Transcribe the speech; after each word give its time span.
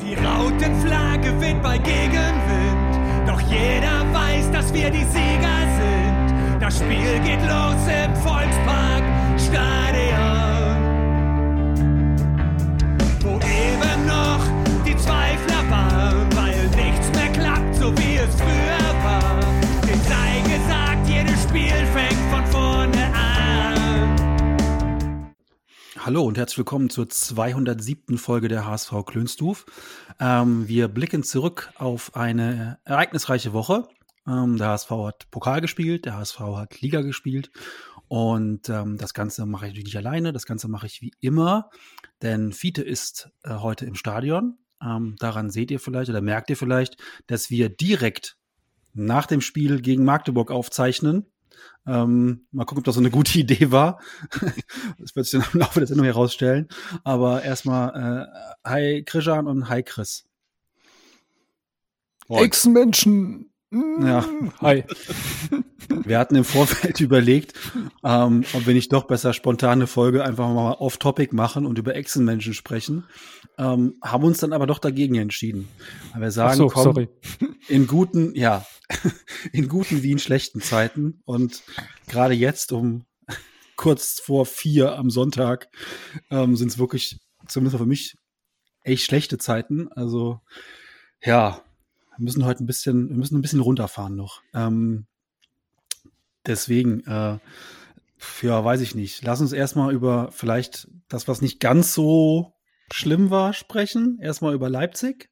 Die 0.00 0.14
Rautenflagge 0.14 1.40
weht 1.40 1.62
bei 1.62 1.78
Gegenwind, 1.78 3.26
doch 3.26 3.40
jeder 3.40 4.04
weiß, 4.12 4.50
dass 4.52 4.72
wir 4.72 4.90
die 4.90 5.04
Sieger 5.04 5.58
sind. 5.78 6.60
Das 6.60 6.78
Spiel 6.78 7.18
geht 7.24 7.40
los 7.42 7.80
im 7.86 8.14
Volkspark 8.16 9.02
Stadion, 9.38 10.76
wo 13.20 13.36
eben 13.36 14.06
noch 14.06 14.44
die 14.86 14.96
Zweifler 14.96 15.70
waren, 15.70 16.28
weil 16.36 16.68
nichts 16.76 17.10
mehr 17.14 17.32
klappt, 17.32 17.74
so 17.76 17.96
wie 17.96 18.16
es 18.16 18.34
früher 18.34 19.04
war. 19.04 19.40
Dem 19.82 20.00
sei 20.02 20.42
gesagt, 20.44 21.08
jedes 21.08 21.42
Spiel 21.42 21.86
fängt 21.94 22.20
von 22.30 22.44
vorne 22.46 22.55
Hallo 26.06 26.22
und 26.22 26.38
herzlich 26.38 26.58
willkommen 26.58 26.88
zur 26.88 27.08
207. 27.08 28.16
Folge 28.16 28.46
der 28.46 28.64
HSV 28.64 28.92
Klönstuf. 29.06 29.66
Ähm, 30.20 30.68
wir 30.68 30.86
blicken 30.86 31.24
zurück 31.24 31.72
auf 31.74 32.14
eine 32.14 32.78
ereignisreiche 32.84 33.52
Woche. 33.52 33.88
Ähm, 34.24 34.56
der 34.56 34.68
HSV 34.68 34.90
hat 34.92 35.30
Pokal 35.32 35.60
gespielt, 35.60 36.04
der 36.04 36.16
HSV 36.16 36.38
hat 36.38 36.80
Liga 36.80 37.00
gespielt 37.00 37.50
und 38.06 38.68
ähm, 38.68 38.98
das 38.98 39.14
Ganze 39.14 39.46
mache 39.46 39.66
ich 39.66 39.72
natürlich 39.72 39.94
nicht 39.94 39.96
alleine, 39.96 40.32
das 40.32 40.46
Ganze 40.46 40.68
mache 40.68 40.86
ich 40.86 41.02
wie 41.02 41.10
immer, 41.18 41.70
denn 42.22 42.52
Fiete 42.52 42.82
ist 42.82 43.30
äh, 43.42 43.54
heute 43.56 43.84
im 43.84 43.96
Stadion. 43.96 44.58
Ähm, 44.80 45.16
daran 45.18 45.50
seht 45.50 45.72
ihr 45.72 45.80
vielleicht 45.80 46.08
oder 46.08 46.20
merkt 46.20 46.50
ihr 46.50 46.56
vielleicht, 46.56 46.98
dass 47.26 47.50
wir 47.50 47.68
direkt 47.68 48.36
nach 48.94 49.26
dem 49.26 49.40
Spiel 49.40 49.80
gegen 49.80 50.04
Magdeburg 50.04 50.52
aufzeichnen. 50.52 51.26
Ähm, 51.86 52.46
mal 52.50 52.64
gucken, 52.64 52.80
ob 52.80 52.84
das 52.84 52.94
so 52.94 53.00
eine 53.00 53.10
gute 53.10 53.38
Idee 53.38 53.70
war. 53.70 54.00
das 54.98 55.14
wird 55.14 55.26
sich 55.26 55.40
dann 55.40 55.48
im 55.52 55.60
Laufe 55.60 55.80
der 55.80 55.86
Sendung 55.86 56.06
herausstellen. 56.06 56.68
Aber 57.04 57.42
erstmal 57.42 58.28
äh, 58.64 58.68
hi 58.68 59.02
Krishan 59.04 59.46
und 59.46 59.68
hi 59.68 59.82
Chris. 59.82 60.24
Ex-Menschen. 62.28 63.50
Ja. 63.70 64.24
Hi. 64.60 64.84
Wir 65.88 66.18
hatten 66.18 66.36
im 66.36 66.44
Vorfeld 66.44 67.00
überlegt, 67.00 67.54
ähm, 68.02 68.44
ob 68.54 68.66
wir 68.66 68.74
nicht 68.74 68.92
doch 68.92 69.04
besser 69.04 69.32
spontane 69.32 69.86
Folge 69.86 70.24
einfach 70.24 70.48
mal 70.48 70.72
off-topic 70.72 71.34
machen 71.34 71.66
und 71.66 71.78
über 71.78 71.94
Echsenmenschen 71.94 72.54
sprechen. 72.54 73.04
Ähm, 73.58 73.94
haben 74.02 74.24
uns 74.24 74.38
dann 74.38 74.52
aber 74.52 74.66
doch 74.66 74.78
dagegen 74.78 75.14
entschieden. 75.14 75.68
Weil 76.12 76.22
wir 76.22 76.30
sagen, 76.30 76.56
so, 76.56 76.66
komm, 76.68 76.82
sorry. 76.84 77.08
in 77.68 77.86
guten, 77.86 78.34
ja, 78.34 78.66
in 79.52 79.68
guten 79.68 80.02
wie 80.02 80.12
in 80.12 80.18
schlechten 80.18 80.60
Zeiten 80.60 81.20
und 81.24 81.62
gerade 82.06 82.34
jetzt 82.34 82.72
um 82.72 83.04
kurz 83.76 84.20
vor 84.20 84.44
vier 84.44 84.96
am 84.96 85.10
Sonntag 85.10 85.68
ähm, 86.30 86.56
sind 86.56 86.68
es 86.68 86.78
wirklich, 86.78 87.18
zumindest 87.46 87.78
für 87.78 87.86
mich, 87.86 88.16
echt 88.82 89.04
schlechte 89.04 89.38
Zeiten. 89.38 89.90
Also 89.92 90.40
ja, 91.22 91.62
wir 92.16 92.24
müssen 92.24 92.44
heute 92.44 92.62
ein 92.62 92.66
bisschen, 92.66 93.08
wir 93.08 93.16
müssen 93.16 93.36
ein 93.36 93.42
bisschen 93.42 93.60
runterfahren 93.60 94.16
noch. 94.16 94.42
Ähm, 94.54 95.06
deswegen, 96.46 97.00
äh, 97.06 97.38
ja, 98.42 98.64
weiß 98.64 98.80
ich 98.80 98.94
nicht. 98.94 99.22
Lass 99.24 99.40
uns 99.40 99.52
erstmal 99.52 99.92
über 99.92 100.30
vielleicht 100.32 100.88
das, 101.08 101.28
was 101.28 101.42
nicht 101.42 101.60
ganz 101.60 101.92
so 101.92 102.55
schlimm 102.92 103.30
war, 103.30 103.52
sprechen. 103.52 104.18
Erstmal 104.20 104.54
über 104.54 104.68
Leipzig. 104.68 105.28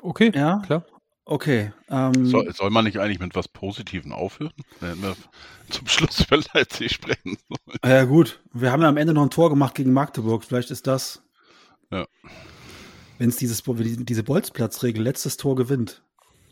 Okay, 0.00 0.32
Ja. 0.34 0.60
klar. 0.64 0.84
Okay. 1.26 1.72
Ähm, 1.88 2.26
Soll, 2.26 2.52
soll 2.52 2.70
man 2.70 2.84
nicht 2.84 2.98
eigentlich 2.98 3.20
mit 3.20 3.36
was 3.36 3.46
Positiven 3.46 4.12
aufhören? 4.12 4.52
Wenn 4.80 5.00
wir 5.00 5.14
zum 5.70 5.86
Schluss 5.86 6.20
über 6.26 6.38
Leipzig 6.54 6.92
sprechen 6.92 7.36
sollen. 7.48 7.78
Ja, 7.84 8.04
gut. 8.04 8.42
Wir 8.52 8.72
haben 8.72 8.82
ja 8.82 8.88
am 8.88 8.96
Ende 8.96 9.12
noch 9.14 9.22
ein 9.22 9.30
Tor 9.30 9.48
gemacht 9.50 9.74
gegen 9.76 9.92
Magdeburg. 9.92 10.42
Vielleicht 10.44 10.70
ist 10.72 10.86
das, 10.88 11.22
Ja. 11.92 12.06
wenn 13.18 13.28
es 13.28 13.36
diese 13.36 14.22
Bolzplatzregel 14.24 15.02
letztes 15.04 15.36
Tor 15.36 15.54
gewinnt, 15.54 16.02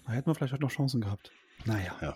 da 0.06 0.12
hätten 0.12 0.30
wir 0.30 0.34
vielleicht 0.36 0.52
heute 0.52 0.62
noch 0.62 0.70
Chancen 0.70 1.00
gehabt. 1.00 1.32
Naja. 1.64 1.96
Ja. 2.00 2.14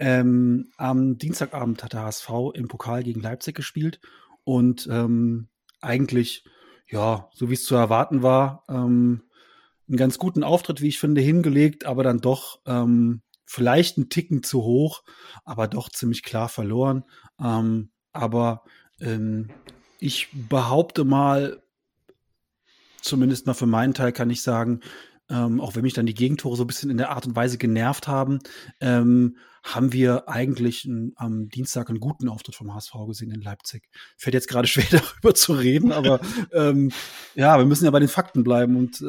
Ähm, 0.00 0.72
am 0.76 1.16
Dienstagabend 1.16 1.84
hat 1.84 1.92
der 1.92 2.00
HSV 2.02 2.28
im 2.54 2.66
Pokal 2.66 3.04
gegen 3.04 3.20
Leipzig 3.20 3.54
gespielt 3.54 4.00
und 4.44 4.86
ähm, 4.90 5.48
eigentlich, 5.80 6.44
ja, 6.86 7.28
so 7.32 7.50
wie 7.50 7.54
es 7.54 7.64
zu 7.64 7.74
erwarten 7.74 8.22
war, 8.22 8.64
ähm, 8.68 9.22
einen 9.88 9.96
ganz 9.96 10.18
guten 10.18 10.42
Auftritt, 10.44 10.80
wie 10.80 10.88
ich 10.88 10.98
finde, 10.98 11.20
hingelegt, 11.20 11.84
aber 11.84 12.02
dann 12.02 12.20
doch 12.20 12.60
ähm, 12.66 13.22
vielleicht 13.44 13.98
einen 13.98 14.08
Ticken 14.08 14.42
zu 14.42 14.62
hoch, 14.62 15.02
aber 15.44 15.68
doch 15.68 15.88
ziemlich 15.88 16.22
klar 16.22 16.48
verloren. 16.48 17.04
Ähm, 17.38 17.90
aber 18.12 18.64
ähm, 19.00 19.50
ich 19.98 20.28
behaupte 20.32 21.04
mal, 21.04 21.62
zumindest 23.02 23.46
mal 23.46 23.54
für 23.54 23.66
meinen 23.66 23.94
Teil 23.94 24.12
kann 24.12 24.30
ich 24.30 24.42
sagen, 24.42 24.80
ähm, 25.30 25.60
auch 25.60 25.74
wenn 25.74 25.82
mich 25.82 25.94
dann 25.94 26.06
die 26.06 26.14
Gegentore 26.14 26.56
so 26.56 26.64
ein 26.64 26.66
bisschen 26.66 26.90
in 26.90 26.98
der 26.98 27.10
Art 27.10 27.26
und 27.26 27.34
Weise 27.36 27.56
genervt 27.58 28.08
haben, 28.08 28.40
ähm, 28.80 29.36
haben 29.62 29.94
wir 29.94 30.28
eigentlich 30.28 30.84
n- 30.84 31.12
am 31.16 31.48
Dienstag 31.48 31.88
einen 31.88 31.98
guten 32.00 32.28
Auftritt 32.28 32.54
vom 32.54 32.74
HSV 32.74 32.92
gesehen 33.06 33.30
in 33.30 33.40
Leipzig. 33.40 33.88
Fällt 34.18 34.34
jetzt 34.34 34.48
gerade 34.48 34.68
schwer 34.68 34.84
darüber 34.90 35.34
zu 35.34 35.54
reden, 35.54 35.92
aber 35.92 36.20
ähm, 36.52 36.92
ja, 37.34 37.56
wir 37.58 37.64
müssen 37.64 37.86
ja 37.86 37.90
bei 37.90 38.00
den 38.00 38.08
Fakten 38.08 38.44
bleiben 38.44 38.76
und 38.76 39.00
äh, 39.00 39.06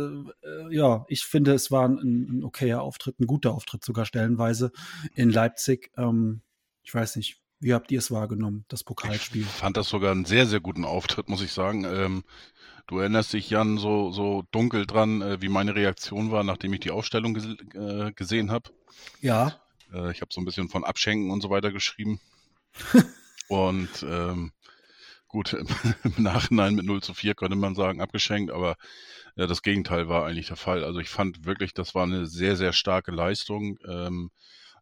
äh, 0.47 0.73
ja, 0.73 1.05
ich 1.09 1.25
finde, 1.25 1.53
es 1.53 1.71
war 1.71 1.87
ein, 1.89 2.39
ein 2.39 2.43
okayer 2.45 2.81
Auftritt, 2.81 3.19
ein 3.19 3.27
guter 3.27 3.53
Auftritt 3.53 3.83
sogar 3.83 4.05
stellenweise 4.05 4.71
in 5.13 5.29
Leipzig. 5.29 5.91
Ähm, 5.97 6.41
ich 6.83 6.93
weiß 6.93 7.17
nicht, 7.17 7.41
wie 7.59 7.73
habt 7.73 7.91
ihr 7.91 7.99
es 7.99 8.11
wahrgenommen, 8.11 8.63
das 8.67 8.83
Pokalspiel? 8.83 9.41
Ich 9.41 9.47
fand 9.47 9.75
das 9.75 9.89
sogar 9.89 10.11
einen 10.11 10.25
sehr, 10.25 10.45
sehr 10.45 10.59
guten 10.59 10.85
Auftritt, 10.85 11.29
muss 11.29 11.41
ich 11.41 11.51
sagen. 11.51 11.83
Ähm, 11.85 12.23
du 12.87 12.99
erinnerst 12.99 13.33
dich, 13.33 13.49
Jan, 13.49 13.77
so, 13.77 14.11
so 14.11 14.43
dunkel 14.51 14.85
dran, 14.85 15.21
äh, 15.21 15.41
wie 15.41 15.49
meine 15.49 15.75
Reaktion 15.75 16.31
war, 16.31 16.43
nachdem 16.43 16.73
ich 16.73 16.81
die 16.81 16.91
Ausstellung 16.91 17.33
gese 17.33 17.57
äh, 17.73 18.11
gesehen 18.13 18.51
habe. 18.51 18.71
Ja, 19.21 19.59
Äh, 19.93 20.11
ich 20.11 20.21
habe 20.21 20.31
so 20.33 20.41
ein 20.41 20.45
bisschen 20.45 20.69
von 20.69 20.83
Abschenken 20.83 21.31
und 21.31 21.41
so 21.41 21.49
weiter 21.49 21.71
geschrieben. 21.71 22.19
und 23.47 24.03
ähm, 24.07 24.51
gut, 25.27 25.53
im, 25.53 25.67
Nachhinein 26.17 26.75
mit 26.75 26.85
0 26.85 27.01
zu 27.01 27.13
4 27.13 27.35
könnte 27.35 27.55
man 27.55 27.75
sagen, 27.75 28.01
abgeschenkt, 28.01 28.51
aber 28.51 28.75
äh, 29.35 29.47
das 29.47 29.61
Gegenteil 29.61 30.07
war 30.09 30.25
eigentlich 30.25 30.47
der 30.47 30.57
Fall. 30.57 30.83
Also 30.83 30.99
ich 30.99 31.09
fand 31.09 31.45
wirklich, 31.45 31.73
das 31.73 31.95
war 31.95 32.03
eine 32.03 32.25
sehr, 32.27 32.55
sehr 32.55 32.73
starke 32.73 33.11
Leistung. 33.11 33.77
Ähm, 33.87 34.31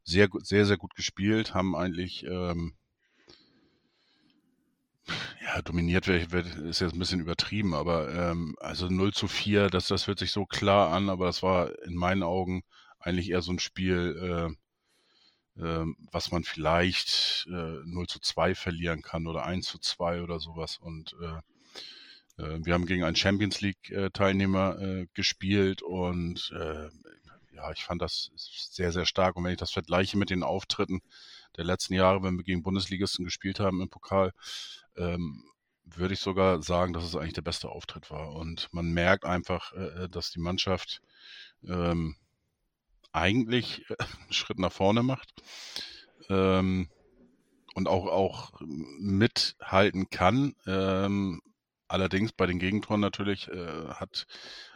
sehr, 0.04 0.28
sehr, 0.44 0.66
sehr 0.66 0.78
gut 0.78 0.96
gespielt, 0.96 1.54
haben 1.54 1.76
eigentlich 1.76 2.26
ähm, 2.26 2.76
ja, 5.42 5.62
dominiert 5.62 6.08
wird, 6.08 6.32
wird, 6.32 6.56
ist 6.56 6.80
jetzt 6.80 6.94
ein 6.94 7.00
bisschen 7.00 7.20
übertrieben, 7.20 7.74
aber 7.74 8.14
ähm, 8.14 8.56
also 8.60 8.88
0 8.88 9.14
zu 9.14 9.28
4, 9.28 9.70
das, 9.70 9.88
das 9.88 10.08
hört 10.08 10.20
sich 10.20 10.32
so 10.32 10.46
klar 10.46 10.92
an, 10.92 11.10
aber 11.10 11.26
das 11.26 11.44
war 11.44 11.72
in 11.84 11.96
meinen 11.96 12.24
Augen 12.24 12.64
eigentlich 13.00 13.30
eher 13.30 13.42
so 13.42 13.52
ein 13.52 13.60
Spiel, 13.60 14.56
äh, 15.58 15.62
ähm, 15.62 15.98
was 16.12 16.32
man 16.32 16.44
vielleicht 16.44 17.46
äh, 17.50 17.82
0 17.86 18.08
zu 18.08 18.20
2 18.20 18.56
verlieren 18.56 19.02
kann 19.02 19.28
oder 19.28 19.46
1 19.46 19.68
zu 19.68 19.78
2 19.78 20.22
oder 20.22 20.40
sowas. 20.40 20.78
Und 20.78 21.16
äh, 21.22 22.44
äh, 22.44 22.60
wir 22.64 22.74
haben 22.74 22.86
gegen 22.86 23.04
einen 23.04 23.16
Champions 23.16 23.62
League-Teilnehmer 23.62 24.80
äh, 24.80 25.08
gespielt 25.14 25.82
und 25.82 26.52
äh, 26.56 26.90
ja, 27.56 27.72
ich 27.72 27.84
fand 27.84 28.02
das 28.02 28.32
sehr, 28.36 28.92
sehr 28.92 29.06
stark. 29.06 29.36
Und 29.36 29.44
wenn 29.44 29.52
ich 29.52 29.60
das 29.60 29.72
vergleiche 29.72 30.18
mit 30.18 30.30
den 30.30 30.44
Auftritten 30.44 31.02
der 31.56 31.66
letzten 31.66 31.94
Jahre, 31.94 32.24
wenn 32.24 32.36
wir 32.36 32.44
gegen 32.44 32.64
Bundesligisten 32.64 33.26
gespielt 33.26 33.60
haben 33.60 33.82
im 33.82 33.90
Pokal, 33.90 34.34
ähm, 34.98 35.44
würde 35.86 36.14
ich 36.14 36.20
sogar 36.20 36.62
sagen, 36.62 36.94
dass 36.94 37.04
es 37.04 37.16
eigentlich 37.16 37.34
der 37.34 37.42
beste 37.42 37.70
Auftritt 37.70 38.10
war. 38.10 38.34
Und 38.34 38.70
man 38.72 38.92
merkt 38.92 39.26
einfach, 39.26 39.74
äh, 39.74 40.08
dass 40.10 40.32
die 40.32 40.40
Mannschaft 40.40 41.02
ähm, 41.68 42.16
eigentlich 43.12 43.90
äh, 43.90 43.96
einen 44.00 44.34
Schritt 44.34 44.60
nach 44.60 44.72
vorne 44.72 45.04
macht 45.04 45.34
ähm, 46.30 46.90
und 47.76 47.88
auch, 47.88 48.08
auch 48.08 48.52
mithalten 48.62 50.10
kann. 50.10 50.56
Ähm, 50.66 51.42
allerdings 51.88 52.32
bei 52.34 52.46
den 52.46 52.60
Gegentoren 52.60 53.02
natürlich 53.02 53.48
äh, 53.50 53.88
hat 53.90 54.26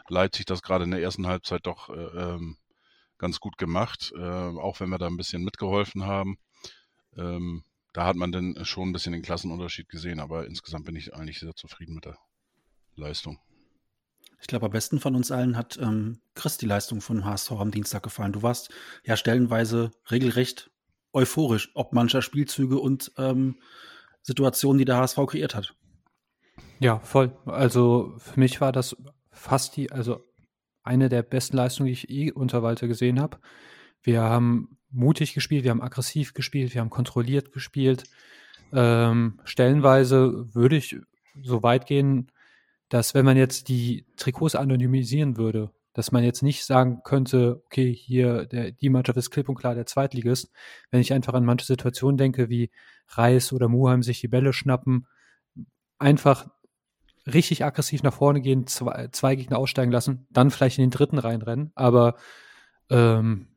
Leipzig 0.08 0.46
das 0.46 0.62
gerade 0.62 0.84
in 0.84 0.90
der 0.90 1.02
ersten 1.02 1.26
Halbzeit 1.26 1.66
doch 1.66 1.90
äh, 1.90 1.92
ähm, 1.94 2.56
ganz 3.18 3.40
gut 3.40 3.58
gemacht, 3.58 4.12
äh, 4.16 4.20
auch 4.20 4.80
wenn 4.80 4.90
wir 4.90 4.98
da 4.98 5.06
ein 5.06 5.16
bisschen 5.16 5.42
mitgeholfen 5.42 6.06
haben. 6.06 6.38
Ähm, 7.16 7.64
da 7.98 8.06
hat 8.06 8.14
man 8.14 8.30
dann 8.30 8.64
schon 8.64 8.90
ein 8.90 8.92
bisschen 8.92 9.12
den 9.12 9.22
Klassenunterschied 9.22 9.88
gesehen, 9.88 10.20
aber 10.20 10.46
insgesamt 10.46 10.84
bin 10.84 10.94
ich 10.94 11.14
eigentlich 11.14 11.40
sehr 11.40 11.56
zufrieden 11.56 11.96
mit 11.96 12.04
der 12.04 12.16
Leistung. 12.94 13.40
Ich 14.40 14.46
glaube, 14.46 14.66
am 14.66 14.70
besten 14.70 15.00
von 15.00 15.16
uns 15.16 15.32
allen 15.32 15.56
hat 15.56 15.76
ähm, 15.82 16.20
Chris 16.36 16.58
die 16.58 16.66
Leistung 16.66 17.00
von 17.00 17.24
HSV 17.24 17.50
am 17.50 17.72
Dienstag 17.72 18.04
gefallen. 18.04 18.32
Du 18.32 18.42
warst 18.42 18.72
ja 19.02 19.16
stellenweise 19.16 19.90
regelrecht 20.12 20.70
euphorisch, 21.12 21.72
ob 21.74 21.92
mancher 21.92 22.22
Spielzüge 22.22 22.78
und 22.78 23.10
ähm, 23.18 23.56
Situationen, 24.22 24.78
die 24.78 24.84
der 24.84 24.98
HSV 24.98 25.18
kreiert 25.26 25.56
hat. 25.56 25.74
Ja, 26.78 27.00
voll. 27.00 27.36
Also 27.46 28.14
für 28.18 28.38
mich 28.38 28.60
war 28.60 28.70
das 28.70 28.96
fast 29.32 29.76
die, 29.76 29.90
also 29.90 30.24
eine 30.84 31.08
der 31.08 31.22
besten 31.22 31.56
Leistungen, 31.56 31.88
die 31.88 31.94
ich 31.94 32.04
je 32.04 32.30
unter 32.30 32.62
Walter 32.62 32.86
gesehen 32.86 33.20
habe. 33.20 33.40
Wir 34.02 34.22
haben 34.22 34.77
mutig 34.90 35.34
gespielt, 35.34 35.64
wir 35.64 35.70
haben 35.70 35.82
aggressiv 35.82 36.34
gespielt, 36.34 36.74
wir 36.74 36.80
haben 36.80 36.90
kontrolliert 36.90 37.52
gespielt. 37.52 38.04
Ähm, 38.72 39.40
stellenweise 39.44 40.54
würde 40.54 40.76
ich 40.76 40.96
so 41.42 41.62
weit 41.62 41.86
gehen, 41.86 42.30
dass 42.88 43.14
wenn 43.14 43.24
man 43.24 43.36
jetzt 43.36 43.68
die 43.68 44.06
Trikots 44.16 44.54
anonymisieren 44.54 45.36
würde, 45.36 45.70
dass 45.92 46.12
man 46.12 46.22
jetzt 46.22 46.42
nicht 46.42 46.64
sagen 46.64 47.00
könnte, 47.02 47.62
okay, 47.66 47.92
hier, 47.92 48.46
der, 48.46 48.70
die 48.70 48.88
Mannschaft 48.88 49.18
ist 49.18 49.30
klipp 49.30 49.48
und 49.48 49.56
klar 49.56 49.74
der 49.74 49.86
Zweitligist. 49.86 50.50
Wenn 50.90 51.00
ich 51.00 51.12
einfach 51.12 51.34
an 51.34 51.44
manche 51.44 51.66
Situationen 51.66 52.16
denke, 52.16 52.48
wie 52.48 52.70
Reis 53.08 53.52
oder 53.52 53.68
Muheim 53.68 54.02
sich 54.02 54.20
die 54.20 54.28
Bälle 54.28 54.52
schnappen, 54.52 55.06
einfach 55.98 56.46
richtig 57.26 57.64
aggressiv 57.64 58.02
nach 58.02 58.14
vorne 58.14 58.40
gehen, 58.40 58.66
zwei, 58.66 59.08
zwei 59.08 59.34
Gegner 59.34 59.58
aussteigen 59.58 59.92
lassen, 59.92 60.26
dann 60.30 60.50
vielleicht 60.50 60.78
in 60.78 60.84
den 60.84 60.90
dritten 60.90 61.18
reinrennen. 61.18 61.72
Aber 61.74 62.14
ähm, 62.90 63.48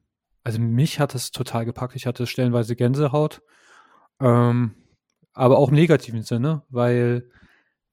also 0.43 0.59
mich 0.59 0.99
hat 0.99 1.15
es 1.15 1.31
total 1.31 1.65
gepackt. 1.65 1.95
Ich 1.95 2.07
hatte 2.07 2.27
stellenweise 2.27 2.75
Gänsehaut. 2.75 3.41
Ähm, 4.19 4.75
aber 5.33 5.57
auch 5.57 5.69
im 5.69 5.75
negativen 5.75 6.23
Sinne, 6.23 6.63
weil 6.69 7.29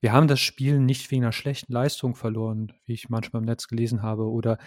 wir 0.01 0.13
haben 0.13 0.27
das 0.27 0.39
Spiel 0.39 0.79
nicht 0.79 1.09
wegen 1.11 1.23
einer 1.23 1.31
schlechten 1.31 1.73
Leistung 1.73 2.15
verloren, 2.15 2.73
wie 2.85 2.93
ich 2.93 3.09
manchmal 3.09 3.41
im 3.41 3.45
Netz 3.45 3.67
gelesen 3.67 4.01
habe. 4.01 4.29
Oder 4.29 4.57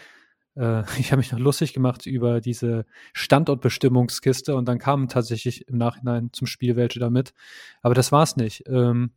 äh, 0.56 0.82
ich 0.99 1.12
habe 1.12 1.19
mich 1.19 1.32
noch 1.32 1.38
lustig 1.38 1.73
gemacht 1.73 2.06
über 2.06 2.40
diese 2.40 2.87
Standortbestimmungskiste 3.12 4.55
und 4.55 4.67
dann 4.67 4.78
kamen 4.78 5.08
tatsächlich 5.08 5.69
im 5.69 5.78
Nachhinein 5.78 6.31
zum 6.32 6.46
Spiel 6.46 6.76
welche 6.76 7.00
damit. 7.00 7.35
Aber 7.82 7.94
das 7.94 8.12
war 8.12 8.23
es 8.23 8.37
nicht. 8.37 8.64
Ähm, 8.67 9.12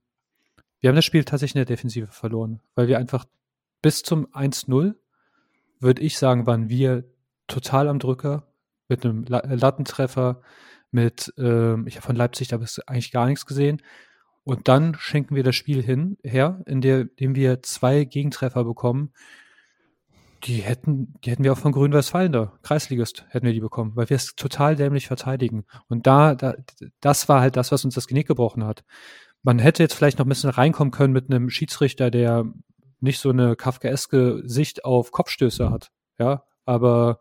wir 0.80 0.90
haben 0.90 0.96
das 0.96 1.06
Spiel 1.06 1.24
tatsächlich 1.24 1.56
in 1.56 1.66
der 1.66 1.76
Defensive 1.76 2.08
verloren, 2.08 2.62
weil 2.76 2.88
wir 2.88 3.00
einfach 3.00 3.26
bis 3.82 4.04
zum 4.04 4.28
1-0, 4.28 4.96
würde 5.80 6.02
ich 6.02 6.18
sagen, 6.18 6.48
waren 6.48 6.70
wir 6.70 7.06
total 7.48 7.88
am 7.88 8.00
Drücker 8.00 8.48
mit 8.88 9.06
einem 9.06 9.24
Lattentreffer, 9.24 10.42
mit, 10.92 11.34
ähm, 11.38 11.88
ich 11.88 11.96
habe 11.96 12.06
von 12.06 12.16
Leipzig 12.16 12.48
da 12.48 12.60
eigentlich 12.88 13.12
gar 13.12 13.26
nichts 13.26 13.46
gesehen. 13.46 13.82
Und 14.44 14.68
dann 14.68 14.96
schenken 15.00 15.36
wir 15.36 15.44
das 15.44 15.56
Spiel 15.56 15.82
hin, 15.82 16.18
her, 16.24 16.62
in 16.68 16.82
der, 16.82 17.06
dem 17.06 17.36
wir 17.36 17.64
zwei 17.64 18.04
Gegentreffer 18.04 18.64
bekommen. 18.64 19.12
Die 20.44 20.58
hätten, 20.58 21.16
die 21.24 21.32
hätten 21.32 21.44
wir 21.44 21.54
auch 21.54 21.58
von 21.58 21.72
Grün-Westfalen 21.72 22.32
da, 22.32 22.54
Kreisligist, 22.62 23.26
hätten 23.30 23.48
wir 23.48 23.54
die 23.54 23.60
bekommen, 23.60 23.96
weil 23.96 24.10
wir 24.10 24.16
es 24.16 24.36
total 24.36 24.76
dämlich 24.76 25.08
verteidigen. 25.08 25.66
Und 25.88 26.06
da, 26.06 26.36
da, 26.36 26.56
das 27.02 27.28
war 27.28 27.42
halt 27.42 27.56
das, 27.56 27.72
was 27.72 27.84
uns 27.84 27.96
das 27.96 28.06
Genick 28.06 28.28
gebrochen 28.28 28.64
hat. 28.64 28.84
Man 29.42 29.58
hätte 29.58 29.82
jetzt 29.82 29.96
vielleicht 29.96 30.20
noch 30.20 30.26
ein 30.26 30.30
bisschen 30.30 30.52
reinkommen 30.52 30.92
können 30.92 31.14
mit 31.14 31.32
einem 31.32 31.50
Schiedsrichter, 31.50 32.12
der 32.12 32.46
nicht 33.00 33.20
so 33.20 33.32
eine 33.32 33.56
kafkaeske 33.56 34.44
Sicht 34.46 34.86
auf 34.86 35.12
Kopfstöße 35.12 35.72
hat. 35.72 35.92
Ja, 36.20 36.44
aber 36.66 37.20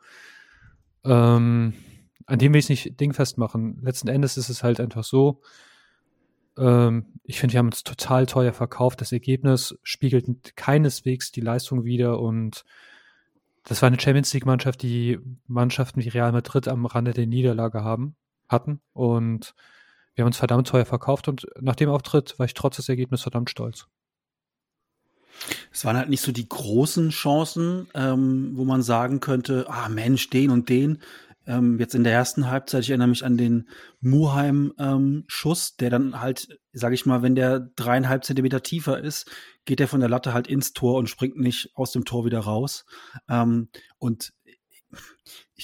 ähm, 1.05 1.75
an 2.27 2.39
dem 2.39 2.53
will 2.53 2.61
ich 2.61 2.69
nicht 2.69 3.01
dingfest 3.01 3.39
machen. 3.39 3.79
Letzten 3.83 4.09
Endes 4.09 4.37
ist 4.37 4.49
es 4.49 4.63
halt 4.63 4.81
einfach 4.81 5.05
so, 5.05 5.41
ähm, 6.59 7.07
ich 7.25 7.39
finde, 7.39 7.55
wir 7.55 7.59
haben 7.59 7.67
uns 7.67 7.85
total 7.85 8.27
teuer 8.27 8.53
verkauft. 8.53 9.01
Das 9.01 9.13
Ergebnis 9.13 9.79
spiegelt 9.83 10.57
keineswegs 10.57 11.33
die 11.33 11.41
Leistung 11.41 11.85
wider 11.85 12.21
und 12.21 12.65
das 13.65 13.81
war 13.81 13.87
eine 13.87 14.01
Champions 14.01 14.33
League-Mannschaft, 14.35 14.83
die 14.83 15.19
Mannschaften 15.47 16.05
wie 16.05 16.09
Real 16.09 16.33
Madrid 16.33 16.69
am 16.69 16.85
Rande 16.87 17.13
der 17.13 17.27
Niederlage 17.27 17.83
haben, 17.83 18.15
hatten 18.49 18.81
und 18.93 19.55
wir 20.15 20.23
haben 20.23 20.29
uns 20.29 20.37
verdammt 20.37 20.69
teuer 20.69 20.85
verkauft 20.85 21.29
und 21.29 21.47
nach 21.61 21.75
dem 21.75 21.89
Auftritt 21.89 22.39
war 22.39 22.47
ich 22.47 22.55
trotz 22.55 22.77
des 22.77 22.89
Ergebnisses 22.89 23.23
verdammt 23.23 23.51
stolz. 23.51 23.89
Es 25.75 25.85
waren 25.85 25.97
halt 25.97 26.09
nicht 26.09 26.21
so 26.21 26.31
die 26.31 26.49
großen 26.49 27.11
Chancen, 27.11 27.89
ähm, 27.95 28.53
wo 28.55 28.65
man 28.65 28.83
sagen 28.83 29.19
könnte, 29.19 29.67
ah 29.69 29.89
Mensch, 29.89 30.31
den 30.31 30.51
und 30.51 30.69
den 30.69 31.01
ähm, 31.47 31.79
jetzt 31.79 31.95
in 31.95 32.05
der 32.05 32.13
ersten 32.13 32.49
Halbzeit, 32.51 32.83
ich 32.83 32.91
erinnere 32.91 33.09
mich 33.09 33.25
an 33.25 33.37
den 33.37 33.69
Muheim-Schuss, 34.01 35.71
ähm, 35.71 35.77
der 35.81 35.91
dann 35.91 36.21
halt, 36.21 36.59
sage 36.73 36.95
ich 36.95 37.07
mal, 37.07 37.23
wenn 37.23 37.35
der 37.35 37.61
dreieinhalb 37.61 38.25
Zentimeter 38.25 38.63
tiefer 38.63 38.99
ist, 38.99 39.31
geht 39.65 39.81
der 39.81 39.89
von 39.89 40.01
der 40.01 40.09
Latte 40.09 40.33
halt 40.33 40.47
ins 40.47 40.73
Tor 40.73 40.97
und 40.97 41.09
springt 41.09 41.39
nicht 41.39 41.71
aus 41.75 41.93
dem 41.93 42.05
Tor 42.05 42.25
wieder 42.25 42.41
raus. 42.41 42.87
Ähm, 43.29 43.69
und 43.99 44.33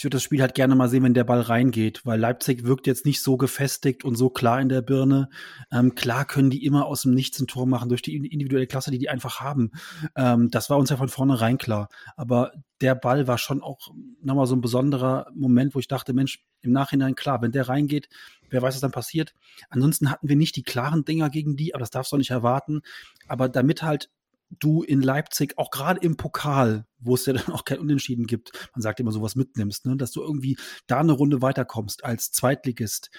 ich 0.00 0.04
würde 0.04 0.16
das 0.16 0.22
Spiel 0.22 0.40
halt 0.40 0.54
gerne 0.54 0.74
mal 0.74 0.88
sehen, 0.88 1.02
wenn 1.02 1.12
der 1.12 1.24
Ball 1.24 1.42
reingeht, 1.42 2.06
weil 2.06 2.18
Leipzig 2.18 2.64
wirkt 2.64 2.86
jetzt 2.86 3.04
nicht 3.04 3.20
so 3.20 3.36
gefestigt 3.36 4.02
und 4.02 4.16
so 4.16 4.30
klar 4.30 4.58
in 4.58 4.70
der 4.70 4.80
Birne. 4.80 5.28
Ähm, 5.70 5.94
klar 5.94 6.24
können 6.24 6.48
die 6.48 6.64
immer 6.64 6.86
aus 6.86 7.02
dem 7.02 7.12
Nichts 7.12 7.38
ein 7.38 7.46
Tor 7.46 7.66
machen 7.66 7.90
durch 7.90 8.00
die 8.00 8.16
individuelle 8.16 8.66
Klasse, 8.66 8.90
die 8.90 8.96
die 8.96 9.10
einfach 9.10 9.40
haben. 9.40 9.72
Ähm, 10.16 10.48
das 10.50 10.70
war 10.70 10.78
uns 10.78 10.88
ja 10.88 10.96
von 10.96 11.10
vornherein 11.10 11.58
klar. 11.58 11.90
Aber 12.16 12.52
der 12.80 12.94
Ball 12.94 13.26
war 13.26 13.36
schon 13.36 13.62
auch 13.62 13.90
nochmal 14.22 14.46
so 14.46 14.56
ein 14.56 14.62
besonderer 14.62 15.26
Moment, 15.34 15.74
wo 15.74 15.80
ich 15.80 15.86
dachte, 15.86 16.14
Mensch, 16.14 16.46
im 16.62 16.72
Nachhinein 16.72 17.14
klar, 17.14 17.42
wenn 17.42 17.52
der 17.52 17.68
reingeht, 17.68 18.08
wer 18.48 18.62
weiß, 18.62 18.76
was 18.76 18.80
dann 18.80 18.92
passiert. 18.92 19.34
Ansonsten 19.68 20.10
hatten 20.10 20.30
wir 20.30 20.36
nicht 20.36 20.56
die 20.56 20.62
klaren 20.62 21.04
Dinger 21.04 21.28
gegen 21.28 21.56
die, 21.56 21.74
aber 21.74 21.80
das 21.80 21.90
darfst 21.90 22.10
du 22.10 22.16
auch 22.16 22.18
nicht 22.18 22.30
erwarten. 22.30 22.80
Aber 23.28 23.50
damit 23.50 23.82
halt 23.82 24.08
du 24.50 24.82
in 24.82 25.00
Leipzig, 25.00 25.56
auch 25.58 25.70
gerade 25.70 26.00
im 26.00 26.16
Pokal, 26.16 26.86
wo 26.98 27.14
es 27.14 27.26
ja 27.26 27.32
dann 27.32 27.54
auch 27.54 27.64
kein 27.64 27.78
Unentschieden 27.78 28.26
gibt, 28.26 28.52
man 28.74 28.82
sagt 28.82 29.00
immer 29.00 29.12
sowas 29.12 29.36
mitnimmst, 29.36 29.86
ne, 29.86 29.96
dass 29.96 30.12
du 30.12 30.22
irgendwie 30.22 30.58
da 30.86 31.00
eine 31.00 31.12
Runde 31.12 31.40
weiterkommst 31.40 32.04
als 32.04 32.32
Zweitligist, 32.32 33.10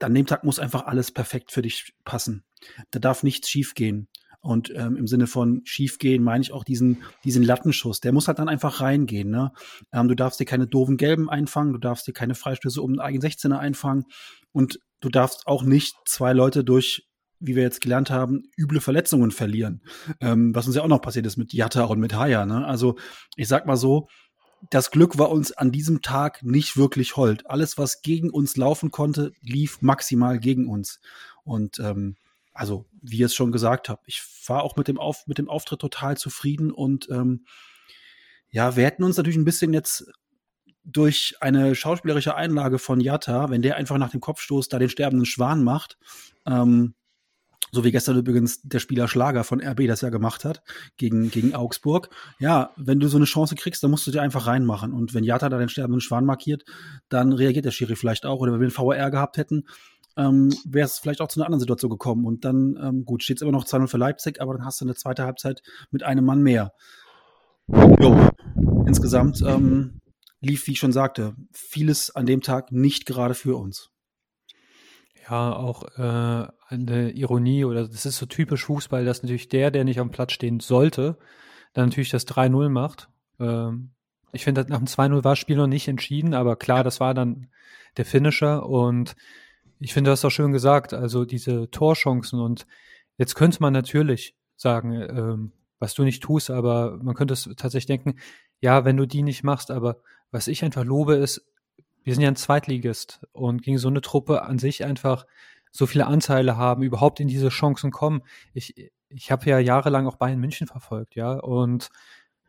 an 0.00 0.14
dem 0.14 0.26
Tag 0.26 0.44
muss 0.44 0.58
einfach 0.58 0.84
alles 0.86 1.12
perfekt 1.12 1.50
für 1.50 1.62
dich 1.62 1.94
passen. 2.04 2.44
Da 2.90 2.98
darf 2.98 3.22
nichts 3.22 3.48
schiefgehen. 3.48 4.08
Und 4.40 4.70
ähm, 4.76 4.96
im 4.96 5.06
Sinne 5.06 5.26
von 5.26 5.62
schiefgehen 5.64 6.22
meine 6.22 6.42
ich 6.42 6.52
auch 6.52 6.64
diesen, 6.64 7.02
diesen 7.24 7.42
Lattenschuss. 7.42 8.00
Der 8.00 8.12
muss 8.12 8.28
halt 8.28 8.38
dann 8.38 8.50
einfach 8.50 8.82
reingehen. 8.82 9.30
Ne? 9.30 9.52
Ähm, 9.90 10.06
du 10.06 10.14
darfst 10.14 10.38
dir 10.38 10.44
keine 10.44 10.66
doofen 10.66 10.98
Gelben 10.98 11.30
einfangen, 11.30 11.72
du 11.72 11.78
darfst 11.78 12.06
dir 12.06 12.12
keine 12.12 12.34
Freistöße 12.34 12.82
um 12.82 12.92
den 12.92 13.00
eigenen 13.00 13.22
16er 13.22 13.56
einfangen 13.56 14.04
und 14.52 14.80
du 15.00 15.08
darfst 15.08 15.46
auch 15.46 15.62
nicht 15.62 15.96
zwei 16.04 16.34
Leute 16.34 16.62
durch 16.62 17.08
wie 17.46 17.56
wir 17.56 17.62
jetzt 17.62 17.80
gelernt 17.80 18.10
haben, 18.10 18.44
üble 18.56 18.80
Verletzungen 18.80 19.30
verlieren. 19.30 19.82
Ähm, 20.20 20.54
was 20.54 20.66
uns 20.66 20.76
ja 20.76 20.82
auch 20.82 20.88
noch 20.88 21.02
passiert 21.02 21.26
ist 21.26 21.36
mit 21.36 21.52
Jatta 21.52 21.84
und 21.84 22.00
mit 22.00 22.14
Haya. 22.14 22.46
Ne? 22.46 22.66
Also 22.66 22.96
ich 23.36 23.48
sag 23.48 23.66
mal 23.66 23.76
so, 23.76 24.08
das 24.70 24.90
Glück 24.90 25.18
war 25.18 25.30
uns 25.30 25.52
an 25.52 25.72
diesem 25.72 26.00
Tag 26.00 26.42
nicht 26.42 26.76
wirklich 26.76 27.16
hold. 27.16 27.48
Alles, 27.50 27.76
was 27.76 28.02
gegen 28.02 28.30
uns 28.30 28.56
laufen 28.56 28.90
konnte, 28.90 29.32
lief 29.42 29.82
maximal 29.82 30.38
gegen 30.38 30.68
uns. 30.68 31.00
Und 31.44 31.78
ähm, 31.80 32.16
also, 32.52 32.86
wie 33.02 33.18
ihr 33.18 33.26
es 33.26 33.34
schon 33.34 33.52
gesagt 33.52 33.88
habt, 33.88 34.04
ich 34.06 34.22
war 34.46 34.62
auch 34.62 34.76
mit 34.76 34.88
dem, 34.88 34.98
Auf, 34.98 35.26
mit 35.26 35.38
dem 35.38 35.50
Auftritt 35.50 35.80
total 35.80 36.16
zufrieden 36.16 36.70
und 36.70 37.08
ähm, 37.10 37.44
ja, 38.50 38.76
wir 38.76 38.84
hätten 38.84 39.02
uns 39.02 39.16
natürlich 39.16 39.36
ein 39.36 39.44
bisschen 39.44 39.74
jetzt 39.74 40.06
durch 40.84 41.34
eine 41.40 41.74
schauspielerische 41.74 42.36
Einlage 42.36 42.78
von 42.78 43.00
Jatta, 43.00 43.50
wenn 43.50 43.62
der 43.62 43.76
einfach 43.76 43.98
nach 43.98 44.10
dem 44.10 44.20
Kopfstoß 44.20 44.68
da 44.68 44.78
den 44.78 44.90
sterbenden 44.90 45.26
Schwan 45.26 45.64
macht, 45.64 45.98
ähm, 46.46 46.94
so 47.74 47.84
wie 47.84 47.92
gestern 47.92 48.16
übrigens 48.16 48.62
der 48.62 48.78
Spieler 48.78 49.08
Schlager 49.08 49.44
von 49.44 49.60
RB 49.60 49.86
das 49.86 50.00
ja 50.00 50.10
gemacht 50.10 50.44
hat 50.44 50.62
gegen, 50.96 51.30
gegen 51.30 51.54
Augsburg. 51.54 52.08
Ja, 52.38 52.70
wenn 52.76 53.00
du 53.00 53.08
so 53.08 53.16
eine 53.16 53.26
Chance 53.26 53.54
kriegst, 53.54 53.82
dann 53.82 53.90
musst 53.90 54.06
du 54.06 54.10
dir 54.10 54.22
einfach 54.22 54.46
reinmachen. 54.46 54.92
Und 54.92 55.14
wenn 55.14 55.24
Jata 55.24 55.48
da 55.48 55.58
den 55.58 55.68
sterbenden 55.68 56.00
Schwan 56.00 56.24
markiert, 56.24 56.64
dann 57.08 57.32
reagiert 57.32 57.64
der 57.64 57.72
Schiri 57.72 57.96
vielleicht 57.96 58.26
auch. 58.26 58.40
Oder 58.40 58.52
wenn 58.52 58.60
wir 58.60 58.66
einen 58.66 58.70
VR 58.70 59.10
gehabt 59.10 59.36
hätten, 59.36 59.64
ähm, 60.16 60.54
wäre 60.64 60.86
es 60.86 60.98
vielleicht 60.98 61.20
auch 61.20 61.28
zu 61.28 61.40
einer 61.40 61.46
anderen 61.46 61.60
Situation 61.60 61.90
gekommen. 61.90 62.24
Und 62.24 62.44
dann, 62.44 62.78
ähm, 62.80 63.04
gut, 63.04 63.22
steht 63.22 63.38
es 63.38 63.42
immer 63.42 63.52
noch 63.52 63.64
2-0 63.64 63.88
für 63.88 63.98
Leipzig, 63.98 64.40
aber 64.40 64.54
dann 64.54 64.64
hast 64.64 64.80
du 64.80 64.84
eine 64.84 64.94
zweite 64.94 65.24
Halbzeit 65.24 65.62
mit 65.90 66.02
einem 66.02 66.24
Mann 66.24 66.42
mehr. 66.42 66.72
Jo, 67.68 68.28
insgesamt 68.86 69.42
ähm, 69.42 70.00
lief, 70.40 70.66
wie 70.66 70.72
ich 70.72 70.78
schon 70.78 70.92
sagte, 70.92 71.34
vieles 71.52 72.14
an 72.14 72.26
dem 72.26 72.42
Tag 72.42 72.70
nicht 72.72 73.06
gerade 73.06 73.34
für 73.34 73.56
uns. 73.56 73.90
Ja, 75.28 75.54
auch 75.54 75.84
äh, 75.96 76.48
eine 76.68 77.10
Ironie 77.12 77.64
oder 77.64 77.88
das 77.88 78.04
ist 78.04 78.18
so 78.18 78.26
typisch 78.26 78.66
Fußball, 78.66 79.04
dass 79.04 79.22
natürlich 79.22 79.48
der, 79.48 79.70
der 79.70 79.84
nicht 79.84 79.98
am 79.98 80.10
Platz 80.10 80.32
stehen 80.32 80.60
sollte, 80.60 81.16
dann 81.72 81.86
natürlich 81.88 82.10
das 82.10 82.26
3-0 82.26 82.68
macht. 82.68 83.08
Ähm, 83.40 83.90
ich 84.32 84.44
finde, 84.44 84.66
nach 84.68 84.78
dem 84.78 84.86
2-0 84.86 85.24
war 85.24 85.32
das 85.32 85.38
Spiel 85.38 85.56
noch 85.56 85.66
nicht 85.66 85.88
entschieden, 85.88 86.34
aber 86.34 86.56
klar, 86.56 86.84
das 86.84 87.00
war 87.00 87.14
dann 87.14 87.48
der 87.96 88.04
Finisher 88.04 88.66
und 88.66 89.16
ich 89.80 89.94
finde, 89.94 90.10
das 90.10 90.24
auch 90.24 90.30
schön 90.30 90.52
gesagt, 90.52 90.92
also 90.92 91.24
diese 91.24 91.70
Torchancen 91.70 92.40
und 92.40 92.66
jetzt 93.16 93.34
könnte 93.34 93.58
man 93.60 93.72
natürlich 93.72 94.36
sagen, 94.56 94.92
ähm, 94.92 95.52
was 95.78 95.94
du 95.94 96.04
nicht 96.04 96.22
tust, 96.22 96.50
aber 96.50 96.98
man 97.02 97.14
könnte 97.14 97.34
es 97.34 97.44
tatsächlich 97.56 97.86
denken, 97.86 98.18
ja, 98.60 98.84
wenn 98.84 98.96
du 98.96 99.06
die 99.06 99.22
nicht 99.22 99.42
machst, 99.42 99.70
aber 99.70 100.00
was 100.30 100.48
ich 100.48 100.64
einfach 100.64 100.84
lobe, 100.84 101.14
ist, 101.14 101.46
wir 102.04 102.14
sind 102.14 102.22
ja 102.22 102.28
ein 102.28 102.36
Zweitligist 102.36 103.26
und 103.32 103.62
gegen 103.62 103.78
so 103.78 103.88
eine 103.88 104.02
Truppe 104.02 104.42
an 104.42 104.58
sich 104.58 104.84
einfach 104.84 105.26
so 105.72 105.86
viele 105.86 106.06
Anteile 106.06 106.56
haben, 106.56 106.82
überhaupt 106.82 107.18
in 107.18 107.28
diese 107.28 107.48
Chancen 107.48 107.90
kommen. 107.90 108.22
Ich, 108.52 108.92
ich 109.08 109.32
habe 109.32 109.48
ja 109.50 109.58
jahrelang 109.58 110.06
auch 110.06 110.16
Bayern 110.16 110.38
München 110.38 110.68
verfolgt, 110.68 111.16
ja, 111.16 111.32
und 111.32 111.90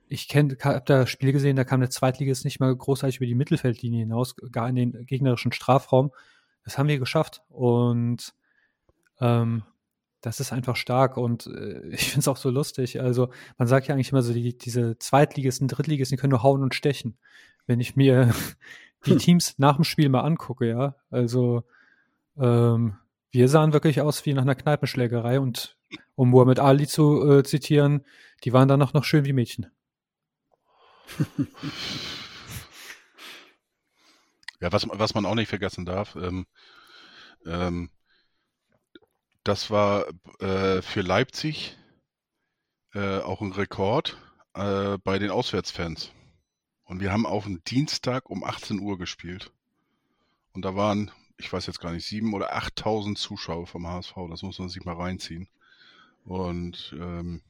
ich 0.08 0.28
habe 0.36 0.84
da 0.86 1.08
Spiel 1.08 1.32
gesehen, 1.32 1.56
da 1.56 1.64
kam 1.64 1.80
der 1.80 1.90
Zweitligist 1.90 2.46
nicht 2.46 2.60
mal 2.60 2.76
großartig 2.76 3.18
über 3.18 3.26
die 3.26 3.34
Mittelfeldlinie 3.34 4.02
hinaus, 4.02 4.36
gar 4.52 4.70
in 4.70 4.76
den 4.76 5.06
gegnerischen 5.06 5.52
Strafraum. 5.52 6.12
Das 6.64 6.78
haben 6.78 6.88
wir 6.88 7.00
geschafft 7.00 7.42
und 7.50 8.36
ähm, 9.20 9.64
das 10.22 10.40
ist 10.40 10.52
einfach 10.52 10.76
stark 10.76 11.18
und 11.18 11.48
äh, 11.48 11.88
ich 11.90 12.10
finde 12.10 12.20
es 12.20 12.28
auch 12.28 12.38
so 12.38 12.50
lustig. 12.50 13.02
Also 13.02 13.30
man 13.58 13.68
sagt 13.68 13.88
ja 13.88 13.96
eigentlich 13.96 14.12
immer 14.12 14.22
so, 14.22 14.34
die, 14.34 14.58
diese 14.58 14.98
Zweitligisten, 15.00 15.68
Drittligisten, 15.68 16.18
können 16.18 16.32
nur 16.32 16.44
hauen 16.44 16.62
und 16.62 16.76
stechen. 16.76 17.18
Wenn 17.66 17.80
ich 17.80 17.96
mir 17.96 18.34
die 19.06 19.12
hm. 19.12 19.20
Teams 19.20 19.56
nach 19.58 19.76
dem 19.76 19.84
Spiel 19.84 20.10
mal 20.10 20.22
angucke, 20.22 20.68
ja. 20.68 20.96
Also 21.10 21.64
ähm, 22.38 22.98
wir 23.32 23.50
sahen 23.50 23.74
wirklich 23.74 24.02
aus 24.02 24.26
wie 24.26 24.34
nach 24.34 24.44
einer 24.44 24.56
Kneipenschlägerei 24.56 25.40
und 25.40 25.78
um 26.16 26.30
Muhammad 26.30 26.60
Ali 26.60 26.88
zu 26.88 27.30
äh, 27.30 27.44
zitieren, 27.44 28.06
die 28.44 28.54
waren 28.54 28.68
dann 28.68 28.82
auch 28.82 28.94
noch 28.94 29.04
schön 29.04 29.26
wie 29.26 29.34
Mädchen. 29.34 29.68
Ja, 34.62 34.72
was, 34.72 34.88
was 34.90 35.14
man 35.14 35.26
auch 35.26 35.36
nicht 35.36 35.50
vergessen 35.50 35.86
darf, 35.86 36.16
ähm, 36.16 36.48
ähm, 37.46 37.90
das 39.44 39.70
war 39.70 40.06
äh, 40.40 40.82
für 40.82 41.02
Leipzig 41.02 41.78
äh, 42.94 43.20
auch 43.20 43.42
ein 43.42 43.52
Rekord 43.52 44.18
äh, 44.56 44.98
bei 45.04 45.20
den 45.20 45.30
Auswärtsfans. 45.30 46.12
Und 46.86 47.02
wir 47.02 47.12
haben 47.12 47.26
auf 47.26 47.46
einen 47.46 47.64
Dienstag 47.64 48.30
um 48.30 48.44
18 48.44 48.80
Uhr 48.80 48.98
gespielt. 48.98 49.52
Und 50.54 50.64
da 50.64 50.76
waren, 50.76 51.12
ich 51.38 51.52
weiß 51.52 51.66
jetzt 51.66 51.80
gar 51.80 51.92
nicht, 51.92 52.06
sieben 52.06 52.34
oder 52.34 52.56
8.000 52.56 53.16
Zuschauer 53.16 53.68
vom 53.68 53.88
HSV. 53.88 54.14
Das 54.30 54.44
muss 54.44 54.60
man 54.60 54.70
sich 54.70 54.86
mal 54.86 54.96
reinziehen. 54.96 55.50
Und 56.24 56.96
ähm, 57.00 57.42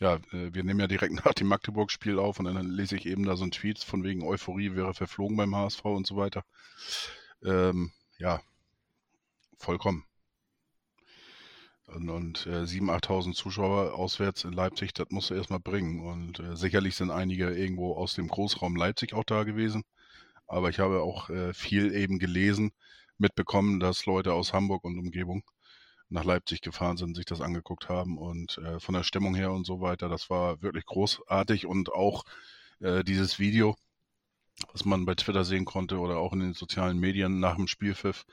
ja, 0.00 0.16
äh, 0.32 0.52
wir 0.52 0.64
nehmen 0.64 0.80
ja 0.80 0.86
direkt 0.86 1.14
nach 1.24 1.34
dem 1.34 1.48
Magdeburg-Spiel 1.48 2.18
auf 2.18 2.38
und 2.38 2.46
dann 2.46 2.70
lese 2.70 2.96
ich 2.96 3.06
eben 3.06 3.24
da 3.24 3.36
so 3.36 3.44
einen 3.44 3.52
Tweet 3.52 3.78
von 3.78 4.04
wegen 4.04 4.22
Euphorie 4.22 4.74
wäre 4.74 4.94
verflogen 4.94 5.36
beim 5.36 5.54
HSV 5.54 5.84
und 5.84 6.06
so 6.06 6.16
weiter. 6.16 6.44
Ähm, 7.42 7.92
ja, 8.18 8.40
vollkommen. 9.58 10.04
Und, 11.94 12.10
und 12.10 12.46
äh, 12.46 12.64
7.000, 12.64 13.00
8.000 13.00 13.34
Zuschauer 13.34 13.94
auswärts 13.94 14.44
in 14.44 14.52
Leipzig, 14.52 14.92
das 14.92 15.06
musst 15.10 15.30
du 15.30 15.34
erstmal 15.34 15.60
bringen. 15.60 16.00
Und 16.00 16.38
äh, 16.40 16.54
sicherlich 16.56 16.96
sind 16.96 17.10
einige 17.10 17.50
irgendwo 17.50 17.94
aus 17.94 18.14
dem 18.14 18.28
Großraum 18.28 18.76
Leipzig 18.76 19.14
auch 19.14 19.24
da 19.24 19.44
gewesen. 19.44 19.84
Aber 20.46 20.70
ich 20.70 20.78
habe 20.80 21.02
auch 21.02 21.30
äh, 21.30 21.54
viel 21.54 21.94
eben 21.94 22.18
gelesen, 22.18 22.72
mitbekommen, 23.18 23.80
dass 23.80 24.06
Leute 24.06 24.34
aus 24.34 24.52
Hamburg 24.52 24.84
und 24.84 24.98
Umgebung 24.98 25.42
nach 26.10 26.24
Leipzig 26.24 26.60
gefahren 26.62 26.96
sind, 26.96 27.16
sich 27.16 27.26
das 27.26 27.40
angeguckt 27.40 27.88
haben. 27.88 28.18
Und 28.18 28.58
äh, 28.58 28.80
von 28.80 28.94
der 28.94 29.02
Stimmung 29.02 29.34
her 29.34 29.52
und 29.52 29.64
so 29.64 29.80
weiter, 29.80 30.08
das 30.08 30.30
war 30.30 30.62
wirklich 30.62 30.84
großartig. 30.86 31.66
Und 31.66 31.92
auch 31.92 32.24
äh, 32.80 33.02
dieses 33.04 33.38
Video, 33.38 33.76
was 34.72 34.84
man 34.84 35.04
bei 35.04 35.14
Twitter 35.14 35.44
sehen 35.44 35.64
konnte 35.64 35.98
oder 35.98 36.18
auch 36.18 36.32
in 36.32 36.40
den 36.40 36.54
sozialen 36.54 36.98
Medien 36.98 37.40
nach 37.40 37.56
dem 37.56 37.68
Spielpfiff, 37.68 38.26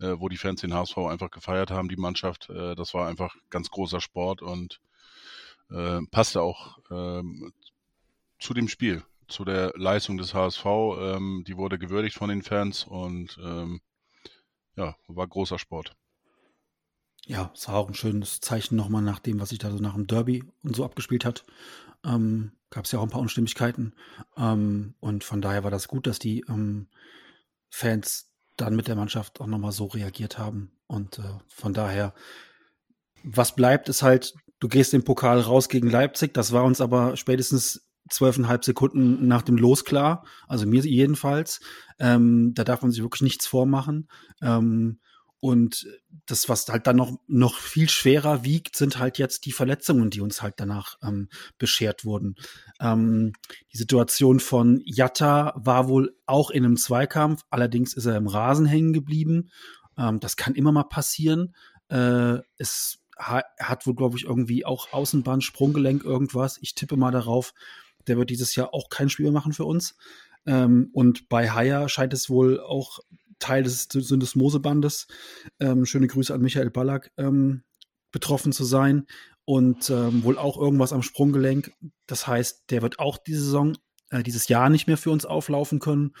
äh, 0.00 0.14
wo 0.18 0.28
die 0.28 0.36
Fans 0.36 0.60
den 0.60 0.74
HSV 0.74 0.98
einfach 0.98 1.30
gefeiert 1.30 1.70
haben, 1.70 1.88
die 1.88 1.96
Mannschaft. 1.96 2.48
Äh, 2.50 2.74
das 2.74 2.94
war 2.94 3.08
einfach 3.08 3.34
ganz 3.50 3.70
großer 3.70 4.00
Sport 4.00 4.42
und 4.42 4.80
äh, 5.70 6.00
passte 6.10 6.42
auch 6.42 6.78
ähm, 6.90 7.52
zu 8.38 8.54
dem 8.54 8.68
Spiel, 8.68 9.02
zu 9.28 9.44
der 9.44 9.72
Leistung 9.76 10.16
des 10.18 10.34
HSV. 10.34 10.64
Ähm, 10.64 11.44
die 11.46 11.56
wurde 11.56 11.78
gewürdigt 11.78 12.16
von 12.16 12.28
den 12.28 12.42
Fans 12.42 12.84
und 12.84 13.38
ähm, 13.42 13.80
ja, 14.76 14.96
war 15.08 15.26
großer 15.26 15.58
Sport. 15.58 15.96
Ja, 17.26 17.50
es 17.54 17.66
war 17.66 17.76
auch 17.76 17.88
ein 17.88 17.94
schönes 17.94 18.40
Zeichen 18.40 18.76
nochmal 18.76 19.02
nach 19.02 19.18
dem, 19.18 19.40
was 19.40 19.48
sich 19.48 19.58
da 19.58 19.70
so 19.70 19.78
nach 19.78 19.94
dem 19.94 20.06
Derby 20.06 20.44
und 20.62 20.76
so 20.76 20.84
abgespielt 20.84 21.24
hat. 21.24 21.44
Ähm, 22.04 22.52
Gab 22.70 22.84
es 22.84 22.92
ja 22.92 22.98
auch 22.98 23.04
ein 23.04 23.10
paar 23.10 23.20
Unstimmigkeiten. 23.20 23.94
Ähm, 24.36 24.94
und 25.00 25.24
von 25.24 25.40
daher 25.40 25.64
war 25.64 25.70
das 25.70 25.88
gut, 25.88 26.06
dass 26.06 26.18
die 26.18 26.44
ähm, 26.48 26.88
Fans 27.70 28.32
dann 28.56 28.76
mit 28.76 28.88
der 28.88 28.96
Mannschaft 28.96 29.40
auch 29.40 29.46
nochmal 29.46 29.72
so 29.72 29.86
reagiert 29.86 30.38
haben. 30.38 30.72
Und 30.86 31.18
äh, 31.18 31.22
von 31.48 31.74
daher, 31.74 32.14
was 33.22 33.54
bleibt, 33.54 33.88
ist 33.88 34.02
halt, 34.02 34.34
du 34.60 34.68
gehst 34.68 34.94
im 34.94 35.04
Pokal 35.04 35.40
raus 35.40 35.68
gegen 35.68 35.90
Leipzig. 35.90 36.34
Das 36.34 36.52
war 36.52 36.64
uns 36.64 36.80
aber 36.80 37.16
spätestens 37.16 37.86
zwölfeinhalb 38.08 38.64
Sekunden 38.64 39.26
nach 39.26 39.42
dem 39.42 39.56
Los 39.56 39.84
klar. 39.84 40.24
Also 40.46 40.66
mir 40.66 40.82
jedenfalls. 40.82 41.60
Ähm, 41.98 42.52
da 42.54 42.64
darf 42.64 42.82
man 42.82 42.90
sich 42.90 43.02
wirklich 43.02 43.22
nichts 43.22 43.46
vormachen. 43.46 44.08
Ähm, 44.42 45.00
und 45.40 45.86
das, 46.26 46.48
was 46.48 46.66
halt 46.68 46.86
dann 46.86 46.96
noch, 46.96 47.18
noch 47.26 47.56
viel 47.56 47.88
schwerer 47.88 48.44
wiegt, 48.44 48.76
sind 48.76 48.98
halt 48.98 49.18
jetzt 49.18 49.44
die 49.44 49.52
Verletzungen, 49.52 50.10
die 50.10 50.20
uns 50.20 50.42
halt 50.42 50.54
danach 50.56 50.96
ähm, 51.02 51.28
beschert 51.58 52.04
wurden. 52.04 52.36
Ähm, 52.80 53.32
die 53.72 53.76
Situation 53.76 54.40
von 54.40 54.82
Jatta 54.84 55.52
war 55.56 55.88
wohl 55.88 56.16
auch 56.26 56.50
in 56.50 56.64
einem 56.64 56.76
Zweikampf, 56.76 57.42
allerdings 57.50 57.94
ist 57.94 58.06
er 58.06 58.16
im 58.16 58.26
Rasen 58.26 58.66
hängen 58.66 58.92
geblieben. 58.92 59.50
Ähm, 59.98 60.20
das 60.20 60.36
kann 60.36 60.54
immer 60.54 60.72
mal 60.72 60.84
passieren. 60.84 61.54
Äh, 61.88 62.38
es 62.56 62.98
ha 63.18 63.42
hat 63.60 63.86
wohl, 63.86 63.94
glaube 63.94 64.16
ich, 64.16 64.24
irgendwie 64.24 64.64
auch 64.64 64.92
Außenband, 64.92 65.44
Sprunggelenk, 65.44 66.04
irgendwas. 66.04 66.58
Ich 66.60 66.74
tippe 66.74 66.96
mal 66.96 67.12
darauf, 67.12 67.52
der 68.06 68.16
wird 68.16 68.30
dieses 68.30 68.54
Jahr 68.54 68.72
auch 68.72 68.88
kein 68.88 69.10
Spiel 69.10 69.30
machen 69.30 69.52
für 69.52 69.64
uns. 69.64 69.96
Ähm, 70.46 70.90
und 70.92 71.28
bei 71.28 71.50
Haya 71.50 71.88
scheint 71.88 72.14
es 72.14 72.30
wohl 72.30 72.60
auch 72.60 73.00
Teil 73.38 73.62
des 73.62 73.88
Syndesmosebandes, 73.90 75.06
ähm, 75.60 75.86
schöne 75.86 76.06
Grüße 76.06 76.34
an 76.34 76.42
Michael 76.42 76.70
Ballack, 76.70 77.12
ähm, 77.16 77.62
betroffen 78.12 78.52
zu 78.52 78.64
sein 78.64 79.06
und 79.44 79.90
ähm, 79.90 80.24
wohl 80.24 80.38
auch 80.38 80.58
irgendwas 80.58 80.92
am 80.92 81.02
Sprunggelenk. 81.02 81.72
Das 82.06 82.26
heißt, 82.26 82.64
der 82.70 82.82
wird 82.82 82.98
auch 82.98 83.18
diese 83.18 83.44
Saison, 83.44 83.76
äh, 84.10 84.22
dieses 84.22 84.48
Jahr 84.48 84.70
nicht 84.70 84.86
mehr 84.86 84.96
für 84.96 85.10
uns 85.10 85.24
auflaufen 85.24 85.78
können. 85.78 86.12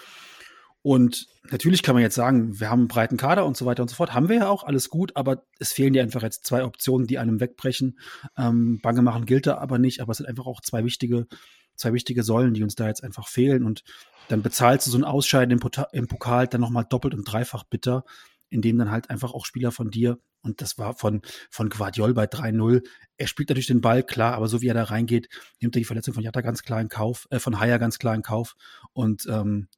Und 0.82 1.26
natürlich 1.50 1.82
kann 1.82 1.96
man 1.96 2.02
jetzt 2.02 2.14
sagen, 2.14 2.60
wir 2.60 2.70
haben 2.70 2.82
einen 2.82 2.88
breiten 2.88 3.16
Kader 3.16 3.44
und 3.44 3.56
so 3.56 3.66
weiter 3.66 3.82
und 3.82 3.88
so 3.88 3.96
fort. 3.96 4.14
Haben 4.14 4.28
wir 4.28 4.36
ja 4.36 4.48
auch, 4.48 4.62
alles 4.62 4.88
gut, 4.88 5.16
aber 5.16 5.44
es 5.58 5.72
fehlen 5.72 5.92
dir 5.92 6.02
einfach 6.02 6.22
jetzt 6.22 6.46
zwei 6.46 6.64
Optionen, 6.64 7.08
die 7.08 7.18
einem 7.18 7.40
wegbrechen. 7.40 7.98
Ähm, 8.38 8.78
Bange 8.82 9.02
machen 9.02 9.26
gilt 9.26 9.48
da 9.48 9.58
aber 9.58 9.78
nicht, 9.78 10.00
aber 10.00 10.12
es 10.12 10.18
sind 10.18 10.26
einfach 10.26 10.46
auch 10.46 10.60
zwei 10.60 10.84
wichtige, 10.84 11.26
zwei 11.76 11.92
wichtige 11.92 12.22
Säulen, 12.22 12.54
die 12.54 12.62
uns 12.62 12.74
da 12.74 12.86
jetzt 12.86 13.04
einfach 13.04 13.28
fehlen. 13.28 13.64
Und 13.64 13.84
dann 14.28 14.42
bezahlst 14.42 14.86
du 14.86 14.90
so 14.90 14.98
ein 14.98 15.04
Ausscheiden 15.04 15.58
im, 15.58 15.70
im 15.92 16.08
Pokal 16.08 16.48
dann 16.48 16.60
nochmal 16.60 16.86
doppelt 16.88 17.14
und 17.14 17.24
dreifach 17.24 17.64
bitter, 17.64 18.04
indem 18.48 18.78
dann 18.78 18.90
halt 18.90 19.10
einfach 19.10 19.32
auch 19.32 19.46
Spieler 19.46 19.72
von 19.72 19.90
dir, 19.90 20.18
und 20.42 20.60
das 20.60 20.78
war 20.78 20.94
von, 20.94 21.22
von 21.50 21.68
Guardiol 21.68 22.14
bei 22.14 22.24
3-0, 22.24 22.82
er 23.16 23.26
spielt 23.26 23.48
natürlich 23.48 23.66
den 23.66 23.80
Ball, 23.80 24.02
klar, 24.04 24.34
aber 24.34 24.46
so 24.48 24.62
wie 24.62 24.68
er 24.68 24.74
da 24.74 24.84
reingeht, 24.84 25.28
nimmt 25.60 25.74
er 25.74 25.80
die 25.80 25.84
Verletzung 25.84 26.14
von 26.14 26.22
Jatta 26.22 26.40
ganz 26.40 26.62
klar 26.62 26.80
in 26.80 26.88
Kauf, 26.88 27.26
äh, 27.30 27.40
von 27.40 27.58
Haya 27.58 27.78
ganz 27.78 27.98
klar 27.98 28.14
in 28.14 28.22
Kauf. 28.22 28.54
Und 28.92 29.26
ähm, 29.26 29.68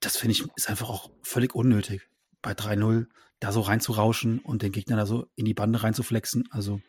das 0.00 0.16
finde 0.16 0.32
ich, 0.32 0.44
ist 0.56 0.70
einfach 0.70 0.88
auch 0.88 1.10
völlig 1.22 1.54
unnötig, 1.54 2.08
bei 2.40 2.52
3-0 2.52 3.06
da 3.40 3.52
so 3.52 3.60
reinzurauschen 3.60 4.38
und 4.38 4.62
den 4.62 4.72
Gegner 4.72 4.96
da 4.96 5.06
so 5.06 5.26
in 5.34 5.44
die 5.44 5.54
Bande 5.54 5.82
reinzuflexen. 5.82 6.48
Also 6.50 6.80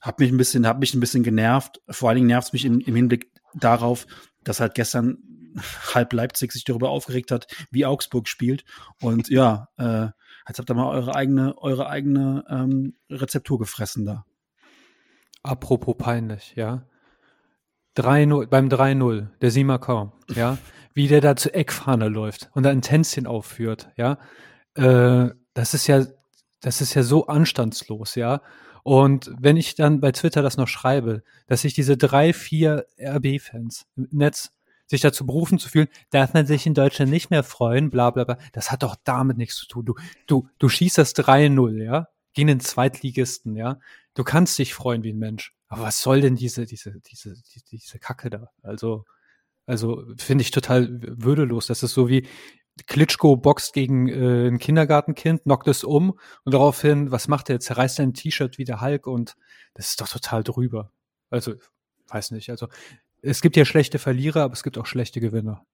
hat 0.00 0.20
mich 0.20 0.30
ein 0.30 0.36
bisschen, 0.36 0.66
hat 0.66 0.78
mich 0.78 0.94
ein 0.94 1.00
bisschen 1.00 1.22
genervt. 1.22 1.80
Vor 1.88 2.08
allen 2.08 2.16
Dingen 2.16 2.28
nervt 2.28 2.48
es 2.48 2.52
mich 2.52 2.64
im, 2.64 2.80
im 2.80 2.94
Hinblick 2.94 3.32
darauf, 3.54 4.06
dass 4.44 4.60
halt 4.60 4.74
gestern 4.74 5.18
halb 5.94 6.12
Leipzig 6.12 6.52
sich 6.52 6.64
darüber 6.64 6.90
aufgeregt 6.90 7.30
hat, 7.30 7.46
wie 7.70 7.86
Augsburg 7.86 8.28
spielt. 8.28 8.64
Und 9.00 9.28
ja, 9.28 9.68
äh, 9.76 10.08
jetzt 10.48 10.58
habt 10.58 10.70
ihr 10.70 10.74
mal 10.74 10.88
eure 10.88 11.14
eigene, 11.14 11.56
eure 11.58 11.88
eigene 11.88 12.44
ähm, 12.48 12.94
Rezeptur 13.10 13.58
gefressen 13.58 14.06
da. 14.06 14.24
Apropos 15.42 15.96
peinlich, 15.96 16.54
ja. 16.56 16.84
3 17.94 18.46
beim 18.46 18.68
3-0, 18.68 19.28
der 19.40 19.50
Simakor, 19.50 20.12
ja, 20.32 20.56
wie 20.94 21.08
der 21.08 21.20
da 21.20 21.34
zur 21.34 21.54
Eckfahne 21.54 22.08
läuft 22.08 22.48
und 22.54 22.62
da 22.62 22.70
ein 22.70 22.82
Tänzchen 22.82 23.26
aufführt, 23.26 23.90
ja. 23.96 24.18
Äh, 24.74 25.30
das 25.54 25.74
ist 25.74 25.88
ja, 25.88 26.06
das 26.60 26.80
ist 26.80 26.94
ja 26.94 27.02
so 27.02 27.26
anstandslos, 27.26 28.14
ja. 28.14 28.40
Und 28.82 29.30
wenn 29.38 29.56
ich 29.56 29.74
dann 29.74 30.00
bei 30.00 30.12
Twitter 30.12 30.42
das 30.42 30.56
noch 30.56 30.68
schreibe, 30.68 31.22
dass 31.46 31.62
sich 31.62 31.74
diese 31.74 31.96
drei, 31.96 32.32
vier 32.32 32.86
RB-Fans 32.98 33.86
im 33.96 34.08
Netz 34.10 34.52
sich 34.86 35.00
dazu 35.02 35.26
berufen 35.26 35.58
zu 35.58 35.68
fühlen, 35.68 35.88
darf 36.10 36.32
man 36.32 36.46
sich 36.46 36.66
in 36.66 36.74
Deutschland 36.74 37.10
nicht 37.10 37.30
mehr 37.30 37.42
freuen, 37.42 37.90
bla 37.90 38.10
bla 38.10 38.24
bla. 38.24 38.38
Das 38.52 38.70
hat 38.70 38.82
doch 38.82 38.96
damit 39.04 39.36
nichts 39.36 39.56
zu 39.56 39.66
tun. 39.66 39.84
Du, 39.84 39.94
du, 40.26 40.48
du 40.58 40.68
schießt 40.68 40.98
das 40.98 41.14
3-0, 41.14 41.82
ja? 41.82 42.08
Gehen 42.32 42.46
den 42.46 42.60
Zweitligisten, 42.60 43.54
ja? 43.54 43.78
Du 44.14 44.24
kannst 44.24 44.58
dich 44.58 44.74
freuen 44.74 45.02
wie 45.02 45.12
ein 45.12 45.18
Mensch. 45.18 45.54
Aber 45.68 45.82
was 45.82 46.00
soll 46.00 46.22
denn 46.22 46.36
diese, 46.36 46.64
diese, 46.64 47.00
diese, 47.00 47.34
diese, 47.34 47.64
diese 47.70 47.98
Kacke 47.98 48.30
da? 48.30 48.50
Also, 48.62 49.04
also 49.66 50.02
finde 50.16 50.42
ich 50.42 50.50
total 50.50 50.88
würdelos. 51.02 51.66
Das 51.66 51.82
ist 51.82 51.92
so 51.92 52.08
wie 52.08 52.26
Klitschko 52.86 53.36
boxt 53.36 53.72
gegen 53.72 54.08
äh, 54.08 54.48
ein 54.48 54.58
Kindergartenkind, 54.58 55.42
knockt 55.44 55.68
es 55.68 55.84
um 55.84 56.18
und 56.44 56.54
daraufhin, 56.54 57.10
was 57.10 57.28
macht 57.28 57.50
er? 57.50 57.60
Zerreißt 57.60 58.00
ein 58.00 58.14
T-Shirt 58.14 58.58
wie 58.58 58.64
der 58.64 58.80
Hulk 58.80 59.06
und 59.06 59.36
das 59.74 59.90
ist 59.90 60.00
doch 60.00 60.08
total 60.08 60.42
drüber. 60.44 60.92
Also, 61.30 61.54
weiß 62.08 62.30
nicht. 62.30 62.50
Also, 62.50 62.68
es 63.22 63.40
gibt 63.40 63.56
ja 63.56 63.64
schlechte 63.64 63.98
Verlierer, 63.98 64.42
aber 64.42 64.52
es 64.52 64.62
gibt 64.62 64.78
auch 64.78 64.86
schlechte 64.86 65.20
Gewinner. 65.20 65.64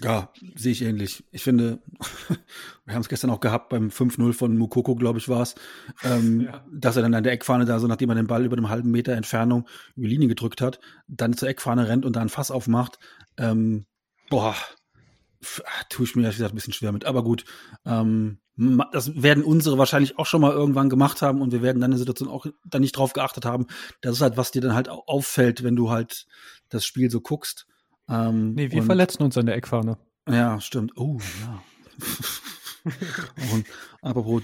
Ja, 0.00 0.32
sehe 0.54 0.70
ich 0.70 0.82
ähnlich. 0.82 1.24
Ich 1.32 1.42
finde, 1.42 1.80
wir 2.84 2.94
haben 2.94 3.00
es 3.00 3.08
gestern 3.08 3.30
auch 3.30 3.40
gehabt 3.40 3.68
beim 3.68 3.88
5-0 3.88 4.32
von 4.32 4.56
Mukoko, 4.56 4.94
glaube 4.94 5.18
ich, 5.18 5.28
war 5.28 5.42
es, 5.42 5.56
ähm, 6.04 6.40
ja. 6.52 6.64
dass 6.72 6.94
er 6.94 7.02
dann 7.02 7.14
an 7.14 7.24
der 7.24 7.32
Eckfahne 7.32 7.64
da 7.64 7.80
so, 7.80 7.88
nachdem 7.88 8.10
er 8.10 8.14
den 8.14 8.28
Ball 8.28 8.44
über 8.44 8.56
einem 8.56 8.68
halben 8.68 8.92
Meter 8.92 9.14
Entfernung 9.14 9.66
über 9.96 10.06
die 10.06 10.14
Linie 10.14 10.28
gedrückt 10.28 10.60
hat, 10.60 10.78
dann 11.08 11.32
zur 11.32 11.48
Eckfahne 11.48 11.88
rennt 11.88 12.04
und 12.04 12.14
da 12.14 12.20
ein 12.20 12.28
Fass 12.28 12.52
aufmacht. 12.52 13.00
Ähm, 13.38 13.86
boah, 14.30 14.56
tue 15.88 16.04
ich 16.04 16.16
mir 16.16 16.22
ehrlich 16.22 16.36
gesagt 16.36 16.52
ein 16.52 16.56
bisschen 16.56 16.72
schwer 16.72 16.92
mit. 16.92 17.04
Aber 17.04 17.22
gut, 17.22 17.44
ähm, 17.84 18.38
das 18.92 19.22
werden 19.22 19.44
unsere 19.44 19.78
wahrscheinlich 19.78 20.18
auch 20.18 20.26
schon 20.26 20.40
mal 20.40 20.52
irgendwann 20.52 20.90
gemacht 20.90 21.22
haben 21.22 21.40
und 21.40 21.52
wir 21.52 21.62
werden 21.62 21.80
dann 21.80 21.92
in 21.92 21.96
der 21.96 21.98
Situation 21.98 22.28
auch 22.28 22.46
dann 22.64 22.80
nicht 22.80 22.96
drauf 22.96 23.12
geachtet 23.12 23.44
haben. 23.44 23.66
Das 24.00 24.16
ist 24.16 24.20
halt, 24.20 24.36
was 24.36 24.50
dir 24.50 24.60
dann 24.60 24.74
halt 24.74 24.88
auffällt, 24.88 25.62
wenn 25.62 25.76
du 25.76 25.90
halt 25.90 26.26
das 26.68 26.84
Spiel 26.84 27.10
so 27.10 27.20
guckst. 27.20 27.66
Ähm, 28.08 28.54
nee, 28.54 28.70
wir 28.72 28.82
verletzen 28.82 29.22
uns 29.22 29.38
an 29.38 29.46
der 29.46 29.54
Eckfahne. 29.54 29.98
Ja, 30.28 30.60
stimmt. 30.60 30.92
Oh, 30.96 31.18
ja. 31.40 31.62
Und 33.52 33.66
apropos 34.02 34.42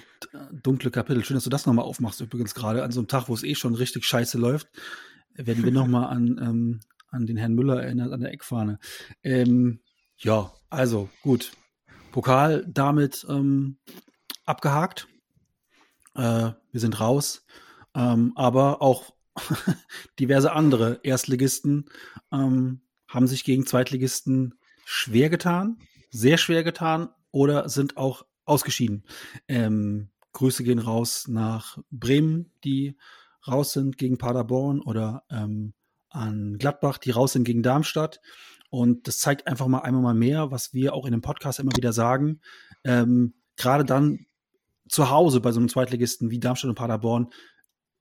dunkle 0.53 0.91
Kapitel, 0.91 1.25
schön, 1.25 1.35
dass 1.35 1.45
du 1.45 1.50
das 1.50 1.67
nochmal 1.67 1.85
aufmachst, 1.85 2.21
übrigens 2.21 2.55
gerade 2.55 2.83
an 2.83 2.93
so 2.93 3.00
einem 3.00 3.09
Tag, 3.09 3.29
wo 3.29 3.35
es 3.35 3.43
eh 3.43 3.55
schon 3.55 3.75
richtig 3.75 4.05
scheiße 4.07 4.38
läuft, 4.38 4.69
werden 5.35 5.64
wir 5.64 5.73
nochmal 5.73 6.07
an, 6.07 6.38
ähm, 6.41 6.81
an 7.14 7.26
den 7.26 7.37
Herrn 7.37 7.54
Müller 7.54 7.83
erinnert, 7.83 8.12
an 8.12 8.21
der 8.21 8.33
Eckfahne. 8.33 8.78
Ähm, 9.23 9.80
ja, 10.18 10.52
also 10.71 11.09
gut. 11.23 11.52
Pokal 12.12 12.64
damit 12.68 13.26
ähm, 13.28 13.78
abgehakt. 14.44 15.09
Äh, 16.14 16.52
wir 16.71 16.80
sind 16.80 17.00
raus. 17.00 17.44
Ähm, 17.94 18.33
aber 18.35 18.83
auch 18.83 19.14
diverse 20.18 20.52
andere 20.52 21.00
Erstligisten 21.02 21.87
ähm, 22.33 22.83
haben 23.09 23.26
sich 23.26 23.44
gegen 23.44 23.66
Zweitligisten 23.66 24.59
schwer 24.85 25.30
getan, 25.30 25.78
sehr 26.11 26.37
schwer 26.37 26.64
getan 26.64 27.09
oder 27.30 27.68
sind 27.68 27.97
auch 27.97 28.26
ausgeschieden. 28.44 29.04
Ähm, 29.49 30.11
Grüße 30.33 30.64
gehen 30.64 30.80
raus 30.80 31.28
nach 31.28 31.78
Bremen, 31.90 32.52
die 32.64 32.97
raus 33.47 33.73
sind 33.73 33.99
gegen 33.99 34.18
Paderborn 34.18 34.80
oder 34.80 35.25
ähm, 35.30 35.75
an 36.14 36.59
Gladbach, 36.59 36.99
die 36.99 37.11
raus 37.11 37.33
sind 37.33 37.44
gegen 37.44 37.62
Darmstadt. 37.62 38.21
Und 38.71 39.06
das 39.06 39.18
zeigt 39.18 39.47
einfach 39.47 39.66
mal 39.66 39.80
einmal 39.80 40.02
mal 40.02 40.14
mehr, 40.14 40.50
was 40.50 40.73
wir 40.73 40.94
auch 40.94 41.06
in 41.06 41.12
dem 41.12 41.21
Podcast 41.21 41.61
immer 41.61 41.76
wieder 41.76 41.92
sagen. 41.92 42.40
Ähm, 42.85 43.35
Gerade 43.56 43.85
dann 43.85 44.26
zu 44.88 45.11
Hause 45.11 45.40
bei 45.40 45.52
so 45.52 45.61
einem 45.61 45.68
Zweitligisten 45.68 46.30
wie 46.30 46.40
Darmstadt 46.40 46.71
und 46.71 46.75
Paderborn 46.75 47.30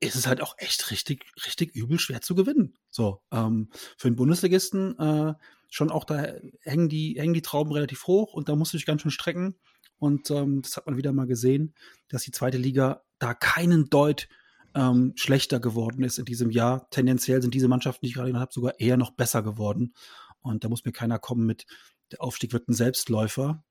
ist 0.00 0.16
es 0.16 0.26
halt 0.26 0.42
auch 0.42 0.54
echt 0.58 0.90
richtig, 0.90 1.24
richtig 1.46 1.74
übel 1.74 1.98
schwer 1.98 2.20
zu 2.20 2.34
gewinnen. 2.34 2.76
So, 2.90 3.22
ähm, 3.32 3.70
für 3.96 4.10
den 4.10 4.16
Bundesligisten 4.16 4.98
äh, 4.98 5.34
schon 5.70 5.90
auch 5.90 6.04
da 6.04 6.26
hängen 6.62 6.88
die, 6.88 7.16
hängen 7.18 7.34
die 7.34 7.42
Trauben 7.42 7.72
relativ 7.72 8.06
hoch 8.06 8.34
und 8.34 8.48
da 8.48 8.56
musst 8.56 8.72
du 8.72 8.76
dich 8.76 8.86
ganz 8.86 9.02
schön 9.02 9.10
strecken. 9.10 9.56
Und 9.98 10.30
ähm, 10.30 10.60
das 10.60 10.76
hat 10.76 10.86
man 10.86 10.96
wieder 10.96 11.12
mal 11.12 11.26
gesehen, 11.26 11.74
dass 12.08 12.22
die 12.22 12.32
zweite 12.32 12.58
Liga 12.58 13.02
da 13.18 13.32
keinen 13.32 13.88
Deut 13.90 14.28
ähm, 14.74 15.12
schlechter 15.16 15.60
geworden 15.60 16.02
ist 16.02 16.18
in 16.18 16.24
diesem 16.24 16.50
Jahr. 16.50 16.88
Tendenziell 16.90 17.40
sind 17.40 17.54
diese 17.54 17.68
Mannschaften, 17.68 18.04
die 18.04 18.08
ich 18.08 18.14
gerade 18.14 18.28
genannt 18.28 18.42
habe, 18.42 18.52
sogar 18.52 18.80
eher 18.80 18.96
noch 18.96 19.12
besser 19.12 19.42
geworden. 19.42 19.94
Und 20.40 20.64
da 20.64 20.68
muss 20.68 20.84
mir 20.84 20.92
keiner 20.92 21.18
kommen 21.18 21.46
mit, 21.46 21.66
der 22.12 22.22
Aufstieg 22.22 22.52
wird 22.52 22.68
ein 22.68 22.74
Selbstläufer 22.74 23.64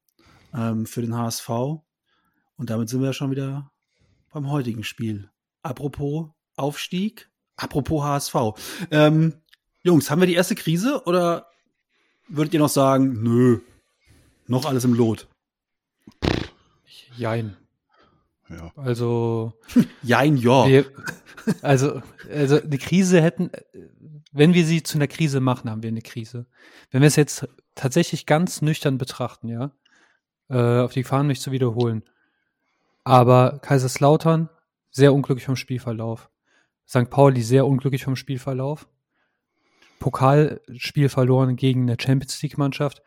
ähm, 0.53 0.85
für 0.85 1.01
den 1.01 1.15
HSV. 1.15 1.49
Und 2.55 2.69
damit 2.69 2.89
sind 2.89 3.01
wir 3.01 3.13
schon 3.13 3.31
wieder 3.31 3.71
beim 4.31 4.49
heutigen 4.49 4.83
Spiel. 4.83 5.29
Apropos 5.61 6.29
Aufstieg, 6.55 7.29
apropos 7.55 8.03
HSV. 8.03 8.35
Ähm, 8.91 9.33
Jungs, 9.83 10.09
haben 10.09 10.21
wir 10.21 10.27
die 10.27 10.35
erste 10.35 10.55
Krise 10.55 11.03
oder 11.05 11.47
würdet 12.27 12.53
ihr 12.53 12.59
noch 12.59 12.69
sagen, 12.69 13.21
nö, 13.21 13.59
noch 14.47 14.65
alles 14.65 14.85
im 14.85 14.93
Lot? 14.93 15.27
Jein. 17.15 17.57
Ja. 18.49 18.71
Also. 18.75 19.53
Jein, 20.03 20.37
ja. 20.37 20.67
Wir, 20.67 20.85
also, 21.61 22.01
also 22.31 22.61
eine 22.61 22.77
Krise 22.77 23.21
hätten, 23.21 23.51
wenn 24.31 24.53
wir 24.53 24.65
sie 24.65 24.83
zu 24.83 24.97
einer 24.97 25.07
Krise 25.07 25.39
machen, 25.39 25.69
haben 25.69 25.83
wir 25.83 25.89
eine 25.89 26.01
Krise. 26.01 26.45
Wenn 26.91 27.01
wir 27.01 27.07
es 27.07 27.15
jetzt 27.15 27.47
tatsächlich 27.75 28.25
ganz 28.25 28.61
nüchtern 28.61 28.97
betrachten, 28.97 29.47
ja, 29.47 29.71
äh, 30.49 30.81
auf 30.81 30.93
die 30.93 31.03
Gefahren 31.03 31.27
mich 31.27 31.41
zu 31.41 31.51
wiederholen. 31.51 32.03
Aber 33.03 33.59
Kaiserslautern, 33.59 34.49
sehr 34.91 35.13
unglücklich 35.13 35.45
vom 35.45 35.55
Spielverlauf. 35.55 36.29
St. 36.87 37.09
Pauli, 37.09 37.41
sehr 37.41 37.65
unglücklich 37.65 38.03
vom 38.03 38.15
Spielverlauf. 38.15 38.87
Pokalspiel 39.99 41.09
verloren 41.09 41.55
gegen 41.55 41.83
eine 41.83 41.97
Champions 41.99 42.41
League-Mannschaft. 42.41 43.01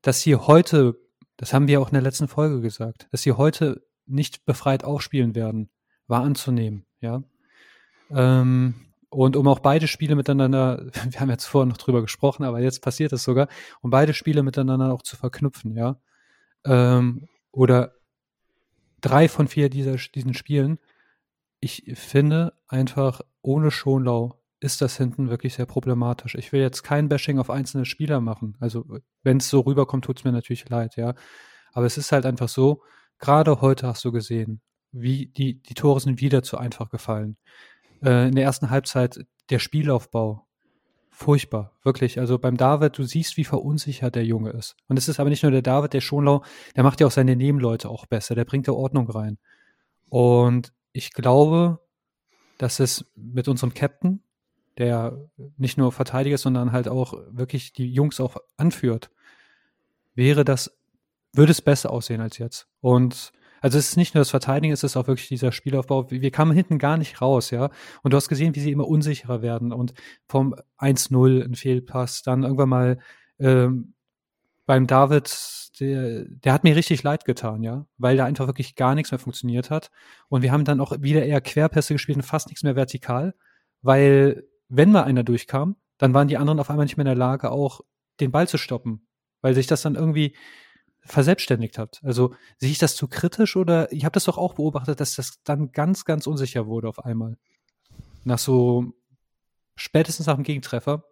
Dass 0.00 0.20
hier 0.20 0.46
heute, 0.46 0.98
das 1.36 1.52
haben 1.52 1.68
wir 1.68 1.80
auch 1.80 1.88
in 1.88 1.94
der 1.94 2.02
letzten 2.02 2.28
Folge 2.28 2.60
gesagt, 2.60 3.08
dass 3.12 3.22
sie 3.22 3.32
heute 3.32 3.84
nicht 4.12 4.44
befreit 4.44 4.84
aufspielen 4.84 5.34
werden, 5.34 5.70
war 6.06 6.22
anzunehmen, 6.22 6.84
ja. 7.00 7.22
Ähm, 8.10 8.74
und 9.08 9.36
um 9.36 9.46
auch 9.46 9.58
beide 9.58 9.88
Spiele 9.88 10.14
miteinander, 10.14 10.86
wir 11.10 11.20
haben 11.20 11.30
jetzt 11.30 11.46
vorher 11.46 11.68
noch 11.68 11.76
drüber 11.76 12.02
gesprochen, 12.02 12.44
aber 12.44 12.60
jetzt 12.60 12.82
passiert 12.82 13.12
es 13.12 13.24
sogar, 13.24 13.48
um 13.80 13.90
beide 13.90 14.14
Spiele 14.14 14.42
miteinander 14.42 14.92
auch 14.92 15.02
zu 15.02 15.16
verknüpfen, 15.16 15.76
ja. 15.76 15.96
Ähm, 16.64 17.28
oder 17.50 17.92
drei 19.00 19.28
von 19.28 19.48
vier 19.48 19.68
dieser, 19.68 19.96
diesen 19.96 20.34
Spielen. 20.34 20.78
Ich 21.60 21.84
finde 21.94 22.54
einfach, 22.68 23.20
ohne 23.42 23.70
Schonlau 23.70 24.40
ist 24.60 24.80
das 24.80 24.96
hinten 24.96 25.28
wirklich 25.28 25.54
sehr 25.54 25.66
problematisch. 25.66 26.36
Ich 26.36 26.52
will 26.52 26.60
jetzt 26.60 26.82
kein 26.82 27.08
Bashing 27.08 27.38
auf 27.38 27.50
einzelne 27.50 27.84
Spieler 27.84 28.20
machen. 28.20 28.56
Also, 28.60 28.86
wenn 29.22 29.38
es 29.38 29.50
so 29.50 29.60
rüberkommt, 29.60 30.04
tut 30.04 30.18
es 30.18 30.24
mir 30.24 30.32
natürlich 30.32 30.68
leid, 30.68 30.96
ja. 30.96 31.14
Aber 31.72 31.86
es 31.86 31.98
ist 31.98 32.12
halt 32.12 32.26
einfach 32.26 32.48
so, 32.48 32.82
gerade 33.22 33.62
heute 33.62 33.86
hast 33.86 34.04
du 34.04 34.12
gesehen, 34.12 34.60
wie 34.90 35.26
die, 35.26 35.62
die 35.62 35.74
Tore 35.74 36.00
sind 36.00 36.20
wieder 36.20 36.42
zu 36.42 36.58
einfach 36.58 36.90
gefallen. 36.90 37.38
Äh, 38.02 38.28
in 38.28 38.34
der 38.34 38.44
ersten 38.44 38.68
Halbzeit 38.68 39.24
der 39.48 39.58
Spielaufbau. 39.58 40.46
Furchtbar, 41.10 41.72
wirklich. 41.82 42.18
Also 42.18 42.38
beim 42.38 42.56
David, 42.56 42.98
du 42.98 43.04
siehst, 43.04 43.36
wie 43.36 43.44
verunsichert 43.44 44.16
der 44.16 44.24
Junge 44.24 44.50
ist. 44.50 44.76
Und 44.88 44.98
es 44.98 45.08
ist 45.08 45.20
aber 45.20 45.30
nicht 45.30 45.42
nur 45.42 45.52
der 45.52 45.62
David, 45.62 45.92
der 45.92 46.00
Schonlau, 46.00 46.42
der 46.74 46.82
macht 46.82 47.00
ja 47.00 47.06
auch 47.06 47.12
seine 47.12 47.36
Nebenleute 47.36 47.88
auch 47.88 48.06
besser, 48.06 48.34
der 48.34 48.44
bringt 48.44 48.66
ja 48.66 48.72
Ordnung 48.72 49.08
rein. 49.08 49.38
Und 50.08 50.72
ich 50.92 51.12
glaube, 51.12 51.78
dass 52.58 52.80
es 52.80 53.10
mit 53.14 53.46
unserem 53.46 53.72
Captain, 53.72 54.22
der 54.78 55.16
nicht 55.56 55.78
nur 55.78 55.92
Verteidiger 55.92 56.34
ist, 56.34 56.42
sondern 56.42 56.72
halt 56.72 56.88
auch 56.88 57.14
wirklich 57.30 57.72
die 57.72 57.92
Jungs 57.92 58.20
auch 58.20 58.36
anführt, 58.56 59.10
wäre 60.14 60.44
das, 60.44 60.76
würde 61.32 61.52
es 61.52 61.62
besser 61.62 61.90
aussehen 61.90 62.20
als 62.20 62.38
jetzt. 62.38 62.68
Und 62.80 63.32
also 63.60 63.78
es 63.78 63.90
ist 63.90 63.96
nicht 63.96 64.14
nur 64.14 64.20
das 64.20 64.30
Verteidigen, 64.30 64.72
es 64.72 64.82
ist 64.82 64.96
auch 64.96 65.06
wirklich 65.06 65.28
dieser 65.28 65.52
Spielaufbau. 65.52 66.10
Wir 66.10 66.30
kamen 66.32 66.52
hinten 66.52 66.78
gar 66.78 66.96
nicht 66.96 67.20
raus, 67.22 67.50
ja. 67.50 67.70
Und 68.02 68.12
du 68.12 68.16
hast 68.16 68.28
gesehen, 68.28 68.56
wie 68.56 68.60
sie 68.60 68.72
immer 68.72 68.88
unsicherer 68.88 69.40
werden 69.40 69.72
und 69.72 69.94
vom 70.28 70.54
1-0 70.78 71.44
ein 71.44 71.54
Fehlpass, 71.54 72.22
dann 72.22 72.42
irgendwann 72.42 72.68
mal 72.68 72.98
ähm, 73.38 73.94
beim 74.66 74.88
David, 74.88 75.70
der, 75.80 76.24
der 76.28 76.52
hat 76.52 76.64
mir 76.64 76.74
richtig 76.74 77.04
leid 77.04 77.24
getan, 77.24 77.62
ja, 77.62 77.86
weil 77.98 78.16
da 78.16 78.24
einfach 78.24 78.48
wirklich 78.48 78.74
gar 78.74 78.96
nichts 78.96 79.12
mehr 79.12 79.20
funktioniert 79.20 79.70
hat. 79.70 79.90
Und 80.28 80.42
wir 80.42 80.50
haben 80.50 80.64
dann 80.64 80.80
auch 80.80 80.92
wieder 81.00 81.24
eher 81.24 81.40
Querpässe 81.40 81.94
gespielt 81.94 82.16
und 82.16 82.22
fast 82.22 82.48
nichts 82.48 82.64
mehr 82.64 82.74
vertikal, 82.74 83.34
weil 83.80 84.44
wenn 84.68 84.90
mal 84.90 85.04
einer 85.04 85.22
durchkam, 85.22 85.76
dann 85.98 86.14
waren 86.14 86.28
die 86.28 86.36
anderen 86.36 86.58
auf 86.58 86.68
einmal 86.68 86.86
nicht 86.86 86.96
mehr 86.96 87.04
in 87.04 87.10
der 87.10 87.14
Lage, 87.14 87.52
auch 87.52 87.80
den 88.18 88.32
Ball 88.32 88.48
zu 88.48 88.58
stoppen, 88.58 89.06
weil 89.40 89.54
sich 89.54 89.68
das 89.68 89.82
dann 89.82 89.94
irgendwie 89.94 90.34
verselbstständigt 91.04 91.78
hat. 91.78 92.00
Also 92.04 92.34
sehe 92.58 92.70
ich 92.70 92.78
das 92.78 92.96
zu 92.96 93.08
kritisch 93.08 93.56
oder 93.56 93.90
ich 93.92 94.04
habe 94.04 94.12
das 94.12 94.24
doch 94.24 94.38
auch 94.38 94.54
beobachtet, 94.54 95.00
dass 95.00 95.16
das 95.16 95.42
dann 95.44 95.72
ganz, 95.72 96.04
ganz 96.04 96.26
unsicher 96.26 96.66
wurde 96.66 96.88
auf 96.88 97.04
einmal. 97.04 97.36
Nach 98.24 98.38
so 98.38 98.92
spätestens 99.74 100.26
nach 100.26 100.36
dem 100.36 100.44
Gegentreffer 100.44 101.04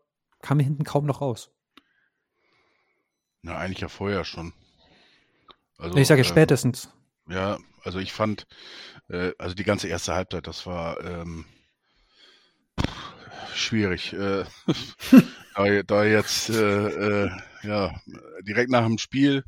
kam 0.43 0.59
mir 0.59 0.65
hinten 0.65 0.85
kaum 0.85 1.07
noch 1.07 1.21
raus. 1.21 1.51
Na, 3.43 3.57
eigentlich 3.57 3.81
ja 3.81 3.89
vorher 3.89 4.25
schon. 4.25 4.53
Also, 5.79 5.97
ich 5.97 6.07
sage 6.07 6.21
ja 6.21 6.27
ähm, 6.27 6.31
spätestens. 6.31 6.91
Ja, 7.29 7.59
also 7.83 7.99
ich 7.99 8.13
fand, 8.13 8.47
äh, 9.09 9.33
also 9.39 9.55
die 9.55 9.65
ganze 9.65 9.89
erste 9.89 10.15
Halbzeit, 10.15 10.47
das 10.47 10.67
war 10.67 11.03
ähm, 11.05 11.47
schwierig. 13.55 14.13
Äh, 14.13 14.45
da, 15.87 16.05
jetzt 16.05 16.51
äh, 16.51 17.25
äh, 17.25 17.31
ja 17.63 18.01
direkt 18.43 18.71
nach 18.71 18.85
dem 18.85 18.99
Spiel, 18.99 19.45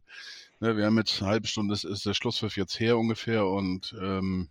ne, 0.61 0.77
wir 0.77 0.87
haben 0.87 0.99
jetzt 0.99 1.21
eine 1.21 1.31
halbe 1.31 1.47
Stunde, 1.47 1.75
ist, 1.75 1.85
ist 1.85 2.07
der 2.07 2.15
Schlusspfiff 2.15 2.57
jetzt 2.57 2.79
her 2.81 2.99
ungefähr 2.99 3.47
und 3.47 3.95
ähm, 4.01 4.51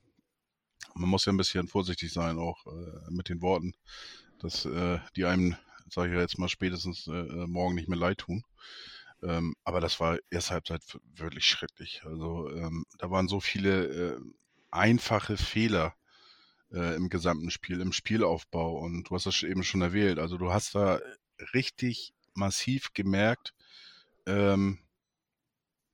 man 0.96 1.10
muss 1.10 1.26
ja 1.26 1.34
ein 1.34 1.38
bisschen 1.38 1.68
vorsichtig 1.68 2.12
sein 2.12 2.38
auch 2.38 2.66
äh, 2.68 3.12
mit 3.12 3.30
den 3.30 3.42
Worten, 3.42 3.74
dass 4.40 4.66
äh, 4.66 5.00
die 5.16 5.26
einem, 5.26 5.56
sage 5.90 6.14
ich 6.14 6.20
jetzt 6.20 6.38
mal, 6.38 6.50
spätestens 6.50 7.08
äh, 7.08 7.12
morgen 7.48 7.76
nicht 7.76 7.88
mehr 7.88 8.00
leid 8.00 8.20
tun. 8.20 8.44
Ähm, 9.24 9.56
aber 9.64 9.82
das 9.82 10.00
war 10.00 10.18
erste 10.32 10.56
Halbzeit 10.56 10.82
wirklich 11.16 11.46
schrecklich. 11.46 12.02
Also 12.06 12.50
ähm, 12.50 12.86
da 12.98 13.12
waren 13.12 13.28
so 13.28 13.40
viele 13.40 13.86
äh, 13.86 14.20
einfache 14.72 15.38
Fehler 15.38 15.94
äh, 16.74 16.96
im 16.96 17.10
gesamten 17.10 17.52
Spiel, 17.52 17.82
im 17.82 17.94
Spielaufbau. 17.94 18.78
Und 18.78 19.10
du 19.10 19.16
hast 19.16 19.26
das 19.26 19.44
eben 19.44 19.64
schon 19.64 19.82
erwähnt. 19.82 20.20
Also 20.20 20.38
du 20.38 20.52
hast 20.52 20.76
da 20.76 21.00
richtig 21.54 22.14
massiv 22.34 22.94
gemerkt, 22.94 23.54
ähm, 24.26 24.80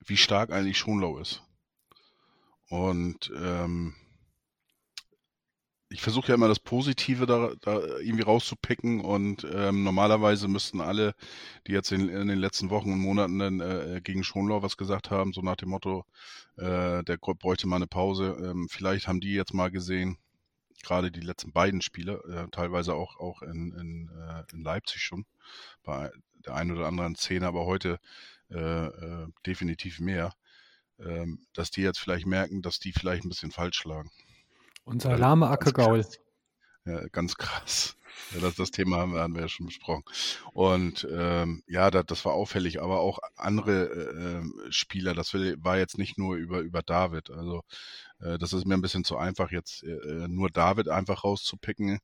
wie 0.00 0.16
stark 0.16 0.50
eigentlich 0.50 0.78
Schonlau 0.78 1.18
ist. 1.18 1.42
Und 2.68 3.32
ähm, 3.34 3.94
ich 5.90 6.02
versuche 6.02 6.28
ja 6.28 6.34
immer 6.34 6.48
das 6.48 6.60
Positive 6.60 7.24
da, 7.24 7.52
da 7.62 7.78
irgendwie 7.98 8.24
rauszupicken 8.24 9.00
und 9.00 9.46
ähm, 9.50 9.84
normalerweise 9.84 10.46
müssten 10.46 10.82
alle, 10.82 11.14
die 11.66 11.72
jetzt 11.72 11.92
in, 11.92 12.10
in, 12.10 12.28
den 12.28 12.38
letzten 12.38 12.68
Wochen 12.68 12.92
und 12.92 13.00
Monaten 13.00 13.38
dann, 13.38 13.60
äh, 13.60 14.00
gegen 14.04 14.22
Schonlau 14.22 14.62
was 14.62 14.76
gesagt 14.76 15.10
haben, 15.10 15.32
so 15.32 15.40
nach 15.40 15.56
dem 15.56 15.70
Motto, 15.70 16.04
äh, 16.56 17.02
der 17.04 17.16
bräuchte 17.16 17.66
mal 17.66 17.76
eine 17.76 17.86
Pause. 17.86 18.36
Ähm, 18.38 18.68
vielleicht 18.70 19.08
haben 19.08 19.20
die 19.20 19.32
jetzt 19.32 19.54
mal 19.54 19.70
gesehen, 19.70 20.18
gerade 20.82 21.10
die 21.10 21.20
letzten 21.20 21.52
beiden 21.52 21.82
Spiele, 21.82 22.22
äh, 22.28 22.50
teilweise 22.50 22.94
auch, 22.94 23.18
auch 23.18 23.42
in, 23.42 23.72
in, 23.72 24.10
äh, 24.10 24.44
in 24.52 24.62
Leipzig 24.62 25.02
schon, 25.02 25.26
bei 25.82 26.10
der 26.46 26.54
einen 26.54 26.70
oder 26.70 26.86
anderen 26.86 27.16
Szene, 27.16 27.46
aber 27.46 27.66
heute 27.66 27.98
äh, 28.50 28.86
äh, 28.86 29.28
definitiv 29.46 30.00
mehr. 30.00 30.32
ähm, 31.00 31.46
dass 31.52 31.70
die 31.70 31.82
jetzt 31.82 31.98
vielleicht 32.00 32.26
merken, 32.26 32.62
dass 32.62 32.78
die 32.78 32.92
vielleicht 32.92 33.24
ein 33.24 33.28
bisschen 33.28 33.52
falsch 33.52 33.76
schlagen. 33.78 34.10
Unser 34.84 35.16
lahme 35.16 35.48
Ackergaul. 35.48 36.04
Ja, 36.88 37.06
ganz 37.08 37.36
krass. 37.36 37.96
Ja, 38.32 38.40
das, 38.40 38.54
das 38.54 38.70
Thema 38.70 38.96
haben 38.96 39.12
wir, 39.12 39.20
haben 39.20 39.34
wir 39.34 39.42
ja 39.42 39.48
schon 39.48 39.66
besprochen. 39.66 40.04
Und 40.54 41.06
ähm, 41.10 41.62
ja, 41.66 41.90
das, 41.90 42.06
das 42.06 42.24
war 42.24 42.32
auffällig, 42.32 42.80
aber 42.80 43.00
auch 43.00 43.18
andere 43.36 44.42
äh, 44.66 44.72
Spieler, 44.72 45.12
das 45.12 45.34
war 45.34 45.76
jetzt 45.76 45.98
nicht 45.98 46.16
nur 46.16 46.36
über, 46.36 46.60
über 46.60 46.82
David. 46.82 47.30
Also 47.30 47.62
äh, 48.20 48.38
das 48.38 48.54
ist 48.54 48.66
mir 48.66 48.74
ein 48.74 48.80
bisschen 48.80 49.04
zu 49.04 49.18
einfach, 49.18 49.50
jetzt 49.50 49.82
äh, 49.82 50.28
nur 50.28 50.48
David 50.48 50.88
einfach 50.88 51.24
rauszupicken. 51.24 51.98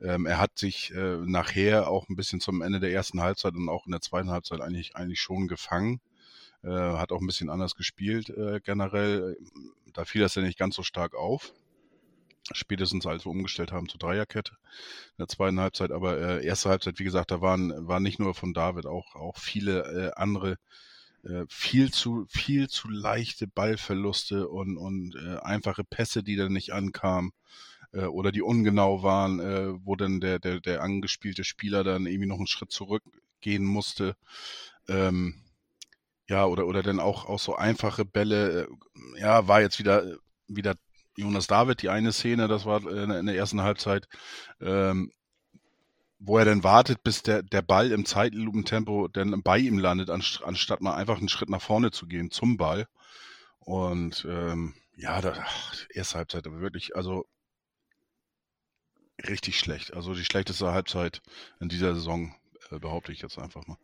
Ähm, 0.00 0.24
er 0.24 0.38
hat 0.38 0.58
sich 0.58 0.90
äh, 0.94 1.18
nachher 1.18 1.88
auch 1.88 2.08
ein 2.08 2.16
bisschen 2.16 2.40
zum 2.40 2.62
Ende 2.62 2.80
der 2.80 2.92
ersten 2.92 3.20
Halbzeit 3.20 3.54
und 3.54 3.68
auch 3.68 3.84
in 3.84 3.92
der 3.92 4.00
zweiten 4.00 4.30
Halbzeit 4.30 4.62
eigentlich, 4.62 4.96
eigentlich 4.96 5.20
schon 5.20 5.48
gefangen. 5.48 6.00
Äh, 6.62 6.70
hat 6.70 7.12
auch 7.12 7.20
ein 7.20 7.26
bisschen 7.26 7.50
anders 7.50 7.74
gespielt 7.74 8.30
äh, 8.30 8.60
generell. 8.64 9.36
Da 9.92 10.06
fiel 10.06 10.22
das 10.22 10.34
ja 10.34 10.40
nicht 10.40 10.58
ganz 10.58 10.76
so 10.76 10.82
stark 10.82 11.14
auf 11.14 11.52
spätestens 12.52 13.06
als 13.06 13.24
wir 13.24 13.30
umgestellt 13.30 13.72
haben 13.72 13.88
zur 13.88 13.98
Dreierkette 13.98 14.52
in 14.52 15.18
der 15.18 15.28
zweiten 15.28 15.60
Halbzeit. 15.60 15.92
Aber 15.92 16.18
äh, 16.18 16.44
erste 16.44 16.68
Halbzeit, 16.68 16.98
wie 16.98 17.04
gesagt, 17.04 17.30
da 17.30 17.40
waren, 17.40 17.86
waren 17.86 18.02
nicht 18.02 18.18
nur 18.18 18.34
von 18.34 18.52
David, 18.52 18.86
auch, 18.86 19.14
auch 19.14 19.38
viele 19.38 19.82
äh, 19.82 20.12
andere 20.16 20.56
äh, 21.22 21.44
viel 21.48 21.92
zu 21.92 22.26
viel 22.28 22.68
zu 22.68 22.88
leichte 22.88 23.46
Ballverluste 23.46 24.48
und, 24.48 24.76
und 24.76 25.16
äh, 25.16 25.38
einfache 25.40 25.84
Pässe, 25.84 26.22
die 26.22 26.36
dann 26.36 26.52
nicht 26.52 26.72
ankamen 26.72 27.32
äh, 27.92 28.04
oder 28.04 28.32
die 28.32 28.42
ungenau 28.42 29.02
waren, 29.02 29.40
äh, 29.40 29.84
wo 29.84 29.96
dann 29.96 30.20
der, 30.20 30.38
der, 30.38 30.60
der 30.60 30.82
angespielte 30.82 31.44
Spieler 31.44 31.84
dann 31.84 32.06
irgendwie 32.06 32.28
noch 32.28 32.38
einen 32.38 32.46
Schritt 32.46 32.72
zurückgehen 32.72 33.64
musste. 33.64 34.16
Ähm, 34.88 35.42
ja, 36.28 36.46
oder, 36.46 36.66
oder 36.66 36.82
dann 36.82 37.00
auch, 37.00 37.26
auch 37.26 37.40
so 37.40 37.56
einfache 37.56 38.04
Bälle, 38.04 38.62
äh, 38.62 39.20
ja, 39.20 39.48
war 39.48 39.60
jetzt 39.60 39.78
wieder, 39.78 40.16
wieder 40.46 40.74
Jonas 41.20 41.46
David, 41.46 41.82
die 41.82 41.88
eine 41.88 42.12
Szene, 42.12 42.48
das 42.48 42.64
war 42.64 42.84
äh, 42.86 43.18
in 43.18 43.26
der 43.26 43.36
ersten 43.36 43.62
Halbzeit, 43.62 44.08
ähm, 44.60 45.12
wo 46.18 46.38
er 46.38 46.44
dann 46.44 46.64
wartet, 46.64 47.02
bis 47.02 47.22
der, 47.22 47.42
der 47.42 47.62
Ball 47.62 47.92
im 47.92 48.04
Zeitlupentempo 48.04 49.08
dann 49.08 49.42
bei 49.42 49.58
ihm 49.58 49.78
landet, 49.78 50.10
anstatt 50.10 50.82
mal 50.82 50.94
einfach 50.94 51.18
einen 51.18 51.30
Schritt 51.30 51.48
nach 51.48 51.62
vorne 51.62 51.90
zu 51.90 52.06
gehen 52.06 52.30
zum 52.30 52.56
Ball. 52.58 52.86
Und 53.58 54.26
ähm, 54.28 54.74
ja, 54.96 55.20
da, 55.20 55.34
ach, 55.38 55.86
erste 55.94 56.18
Halbzeit 56.18 56.46
aber 56.46 56.60
wirklich, 56.60 56.94
also 56.94 57.26
richtig 59.28 59.58
schlecht. 59.58 59.94
Also 59.94 60.14
die 60.14 60.24
schlechteste 60.24 60.72
Halbzeit 60.72 61.22
in 61.58 61.68
dieser 61.68 61.94
Saison, 61.94 62.34
äh, 62.70 62.78
behaupte 62.78 63.12
ich 63.12 63.22
jetzt 63.22 63.38
einfach 63.38 63.66
mal. 63.66 63.78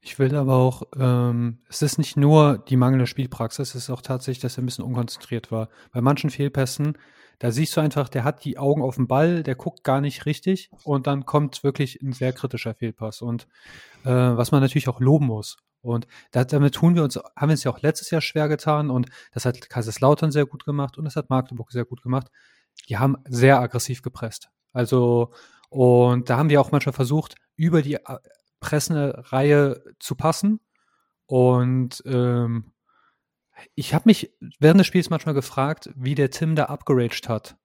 Ich 0.00 0.18
will 0.18 0.34
aber 0.34 0.56
auch, 0.56 0.82
ähm, 0.98 1.58
es 1.68 1.82
ist 1.82 1.98
nicht 1.98 2.16
nur 2.16 2.58
die 2.58 2.76
mangelnde 2.76 3.06
Spielpraxis, 3.06 3.74
es 3.74 3.84
ist 3.84 3.90
auch 3.90 4.02
tatsächlich, 4.02 4.42
dass 4.42 4.58
er 4.58 4.62
ein 4.62 4.66
bisschen 4.66 4.84
unkonzentriert 4.84 5.50
war. 5.50 5.68
Bei 5.92 6.00
manchen 6.00 6.30
Fehlpässen, 6.30 6.98
da 7.38 7.50
siehst 7.50 7.76
du 7.76 7.80
einfach, 7.80 8.08
der 8.08 8.24
hat 8.24 8.44
die 8.44 8.58
Augen 8.58 8.82
auf 8.82 8.96
den 8.96 9.08
Ball, 9.08 9.42
der 9.42 9.54
guckt 9.54 9.82
gar 9.84 10.00
nicht 10.00 10.26
richtig 10.26 10.70
und 10.84 11.06
dann 11.06 11.26
kommt 11.26 11.64
wirklich 11.64 12.00
ein 12.02 12.12
sehr 12.12 12.32
kritischer 12.32 12.74
Fehlpass. 12.74 13.22
Und 13.22 13.48
äh, 14.04 14.10
was 14.10 14.52
man 14.52 14.60
natürlich 14.60 14.88
auch 14.88 15.00
loben 15.00 15.26
muss. 15.26 15.56
Und 15.82 16.06
damit 16.30 16.74
tun 16.74 16.94
wir 16.94 17.02
uns, 17.02 17.16
haben 17.16 17.48
wir 17.48 17.54
es 17.54 17.64
ja 17.64 17.70
auch 17.70 17.82
letztes 17.82 18.10
Jahr 18.10 18.22
schwer 18.22 18.48
getan 18.48 18.88
und 18.88 19.08
das 19.32 19.44
hat 19.44 19.68
Kaiserslautern 19.68 20.30
sehr 20.30 20.46
gut 20.46 20.64
gemacht 20.64 20.96
und 20.96 21.04
das 21.04 21.14
hat 21.16 21.28
Magdeburg 21.28 21.72
sehr 21.72 21.84
gut 21.84 22.02
gemacht. 22.02 22.28
Die 22.88 22.96
haben 22.96 23.16
sehr 23.26 23.60
aggressiv 23.60 24.00
gepresst. 24.00 24.48
Also, 24.72 25.30
und 25.68 26.30
da 26.30 26.38
haben 26.38 26.48
wir 26.48 26.60
auch 26.60 26.72
manchmal 26.72 26.94
versucht, 26.94 27.34
über 27.56 27.82
die 27.82 27.98
äh, 28.64 28.68
pressende 28.68 29.24
Reihe 29.32 29.82
zu 29.98 30.14
passen. 30.14 30.60
Und 31.26 32.02
ähm, 32.06 32.72
ich 33.74 33.94
habe 33.94 34.04
mich 34.06 34.32
während 34.58 34.80
des 34.80 34.86
Spiels 34.86 35.10
manchmal 35.10 35.34
gefragt, 35.34 35.90
wie 35.94 36.14
der 36.14 36.30
Tim 36.30 36.56
da 36.56 36.66
abgeraged 36.66 37.28
hat. 37.28 37.56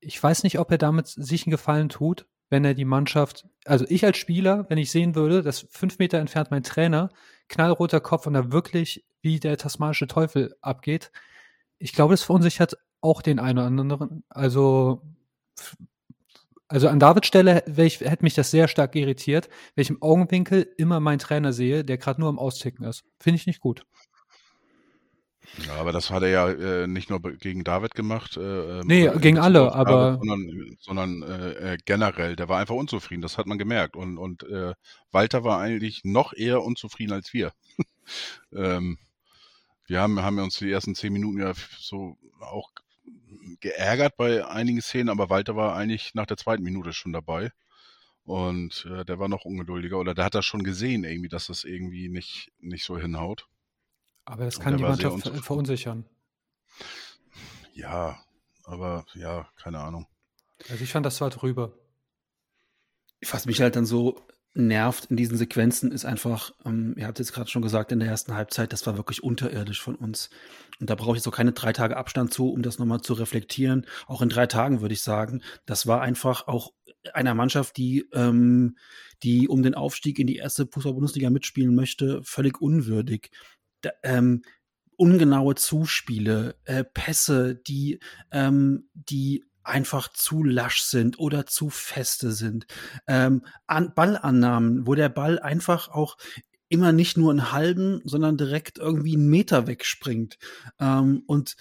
Ich 0.00 0.22
weiß 0.22 0.42
nicht, 0.42 0.58
ob 0.58 0.70
er 0.70 0.78
damit 0.78 1.08
sich 1.08 1.46
einen 1.46 1.50
Gefallen 1.50 1.88
tut, 1.88 2.26
wenn 2.50 2.64
er 2.64 2.74
die 2.74 2.84
Mannschaft, 2.84 3.46
also 3.64 3.84
ich 3.88 4.04
als 4.04 4.16
Spieler, 4.16 4.66
wenn 4.68 4.78
ich 4.78 4.90
sehen 4.90 5.14
würde, 5.14 5.42
dass 5.42 5.66
fünf 5.70 5.98
Meter 5.98 6.18
entfernt 6.18 6.50
mein 6.50 6.62
Trainer, 6.62 7.10
knallroter 7.48 8.00
Kopf 8.00 8.26
und 8.26 8.34
da 8.34 8.52
wirklich 8.52 9.04
wie 9.20 9.40
der 9.40 9.58
tasmanische 9.58 10.06
Teufel 10.06 10.56
abgeht. 10.60 11.10
Ich 11.78 11.92
glaube, 11.92 12.14
das 12.14 12.22
verunsichert 12.22 12.78
auch 13.00 13.22
den 13.22 13.38
einen 13.38 13.58
oder 13.58 13.66
anderen. 13.66 14.24
Also 14.28 15.02
also 16.68 16.88
an 16.88 17.00
Davids 17.00 17.26
Stelle 17.26 17.64
ich, 17.76 18.00
hätte 18.00 18.22
mich 18.22 18.34
das 18.34 18.50
sehr 18.50 18.68
stark 18.68 18.94
irritiert, 18.94 19.48
wenn 19.74 19.82
ich 19.82 19.90
im 19.90 20.02
Augenwinkel 20.02 20.68
immer 20.76 21.00
meinen 21.00 21.18
Trainer 21.18 21.52
sehe, 21.52 21.84
der 21.84 21.98
gerade 21.98 22.20
nur 22.20 22.28
am 22.28 22.38
Austicken 22.38 22.84
ist. 22.84 23.04
Finde 23.18 23.36
ich 23.36 23.46
nicht 23.46 23.60
gut. 23.60 23.84
Ja, 25.66 25.76
aber 25.76 25.92
das 25.92 26.10
hat 26.10 26.22
er 26.22 26.28
ja 26.28 26.50
äh, 26.50 26.86
nicht 26.86 27.08
nur 27.08 27.20
gegen 27.20 27.64
David 27.64 27.94
gemacht. 27.94 28.36
Äh, 28.36 28.80
ähm, 28.80 28.86
nee, 28.86 29.08
gegen 29.18 29.38
alle, 29.38 29.72
aber. 29.72 30.18
sondern, 30.18 30.76
sondern 30.78 31.22
äh, 31.22 31.72
äh, 31.74 31.78
generell, 31.84 32.36
der 32.36 32.48
war 32.48 32.58
einfach 32.58 32.74
unzufrieden, 32.74 33.22
das 33.22 33.38
hat 33.38 33.46
man 33.46 33.58
gemerkt. 33.58 33.96
Und, 33.96 34.18
und 34.18 34.42
äh, 34.44 34.74
Walter 35.10 35.44
war 35.44 35.58
eigentlich 35.58 36.02
noch 36.04 36.32
eher 36.34 36.62
unzufrieden 36.62 37.12
als 37.12 37.32
wir. 37.32 37.52
ähm, 38.52 38.98
wir 39.86 40.00
haben, 40.00 40.20
haben 40.20 40.38
uns 40.38 40.58
die 40.58 40.70
ersten 40.70 40.94
zehn 40.94 41.12
Minuten 41.14 41.40
ja 41.40 41.52
so 41.78 42.18
auch 42.40 42.70
geärgert 43.60 44.16
bei 44.16 44.46
einigen 44.46 44.80
Szenen, 44.80 45.08
aber 45.08 45.30
Walter 45.30 45.56
war 45.56 45.76
eigentlich 45.76 46.14
nach 46.14 46.26
der 46.26 46.36
zweiten 46.36 46.62
Minute 46.62 46.92
schon 46.92 47.12
dabei. 47.12 47.52
Und 48.24 48.86
äh, 48.90 49.04
der 49.04 49.18
war 49.18 49.28
noch 49.28 49.44
ungeduldiger 49.44 49.98
oder 49.98 50.14
der 50.14 50.26
hat 50.26 50.34
das 50.34 50.44
schon 50.44 50.62
gesehen, 50.62 51.04
irgendwie, 51.04 51.30
dass 51.30 51.46
das 51.46 51.64
irgendwie 51.64 52.08
nicht, 52.08 52.52
nicht 52.58 52.84
so 52.84 52.98
hinhaut. 52.98 53.48
Aber 54.26 54.44
das 54.44 54.60
kann 54.60 54.76
die 54.76 54.82
Mannschaft 54.82 55.26
verunsichern. 55.42 56.04
Ja, 57.72 58.20
aber 58.64 59.06
ja, 59.14 59.48
keine 59.56 59.80
Ahnung. 59.80 60.06
Also 60.68 60.84
ich 60.84 60.92
fand, 60.92 61.06
das 61.06 61.20
war 61.22 61.30
drüber. 61.30 61.72
Was 63.30 63.46
mich 63.46 63.60
halt 63.62 63.76
dann 63.76 63.86
so 63.86 64.20
nervt 64.54 65.06
in 65.06 65.16
diesen 65.16 65.36
Sequenzen 65.36 65.92
ist 65.92 66.04
einfach, 66.04 66.52
ähm, 66.64 66.94
ihr 66.96 67.06
habt 67.06 67.18
jetzt 67.18 67.32
gerade 67.32 67.50
schon 67.50 67.62
gesagt, 67.62 67.92
in 67.92 68.00
der 68.00 68.08
ersten 68.08 68.34
Halbzeit, 68.34 68.72
das 68.72 68.86
war 68.86 68.96
wirklich 68.96 69.22
unterirdisch 69.22 69.80
von 69.80 69.94
uns. 69.94 70.30
Und 70.80 70.90
da 70.90 70.94
brauche 70.94 71.16
ich 71.16 71.22
so 71.22 71.30
keine 71.30 71.52
drei 71.52 71.72
Tage 71.72 71.96
Abstand 71.96 72.32
zu, 72.32 72.50
um 72.50 72.62
das 72.62 72.78
nochmal 72.78 73.00
zu 73.00 73.14
reflektieren. 73.14 73.86
Auch 74.06 74.22
in 74.22 74.28
drei 74.28 74.46
Tagen 74.46 74.80
würde 74.80 74.94
ich 74.94 75.02
sagen, 75.02 75.42
das 75.66 75.86
war 75.86 76.00
einfach 76.00 76.48
auch 76.48 76.72
einer 77.14 77.34
Mannschaft, 77.34 77.76
die, 77.76 78.06
ähm, 78.12 78.76
die 79.22 79.48
um 79.48 79.62
den 79.62 79.74
Aufstieg 79.74 80.18
in 80.18 80.26
die 80.26 80.36
erste 80.36 80.66
Fußball-Bundesliga 80.66 81.30
mitspielen 81.30 81.74
möchte, 81.74 82.20
völlig 82.22 82.60
unwürdig. 82.60 83.30
Da, 83.80 83.90
ähm, 84.02 84.42
ungenaue 84.96 85.54
Zuspiele, 85.54 86.56
äh, 86.64 86.84
Pässe, 86.84 87.54
die, 87.54 88.00
ähm, 88.32 88.88
die 88.94 89.44
einfach 89.68 90.08
zu 90.12 90.42
lasch 90.42 90.82
sind 90.82 91.18
oder 91.18 91.46
zu 91.46 91.70
feste 91.70 92.32
sind. 92.32 92.66
Ähm, 93.06 93.44
an 93.66 93.94
Ballannahmen, 93.94 94.86
wo 94.86 94.94
der 94.94 95.08
Ball 95.08 95.38
einfach 95.38 95.88
auch 95.88 96.16
immer 96.68 96.92
nicht 96.92 97.16
nur 97.16 97.30
einen 97.30 97.52
halben, 97.52 98.00
sondern 98.04 98.36
direkt 98.36 98.78
irgendwie 98.78 99.14
einen 99.14 99.28
Meter 99.28 99.66
wegspringt. 99.66 100.38
Ähm, 100.78 101.22
und 101.26 101.56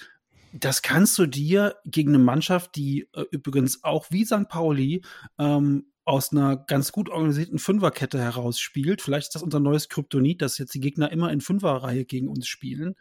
das 0.53 0.81
kannst 0.81 1.17
du 1.19 1.25
dir 1.25 1.75
gegen 1.85 2.09
eine 2.09 2.23
Mannschaft, 2.23 2.75
die 2.75 3.09
äh, 3.13 3.23
übrigens 3.31 3.83
auch 3.83 4.07
wie 4.09 4.25
St. 4.25 4.49
Pauli 4.49 5.03
ähm, 5.37 5.91
aus 6.05 6.31
einer 6.31 6.55
ganz 6.55 6.93
gut 6.93 7.09
organisierten 7.09 7.59
Fünferkette 7.59 8.19
heraus 8.19 8.59
spielt. 8.59 9.01
Vielleicht 9.01 9.27
ist 9.27 9.35
das 9.35 9.43
unser 9.43 9.59
neues 9.59 9.89
Kryptonit, 9.89 10.41
dass 10.41 10.57
jetzt 10.57 10.73
die 10.73 10.79
Gegner 10.79 11.11
immer 11.11 11.31
in 11.31 11.41
Fünferreihe 11.41 12.05
gegen 12.05 12.29
uns 12.29 12.47
spielen. 12.47 12.95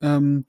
Ähm, 0.00 0.46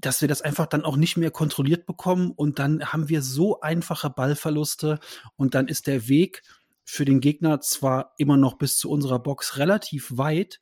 dass 0.00 0.20
wir 0.20 0.28
das 0.28 0.42
einfach 0.42 0.66
dann 0.66 0.84
auch 0.84 0.96
nicht 0.96 1.16
mehr 1.16 1.30
kontrolliert 1.30 1.86
bekommen 1.86 2.30
und 2.30 2.58
dann 2.58 2.84
haben 2.84 3.08
wir 3.08 3.22
so 3.22 3.60
einfache 3.60 4.10
Ballverluste 4.10 4.98
und 5.36 5.54
dann 5.54 5.68
ist 5.68 5.86
der 5.86 6.08
Weg 6.08 6.42
für 6.84 7.04
den 7.04 7.20
Gegner 7.20 7.60
zwar 7.60 8.14
immer 8.18 8.36
noch 8.36 8.58
bis 8.58 8.78
zu 8.78 8.90
unserer 8.90 9.20
Box 9.20 9.58
relativ 9.58 10.16
weit, 10.16 10.60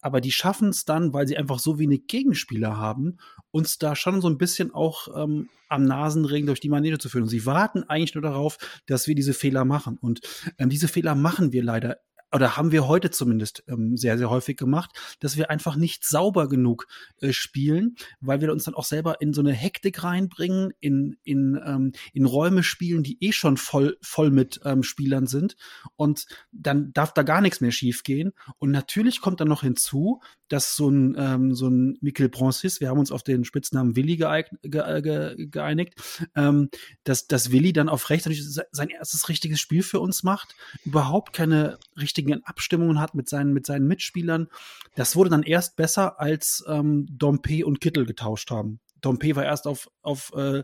aber 0.00 0.20
die 0.20 0.32
schaffen 0.32 0.68
es 0.68 0.84
dann, 0.84 1.12
weil 1.12 1.26
sie 1.26 1.36
einfach 1.36 1.58
so 1.58 1.78
wenig 1.78 2.06
Gegenspieler 2.06 2.76
haben, 2.76 3.16
uns 3.50 3.78
da 3.78 3.96
schon 3.96 4.20
so 4.20 4.28
ein 4.28 4.38
bisschen 4.38 4.72
auch 4.72 5.08
ähm, 5.16 5.48
am 5.68 5.84
Nasenring 5.84 6.46
durch 6.46 6.60
die 6.60 6.68
Manege 6.68 6.98
zu 6.98 7.08
führen. 7.08 7.24
Und 7.24 7.30
sie 7.30 7.46
warten 7.46 7.82
eigentlich 7.84 8.14
nur 8.14 8.22
darauf, 8.22 8.58
dass 8.86 9.08
wir 9.08 9.14
diese 9.14 9.34
Fehler 9.34 9.64
machen. 9.64 9.98
Und 9.98 10.20
ähm, 10.58 10.68
diese 10.68 10.88
Fehler 10.88 11.14
machen 11.14 11.52
wir 11.52 11.62
leider 11.62 11.98
oder 12.32 12.56
haben 12.56 12.72
wir 12.72 12.88
heute 12.88 13.10
zumindest 13.10 13.62
ähm, 13.68 13.96
sehr, 13.96 14.18
sehr 14.18 14.30
häufig 14.30 14.56
gemacht, 14.56 14.90
dass 15.20 15.36
wir 15.36 15.50
einfach 15.50 15.76
nicht 15.76 16.04
sauber 16.04 16.48
genug 16.48 16.86
äh, 17.20 17.32
spielen, 17.32 17.96
weil 18.20 18.40
wir 18.40 18.52
uns 18.52 18.64
dann 18.64 18.74
auch 18.74 18.84
selber 18.84 19.20
in 19.20 19.32
so 19.32 19.40
eine 19.40 19.52
Hektik 19.52 20.02
reinbringen, 20.02 20.72
in, 20.80 21.16
in, 21.22 21.60
ähm, 21.64 21.92
in 22.12 22.24
Räume 22.24 22.62
spielen, 22.62 23.02
die 23.02 23.18
eh 23.20 23.32
schon 23.32 23.56
voll, 23.56 23.98
voll 24.00 24.30
mit 24.30 24.60
ähm, 24.64 24.82
Spielern 24.82 25.26
sind. 25.26 25.56
Und 25.96 26.26
dann 26.52 26.92
darf 26.92 27.12
da 27.12 27.22
gar 27.22 27.40
nichts 27.40 27.60
mehr 27.60 27.72
schiefgehen. 27.72 28.32
Und 28.58 28.70
natürlich 28.70 29.20
kommt 29.20 29.40
dann 29.40 29.48
noch 29.48 29.62
hinzu, 29.62 30.20
dass 30.48 30.76
so 30.76 30.90
ein, 30.90 31.14
ähm, 31.18 31.54
so 31.54 31.68
ein 31.68 31.96
Mikkel 32.00 32.28
Bronsis, 32.28 32.80
wir 32.80 32.88
haben 32.88 32.98
uns 32.98 33.10
auf 33.10 33.22
den 33.22 33.44
Spitznamen 33.44 33.96
Willi 33.96 34.16
ge, 34.16 35.46
geeinigt, 35.48 35.94
ähm, 36.34 36.68
dass, 37.04 37.26
dass 37.26 37.50
Willi 37.52 37.72
dann 37.72 37.88
auf 37.88 38.10
rechts 38.10 38.28
sein 38.70 38.88
erstes 38.90 39.28
richtiges 39.28 39.60
Spiel 39.60 39.82
für 39.82 40.00
uns 40.00 40.22
macht, 40.22 40.54
überhaupt 40.84 41.32
keine 41.32 41.78
richtige 41.98 42.21
richtigen 42.22 42.44
Abstimmungen 42.44 43.00
hat 43.00 43.14
mit 43.14 43.28
seinen, 43.28 43.52
mit 43.52 43.66
seinen 43.66 43.86
Mitspielern. 43.86 44.48
Das 44.94 45.16
wurde 45.16 45.30
dann 45.30 45.42
erst 45.42 45.76
besser, 45.76 46.20
als 46.20 46.64
ähm, 46.68 47.06
Dompe 47.10 47.64
und 47.66 47.80
Kittel 47.80 48.06
getauscht 48.06 48.50
haben. 48.50 48.80
Dompe 49.00 49.34
war 49.34 49.44
erst 49.44 49.66
auf, 49.66 49.88
auf, 50.02 50.32
äh, 50.36 50.62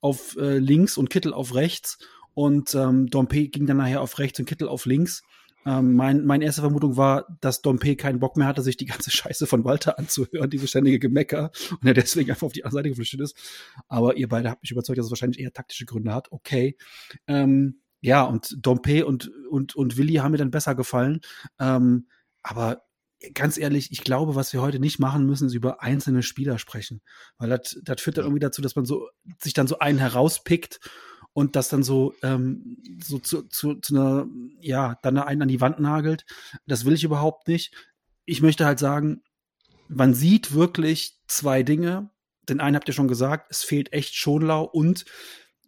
auf 0.00 0.36
äh, 0.36 0.58
links 0.58 0.96
und 0.96 1.10
Kittel 1.10 1.34
auf 1.34 1.54
rechts 1.54 1.98
und 2.34 2.74
ähm, 2.74 3.08
Dompe 3.08 3.48
ging 3.48 3.66
dann 3.66 3.78
nachher 3.78 4.00
auf 4.00 4.18
rechts 4.18 4.38
und 4.38 4.46
Kittel 4.46 4.68
auf 4.68 4.86
links. 4.86 5.22
Ähm, 5.64 5.94
mein, 5.94 6.24
meine 6.24 6.44
erste 6.44 6.62
Vermutung 6.62 6.96
war, 6.96 7.38
dass 7.40 7.62
Dompe 7.62 7.94
keinen 7.94 8.18
Bock 8.18 8.36
mehr 8.36 8.48
hatte, 8.48 8.62
sich 8.62 8.76
die 8.76 8.86
ganze 8.86 9.10
Scheiße 9.12 9.46
von 9.46 9.64
Walter 9.64 9.98
anzuhören, 9.98 10.50
diese 10.50 10.66
ständige 10.66 10.98
Gemecker, 10.98 11.50
und 11.70 11.86
er 11.86 11.94
deswegen 11.94 12.30
einfach 12.30 12.46
auf 12.46 12.52
die 12.52 12.64
andere 12.64 12.78
Seite 12.78 12.88
geflüchtet 12.88 13.20
ist. 13.20 13.36
Aber 13.88 14.16
ihr 14.16 14.28
beide 14.28 14.50
habt 14.50 14.62
mich 14.62 14.72
überzeugt, 14.72 14.98
dass 14.98 15.06
es 15.06 15.12
wahrscheinlich 15.12 15.40
eher 15.40 15.52
taktische 15.52 15.86
Gründe 15.86 16.12
hat. 16.12 16.32
Okay. 16.32 16.76
Ähm, 17.28 17.81
ja, 18.02 18.24
und 18.24 18.56
Dompe 18.60 19.06
und, 19.06 19.30
und, 19.48 19.74
und 19.74 19.96
Willi 19.96 20.14
haben 20.14 20.32
mir 20.32 20.38
dann 20.38 20.50
besser 20.50 20.74
gefallen. 20.74 21.20
Ähm, 21.58 22.08
aber 22.42 22.82
ganz 23.34 23.56
ehrlich, 23.56 23.92
ich 23.92 24.02
glaube, 24.02 24.34
was 24.34 24.52
wir 24.52 24.60
heute 24.60 24.80
nicht 24.80 24.98
machen 24.98 25.24
müssen, 25.24 25.46
ist 25.46 25.54
über 25.54 25.82
einzelne 25.82 26.24
Spieler 26.24 26.58
sprechen. 26.58 27.00
Weil 27.38 27.48
das, 27.48 28.00
führt 28.00 28.18
dann 28.18 28.24
irgendwie 28.24 28.40
dazu, 28.40 28.60
dass 28.60 28.74
man 28.74 28.84
so, 28.84 29.08
sich 29.38 29.54
dann 29.54 29.68
so 29.68 29.78
einen 29.78 29.98
herauspickt 29.98 30.80
und 31.32 31.54
das 31.54 31.68
dann 31.68 31.84
so, 31.84 32.12
ähm, 32.22 32.78
so 33.02 33.20
zu, 33.20 33.42
zu, 33.44 33.76
zu 33.76 33.94
einer, 33.94 34.26
ja, 34.60 34.98
dann 35.02 35.16
einen 35.18 35.42
an 35.42 35.48
die 35.48 35.60
Wand 35.60 35.78
nagelt. 35.78 36.26
Das 36.66 36.84
will 36.84 36.94
ich 36.94 37.04
überhaupt 37.04 37.46
nicht. 37.46 37.72
Ich 38.24 38.42
möchte 38.42 38.66
halt 38.66 38.80
sagen, 38.80 39.22
man 39.88 40.12
sieht 40.12 40.52
wirklich 40.52 41.20
zwei 41.28 41.62
Dinge. 41.62 42.10
Den 42.48 42.60
einen 42.60 42.74
habt 42.74 42.88
ihr 42.88 42.94
schon 42.94 43.08
gesagt, 43.08 43.46
es 43.50 43.62
fehlt 43.62 43.92
echt 43.92 44.16
Schonlau 44.16 44.64
und 44.64 45.04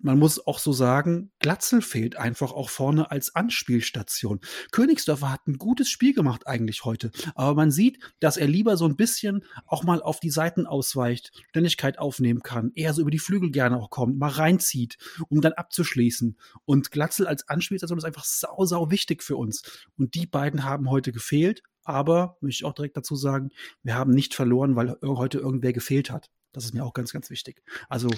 man 0.04 0.18
muss 0.18 0.46
auch 0.46 0.58
so 0.58 0.72
sagen, 0.72 1.32
Glatzel 1.38 1.80
fehlt 1.80 2.16
einfach 2.16 2.52
auch 2.52 2.68
vorne 2.68 3.10
als 3.10 3.34
Anspielstation. 3.34 4.40
Königsdörfer 4.70 5.32
hat 5.32 5.46
ein 5.46 5.56
gutes 5.56 5.88
Spiel 5.88 6.12
gemacht 6.12 6.46
eigentlich 6.46 6.84
heute, 6.84 7.10
aber 7.34 7.54
man 7.54 7.70
sieht, 7.70 7.98
dass 8.20 8.36
er 8.36 8.46
lieber 8.46 8.76
so 8.76 8.84
ein 8.84 8.96
bisschen 8.96 9.44
auch 9.66 9.82
mal 9.82 10.02
auf 10.02 10.20
die 10.20 10.28
Seiten 10.28 10.66
ausweicht, 10.66 11.32
Ständigkeit 11.48 11.98
aufnehmen 11.98 12.42
kann, 12.42 12.70
eher 12.74 12.92
so 12.92 13.00
über 13.00 13.10
die 13.10 13.18
Flügel 13.18 13.50
gerne 13.50 13.78
auch 13.78 13.88
kommt, 13.88 14.18
mal 14.18 14.28
reinzieht, 14.28 14.98
um 15.30 15.40
dann 15.40 15.54
abzuschließen. 15.54 16.36
Und 16.66 16.90
Glatzel 16.90 17.26
als 17.26 17.48
Anspielstation 17.48 17.98
ist 17.98 18.04
einfach 18.04 18.24
sau, 18.24 18.66
sau 18.66 18.90
wichtig 18.90 19.22
für 19.22 19.36
uns. 19.36 19.62
Und 19.96 20.14
die 20.14 20.26
beiden 20.26 20.64
haben 20.64 20.90
heute 20.90 21.12
gefehlt, 21.12 21.62
aber 21.82 22.36
möchte 22.42 22.60
ich 22.60 22.64
auch 22.66 22.74
direkt 22.74 22.98
dazu 22.98 23.16
sagen, 23.16 23.50
wir 23.82 23.94
haben 23.94 24.10
nicht 24.10 24.34
verloren, 24.34 24.76
weil 24.76 24.98
heute 25.02 25.38
irgendwer 25.38 25.72
gefehlt 25.72 26.10
hat. 26.10 26.30
Das 26.54 26.64
ist 26.64 26.74
mir 26.74 26.84
auch 26.84 26.94
ganz, 26.94 27.12
ganz 27.12 27.30
wichtig. 27.30 27.62
Also 27.88 28.08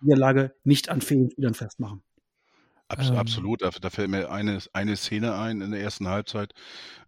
Niederlage 0.00 0.54
nicht 0.64 0.88
an 0.88 1.00
fehlenden 1.00 1.30
Spielern 1.30 1.54
festmachen. 1.54 2.02
Abs 2.92 3.08
ähm. 3.08 3.16
Absolut, 3.16 3.62
da, 3.62 3.70
da, 3.70 3.90
fällt 3.90 4.10
mir 4.10 4.30
eine, 4.30 4.58
eine 4.72 4.96
Szene 4.96 5.34
ein 5.34 5.60
in 5.60 5.70
der 5.70 5.80
ersten 5.80 6.08
Halbzeit, 6.08 6.52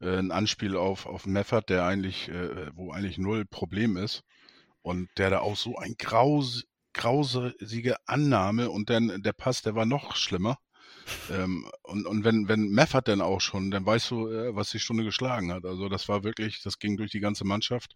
äh, 0.01 0.17
ein 0.17 0.31
Anspiel 0.31 0.77
auf, 0.77 1.07
auf 1.07 1.27
Meffert, 1.27 1.69
der 1.69 1.85
eigentlich, 1.85 2.29
äh, 2.29 2.75
wo 2.75 2.93
eigentlich 2.93 3.19
null 3.19 3.45
Problem 3.45 3.97
ist 3.97 4.23
und 4.83 5.09
der 5.19 5.31
da 5.31 5.41
auch 5.41 5.57
so 5.57 5.77
ein 5.77 5.95
graus, 5.99 6.65
grausige 6.95 7.97
Annahme 8.07 8.71
und 8.71 8.89
dann 8.89 9.23
der 9.23 9.33
Pass, 9.33 9.63
der 9.63 9.75
war 9.75 9.87
noch 9.87 10.17
schlimmer. 10.17 10.59
ähm, 11.31 11.71
und, 11.83 12.07
und 12.07 12.25
wenn, 12.25 12.49
wenn 12.49 12.71
Meffert 12.71 13.09
dann 13.09 13.21
auch 13.21 13.43
schon, 13.43 13.71
dann 13.71 13.85
weißt 13.85 14.11
du, 14.11 14.29
äh, 14.29 14.57
was 14.57 14.71
die 14.71 14.79
Stunde 14.79 15.05
geschlagen 15.05 15.53
hat. 15.53 15.67
Also 15.67 15.91
das 15.91 16.09
war 16.09 16.25
wirklich, 16.25 16.63
das 16.63 16.79
ging 16.79 16.97
durch 16.97 17.11
die 17.11 17.21
ganze 17.21 17.45
Mannschaft 17.45 17.95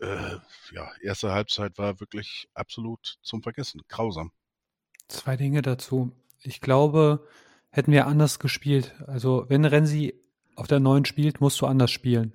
äh, 0.00 0.36
ja, 0.72 0.90
erste 1.02 1.32
Halbzeit 1.32 1.78
war 1.78 2.00
wirklich 2.00 2.48
absolut 2.54 3.18
zum 3.22 3.42
Vergessen. 3.42 3.82
Grausam. 3.88 4.32
Zwei 5.08 5.36
Dinge 5.36 5.62
dazu. 5.62 6.12
Ich 6.40 6.60
glaube, 6.60 7.26
hätten 7.70 7.92
wir 7.92 8.06
anders 8.06 8.38
gespielt. 8.38 8.94
Also, 9.06 9.46
wenn 9.48 9.64
Renzi 9.64 10.14
auf 10.56 10.66
der 10.66 10.80
neuen 10.80 11.04
spielt, 11.04 11.40
musst 11.40 11.60
du 11.60 11.66
anders 11.66 11.90
spielen. 11.90 12.34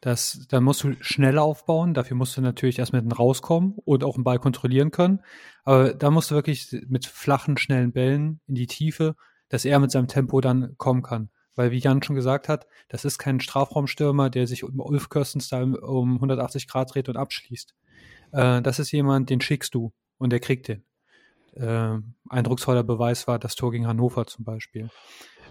Das, 0.00 0.46
dann 0.48 0.62
musst 0.62 0.84
du 0.84 0.94
schnell 1.00 1.38
aufbauen. 1.38 1.92
Dafür 1.92 2.16
musst 2.16 2.36
du 2.36 2.40
natürlich 2.40 2.78
erst 2.78 2.92
mit 2.92 3.02
dem 3.02 3.12
rauskommen 3.12 3.74
und 3.84 4.04
auch 4.04 4.14
einen 4.14 4.24
Ball 4.24 4.38
kontrollieren 4.38 4.90
können. 4.90 5.20
Aber 5.64 5.92
da 5.94 6.10
musst 6.10 6.30
du 6.30 6.34
wirklich 6.34 6.68
mit 6.88 7.06
flachen, 7.06 7.56
schnellen 7.56 7.92
Bällen 7.92 8.40
in 8.46 8.54
die 8.54 8.66
Tiefe, 8.66 9.16
dass 9.48 9.64
er 9.64 9.80
mit 9.80 9.90
seinem 9.90 10.08
Tempo 10.08 10.40
dann 10.40 10.76
kommen 10.76 11.02
kann. 11.02 11.30
Weil, 11.58 11.72
wie 11.72 11.78
Jan 11.78 12.04
schon 12.04 12.14
gesagt 12.14 12.48
hat, 12.48 12.68
das 12.86 13.04
ist 13.04 13.18
kein 13.18 13.40
Strafraumstürmer, 13.40 14.30
der 14.30 14.46
sich 14.46 14.62
um 14.62 14.78
Ulf 14.78 15.08
Kirstenstyle 15.08 15.80
um 15.80 16.14
180 16.14 16.68
Grad 16.68 16.94
dreht 16.94 17.08
und 17.08 17.16
abschließt. 17.16 17.74
Äh, 18.30 18.62
das 18.62 18.78
ist 18.78 18.92
jemand, 18.92 19.28
den 19.28 19.40
schickst 19.40 19.74
du 19.74 19.92
und 20.18 20.30
der 20.30 20.38
kriegt 20.38 20.68
den. 20.68 20.84
Äh, 21.54 21.98
eindrucksvoller 22.28 22.84
Beweis 22.84 23.26
war 23.26 23.40
das 23.40 23.56
Tor 23.56 23.72
gegen 23.72 23.88
Hannover 23.88 24.24
zum 24.28 24.44
Beispiel. 24.44 24.88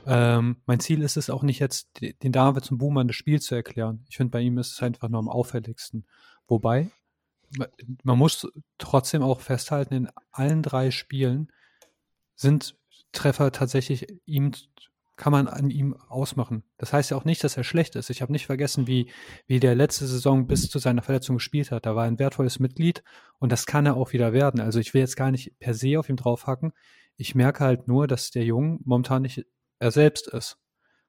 Ähm, 0.05 0.61
mein 0.65 0.79
Ziel 0.79 1.01
ist 1.01 1.17
es 1.17 1.29
auch 1.29 1.43
nicht 1.43 1.59
jetzt, 1.59 1.89
den 1.99 2.31
David 2.31 2.63
zum 2.63 2.77
Boomer 2.77 3.03
das 3.03 3.17
Spiel 3.17 3.41
zu 3.41 3.55
erklären. 3.55 4.05
Ich 4.07 4.15
finde, 4.15 4.31
bei 4.31 4.39
ihm 4.39 4.57
ist 4.59 4.71
es 4.71 4.81
einfach 4.81 5.09
nur 5.09 5.19
am 5.19 5.27
auffälligsten. 5.27 6.05
Wobei, 6.47 6.89
man 8.03 8.17
muss 8.17 8.47
trotzdem 8.77 9.23
auch 9.23 9.41
festhalten, 9.41 9.93
in 9.93 10.09
allen 10.31 10.63
drei 10.63 10.89
Spielen 10.89 11.51
sind 12.35 12.77
Treffer 13.11 13.51
tatsächlich 13.51 14.07
ihm 14.25 14.53
kann 15.17 15.32
man 15.32 15.47
an 15.47 15.71
ihm 15.71 15.95
ausmachen. 15.95 16.63
Das 16.77 16.93
heißt 16.93 17.12
ja 17.12 17.17
auch 17.17 17.25
nicht, 17.25 17.43
dass 17.43 17.58
er 17.58 17.63
schlecht 17.63 17.95
ist. 17.95 18.12
Ich 18.12 18.21
habe 18.21 18.32
nicht 18.32 18.45
vergessen, 18.45 18.86
wie, 18.86 19.12
wie 19.47 19.60
der 19.60 19.75
letzte 19.75 20.06
Saison 20.06 20.45
bis 20.45 20.69
zu 20.69 20.77
seiner 20.77 21.01
Verletzung 21.01 21.38
gespielt 21.38 21.71
hat. 21.71 21.88
Da 21.88 21.95
war 21.95 22.06
ein 22.06 22.19
wertvolles 22.19 22.60
Mitglied 22.60 23.03
und 23.39 23.51
das 23.51 23.65
kann 23.65 23.88
er 23.88 23.97
auch 23.97 24.13
wieder 24.13 24.32
werden. 24.32 24.62
Also 24.62 24.80
ich 24.80 24.93
will 24.93 25.01
jetzt 25.01 25.17
gar 25.17 25.32
nicht 25.32 25.60
per 25.60 25.73
se 25.73 25.99
auf 25.99 26.08
ihm 26.08 26.15
draufhacken. 26.15 26.71
Ich 27.17 27.34
merke 27.34 27.63
halt 27.63 27.88
nur, 27.88 28.08
dass 28.08 28.30
der 28.30 28.45
Junge 28.45 28.77
momentan 28.86 29.23
nicht 29.23 29.43
er 29.80 29.91
selbst 29.91 30.27
ist. 30.27 30.60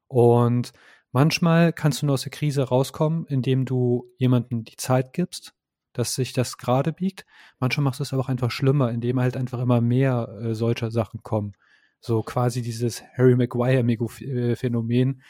Und 0.08 0.72
manchmal 1.12 1.74
kannst 1.74 2.00
du 2.00 2.06
nur 2.06 2.14
aus 2.14 2.22
der 2.22 2.32
Krise 2.32 2.62
rauskommen, 2.62 3.26
indem 3.26 3.66
du 3.66 4.10
jemandem 4.16 4.64
die 4.64 4.76
Zeit 4.76 5.12
gibst, 5.12 5.52
dass 5.92 6.14
sich 6.14 6.32
das 6.32 6.56
gerade 6.56 6.94
biegt. 6.94 7.26
Manchmal 7.60 7.84
machst 7.84 8.00
du 8.00 8.04
es 8.04 8.14
aber 8.14 8.22
auch 8.22 8.28
einfach 8.30 8.50
schlimmer, 8.50 8.90
indem 8.90 9.20
halt 9.20 9.36
einfach 9.36 9.60
immer 9.60 9.82
mehr 9.82 10.28
äh, 10.40 10.54
solcher 10.54 10.90
Sachen 10.90 11.22
kommen. 11.22 11.52
So 12.00 12.22
quasi 12.22 12.62
dieses 12.62 13.02
Harry 13.16 13.36
Maguire-Phänomen. 13.36 15.22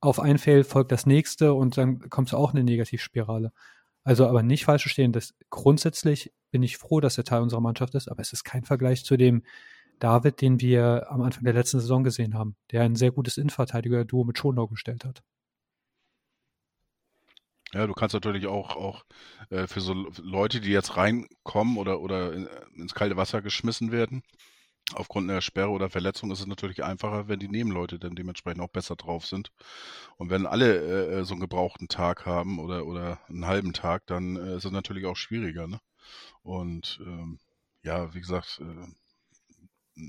Auf 0.00 0.20
ein 0.20 0.38
Fail 0.38 0.64
folgt 0.64 0.92
das 0.92 1.06
nächste 1.06 1.54
und 1.54 1.76
dann 1.76 2.10
kommst 2.10 2.32
du 2.32 2.36
auch 2.36 2.52
in 2.52 2.58
eine 2.58 2.64
Negativspirale. 2.64 3.52
Also 4.04 4.26
aber 4.26 4.42
nicht 4.42 4.64
falsch 4.64 4.82
verstehen, 4.82 5.12
dass 5.12 5.34
grundsätzlich 5.50 6.32
bin 6.50 6.62
ich 6.62 6.76
froh, 6.76 7.00
dass 7.00 7.18
er 7.18 7.24
Teil 7.24 7.40
unserer 7.40 7.60
Mannschaft 7.60 7.94
ist, 7.94 8.08
aber 8.08 8.20
es 8.20 8.32
ist 8.32 8.44
kein 8.44 8.64
Vergleich 8.64 9.04
zu 9.04 9.16
dem 9.16 9.42
David, 10.00 10.40
den 10.40 10.60
wir 10.60 11.06
am 11.10 11.22
Anfang 11.22 11.44
der 11.44 11.54
letzten 11.54 11.78
Saison 11.78 12.02
gesehen 12.02 12.34
haben, 12.34 12.56
der 12.72 12.82
ein 12.82 12.96
sehr 12.96 13.12
gutes 13.12 13.36
Innenverteidiger-Duo 13.36 14.24
mit 14.24 14.36
Schonau 14.36 14.66
gestellt 14.66 15.04
hat. 15.04 15.22
Ja, 17.72 17.86
du 17.86 17.94
kannst 17.94 18.12
natürlich 18.12 18.46
auch, 18.46 18.76
auch 18.76 19.04
äh, 19.48 19.66
für 19.66 19.80
so 19.80 19.94
Leute, 20.20 20.60
die 20.60 20.70
jetzt 20.70 20.96
reinkommen 20.96 21.78
oder, 21.78 22.00
oder 22.00 22.32
in, 22.34 22.48
ins 22.74 22.94
kalte 22.94 23.16
Wasser 23.16 23.40
geschmissen 23.40 23.92
werden, 23.92 24.22
aufgrund 24.94 25.30
einer 25.30 25.40
Sperre 25.40 25.70
oder 25.70 25.90
Verletzung 25.90 26.30
ist 26.30 26.40
es 26.40 26.46
natürlich 26.46 26.84
einfacher, 26.84 27.28
wenn 27.28 27.40
die 27.40 27.48
Nebenleute 27.48 27.98
dann 27.98 28.14
dementsprechend 28.14 28.62
auch 28.62 28.68
besser 28.68 28.96
drauf 28.96 29.26
sind. 29.26 29.52
Und 30.16 30.30
wenn 30.30 30.46
alle 30.46 30.76
äh, 30.76 31.20
äh, 31.20 31.24
so 31.24 31.34
einen 31.34 31.40
gebrauchten 31.40 31.88
Tag 31.88 32.26
haben 32.26 32.58
oder, 32.58 32.86
oder 32.86 33.18
einen 33.28 33.46
halben 33.46 33.72
Tag, 33.72 34.06
dann 34.06 34.36
äh, 34.36 34.56
ist 34.56 34.64
es 34.64 34.72
natürlich 34.72 35.06
auch 35.06 35.16
schwieriger. 35.16 35.66
Ne? 35.66 35.80
Und 36.42 37.00
ähm, 37.04 37.38
ja, 37.82 38.12
wie 38.14 38.20
gesagt, 38.20 38.60
äh, 38.60 40.02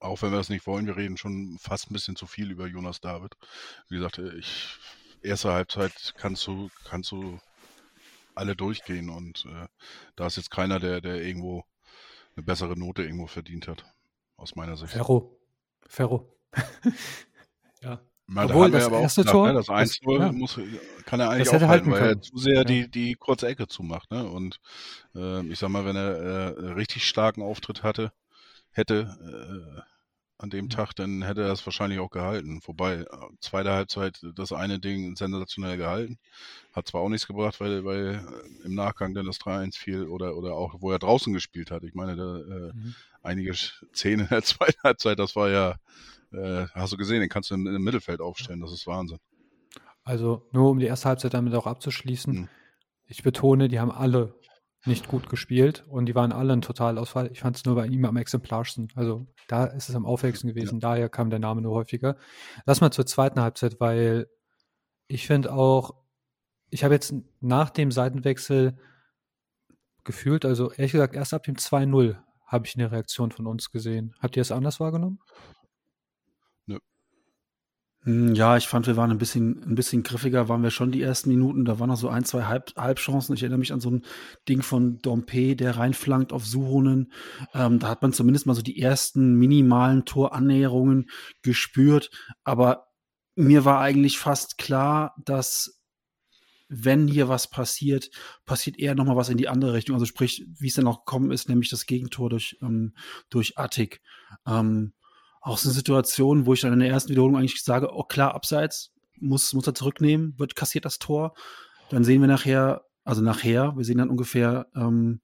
auch 0.00 0.22
wenn 0.22 0.32
wir 0.32 0.38
das 0.38 0.50
nicht 0.50 0.66
wollen, 0.66 0.86
wir 0.86 0.96
reden 0.96 1.16
schon 1.16 1.58
fast 1.58 1.90
ein 1.90 1.94
bisschen 1.94 2.16
zu 2.16 2.26
viel 2.26 2.50
über 2.50 2.66
Jonas 2.66 3.00
David. 3.00 3.34
Wie 3.88 3.96
gesagt, 3.96 4.18
äh, 4.18 4.36
ich, 4.36 4.76
erste 5.22 5.52
Halbzeit 5.52 6.14
kannst 6.16 6.46
du, 6.46 6.70
kannst 6.84 7.10
du 7.10 7.38
alle 8.34 8.56
durchgehen 8.56 9.10
und 9.10 9.46
äh, 9.46 9.68
da 10.16 10.26
ist 10.26 10.36
jetzt 10.36 10.50
keiner, 10.50 10.80
der, 10.80 11.00
der 11.00 11.22
irgendwo 11.22 11.64
eine 12.36 12.44
bessere 12.44 12.76
Note 12.76 13.04
irgendwo 13.04 13.28
verdient 13.28 13.68
hat 13.68 13.84
aus 14.36 14.54
meiner 14.54 14.76
Sicht. 14.76 14.92
Ferro. 14.92 15.38
Ferro. 15.86 16.36
ja. 17.82 18.00
Na, 18.26 18.44
Obwohl, 18.44 18.70
da 18.70 18.78
das 18.78 18.88
erste 18.88 19.20
gesagt, 19.22 19.32
Tor, 19.32 19.48
ne, 19.48 19.54
das 19.54 19.68
1 19.68 20.00
ja. 20.02 20.32
muss, 20.32 20.58
kann 21.04 21.20
er 21.20 21.28
eigentlich 21.28 21.50
auch 21.50 21.68
halten, 21.68 21.90
weil 21.90 22.02
er 22.02 22.20
zu 22.22 22.38
sehr 22.38 22.54
ja. 22.54 22.64
die, 22.64 22.90
die 22.90 23.14
kurze 23.14 23.46
Ecke 23.46 23.66
zumacht. 23.66 24.10
Ne? 24.10 24.26
Und 24.26 24.60
äh, 25.14 25.46
ich 25.46 25.58
sag 25.58 25.68
mal, 25.68 25.84
wenn 25.84 25.96
er 25.96 26.16
äh, 26.16 26.72
richtig 26.72 27.06
starken 27.06 27.42
Auftritt 27.42 27.82
hatte, 27.82 28.12
hätte 28.70 29.16
äh, 29.20 29.93
an 30.38 30.50
dem 30.50 30.68
Tag, 30.68 30.94
dann 30.94 31.22
hätte 31.22 31.42
er 31.42 31.48
das 31.48 31.64
wahrscheinlich 31.64 32.00
auch 32.00 32.10
gehalten. 32.10 32.60
Wobei, 32.64 32.94
äh, 32.94 33.06
zweite 33.40 33.72
Halbzeit, 33.72 34.20
das 34.34 34.52
eine 34.52 34.80
Ding 34.80 35.16
sensationell 35.16 35.76
gehalten. 35.76 36.18
Hat 36.72 36.88
zwar 36.88 37.02
auch 37.02 37.08
nichts 37.08 37.26
gebracht, 37.26 37.60
weil, 37.60 37.84
weil 37.84 38.14
äh, 38.16 38.66
im 38.66 38.74
Nachgang 38.74 39.14
dann 39.14 39.26
das 39.26 39.38
3-1 39.38 39.78
fiel 39.78 40.04
oder, 40.06 40.36
oder 40.36 40.54
auch, 40.54 40.76
wo 40.80 40.90
er 40.90 40.98
draußen 40.98 41.32
gespielt 41.32 41.70
hat. 41.70 41.84
Ich 41.84 41.94
meine, 41.94 42.16
da, 42.16 42.38
äh, 42.38 42.72
mhm. 42.72 42.94
einige 43.22 43.54
Szenen 43.54 44.22
in 44.22 44.28
der 44.28 44.42
zweiten 44.42 44.82
Halbzeit, 44.82 45.18
das 45.18 45.36
war 45.36 45.50
ja, 45.50 45.76
äh, 46.32 46.66
hast 46.74 46.92
du 46.92 46.96
gesehen, 46.96 47.20
den 47.20 47.28
kannst 47.28 47.50
du 47.50 47.54
im, 47.54 47.66
im, 47.66 47.82
Mittelfeld 47.82 48.20
aufstellen. 48.20 48.60
Das 48.60 48.72
ist 48.72 48.86
Wahnsinn. 48.86 49.18
Also, 50.02 50.46
nur 50.52 50.70
um 50.70 50.78
die 50.80 50.86
erste 50.86 51.08
Halbzeit 51.08 51.32
damit 51.32 51.54
auch 51.54 51.66
abzuschließen. 51.66 52.34
Mhm. 52.34 52.48
Ich 53.06 53.22
betone, 53.22 53.68
die 53.68 53.78
haben 53.78 53.92
alle 53.92 54.34
nicht 54.86 55.08
gut 55.08 55.28
gespielt 55.28 55.84
und 55.88 56.06
die 56.06 56.14
waren 56.14 56.32
alle 56.32 56.52
ein 56.52 56.62
Totalausfall. 56.62 57.30
Ich 57.32 57.40
fand 57.40 57.56
es 57.56 57.64
nur 57.64 57.74
bei 57.74 57.86
ihm 57.86 58.04
am 58.04 58.16
exemplarsten. 58.16 58.88
Also 58.94 59.26
da 59.48 59.64
ist 59.64 59.88
es 59.88 59.94
am 59.94 60.06
auffälligsten 60.06 60.48
gewesen, 60.48 60.76
ja. 60.76 60.90
daher 60.90 61.08
kam 61.08 61.30
der 61.30 61.38
Name 61.38 61.62
nur 61.62 61.74
häufiger. 61.74 62.16
Lass 62.66 62.80
mal 62.80 62.90
zur 62.90 63.06
zweiten 63.06 63.40
Halbzeit, 63.40 63.80
weil 63.80 64.26
Ich 65.06 65.26
finde 65.26 65.52
auch, 65.52 65.94
ich 66.70 66.84
habe 66.84 66.94
jetzt 66.94 67.14
nach 67.40 67.70
dem 67.70 67.90
Seitenwechsel 67.90 68.78
gefühlt, 70.04 70.44
also 70.44 70.70
ehrlich 70.72 70.92
gesagt, 70.92 71.14
erst 71.14 71.34
ab 71.34 71.42
dem 71.44 71.56
2-0 71.56 72.16
habe 72.46 72.66
ich 72.66 72.76
eine 72.76 72.90
Reaktion 72.90 73.30
von 73.30 73.46
uns 73.46 73.70
gesehen. 73.70 74.14
Habt 74.20 74.36
ihr 74.36 74.42
es 74.42 74.52
anders 74.52 74.80
wahrgenommen? 74.80 75.18
Hm, 78.04 78.34
ja, 78.34 78.58
ich 78.58 78.68
fand, 78.68 78.86
wir 78.86 78.98
waren 78.98 79.10
ein 79.10 79.18
bisschen, 79.18 79.62
ein 79.64 79.74
bisschen 79.74 80.02
griffiger, 80.02 80.48
waren 80.48 80.62
wir 80.62 80.70
schon 80.70 80.92
die 80.92 81.00
ersten 81.00 81.30
Minuten. 81.30 81.64
Da 81.64 81.78
waren 81.78 81.88
noch 81.88 81.96
so 81.96 82.08
ein, 82.08 82.24
zwei 82.24 82.44
Halb, 82.44 82.72
Halbchancen. 82.76 83.34
Ich 83.34 83.42
erinnere 83.42 83.58
mich 83.58 83.72
an 83.72 83.80
so 83.80 83.90
ein 83.90 84.04
Ding 84.46 84.62
von 84.62 84.98
Dompe, 84.98 85.56
der 85.56 85.76
reinflankt 85.78 86.32
auf 86.32 86.44
Suhonen. 86.44 87.12
Ähm, 87.54 87.78
da 87.78 87.88
hat 87.88 88.02
man 88.02 88.12
zumindest 88.12 88.46
mal 88.46 88.54
so 88.54 88.62
die 88.62 88.78
ersten 88.78 89.34
minimalen 89.36 90.04
Torannäherungen 90.04 91.08
gespürt. 91.42 92.10
Aber 92.44 92.88
mir 93.36 93.64
war 93.64 93.80
eigentlich 93.80 94.18
fast 94.18 94.58
klar, 94.58 95.14
dass 95.24 95.80
wenn 96.68 97.08
hier 97.08 97.28
was 97.28 97.48
passiert, 97.48 98.10
passiert 98.44 98.78
eher 98.78 98.94
nochmal 98.94 99.16
was 99.16 99.30
in 99.30 99.38
die 99.38 99.48
andere 99.48 99.72
Richtung. 99.72 99.94
Also 99.94 100.04
sprich, 100.04 100.46
wie 100.58 100.68
es 100.68 100.74
dann 100.74 100.86
auch 100.86 101.06
gekommen 101.06 101.30
ist, 101.30 101.48
nämlich 101.48 101.70
das 101.70 101.86
Gegentor 101.86 102.28
durch, 102.28 102.58
ähm, 102.60 102.94
durch 103.30 103.56
Attik. 103.56 104.02
Ähm, 104.46 104.92
auch 105.44 105.58
so 105.58 105.68
eine 105.68 105.74
Situation, 105.74 106.46
wo 106.46 106.54
ich 106.54 106.62
dann 106.62 106.72
in 106.72 106.80
der 106.80 106.88
ersten 106.88 107.10
Wiederholung 107.10 107.36
eigentlich 107.36 107.62
sage, 107.62 107.90
oh 107.92 108.04
klar, 108.04 108.34
abseits, 108.34 108.92
muss, 109.20 109.52
muss 109.52 109.66
er 109.66 109.74
zurücknehmen, 109.74 110.34
wird 110.38 110.56
kassiert 110.56 110.86
das 110.86 110.98
Tor. 110.98 111.34
Dann 111.90 112.02
sehen 112.02 112.22
wir 112.22 112.28
nachher, 112.28 112.86
also 113.04 113.20
nachher, 113.20 113.76
wir 113.76 113.84
sehen 113.84 113.98
dann 113.98 114.08
ungefähr 114.08 114.66
ähm, 114.74 115.20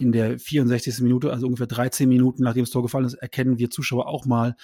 in 0.00 0.10
der 0.10 0.40
64. 0.40 1.00
Minute, 1.00 1.30
also 1.30 1.46
ungefähr 1.46 1.68
13 1.68 2.08
Minuten 2.08 2.42
nachdem 2.42 2.64
das 2.64 2.70
Tor 2.70 2.82
gefallen 2.82 3.04
ist, 3.04 3.14
erkennen 3.14 3.58
wir 3.58 3.70
Zuschauer 3.70 4.08
auch 4.08 4.26
mal, 4.26 4.56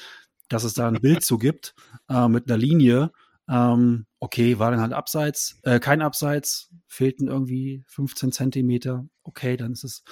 dass 0.48 0.64
es 0.64 0.74
da 0.74 0.88
ein 0.88 1.00
Bild 1.00 1.24
zu 1.24 1.38
gibt 1.38 1.74
äh, 2.08 2.26
mit 2.26 2.48
einer 2.48 2.58
Linie. 2.58 3.12
Ähm, 3.48 4.06
okay, 4.18 4.58
war 4.58 4.72
dann 4.72 4.80
halt 4.80 4.92
abseits, 4.92 5.60
äh, 5.62 5.78
kein 5.78 6.02
Abseits, 6.02 6.72
fehlten 6.88 7.28
irgendwie 7.28 7.84
15 7.86 8.32
Zentimeter. 8.32 9.06
Okay, 9.22 9.56
dann 9.56 9.70
ist 9.70 9.84
es 9.84 10.02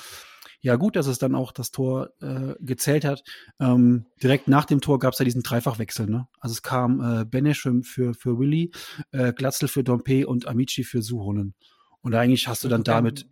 ja, 0.65 0.77
gut, 0.77 0.97
dass 0.97 1.07
es 1.07 1.19
dann 1.19 1.35
auch 1.35 1.53
das 1.53 1.73
Tor 1.73 2.09
äh, 2.23 2.55
gezählt 2.59 3.05
hat. 3.05 3.23
Ähm, 3.61 4.07
direkt 4.23 4.49
nach 4.49 4.65
dem 4.65 4.81
Tor 4.81 4.99
gab 4.99 5.13
es 5.13 5.19
ja 5.19 5.27
diesen 5.27 5.43
Dreifachwechsel. 5.43 6.07
Ne? 6.07 6.27
Also 6.41 6.55
es 6.55 6.63
kam 6.63 7.01
äh, 7.03 7.27
Benesch 7.27 7.69
für, 7.83 8.15
für, 8.15 8.39
Willi, 8.39 8.73
äh, 9.13 9.35
Glatzel 9.35 9.69
für 9.69 9.85
Dompe 9.85 10.27
und 10.27 10.49
Amici 10.49 10.83
für 10.83 11.03
Suhonen. 11.03 11.55
Und 12.01 12.15
eigentlich 12.15 12.49
hast 12.49 12.65
du 12.65 12.69
dann 12.69 12.83
damit 12.83 13.29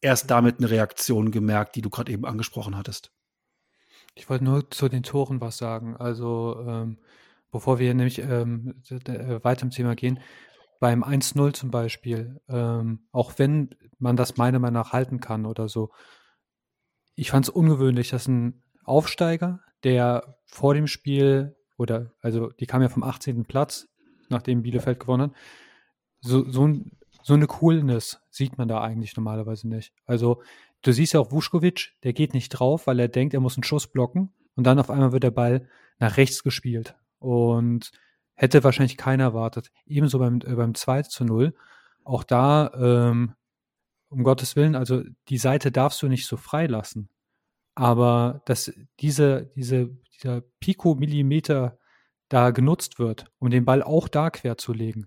erst 0.00 0.28
damit 0.32 0.58
eine 0.58 0.68
Reaktion 0.68 1.30
gemerkt, 1.30 1.76
die 1.76 1.82
du 1.82 1.90
gerade 1.90 2.10
eben 2.10 2.24
angesprochen 2.24 2.76
hattest. 2.76 3.12
Ich 4.16 4.28
wollte 4.28 4.42
nur 4.42 4.68
zu 4.72 4.88
den 4.88 5.04
Toren 5.04 5.40
was 5.40 5.58
sagen. 5.58 5.96
Also 5.96 6.60
ähm, 6.66 6.98
bevor 7.52 7.78
wir 7.78 7.94
nämlich 7.94 8.18
ähm, 8.18 8.82
äh, 8.90 9.44
weiter 9.44 9.62
im 9.62 9.70
Thema 9.70 9.94
gehen, 9.94 10.18
beim 10.80 11.02
1-0 11.02 11.52
zum 11.54 11.70
Beispiel, 11.70 12.40
ähm, 12.48 13.08
auch 13.12 13.32
wenn 13.36 13.74
man 13.98 14.16
das 14.16 14.36
meiner 14.36 14.58
Meinung 14.58 14.82
nach 14.82 14.92
halten 14.92 15.20
kann 15.20 15.46
oder 15.46 15.68
so, 15.68 15.90
ich 17.14 17.30
fand 17.30 17.46
es 17.46 17.50
ungewöhnlich, 17.50 18.10
dass 18.10 18.28
ein 18.28 18.62
Aufsteiger, 18.84 19.60
der 19.82 20.38
vor 20.46 20.74
dem 20.74 20.86
Spiel 20.86 21.56
oder, 21.76 22.12
also 22.20 22.50
die 22.50 22.66
kam 22.66 22.82
ja 22.82 22.88
vom 22.88 23.02
18. 23.02 23.44
Platz, 23.44 23.88
nachdem 24.28 24.62
Bielefeld 24.62 25.00
gewonnen 25.00 25.30
hat, 25.30 25.36
so, 26.20 26.48
so, 26.48 26.68
so 27.22 27.34
eine 27.34 27.46
Coolness 27.46 28.20
sieht 28.30 28.58
man 28.58 28.68
da 28.68 28.80
eigentlich 28.80 29.16
normalerweise 29.16 29.68
nicht. 29.68 29.92
Also 30.04 30.42
du 30.82 30.92
siehst 30.92 31.12
ja 31.12 31.20
auch 31.20 31.32
Vuskovic, 31.32 31.92
der 32.02 32.12
geht 32.12 32.34
nicht 32.34 32.50
drauf, 32.50 32.86
weil 32.86 33.00
er 33.00 33.08
denkt, 33.08 33.34
er 33.34 33.40
muss 33.40 33.56
einen 33.56 33.64
Schuss 33.64 33.86
blocken 33.86 34.32
und 34.54 34.64
dann 34.64 34.78
auf 34.78 34.90
einmal 34.90 35.12
wird 35.12 35.24
der 35.24 35.30
Ball 35.30 35.68
nach 35.98 36.16
rechts 36.16 36.42
gespielt. 36.42 36.96
Und 37.18 37.90
hätte 38.38 38.64
wahrscheinlich 38.64 38.96
keiner 38.96 39.24
erwartet. 39.24 39.70
Ebenso 39.84 40.18
beim, 40.20 40.40
äh, 40.44 40.54
beim 40.54 40.74
2 40.74 41.02
zu 41.02 41.24
0. 41.24 41.54
Auch 42.04 42.24
da, 42.24 42.72
ähm, 42.74 43.34
um 44.08 44.22
Gottes 44.22 44.56
Willen, 44.56 44.76
also 44.76 45.02
die 45.28 45.38
Seite 45.38 45.70
darfst 45.70 46.00
du 46.00 46.08
nicht 46.08 46.26
so 46.26 46.36
freilassen. 46.36 47.10
Aber 47.74 48.42
dass 48.46 48.72
diese, 49.00 49.50
diese, 49.56 49.90
dieser 50.14 50.40
Pico-Millimeter 50.60 51.78
da 52.28 52.50
genutzt 52.50 52.98
wird, 52.98 53.26
um 53.38 53.50
den 53.50 53.64
Ball 53.64 53.82
auch 53.82 54.08
da 54.08 54.30
quer 54.30 54.56
zu 54.56 54.72
legen. 54.72 55.06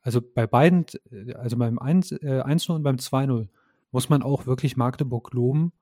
Also 0.00 0.20
bei 0.20 0.46
beiden, 0.46 0.84
äh, 1.10 1.34
also 1.34 1.56
beim 1.56 1.78
1, 1.78 2.12
äh, 2.12 2.42
1 2.44 2.68
und 2.68 2.82
beim 2.82 2.98
2-0, 2.98 3.48
muss 3.92 4.08
man 4.08 4.22
auch 4.22 4.46
wirklich 4.46 4.76
Magdeburg 4.76 5.32
loben. 5.32 5.72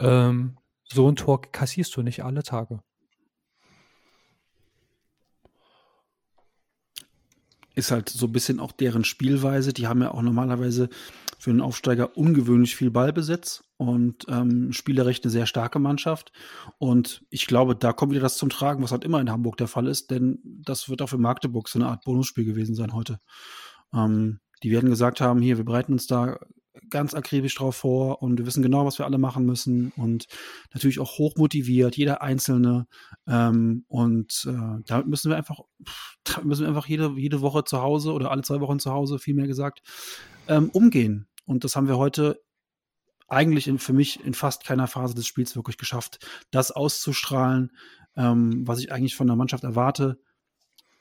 Ähm, 0.00 0.56
so 0.84 1.08
ein 1.08 1.16
Tor 1.16 1.42
kassierst 1.42 1.94
du 1.96 2.02
nicht 2.02 2.24
alle 2.24 2.42
Tage. 2.42 2.82
Ist 7.74 7.90
halt 7.90 8.08
so 8.08 8.26
ein 8.26 8.32
bisschen 8.32 8.60
auch 8.60 8.72
deren 8.72 9.04
Spielweise. 9.04 9.72
Die 9.72 9.86
haben 9.86 10.02
ja 10.02 10.12
auch 10.12 10.22
normalerweise 10.22 10.88
für 11.38 11.50
einen 11.50 11.60
Aufsteiger 11.60 12.16
ungewöhnlich 12.16 12.76
viel 12.76 12.90
Ballbesitz 12.90 13.64
und 13.76 14.26
ähm, 14.28 14.72
spielerisch 14.72 15.20
eine 15.22 15.30
sehr 15.30 15.46
starke 15.46 15.78
Mannschaft. 15.78 16.32
Und 16.78 17.24
ich 17.30 17.46
glaube, 17.46 17.74
da 17.74 17.92
kommt 17.92 18.12
wieder 18.12 18.22
das 18.22 18.36
zum 18.36 18.48
Tragen, 18.48 18.82
was 18.82 18.92
halt 18.92 19.04
immer 19.04 19.20
in 19.20 19.30
Hamburg 19.30 19.56
der 19.56 19.66
Fall 19.66 19.88
ist, 19.88 20.10
denn 20.10 20.38
das 20.44 20.88
wird 20.88 21.02
auch 21.02 21.08
für 21.08 21.18
Magdeburg 21.18 21.68
so 21.68 21.78
eine 21.78 21.88
Art 21.88 22.04
Bonusspiel 22.04 22.44
gewesen 22.44 22.74
sein 22.74 22.92
heute. 22.92 23.18
Ähm, 23.92 24.40
die 24.62 24.70
werden 24.70 24.90
gesagt 24.90 25.20
haben, 25.20 25.42
hier, 25.42 25.56
wir 25.56 25.64
bereiten 25.64 25.92
uns 25.92 26.06
da 26.06 26.38
ganz 26.88 27.14
akribisch 27.14 27.54
drauf 27.54 27.76
vor 27.76 28.22
und 28.22 28.38
wir 28.38 28.46
wissen 28.46 28.62
genau, 28.62 28.86
was 28.86 28.98
wir 28.98 29.06
alle 29.06 29.18
machen 29.18 29.44
müssen 29.44 29.92
und 29.96 30.26
natürlich 30.72 31.00
auch 31.00 31.18
hoch 31.18 31.36
motiviert, 31.36 31.96
jeder 31.96 32.22
Einzelne. 32.22 32.86
Ähm, 33.26 33.84
und 33.88 34.46
äh, 34.46 34.82
damit 34.86 35.06
müssen 35.06 35.30
wir 35.30 35.36
einfach, 35.36 35.60
damit 36.24 36.44
müssen 36.46 36.62
wir 36.62 36.68
einfach 36.68 36.86
jede, 36.86 37.12
jede 37.16 37.40
Woche 37.40 37.64
zu 37.64 37.82
Hause 37.82 38.12
oder 38.12 38.30
alle 38.30 38.42
zwei 38.42 38.60
Wochen 38.60 38.78
zu 38.78 38.90
Hause, 38.90 39.18
vielmehr 39.18 39.46
gesagt, 39.46 39.82
ähm, 40.48 40.70
umgehen. 40.70 41.28
Und 41.44 41.64
das 41.64 41.76
haben 41.76 41.88
wir 41.88 41.98
heute 41.98 42.40
eigentlich 43.28 43.68
in, 43.68 43.78
für 43.78 43.92
mich 43.92 44.24
in 44.24 44.34
fast 44.34 44.64
keiner 44.64 44.86
Phase 44.86 45.14
des 45.14 45.26
Spiels 45.26 45.56
wirklich 45.56 45.78
geschafft, 45.78 46.26
das 46.50 46.70
auszustrahlen, 46.70 47.72
ähm, 48.16 48.66
was 48.66 48.78
ich 48.80 48.92
eigentlich 48.92 49.16
von 49.16 49.26
der 49.26 49.36
Mannschaft 49.36 49.64
erwarte, 49.64 50.20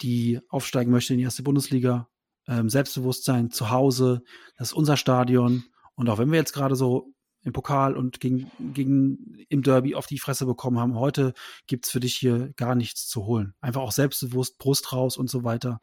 die 0.02 0.40
aufsteigen 0.50 0.92
möchte 0.92 1.14
in 1.14 1.20
die 1.20 1.26
erste 1.26 1.44
Bundesliga 1.44 2.08
ähm, 2.48 2.70
Selbstbewusstsein 2.70 3.52
zu 3.52 3.70
Hause, 3.70 4.24
das 4.58 4.70
ist 4.70 4.74
unser 4.74 4.98
Stadion. 4.98 5.64
Und 5.96 6.10
auch 6.10 6.18
wenn 6.18 6.32
wir 6.32 6.40
jetzt 6.40 6.54
gerade 6.54 6.76
so 6.76 7.14
im 7.44 7.54
Pokal 7.54 7.96
und 7.96 8.20
gegen, 8.20 8.52
gegen 8.74 9.46
im 9.50 9.64
Derby 9.64 9.96
auf 9.96 10.06
die 10.06 10.20
Fresse 10.20 10.46
bekommen 10.46 10.80
haben, 10.80 10.96
heute 10.96 11.34
gibt 11.68 11.86
es 11.86 11.92
für 11.92 12.00
dich 12.00 12.16
hier 12.16 12.54
gar 12.56 12.76
nichts 12.76 13.08
zu 13.08 13.26
holen. 13.26 13.56
Einfach 13.62 13.82
auch 13.82 13.92
selbstbewusst, 13.92 14.58
Brust 14.58 14.94
raus 14.94 15.18
und 15.18 15.30
so 15.30 15.44
weiter. 15.44 15.82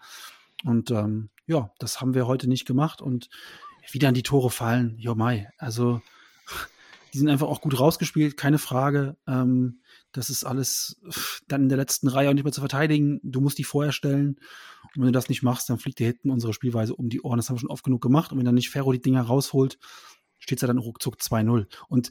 Und 0.64 0.90
ähm, 0.90 1.31
ja, 1.47 1.71
das 1.79 2.01
haben 2.01 2.14
wir 2.14 2.27
heute 2.27 2.49
nicht 2.49 2.66
gemacht 2.66 3.01
und 3.01 3.29
wieder 3.90 4.09
an 4.09 4.14
die 4.14 4.23
Tore 4.23 4.51
fallen. 4.51 4.97
Jo 4.99 5.14
Mai. 5.14 5.51
Also 5.59 6.01
die 7.12 7.18
sind 7.18 7.29
einfach 7.29 7.49
auch 7.49 7.61
gut 7.61 7.79
rausgespielt, 7.79 8.37
keine 8.37 8.59
Frage. 8.59 9.16
Ähm, 9.27 9.81
das 10.18 10.31
ist 10.31 10.44
alles 10.44 11.00
dann 11.46 11.62
in 11.62 11.68
der 11.68 11.78
letzten 11.78 12.09
Reihe 12.09 12.28
auch 12.28 12.35
nicht 12.35 12.42
mehr 12.42 12.52
zu 12.52 12.61
verteidigen. 12.61 13.20
Du 13.22 13.40
musst 13.40 13.57
die 13.57 13.64
vorher 13.64 13.92
stellen. 13.92 14.40
Und 14.94 14.96
wenn 14.96 15.07
du 15.07 15.12
das 15.12 15.28
nicht 15.28 15.44
machst, 15.44 15.70
dann 15.70 15.78
fliegt 15.78 16.00
dir 16.00 16.09
hinten 16.09 16.31
unsere 16.31 16.52
Spielweise 16.52 16.96
um 16.96 17.09
die 17.09 17.22
Ohren. 17.22 17.37
Das 17.37 17.48
haben 17.48 17.57
wir 17.57 17.61
schon 17.61 17.70
oft 17.70 17.85
genug 17.85 18.02
gemacht. 18.02 18.33
Und 18.33 18.38
wenn 18.38 18.44
dann 18.44 18.57
nicht 18.57 18.70
Ferro 18.70 18.92
die 18.92 19.00
Dinger 19.00 19.22
rausholt, 19.22 19.78
steht 20.40 20.59
es 20.59 20.62
ja 20.62 20.66
dann 20.66 20.78
ruckzuck 20.78 21.16
2-0. 21.16 21.66
Und 21.88 22.11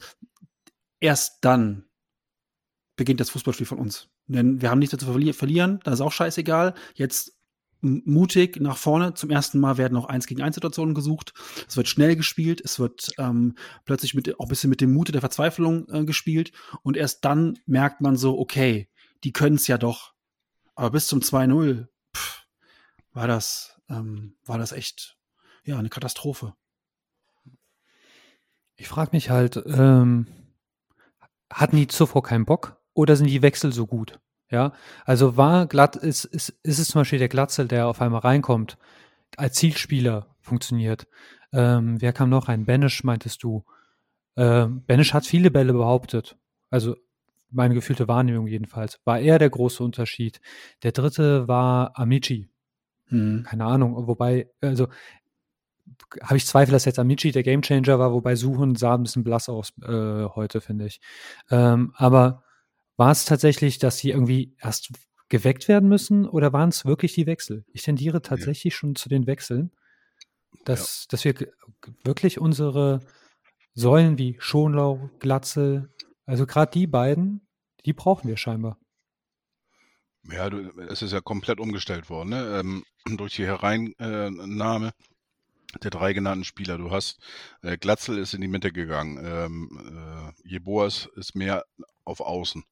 erst 1.01 1.39
dann 1.43 1.83
beginnt 2.95 3.19
das 3.19 3.29
Fußballspiel 3.29 3.67
von 3.67 3.79
uns. 3.79 4.07
Denn 4.27 4.61
wir 4.61 4.71
haben 4.71 4.79
nichts 4.79 4.97
zu 4.97 5.33
verlieren, 5.33 5.79
das 5.83 5.95
ist 5.95 6.01
auch 6.01 6.13
scheißegal. 6.13 6.75
Jetzt 6.95 7.36
mutig 7.81 8.59
nach 8.59 8.77
vorne. 8.77 9.13
Zum 9.13 9.29
ersten 9.29 9.59
Mal 9.59 9.77
werden 9.77 9.97
auch 9.97 10.05
eins 10.05 10.27
gegen 10.27 10.41
eins 10.41 10.55
Situationen 10.55 10.95
gesucht. 10.95 11.33
Es 11.67 11.77
wird 11.77 11.87
schnell 11.87 12.15
gespielt. 12.15 12.61
Es 12.63 12.79
wird 12.79 13.11
ähm, 13.17 13.55
plötzlich 13.85 14.13
mit, 14.13 14.39
auch 14.39 14.45
ein 14.45 14.49
bisschen 14.49 14.69
mit 14.69 14.81
dem 14.81 14.93
Mute 14.93 15.11
der 15.11 15.21
Verzweiflung 15.21 15.87
äh, 15.89 16.05
gespielt. 16.05 16.51
Und 16.83 16.97
erst 16.97 17.25
dann 17.25 17.59
merkt 17.65 18.01
man 18.01 18.15
so, 18.15 18.37
okay, 18.39 18.89
die 19.23 19.33
können 19.33 19.55
es 19.55 19.67
ja 19.67 19.77
doch. 19.77 20.13
Aber 20.75 20.91
bis 20.91 21.07
zum 21.07 21.21
2-0 21.21 21.87
war 23.13 23.27
das, 23.27 23.79
ähm, 23.89 24.35
war 24.45 24.57
das 24.57 24.71
echt, 24.71 25.17
ja, 25.63 25.77
eine 25.77 25.89
Katastrophe. 25.89 26.53
Ich 28.75 28.87
frage 28.87 29.09
mich 29.13 29.31
halt, 29.31 29.61
ähm, 29.65 30.27
hatten 31.51 31.77
die 31.77 31.87
zuvor 31.87 32.21
keinen 32.21 32.45
Bock 32.45 32.79
oder 32.93 33.15
sind 33.15 33.27
die 33.27 33.41
Wechsel 33.41 33.73
so 33.73 33.87
gut? 33.87 34.19
Ja, 34.49 34.73
also 35.05 35.35
war 35.35 35.67
glatt, 35.67 35.95
ist, 35.95 36.23
ist, 36.25 36.49
ist 36.63 36.79
es 36.79 36.87
zum 36.87 37.01
Beispiel 37.01 37.19
der 37.19 37.27
Glatzel, 37.27 37.67
der 37.67 37.87
auf 37.87 38.01
einmal 38.01 38.21
reinkommt, 38.21 38.77
als 39.35 39.55
Zielspieler 39.55 40.35
funktioniert. 40.39 41.07
Ähm, 41.51 42.01
wer 42.01 42.13
kam 42.13 42.29
noch 42.29 42.47
rein? 42.47 42.65
Benisch, 42.65 43.03
meintest 43.03 43.43
du. 43.43 43.65
Ähm, 44.37 44.83
Benisch 44.85 45.13
hat 45.13 45.25
viele 45.25 45.51
Bälle 45.51 45.73
behauptet. 45.73 46.37
Also 46.69 46.95
meine 47.49 47.73
gefühlte 47.73 48.07
Wahrnehmung 48.07 48.47
jedenfalls. 48.47 48.99
War 49.05 49.19
er 49.19 49.39
der 49.39 49.49
große 49.49 49.83
Unterschied. 49.83 50.39
Der 50.83 50.91
dritte 50.91 51.47
war 51.47 51.97
Amici. 51.97 52.49
Hm. 53.07 53.43
Keine 53.47 53.65
Ahnung. 53.65 54.07
Wobei, 54.07 54.49
also 54.61 54.87
habe 56.21 56.37
ich 56.37 56.45
Zweifel, 56.45 56.71
dass 56.71 56.85
jetzt 56.85 56.99
Amici 56.99 57.31
der 57.31 57.43
Gamechanger 57.43 57.99
war, 57.99 58.11
wobei 58.13 58.35
Suchen 58.35 58.75
sah 58.75 58.95
ein 58.95 59.03
bisschen 59.03 59.23
blass 59.23 59.49
aus 59.49 59.73
äh, 59.81 60.25
heute, 60.25 60.61
finde 60.61 60.85
ich. 60.85 61.01
Ähm, 61.49 61.93
aber 61.95 62.43
war 62.97 63.11
es 63.11 63.25
tatsächlich, 63.25 63.77
dass 63.77 63.99
sie 63.99 64.09
irgendwie 64.09 64.55
erst 64.59 64.91
geweckt 65.29 65.67
werden 65.67 65.87
müssen 65.87 66.25
oder 66.25 66.51
waren 66.53 66.69
es 66.69 66.85
wirklich 66.85 67.13
die 67.13 67.27
Wechsel? 67.27 67.63
Ich 67.71 67.83
tendiere 67.83 68.21
tatsächlich 68.21 68.73
ja. 68.73 68.77
schon 68.77 68.95
zu 68.95 69.07
den 69.07 69.27
Wechseln, 69.27 69.71
dass, 70.65 71.03
ja. 71.03 71.07
dass 71.11 71.23
wir 71.23 71.35
wirklich 72.03 72.39
unsere 72.39 73.01
Säulen 73.73 74.17
wie 74.17 74.35
Schonlau, 74.39 75.09
Glatzel, 75.19 75.93
also 76.25 76.45
gerade 76.45 76.71
die 76.71 76.87
beiden, 76.87 77.47
die 77.85 77.93
brauchen 77.93 78.27
wir 78.27 78.37
scheinbar. 78.37 78.79
Ja, 80.23 80.49
du, 80.49 80.71
es 80.89 81.01
ist 81.01 81.13
ja 81.13 81.21
komplett 81.21 81.59
umgestellt 81.59 82.09
worden, 82.09 82.29
ne? 82.29 82.59
Ähm, 82.59 82.83
durch 83.17 83.35
die 83.35 83.45
Hereinnahme 83.45 84.91
der 85.83 85.91
drei 85.91 86.13
genannten 86.13 86.43
Spieler. 86.43 86.77
Du 86.77 86.91
hast 86.91 87.19
äh, 87.61 87.77
Glatzel 87.77 88.17
ist 88.17 88.33
in 88.33 88.41
die 88.41 88.47
Mitte 88.47 88.71
gegangen, 88.71 89.19
ähm, 89.23 90.33
äh, 90.43 90.47
Jeboas 90.49 91.09
ist 91.15 91.35
mehr 91.35 91.65
auf 92.03 92.19
Außen. 92.19 92.63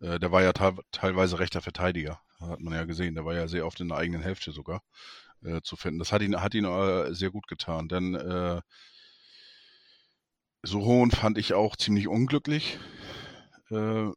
Äh, 0.00 0.18
der 0.18 0.32
war 0.32 0.42
ja 0.42 0.52
teilweise 0.52 1.38
rechter 1.38 1.62
Verteidiger, 1.62 2.20
hat 2.40 2.60
man 2.60 2.74
ja 2.74 2.84
gesehen. 2.84 3.14
Der 3.14 3.24
war 3.24 3.34
ja 3.34 3.48
sehr 3.48 3.66
oft 3.66 3.80
in 3.80 3.88
der 3.88 3.98
eigenen 3.98 4.22
Hälfte 4.22 4.52
sogar 4.52 4.82
äh, 5.44 5.60
zu 5.62 5.76
finden. 5.76 5.98
Das 5.98 6.12
hat 6.12 6.22
ihn, 6.22 6.40
hat 6.40 6.54
ihn 6.54 6.64
äh, 6.64 7.14
sehr 7.14 7.30
gut 7.30 7.46
getan, 7.48 7.88
denn 7.88 8.14
äh, 8.14 8.60
Sohon 10.62 11.10
fand 11.10 11.38
ich 11.38 11.54
auch 11.54 11.76
ziemlich 11.76 12.08
unglücklich 12.08 12.78
äh, 13.70 14.08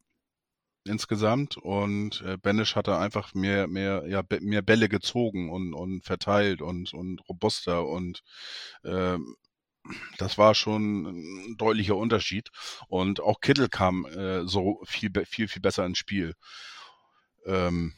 insgesamt 0.85 1.57
und 1.57 2.21
äh, 2.21 2.37
Benisch 2.37 2.75
hatte 2.75 2.97
einfach 2.97 3.33
mehr 3.35 3.67
mehr 3.67 4.05
ja 4.07 4.23
mehr 4.41 4.61
Bälle 4.63 4.89
gezogen 4.89 5.51
und 5.51 5.73
und 5.73 6.03
verteilt 6.03 6.61
und 6.61 6.93
und 6.93 7.19
robuster 7.29 7.85
und 7.87 8.23
äh, 8.83 9.17
das 10.17 10.37
war 10.37 10.55
schon 10.55 11.05
ein 11.05 11.57
deutlicher 11.57 11.95
Unterschied 11.97 12.49
und 12.87 13.21
auch 13.21 13.41
Kittel 13.41 13.69
kam 13.69 14.05
äh, 14.05 14.45
so 14.47 14.81
viel 14.85 15.11
viel 15.25 15.47
viel 15.47 15.61
besser 15.61 15.85
ins 15.85 15.97
Spiel. 15.97 16.33
Ähm, 17.45 17.93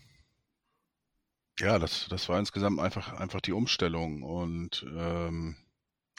ja, 1.60 1.78
das 1.80 2.08
das 2.10 2.30
war 2.30 2.40
insgesamt 2.40 2.80
einfach 2.80 3.14
einfach 3.14 3.42
die 3.42 3.54
Umstellung 3.54 4.24
und 4.24 4.86
ähm, 4.96 5.56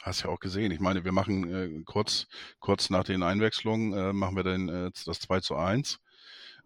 Hast 0.03 0.23
ja 0.23 0.29
auch 0.29 0.39
gesehen. 0.39 0.71
Ich 0.71 0.79
meine, 0.79 1.03
wir 1.03 1.11
machen 1.11 1.51
äh, 1.51 1.83
kurz, 1.83 2.27
kurz 2.59 2.91
nach 2.91 3.03
den 3.03 3.23
Einwechslungen, 3.23 3.93
äh, 3.93 4.13
machen 4.13 4.35
wir 4.35 4.43
dann 4.43 4.69
äh, 4.69 4.91
das 5.05 5.19
2 5.19 5.39
zu 5.41 5.55
1, 5.55 5.99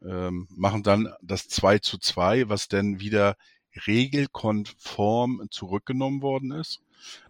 ähm, 0.06 0.48
machen 0.52 0.84
dann 0.84 1.14
das 1.22 1.48
2 1.48 1.80
zu 1.80 1.98
2, 2.00 2.50
was 2.50 2.68
dann 2.68 3.00
wieder 3.00 3.38
regelkonform 3.88 5.48
zurückgenommen 5.52 6.22
worden 6.22 6.52
ist. 6.52 6.82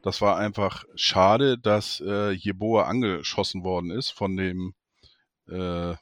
Das 0.01 0.21
war 0.21 0.37
einfach 0.37 0.83
schade, 0.95 1.57
dass 1.57 2.01
äh, 2.05 2.31
Jeboa 2.31 2.83
angeschossen 2.83 3.63
worden 3.63 3.91
ist 3.91 4.09
von 4.11 4.35
dem, 4.37 4.73
äh, 5.49 5.95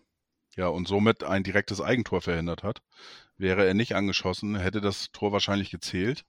ja, 0.56 0.68
und 0.68 0.88
somit 0.88 1.24
ein 1.24 1.44
direktes 1.44 1.82
Eigentor 1.82 2.22
verhindert 2.22 2.64
hat. 2.64 2.82
Wäre 3.38 3.66
er 3.66 3.74
nicht 3.74 3.96
angeschossen, 3.96 4.56
hätte 4.56 4.82
das 4.82 5.12
Tor 5.12 5.32
wahrscheinlich 5.32 5.70
gezählt 5.70 6.26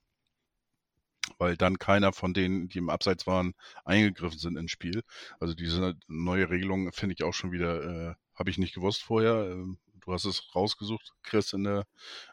weil 1.37 1.57
dann 1.57 1.77
keiner 1.77 2.13
von 2.13 2.33
denen, 2.33 2.69
die 2.69 2.79
im 2.79 2.89
Abseits 2.89 3.27
waren, 3.27 3.53
eingegriffen 3.85 4.39
sind 4.39 4.57
ins 4.57 4.71
Spiel. 4.71 5.03
Also 5.39 5.53
diese 5.53 5.95
neue 6.07 6.49
Regelung 6.49 6.91
finde 6.91 7.15
ich 7.17 7.23
auch 7.23 7.33
schon 7.33 7.51
wieder, 7.51 7.83
äh, 7.83 8.15
habe 8.35 8.49
ich 8.49 8.57
nicht 8.57 8.73
gewusst 8.73 9.03
vorher. 9.03 9.65
Du 10.09 10.15
hast 10.15 10.25
es 10.25 10.55
rausgesucht, 10.55 11.13
Chris, 11.21 11.53
in, 11.53 11.65
der, 11.65 11.85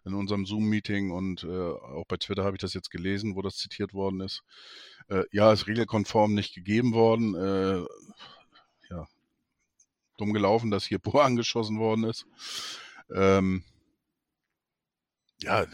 in 0.07 0.15
unserem 0.15 0.47
Zoom-Meeting 0.47 1.11
und 1.11 1.45
äh, 1.45 1.73
auch 1.73 2.07
bei 2.09 2.17
Twitter 2.17 2.43
habe 2.43 2.57
ich 2.57 2.61
das 2.63 2.73
jetzt 2.73 2.91
gelesen, 2.91 3.37
wo 3.37 3.43
das 3.43 3.59
zitiert 3.59 3.93
worden 3.93 4.23
ist. 4.23 4.45
Äh, 5.09 5.25
ja, 5.31 5.53
ist 5.53 5.67
regelkonform 5.67 6.33
nicht 6.33 6.55
gegeben 6.55 6.95
worden. 6.95 7.35
Äh, 7.35 7.87
ja, 8.89 9.07
dumm 10.17 10.33
gelaufen, 10.33 10.71
dass 10.71 10.87
hier 10.87 10.99
Bohr 11.01 11.23
angeschossen 11.27 11.79
worden 11.79 12.05
ist. 12.05 12.25
Ähm, 13.15 13.63
ja, 15.43 15.67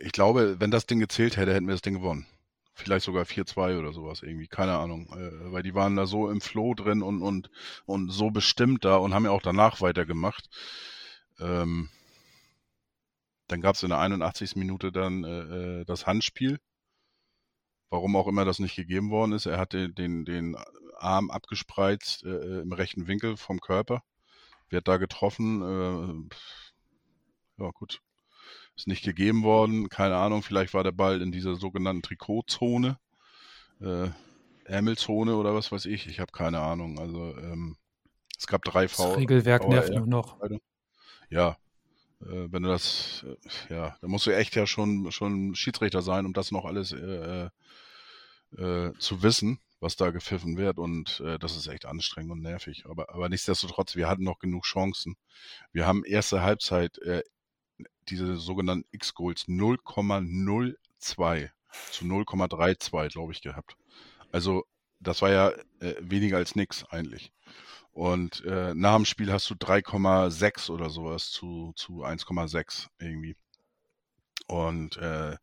ich 0.00 0.10
glaube, 0.10 0.56
wenn 0.58 0.72
das 0.72 0.86
Ding 0.86 0.98
gezählt 0.98 1.36
hätte, 1.36 1.54
hätten 1.54 1.68
wir 1.68 1.74
das 1.74 1.82
Ding 1.82 1.94
gewonnen. 1.94 2.26
Vielleicht 2.74 3.04
sogar 3.04 3.26
4-2 3.26 3.78
oder 3.78 3.92
sowas 3.92 4.24
irgendwie, 4.24 4.48
keine 4.48 4.76
Ahnung. 4.76 5.06
Äh, 5.12 5.52
weil 5.52 5.62
die 5.62 5.76
waren 5.76 5.94
da 5.94 6.04
so 6.04 6.28
im 6.28 6.40
Flow 6.40 6.74
drin 6.74 7.00
und, 7.00 7.22
und, 7.22 7.48
und 7.84 8.10
so 8.10 8.32
bestimmt 8.32 8.84
da 8.84 8.96
und 8.96 9.14
haben 9.14 9.24
ja 9.24 9.30
auch 9.30 9.42
danach 9.42 9.80
weitergemacht. 9.80 10.50
Ähm, 11.40 11.88
dann 13.48 13.60
gab 13.60 13.76
es 13.76 13.82
in 13.82 13.90
der 13.90 13.98
81. 13.98 14.56
Minute 14.56 14.92
dann 14.92 15.24
äh, 15.24 15.80
äh, 15.80 15.84
das 15.84 16.06
Handspiel. 16.06 16.58
Warum 17.90 18.16
auch 18.16 18.26
immer 18.26 18.44
das 18.44 18.58
nicht 18.58 18.74
gegeben 18.74 19.10
worden 19.10 19.32
ist. 19.32 19.46
Er 19.46 19.58
hatte 19.58 19.88
den, 19.88 20.24
den 20.24 20.56
Arm 20.98 21.30
abgespreizt 21.30 22.24
äh, 22.24 22.30
äh 22.30 22.62
im 22.62 22.72
rechten 22.72 23.06
Winkel 23.06 23.36
vom 23.36 23.60
Körper. 23.60 24.02
Wird 24.68 24.88
da 24.88 24.96
getroffen. 24.96 25.62
Äh, 25.62 27.62
ja, 27.62 27.70
gut. 27.70 28.00
Ist 28.76 28.88
nicht 28.88 29.04
gegeben 29.04 29.44
worden. 29.44 29.88
Keine 29.88 30.16
Ahnung, 30.16 30.42
vielleicht 30.42 30.74
war 30.74 30.84
der 30.84 30.92
Ball 30.92 31.22
in 31.22 31.32
dieser 31.32 31.56
sogenannten 31.56 32.02
Trikotzone, 32.02 32.98
äh, 33.80 34.08
Ärmelzone 34.64 35.36
oder 35.36 35.54
was 35.54 35.70
weiß 35.70 35.86
ich. 35.86 36.08
Ich 36.08 36.20
habe 36.20 36.32
keine 36.32 36.60
Ahnung. 36.60 36.98
Also 36.98 37.36
ähm, 37.38 37.76
es 38.36 38.46
gab 38.46 38.64
drei 38.64 38.88
V. 38.88 39.10
Das 39.10 39.16
Regelwerk 39.16 39.68
nervt 39.68 39.92
noch. 40.06 40.38
Ja, 41.28 41.56
äh, 42.20 42.48
wenn 42.50 42.62
du 42.62 42.68
das, 42.68 43.24
äh, 43.26 43.74
ja, 43.74 43.96
da 44.00 44.08
musst 44.08 44.26
du 44.26 44.30
echt 44.30 44.54
ja 44.56 44.66
schon, 44.66 45.10
schon 45.12 45.54
Schiedsrichter 45.54 46.02
sein, 46.02 46.26
um 46.26 46.32
das 46.32 46.52
noch 46.52 46.64
alles 46.64 46.92
äh, 46.92 47.48
äh, 48.56 48.92
zu 48.98 49.22
wissen, 49.22 49.60
was 49.80 49.96
da 49.96 50.10
gepfiffen 50.10 50.56
wird. 50.56 50.78
Und 50.78 51.20
äh, 51.20 51.38
das 51.38 51.56
ist 51.56 51.66
echt 51.66 51.86
anstrengend 51.86 52.32
und 52.32 52.42
nervig. 52.42 52.84
Aber, 52.86 53.12
aber 53.14 53.28
nichtsdestotrotz, 53.28 53.96
wir 53.96 54.08
hatten 54.08 54.24
noch 54.24 54.38
genug 54.38 54.64
Chancen. 54.64 55.16
Wir 55.72 55.86
haben 55.86 56.04
erste 56.04 56.42
Halbzeit 56.42 56.98
äh, 56.98 57.22
diese 58.08 58.36
sogenannten 58.36 58.88
X-Goals 58.92 59.48
0,02 59.48 61.50
zu 61.90 62.04
0,32, 62.04 63.12
glaube 63.12 63.32
ich, 63.32 63.42
gehabt. 63.42 63.76
Also 64.32 64.64
das 65.00 65.22
war 65.22 65.30
ja 65.30 65.50
äh, 65.80 65.94
weniger 66.00 66.38
als 66.38 66.56
nix 66.56 66.84
eigentlich. 66.84 67.32
Und 67.92 68.44
äh, 68.44 68.74
nach 68.74 68.96
dem 68.96 69.06
Spiel 69.06 69.32
hast 69.32 69.48
du 69.48 69.54
3,6 69.54 70.70
oder 70.70 70.90
sowas 70.90 71.30
zu, 71.30 71.72
zu 71.76 72.04
1,6 72.04 72.88
irgendwie. 72.98 73.36
Und 74.46 74.96
äh, 74.98 75.36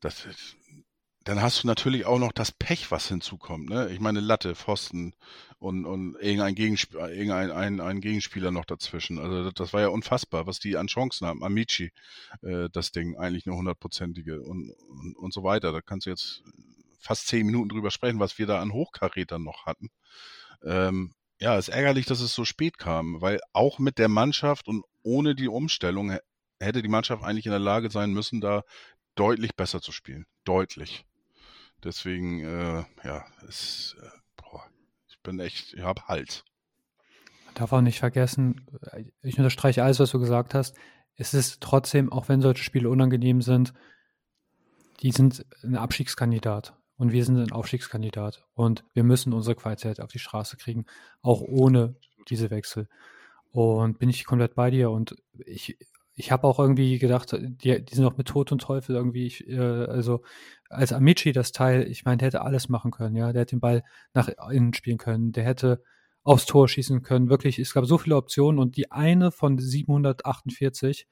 das, 0.00 0.26
dann 1.26 1.42
hast 1.42 1.62
du 1.62 1.66
natürlich 1.66 2.06
auch 2.06 2.18
noch 2.18 2.32
das 2.32 2.52
Pech, 2.52 2.90
was 2.90 3.08
hinzukommt. 3.08 3.68
Ne? 3.68 3.90
Ich 3.90 3.98
meine, 3.98 4.20
Latte, 4.20 4.54
Pfosten 4.54 5.14
und, 5.58 5.84
und 5.84 6.14
irgendein, 6.20 6.54
Gegensp 6.54 6.94
irgendein 6.94 7.50
ein, 7.50 7.80
ein 7.80 8.00
Gegenspieler 8.00 8.50
noch 8.50 8.64
dazwischen. 8.64 9.18
Also 9.18 9.42
das, 9.44 9.54
das, 9.54 9.72
war 9.72 9.80
ja 9.80 9.88
unfassbar, 9.88 10.46
was 10.46 10.60
die 10.60 10.76
an 10.76 10.86
Chancen 10.86 11.26
haben. 11.26 11.42
Amici, 11.42 11.92
äh, 12.42 12.68
das 12.72 12.92
Ding, 12.92 13.16
eigentlich 13.16 13.46
eine 13.46 13.56
hundertprozentige 13.56 14.40
und, 14.42 14.70
und, 14.70 15.16
und 15.16 15.32
so 15.34 15.42
weiter. 15.42 15.72
Da 15.72 15.80
kannst 15.80 16.06
du 16.06 16.10
jetzt 16.10 16.42
fast 17.00 17.26
zehn 17.26 17.44
Minuten 17.44 17.70
drüber 17.70 17.90
sprechen, 17.90 18.20
was 18.20 18.38
wir 18.38 18.46
da 18.46 18.60
an 18.60 18.72
Hochkarätern 18.72 19.42
noch 19.42 19.66
hatten. 19.66 19.90
Ähm, 20.64 21.12
ja, 21.40 21.56
es 21.56 21.68
ist 21.68 21.74
ärgerlich, 21.74 22.06
dass 22.06 22.20
es 22.20 22.34
so 22.34 22.44
spät 22.44 22.78
kam, 22.78 23.20
weil 23.20 23.40
auch 23.52 23.78
mit 23.78 23.98
der 23.98 24.08
Mannschaft 24.08 24.68
und 24.68 24.84
ohne 25.02 25.34
die 25.34 25.48
Umstellung 25.48 26.16
hätte 26.60 26.82
die 26.82 26.88
Mannschaft 26.88 27.22
eigentlich 27.22 27.46
in 27.46 27.52
der 27.52 27.58
Lage 27.58 27.90
sein 27.90 28.12
müssen, 28.12 28.40
da 28.40 28.62
deutlich 29.14 29.54
besser 29.54 29.80
zu 29.80 29.92
spielen. 29.92 30.26
Deutlich. 30.44 31.04
Deswegen, 31.84 32.40
äh, 32.40 32.84
ja, 33.04 33.24
es, 33.46 33.96
äh, 34.00 34.08
boah, 34.36 34.64
ich 35.08 35.20
bin 35.22 35.38
echt, 35.40 35.74
ich 35.74 35.82
habe 35.82 36.02
Hals. 36.08 36.44
Man 37.44 37.54
darf 37.54 37.72
auch 37.72 37.82
nicht 37.82 37.98
vergessen, 37.98 38.66
äh, 38.92 39.04
ich 39.22 39.38
unterstreiche 39.38 39.84
alles, 39.84 40.00
was 40.00 40.10
du 40.10 40.18
gesagt 40.18 40.54
hast. 40.54 40.74
Es 41.16 41.34
ist 41.34 41.60
trotzdem, 41.60 42.12
auch 42.12 42.28
wenn 42.28 42.40
solche 42.40 42.62
Spiele 42.62 42.88
unangenehm 42.88 43.42
sind, 43.42 43.74
die 45.00 45.12
sind 45.12 45.44
ein 45.62 45.76
Abstiegskandidat 45.76 46.74
und 46.96 47.12
wir 47.12 47.24
sind 47.24 47.38
ein 47.38 47.52
Aufstiegskandidat. 47.52 48.44
Und 48.54 48.84
wir 48.94 49.04
müssen 49.04 49.32
unsere 49.32 49.56
Qualität 49.56 50.00
auf 50.00 50.10
die 50.10 50.18
Straße 50.18 50.56
kriegen, 50.56 50.86
auch 51.22 51.40
ohne 51.40 51.96
diese 52.28 52.50
Wechsel. 52.50 52.88
Und 53.50 53.98
bin 53.98 54.08
ich 54.08 54.24
komplett 54.24 54.54
bei 54.54 54.70
dir. 54.70 54.90
Und 54.90 55.16
ich 55.44 55.78
ich 56.18 56.32
habe 56.32 56.46
auch 56.46 56.58
irgendwie 56.58 56.98
gedacht, 56.98 57.36
die, 57.38 57.84
die 57.84 57.94
sind 57.94 58.04
auch 58.06 58.16
mit 58.16 58.28
Tod 58.28 58.50
und 58.50 58.60
Teufel 58.60 58.96
irgendwie, 58.96 59.26
ich, 59.26 59.46
äh, 59.48 59.58
also 59.60 60.22
als 60.70 60.92
Amici 60.92 61.32
das 61.32 61.52
Teil, 61.52 61.82
ich 61.82 62.04
meine, 62.04 62.16
der 62.16 62.26
hätte 62.26 62.40
alles 62.40 62.70
machen 62.70 62.90
können, 62.90 63.14
ja, 63.14 63.32
der 63.32 63.42
hätte 63.42 63.56
den 63.56 63.60
Ball 63.60 63.84
nach 64.14 64.28
innen 64.50 64.72
spielen 64.72 64.96
können, 64.96 65.32
der 65.32 65.44
hätte 65.44 65.82
aufs 66.22 66.46
Tor 66.46 66.68
schießen 66.68 67.02
können, 67.02 67.28
wirklich, 67.28 67.58
es 67.58 67.74
gab 67.74 67.84
so 67.84 67.98
viele 67.98 68.16
Optionen. 68.16 68.58
Und 68.58 68.76
die 68.76 68.90
eine 68.90 69.30
von 69.30 69.58
748, 69.58 71.06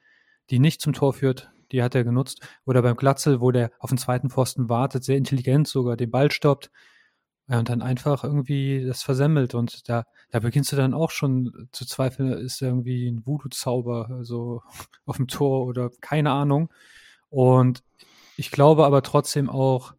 die 0.51 0.59
nicht 0.59 0.81
zum 0.81 0.95
Tor 0.95 1.13
führt, 1.13 1.53
die 1.73 1.83
hat 1.83 1.95
er 1.95 2.05
genutzt. 2.05 2.47
Oder 2.65 2.83
beim 2.83 2.97
Glatzel, 2.97 3.41
wo 3.41 3.51
der 3.51 3.71
auf 3.79 3.91
den 3.91 3.99
zweiten 3.99 4.31
Pfosten 4.31 4.69
wartet, 4.69 5.05
sehr 5.05 5.17
intelligent 5.17 5.69
sogar 5.69 5.97
den 5.97 6.11
Ball 6.11 6.31
stoppt, 6.31 6.71
ja, 7.49 7.59
und 7.59 7.69
dann 7.69 7.83
einfach 7.83 8.25
irgendwie 8.25 8.85
das 8.87 9.03
versemmelt 9.03 9.55
und 9.55 9.89
da, 9.89 10.05
da 10.31 10.41
beginnst 10.41 10.73
du 10.73 10.77
dann 10.77 10.95
auch 10.95 11.11
schon 11.11 11.69
zu 11.73 11.85
zweifeln, 11.85 12.33
ist 12.33 12.63
irgendwie 12.63 13.07
ein 13.09 13.27
Voodoo-Zauber 13.27 14.21
so 14.23 14.63
auf 15.07 15.17
dem 15.19 15.29
Tor 15.29 15.67
oder 15.67 15.91
keine 16.01 16.31
Ahnung. 16.31 16.71
Und 17.29 17.83
ich 18.37 18.51
glaube 18.51 18.87
aber 18.87 19.03
trotzdem 19.03 19.51
auch 19.51 19.95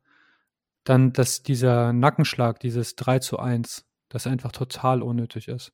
dann, 0.84 1.13
dass 1.13 1.43
dieser 1.43 1.93
Nackenschlag, 1.93 2.59
dieses 2.59 2.95
3 2.95 3.20
zu 3.20 3.39
1, 3.39 3.86
das 4.09 4.28
einfach 4.28 4.51
total 4.51 5.01
unnötig 5.01 5.47
ist. 5.47 5.74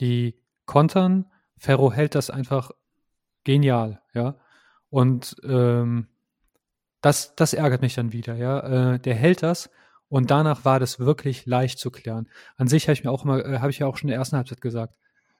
Die 0.00 0.36
kontern, 0.66 1.26
Ferro 1.56 1.92
hält 1.92 2.14
das 2.14 2.30
einfach 2.30 2.70
genial, 3.44 4.00
ja. 4.14 4.36
Und 4.90 5.36
ähm, 5.44 6.08
das, 7.00 7.34
das 7.36 7.54
ärgert 7.54 7.80
mich 7.80 7.94
dann 7.94 8.12
wieder, 8.12 8.34
ja. 8.34 8.94
Äh, 8.94 8.98
der 8.98 9.14
hält 9.14 9.42
das 9.42 9.70
und 10.08 10.30
danach 10.30 10.64
war 10.64 10.80
das 10.80 10.98
wirklich 10.98 11.46
leicht 11.46 11.78
zu 11.78 11.90
klären. 11.90 12.28
An 12.56 12.68
sich 12.68 12.84
habe 12.84 12.94
ich 12.94 13.04
mir 13.04 13.10
auch 13.10 13.24
immer, 13.24 13.44
äh, 13.44 13.58
habe 13.60 13.70
ich 13.70 13.78
ja 13.78 13.86
auch 13.86 13.96
schon 13.96 14.08
in 14.08 14.12
der 14.12 14.18
ersten 14.18 14.36
Halbzeit 14.36 14.60
gesagt, 14.60 14.94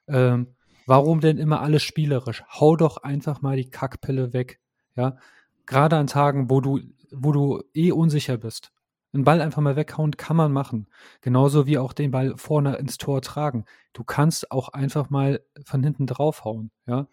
ähm, 0.07 0.55
warum 0.87 1.19
denn 1.19 1.37
immer 1.37 1.61
alles 1.61 1.83
spielerisch? 1.83 2.43
Hau 2.49 2.75
doch 2.75 2.97
einfach 2.97 3.41
mal 3.41 3.57
die 3.57 3.69
Kackpille 3.69 4.33
weg, 4.33 4.59
ja. 4.95 5.17
Gerade 5.65 5.97
an 5.97 6.07
Tagen, 6.07 6.49
wo 6.49 6.59
du, 6.59 6.79
wo 7.11 7.31
du 7.31 7.61
eh 7.73 7.91
unsicher 7.91 8.37
bist. 8.37 8.71
Einen 9.13 9.25
Ball 9.25 9.41
einfach 9.41 9.61
mal 9.61 9.75
weghauen 9.75 10.15
kann 10.15 10.37
man 10.37 10.53
machen. 10.53 10.87
Genauso 11.19 11.67
wie 11.67 11.77
auch 11.77 11.93
den 11.93 12.11
Ball 12.11 12.37
vorne 12.37 12.77
ins 12.77 12.97
Tor 12.97 13.21
tragen. 13.21 13.65
Du 13.93 14.03
kannst 14.05 14.51
auch 14.51 14.69
einfach 14.69 15.09
mal 15.09 15.41
von 15.65 15.83
hinten 15.83 16.07
draufhauen, 16.07 16.71
ja. 16.87 17.07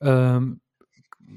Ähm, 0.00 0.60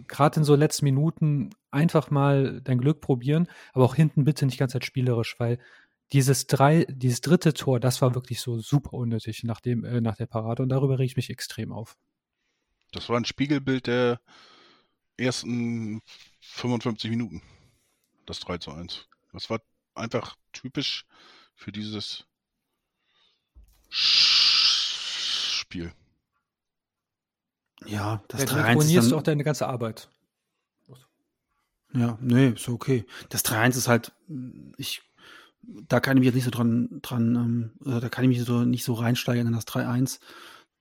Gerade 0.08 0.40
in 0.40 0.44
so 0.44 0.56
letzten 0.56 0.86
Minuten 0.86 1.52
einfach 1.72 2.10
mal 2.10 2.62
dein 2.62 2.80
Glück 2.80 3.02
probieren, 3.02 3.48
aber 3.74 3.86
auch 3.86 3.96
hinten 3.96 4.24
bitte 4.24 4.46
nicht 4.46 4.58
ganz 4.58 4.76
spielerisch, 4.84 5.36
weil 5.40 5.60
dieses 6.12 6.48
drei, 6.48 6.86
dieses 6.90 7.22
dritte 7.22 7.54
Tor, 7.54 7.80
das 7.80 8.02
war 8.02 8.16
wirklich 8.16 8.42
so 8.42 8.60
super 8.60 8.94
unnötig 8.94 9.44
nach 9.44 9.62
dem, 9.62 9.84
äh, 9.84 10.02
nach 10.02 10.16
der 10.16 10.28
Parade 10.28 10.64
und 10.64 10.70
darüber 10.70 11.00
rege 11.00 11.06
ich 11.06 11.16
mich 11.16 11.30
extrem 11.30 11.72
auf. 11.72 11.98
Das 12.92 13.10
war 13.10 13.18
ein 13.18 13.26
Spiegelbild 13.26 13.88
der 13.88 14.20
ersten 15.18 16.02
55 16.42 17.10
Minuten. 17.10 17.42
Das 18.26 18.40
3 18.40 18.60
zu 18.60 18.72
1. 18.72 19.08
Das 19.32 19.50
war 19.50 19.60
einfach 19.96 20.36
typisch 20.52 21.06
für 21.56 21.72
dieses 21.72 22.26
Spiel. 23.90 25.94
Ja, 27.86 28.24
das 28.28 28.42
Ja, 28.42 28.48
3-1 28.48 28.74
du 28.74 29.00
ist 29.00 29.12
dann, 29.12 29.20
auch 29.20 29.24
deine 29.24 29.44
ganze 29.44 29.68
Arbeit. 29.68 30.10
Ja, 31.96 32.18
nee, 32.22 32.50
ist 32.50 32.68
okay. 32.70 33.06
Das 33.30 33.46
3-1 33.46 33.78
ist 33.78 33.88
halt, 33.88 34.12
ich, 34.78 35.02
da 35.62 36.00
kann 36.00 36.18
ich 36.18 36.22
mich 36.22 36.26
jetzt 36.28 36.36
nicht 36.36 36.46
so 36.46 36.52
dran, 36.52 37.00
dran, 37.02 37.36
ähm, 37.36 37.72
äh, 37.86 38.00
da 38.00 38.10
kann 38.10 38.24
ich 38.24 38.30
mich 38.30 38.44
so 38.44 38.64
nicht 38.64 38.84
so 38.84 38.94
reinsteigern 38.94 39.48
in 39.48 39.54
das 39.54 39.68
3-1. 39.68 40.20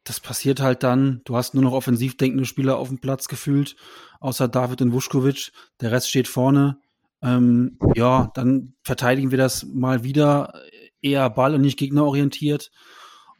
Das 0.05 0.20
passiert 0.20 0.61
halt 0.61 0.82
dann, 0.82 1.20
du 1.24 1.36
hast 1.36 1.55
nur 1.55 1.62
noch 1.62 1.72
offensiv 1.72 2.16
denkende 2.16 2.46
Spieler 2.46 2.76
auf 2.78 2.88
dem 2.88 2.98
Platz 2.98 3.28
gefühlt, 3.28 3.76
außer 4.20 4.48
David 4.48 4.82
und 4.82 4.92
Vuskovic, 4.92 5.53
der 5.80 5.92
Rest 5.92 6.09
steht 6.09 6.28
vorne. 6.28 6.78
Ähm, 7.20 7.78
ja, 7.94 8.30
dann 8.34 8.74
verteidigen 8.82 9.30
wir 9.30 9.38
das 9.38 9.64
mal 9.64 10.03
wieder 10.03 10.55
eher 11.03 11.28
Ball 11.30 11.55
und 11.55 11.61
nicht 11.61 11.78
gegnerorientiert. 11.78 12.70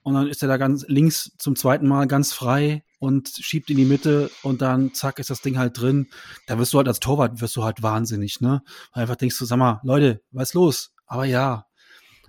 Und 0.03 0.15
dann 0.15 0.29
ist 0.29 0.43
er 0.43 0.49
da 0.49 0.57
ganz 0.57 0.85
links 0.89 1.33
zum 1.39 1.55
zweiten 1.55 1.87
Mal 1.87 2.07
ganz 2.07 2.33
frei 2.33 2.85
und 2.99 3.29
schiebt 3.29 3.71
in 3.71 3.77
die 3.77 3.85
Mitte 3.85 4.31
und 4.43 4.63
dann 4.63 4.95
zack 4.95 5.19
ist 5.19 5.31
das 5.31 5.43
Ding 5.43 5.59
halt 5.59 5.81
drin. 5.81 6.09
Da 6.47 6.59
wirst 6.59 6.73
du 6.73 6.79
halt 6.79 6.89
als 6.89 7.01
Torwart 7.01 7.41
wirst 7.41 7.57
du 7.57 7.65
halt 7.65 7.83
wahnsinnig, 7.83 8.41
ne? 8.41 8.63
Weil 8.93 9.03
einfach 9.03 9.17
denkst 9.17 9.39
du, 9.39 9.45
sag 9.45 9.59
mal, 9.59 9.81
Leute, 9.85 10.23
was 10.31 10.55
los? 10.55 10.93
Aber 11.07 11.25
ja, 11.25 11.67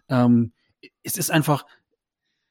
ähm, 0.10 0.54
es 1.04 1.18
ist 1.18 1.32
einfach, 1.32 1.66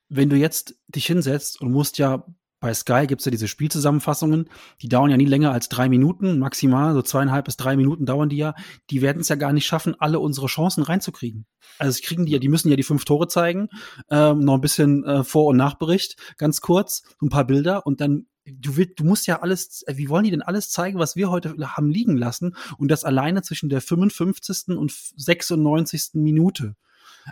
wenn 0.09 0.31
du 0.31 0.37
jetzt 0.37 0.75
dich 0.89 1.07
hinsetzt 1.07 1.61
und 1.61 1.73
musst 1.73 1.99
ja 1.99 2.25
bei 2.63 2.73
Sky 2.73 3.07
gibt's 3.09 3.25
ja 3.25 3.33
diese 3.33 3.49
Spielzusammenfassungen, 3.49 4.49
die 4.81 4.89
dauern 4.89 5.11
ja 5.11 5.17
nie 5.17 5.27
länger 5.27 5.51
als 5.51 5.69
drei 5.69 5.89
Minuten, 5.89 6.39
maximal, 6.39 6.95
so 6.95 7.03
zweieinhalb 7.03 7.45
bis 7.45 7.57
drei 7.57 7.77
Minuten 7.77 8.07
dauern 8.07 8.29
die 8.29 8.37
ja. 8.37 8.55
Die 8.89 9.03
werden 9.03 9.21
es 9.21 9.29
ja 9.29 9.35
gar 9.35 9.53
nicht 9.53 9.67
schaffen, 9.67 9.97
alle 9.99 10.21
unsere 10.21 10.47
Chancen 10.47 10.85
reinzukriegen. 10.85 11.45
Also 11.79 12.01
kriegen 12.03 12.25
die 12.25 12.33
ja, 12.33 12.39
die 12.39 12.49
müssen 12.49 12.71
ja 12.71 12.77
die 12.77 12.85
fünf 12.85 13.05
Tore 13.05 13.27
zeigen, 13.27 13.69
ähm, 14.11 14.39
noch 14.39 14.55
ein 14.55 14.61
bisschen 14.61 15.05
äh, 15.05 15.25
Vor- 15.25 15.49
und 15.49 15.57
Nachbericht, 15.57 16.17
ganz 16.39 16.61
kurz, 16.61 17.03
ein 17.21 17.29
paar 17.29 17.47
Bilder 17.47 17.85
und 17.87 18.01
dann 18.01 18.27
Du, 18.45 18.77
willst, 18.77 18.99
du 18.99 19.05
musst 19.05 19.29
ja 19.29 19.41
alles, 19.41 19.85
äh, 19.87 19.97
wie 19.97 20.09
wollen 20.09 20.25
die 20.25 20.33
denn 20.33 20.43
alles 20.43 20.69
zeigen, 20.69 20.99
was 20.99 21.15
wir 21.15 21.31
heute 21.31 21.55
haben 21.77 21.89
liegen 21.89 22.17
lassen 22.17 22.57
und 22.77 22.91
das 22.91 23.05
alleine 23.05 23.43
zwischen 23.43 23.69
der 23.69 23.81
55. 23.81 24.77
und 24.77 24.91
96. 24.91 26.15
Minute. 26.15 26.75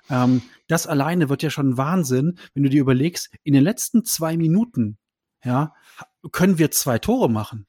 Ähm, 0.09 0.43
das 0.69 0.87
alleine 0.87 1.29
wird 1.29 1.43
ja 1.43 1.51
schon 1.51 1.77
Wahnsinn, 1.77 2.39
wenn 2.55 2.63
du 2.63 2.69
dir 2.69 2.81
überlegst, 2.81 3.31
in 3.43 3.55
den 3.55 3.65
letzten 3.65 4.05
zwei 4.05 4.37
Minuten 4.37 4.99
ja, 5.45 5.75
können 6.33 6.59
wir 6.59 6.71
zwei 6.71 6.99
Tore 6.99 7.31
machen. 7.31 7.67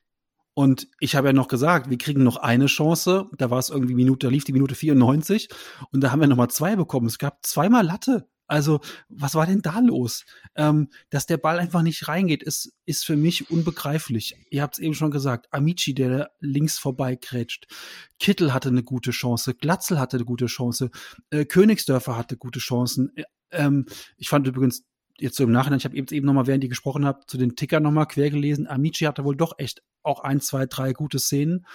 Und 0.53 0.89
ich 0.99 1.15
habe 1.15 1.27
ja 1.27 1.33
noch 1.33 1.47
gesagt, 1.47 1.89
wir 1.89 1.97
kriegen 1.97 2.23
noch 2.23 2.35
eine 2.37 2.65
Chance. 2.65 3.29
Da 3.37 3.49
war 3.49 3.59
es 3.59 3.69
irgendwie 3.69 3.95
Minute, 3.95 4.27
da 4.27 4.31
lief 4.31 4.43
die 4.43 4.53
Minute 4.53 4.75
94 4.75 5.49
und 5.91 6.01
da 6.01 6.11
haben 6.11 6.19
wir 6.19 6.27
noch 6.27 6.35
mal 6.35 6.49
zwei 6.49 6.75
bekommen. 6.75 7.07
Es 7.07 7.17
gab 7.17 7.45
zweimal 7.45 7.85
Latte. 7.85 8.27
Also, 8.47 8.81
was 9.07 9.33
war 9.33 9.45
denn 9.45 9.61
da 9.61 9.79
los? 9.79 10.25
Ähm, 10.55 10.89
dass 11.09 11.25
der 11.25 11.37
Ball 11.37 11.57
einfach 11.57 11.83
nicht 11.83 12.09
reingeht, 12.09 12.43
ist, 12.43 12.73
ist 12.85 13.05
für 13.05 13.15
mich 13.15 13.49
unbegreiflich. 13.49 14.35
Ihr 14.49 14.61
habt 14.61 14.73
es 14.73 14.79
eben 14.79 14.93
schon 14.93 15.09
gesagt. 15.09 15.47
Amici, 15.53 15.93
der 15.93 16.31
links 16.41 16.77
vorbei 16.77 17.15
krätscht. 17.15 17.67
Kittel 18.19 18.53
hatte 18.53 18.67
eine 18.67 18.83
gute 18.83 19.11
Chance. 19.11 19.53
Glatzel 19.53 20.01
hatte 20.01 20.17
eine 20.17 20.25
gute 20.25 20.47
Chance. 20.47 20.91
Äh, 21.29 21.45
Königsdörfer 21.45 22.17
hatte 22.17 22.35
gute 22.35 22.59
Chancen. 22.59 23.15
Äh, 23.15 23.23
ähm, 23.51 23.85
ich 24.17 24.27
fand 24.27 24.45
übrigens 24.47 24.83
jetzt 25.21 25.37
so 25.37 25.43
im 25.43 25.51
Nachhinein, 25.51 25.77
ich 25.77 25.85
habe 25.85 25.95
eben 25.95 26.07
eben 26.11 26.25
nochmal, 26.25 26.47
während 26.47 26.63
ihr 26.63 26.69
gesprochen 26.69 27.05
habt, 27.05 27.29
zu 27.29 27.37
den 27.37 27.55
Ticker 27.55 27.79
nochmal 27.79 28.07
quer 28.07 28.29
gelesen. 28.29 28.67
Amici 28.67 29.05
hatte 29.05 29.23
wohl 29.23 29.35
doch 29.35 29.53
echt 29.57 29.83
auch 30.03 30.21
ein, 30.21 30.41
zwei, 30.41 30.65
drei 30.65 30.93
gute 30.93 31.19
Szenen. 31.19 31.65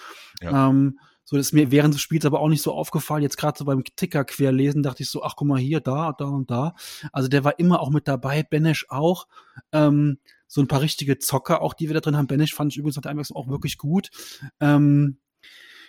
Ja. 0.41 0.69
Ähm, 0.69 0.99
so 1.23 1.35
das 1.35 1.47
ist 1.47 1.53
mir 1.53 1.71
während 1.71 1.93
des 1.93 1.99
Spiels 1.99 2.25
aber 2.25 2.39
auch 2.39 2.47
nicht 2.47 2.61
so 2.61 2.73
aufgefallen. 2.73 3.21
Jetzt 3.21 3.35
gerade 3.37 3.57
so 3.57 3.65
beim 3.65 3.83
Ticker 3.83 4.23
querlesen 4.23 4.81
dachte 4.81 5.03
ich 5.03 5.09
so, 5.09 5.23
ach 5.23 5.35
guck 5.35 5.47
mal 5.47 5.59
hier, 5.59 5.81
da, 5.81 6.13
da 6.17 6.25
und 6.25 6.49
da. 6.49 6.73
Also 7.11 7.27
der 7.27 7.43
war 7.43 7.59
immer 7.59 7.81
auch 7.81 7.89
mit 7.89 8.07
dabei, 8.07 8.43
Benesch 8.43 8.85
auch. 8.87 9.27
Ähm, 9.73 10.19
so 10.47 10.61
ein 10.61 10.69
paar 10.69 10.81
richtige 10.81 11.19
Zocker, 11.19 11.61
auch 11.61 11.73
die 11.73 11.87
wir 11.87 11.93
da 11.93 11.99
drin 11.99 12.15
haben. 12.15 12.27
Benesch 12.27 12.53
fand 12.53 12.71
ich 12.71 12.77
übrigens 12.77 12.95
nach 12.95 13.01
der 13.01 13.11
Einwechslung 13.11 13.37
auch 13.37 13.49
wirklich 13.49 13.77
gut. 13.77 14.09
Ähm, 14.61 15.17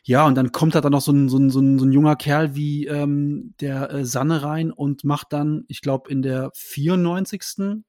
ja, 0.04 0.26
und 0.26 0.34
dann 0.36 0.52
kommt 0.52 0.74
da 0.74 0.80
dann 0.80 0.92
noch 0.92 1.00
so 1.00 1.12
ein, 1.12 1.28
so 1.28 1.38
ein, 1.38 1.50
so 1.50 1.60
ein, 1.60 1.78
so 1.78 1.84
ein 1.84 1.92
junger 1.92 2.16
Kerl 2.16 2.54
wie 2.54 2.86
ähm, 2.86 3.54
der 3.60 3.90
äh, 3.90 4.04
Sanne 4.04 4.42
rein 4.42 4.70
und 4.72 5.04
macht 5.04 5.32
dann, 5.32 5.64
ich 5.68 5.80
glaube, 5.80 6.10
in 6.10 6.22
der 6.22 6.50
94. 6.54 7.42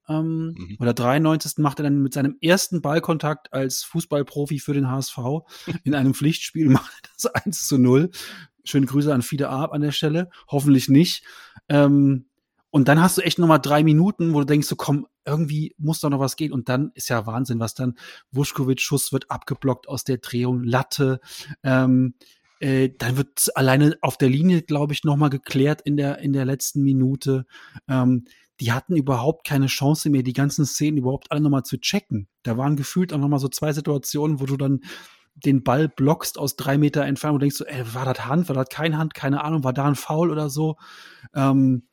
Ähm, 0.08 0.54
Mhm. 0.58 0.78
oder 0.80 0.94
93. 0.94 1.58
macht 1.60 1.80
er 1.80 1.84
dann 1.84 2.02
mit 2.02 2.14
seinem 2.14 2.38
ersten 2.42 2.82
Ballkontakt 2.82 3.54
als 3.54 3.84
Fußballprofi 3.84 4.60
für 4.60 4.74
den 4.74 4.90
HSV 4.90 5.18
in 5.84 5.96
einem 5.96 6.14
Pflichtspiel 6.14 6.70
macht 6.70 6.92
er 7.04 7.10
das 7.14 7.26
1 7.28 7.68
zu 7.68 7.78
0. 7.78 8.10
Schöne 8.66 8.86
Grüße 8.86 9.14
an 9.14 9.22
Fide 9.22 9.50
Arp 9.50 9.74
an 9.74 9.82
der 9.82 9.92
Stelle. 9.92 10.30
Hoffentlich 10.48 10.90
nicht. 10.90 11.24
Ähm, 11.70 12.26
und 12.72 12.88
dann 12.88 13.02
hast 13.02 13.18
du 13.18 13.22
echt 13.22 13.40
noch 13.40 13.48
mal 13.48 13.58
drei 13.58 13.84
Minuten, 13.84 14.34
wo 14.34 14.40
du 14.40 14.46
denkst, 14.46 14.68
so 14.68 14.76
komm, 14.76 15.08
irgendwie 15.26 15.74
muss 15.78 16.00
da 16.00 16.10
noch 16.10 16.20
was 16.20 16.36
gehen. 16.36 16.52
Und 16.52 16.70
dann 16.70 16.92
ist 16.94 17.10
ja 17.10 17.26
Wahnsinn, 17.26 17.60
was 17.60 17.74
dann 17.74 17.96
Vuskovic 18.32 18.80
Schuss 18.80 19.12
wird 19.12 19.32
abgeblockt 19.32 19.88
aus 19.88 20.04
der 20.04 20.18
Drehung, 20.18 20.64
Latte. 20.64 21.20
Ähm, 21.64 22.14
äh, 22.60 22.90
dann 22.98 23.18
wird 23.18 23.50
alleine 23.56 23.98
auf 24.02 24.18
der 24.18 24.30
Linie, 24.30 24.62
glaube 24.62 24.94
ich, 24.94 25.04
noch 25.04 25.16
mal 25.16 25.30
geklärt 25.30 25.82
in 25.82 25.98
der 25.98 26.20
in 26.20 26.34
der 26.34 26.46
letzten 26.46 26.84
Minute. 26.84 27.46
Ähm, 27.88 28.26
die 28.60 28.74
hatten 28.74 28.96
überhaupt 28.96 29.48
keine 29.48 29.68
Chance 29.68 30.10
mehr, 30.10 30.22
die 30.22 30.34
ganzen 30.34 30.66
Szenen 30.66 30.98
überhaupt 30.98 31.32
alle 31.32 31.42
noch 31.42 31.50
mal 31.50 31.64
zu 31.64 31.80
checken. 31.80 32.28
Da 32.44 32.58
waren 32.58 32.76
gefühlt 32.76 33.14
auch 33.14 33.18
noch 33.18 33.30
mal 33.30 33.40
so 33.40 33.48
zwei 33.48 33.72
Situationen, 33.72 34.42
wo 34.42 34.46
du 34.46 34.58
dann 34.58 34.82
den 35.36 35.64
Ball 35.64 35.88
blockst 35.88 36.38
aus 36.38 36.58
drei 36.58 36.78
Meter 36.78 37.06
Entfernung 37.06 37.36
und 37.36 37.42
denkst 37.42 37.56
so, 37.56 37.66
ey, 37.66 37.94
war 37.94 38.06
das 38.06 38.26
Hand, 38.26 38.50
war 38.50 38.56
das 38.56 38.68
keine 38.70 38.98
Hand, 38.98 39.14
keine 39.14 39.44
Ahnung, 39.44 39.64
war 39.64 39.72
da 39.72 39.86
ein 39.86 39.96
Foul 39.96 40.32
oder 40.32 40.50
so. 40.50 40.76
Ähm, 41.34 41.84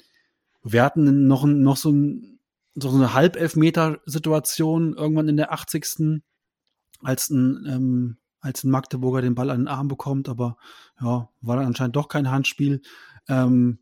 wir 0.73 0.83
hatten 0.83 1.27
noch, 1.27 1.45
noch 1.45 1.77
so, 1.77 1.91
ein, 1.91 2.41
so 2.75 2.91
eine 2.91 3.15
Halbelfmeter-Situation 3.15 4.95
irgendwann 4.95 5.29
in 5.29 5.37
der 5.37 5.53
80. 5.53 6.23
als 7.03 7.31
ein, 7.31 7.65
ähm, 7.69 8.17
als 8.41 8.65
ein 8.65 8.71
Magdeburger 8.71 9.23
den 9.23 9.35
Ball 9.35 9.51
an 9.51 9.61
den 9.61 9.69
Arm 9.69 9.89
bekommt, 9.89 10.29
aber 10.29 10.57
ja, 11.01 11.29
war 11.41 11.57
dann 11.57 11.67
anscheinend 11.67 11.97
doch 11.97 12.09
kein 12.09 12.31
Handspiel. 12.31 12.83
Ähm, 13.29 13.79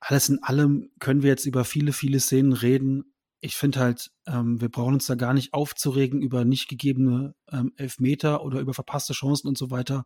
alles 0.00 0.28
in 0.28 0.42
allem 0.42 0.90
können 0.98 1.22
wir 1.22 1.30
jetzt 1.30 1.46
über 1.46 1.64
viele, 1.64 1.92
viele 1.92 2.20
Szenen 2.20 2.52
reden. 2.52 3.14
Ich 3.40 3.56
finde 3.56 3.80
halt, 3.80 4.10
ähm, 4.26 4.60
wir 4.60 4.68
brauchen 4.68 4.94
uns 4.94 5.06
da 5.06 5.14
gar 5.14 5.34
nicht 5.34 5.54
aufzuregen 5.54 6.20
über 6.20 6.44
nicht 6.44 6.68
gegebene 6.68 7.34
ähm, 7.50 7.72
Elfmeter 7.76 8.44
oder 8.44 8.60
über 8.60 8.74
verpasste 8.74 9.12
Chancen 9.12 9.48
und 9.48 9.56
so 9.56 9.70
weiter. 9.70 10.04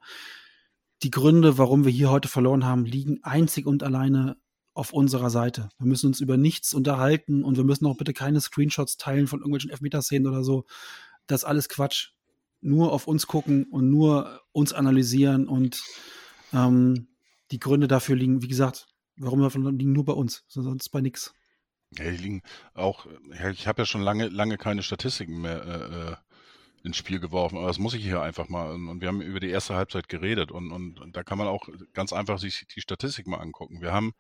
Die 1.03 1.11
Gründe, 1.11 1.59
warum 1.59 1.85
wir 1.85 1.93
hier 1.93 2.11
heute 2.11 2.29
verloren 2.29 2.65
haben, 2.65 2.85
liegen 2.85 3.21
einzig 3.23 3.67
und 3.67 3.83
alleine 3.83 4.37
auf 4.79 4.93
unserer 4.93 5.29
Seite. 5.29 5.71
Wir 5.79 5.89
müssen 5.89 6.07
uns 6.07 6.21
über 6.21 6.37
nichts 6.37 6.73
unterhalten 6.73 7.43
und 7.43 7.57
wir 7.57 7.65
müssen 7.65 7.85
auch 7.87 7.97
bitte 7.97 8.13
keine 8.13 8.41
Screenshots 8.41 8.97
teilen 8.97 9.27
von 9.27 9.41
irgendwelchen 9.41 9.71
Elfmeterszenen 9.71 10.29
oder 10.29 10.45
so. 10.45 10.67
Das 11.27 11.43
ist 11.43 11.45
alles 11.45 11.69
Quatsch. 11.69 12.13
Nur 12.61 12.93
auf 12.93 13.09
uns 13.09 13.27
gucken 13.27 13.65
und 13.65 13.91
nur 13.91 14.41
uns 14.53 14.73
analysieren 14.73 15.49
und 15.49 15.83
ähm, 16.53 17.09
die 17.51 17.59
Gründe 17.59 17.89
dafür 17.89 18.15
liegen, 18.15 18.41
wie 18.41 18.49
gesagt, 18.49 18.87
warum 19.17 19.41
wir 19.41 19.73
liegen 19.73 19.93
nur 19.93 20.05
bei 20.05 20.13
uns, 20.13 20.45
sonst 20.47 20.89
bei 20.91 21.01
nix. 21.01 21.35
Ja, 21.97 22.11
die 22.11 22.17
liegen 22.17 22.43
auch, 22.75 23.07
ich 23.53 23.67
habe 23.67 23.83
ja 23.83 23.87
schon 23.87 24.03
lange, 24.03 24.29
lange 24.29 24.59
keine 24.59 24.85
Statistiken 24.85 25.41
mehr 25.41 25.65
äh, 25.65 26.13
äh, 26.13 26.17
ins 26.85 26.97
Spiel 26.97 27.21
geworfen, 27.21 27.59
aber 27.59 27.67
das 27.67 27.79
muss 27.79 27.95
ich 27.95 28.03
hier 28.03 28.23
einfach 28.23 28.49
mal. 28.49 28.71
Und 28.71 29.01
wir 29.01 29.09
haben 29.09 29.21
über 29.21 29.41
die 29.41 29.51
erste 29.51 29.75
Halbzeit 29.75 30.09
geredet 30.09 30.51
und, 30.51 30.73
und, 30.73 31.01
und 31.01 31.17
da 31.17 31.23
kann 31.23 31.39
man 31.39 31.49
auch 31.49 31.69
ganz 31.93 32.13
einfach 32.13 32.39
sich 32.39 32.67
die 32.75 32.81
Statistik 32.81 33.27
mal 33.27 33.39
angucken. 33.39 33.81
Wir 33.81 33.93
haben 33.93 34.15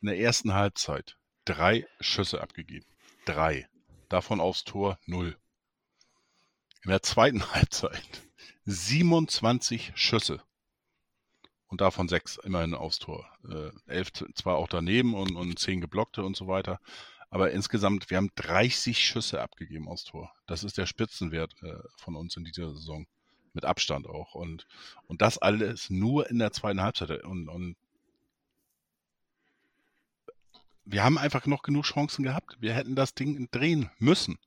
in 0.00 0.08
der 0.08 0.18
ersten 0.18 0.54
Halbzeit 0.54 1.16
drei 1.44 1.86
Schüsse 2.00 2.40
abgegeben. 2.40 2.86
Drei. 3.24 3.68
Davon 4.08 4.40
aufs 4.40 4.64
Tor 4.64 4.98
null. 5.06 5.36
In 6.84 6.90
der 6.90 7.02
zweiten 7.02 7.42
Halbzeit 7.54 8.22
27 8.66 9.92
Schüsse. 9.94 10.42
Und 11.66 11.80
davon 11.80 12.06
sechs 12.06 12.36
immerhin 12.36 12.74
aufs 12.74 12.98
Tor. 12.98 13.26
Äh, 13.48 13.70
elf 13.86 14.12
zwar 14.12 14.56
auch 14.56 14.68
daneben 14.68 15.14
und, 15.14 15.34
und 15.36 15.58
zehn 15.58 15.80
geblockte 15.80 16.22
und 16.22 16.36
so 16.36 16.46
weiter. 16.46 16.78
Aber 17.32 17.50
insgesamt, 17.50 18.10
wir 18.10 18.18
haben 18.18 18.30
30 18.34 18.98
Schüsse 18.98 19.40
abgegeben 19.40 19.88
aufs 19.88 20.04
Tor. 20.04 20.30
Das 20.46 20.64
ist 20.64 20.76
der 20.76 20.84
Spitzenwert 20.84 21.54
äh, 21.62 21.78
von 21.96 22.14
uns 22.14 22.36
in 22.36 22.44
dieser 22.44 22.74
Saison. 22.74 23.06
Mit 23.54 23.64
Abstand 23.64 24.06
auch. 24.06 24.34
Und, 24.34 24.66
und 25.06 25.22
das 25.22 25.38
alles 25.38 25.88
nur 25.88 26.28
in 26.28 26.38
der 26.38 26.52
zweiten 26.52 26.82
Halbzeit. 26.82 27.24
Und, 27.24 27.48
und 27.48 27.76
wir 30.84 31.02
haben 31.02 31.16
einfach 31.16 31.46
noch 31.46 31.62
genug 31.62 31.86
Chancen 31.86 32.22
gehabt. 32.22 32.58
Wir 32.60 32.74
hätten 32.74 32.94
das 32.94 33.14
Ding 33.14 33.48
drehen 33.50 33.90
müssen. 33.98 34.38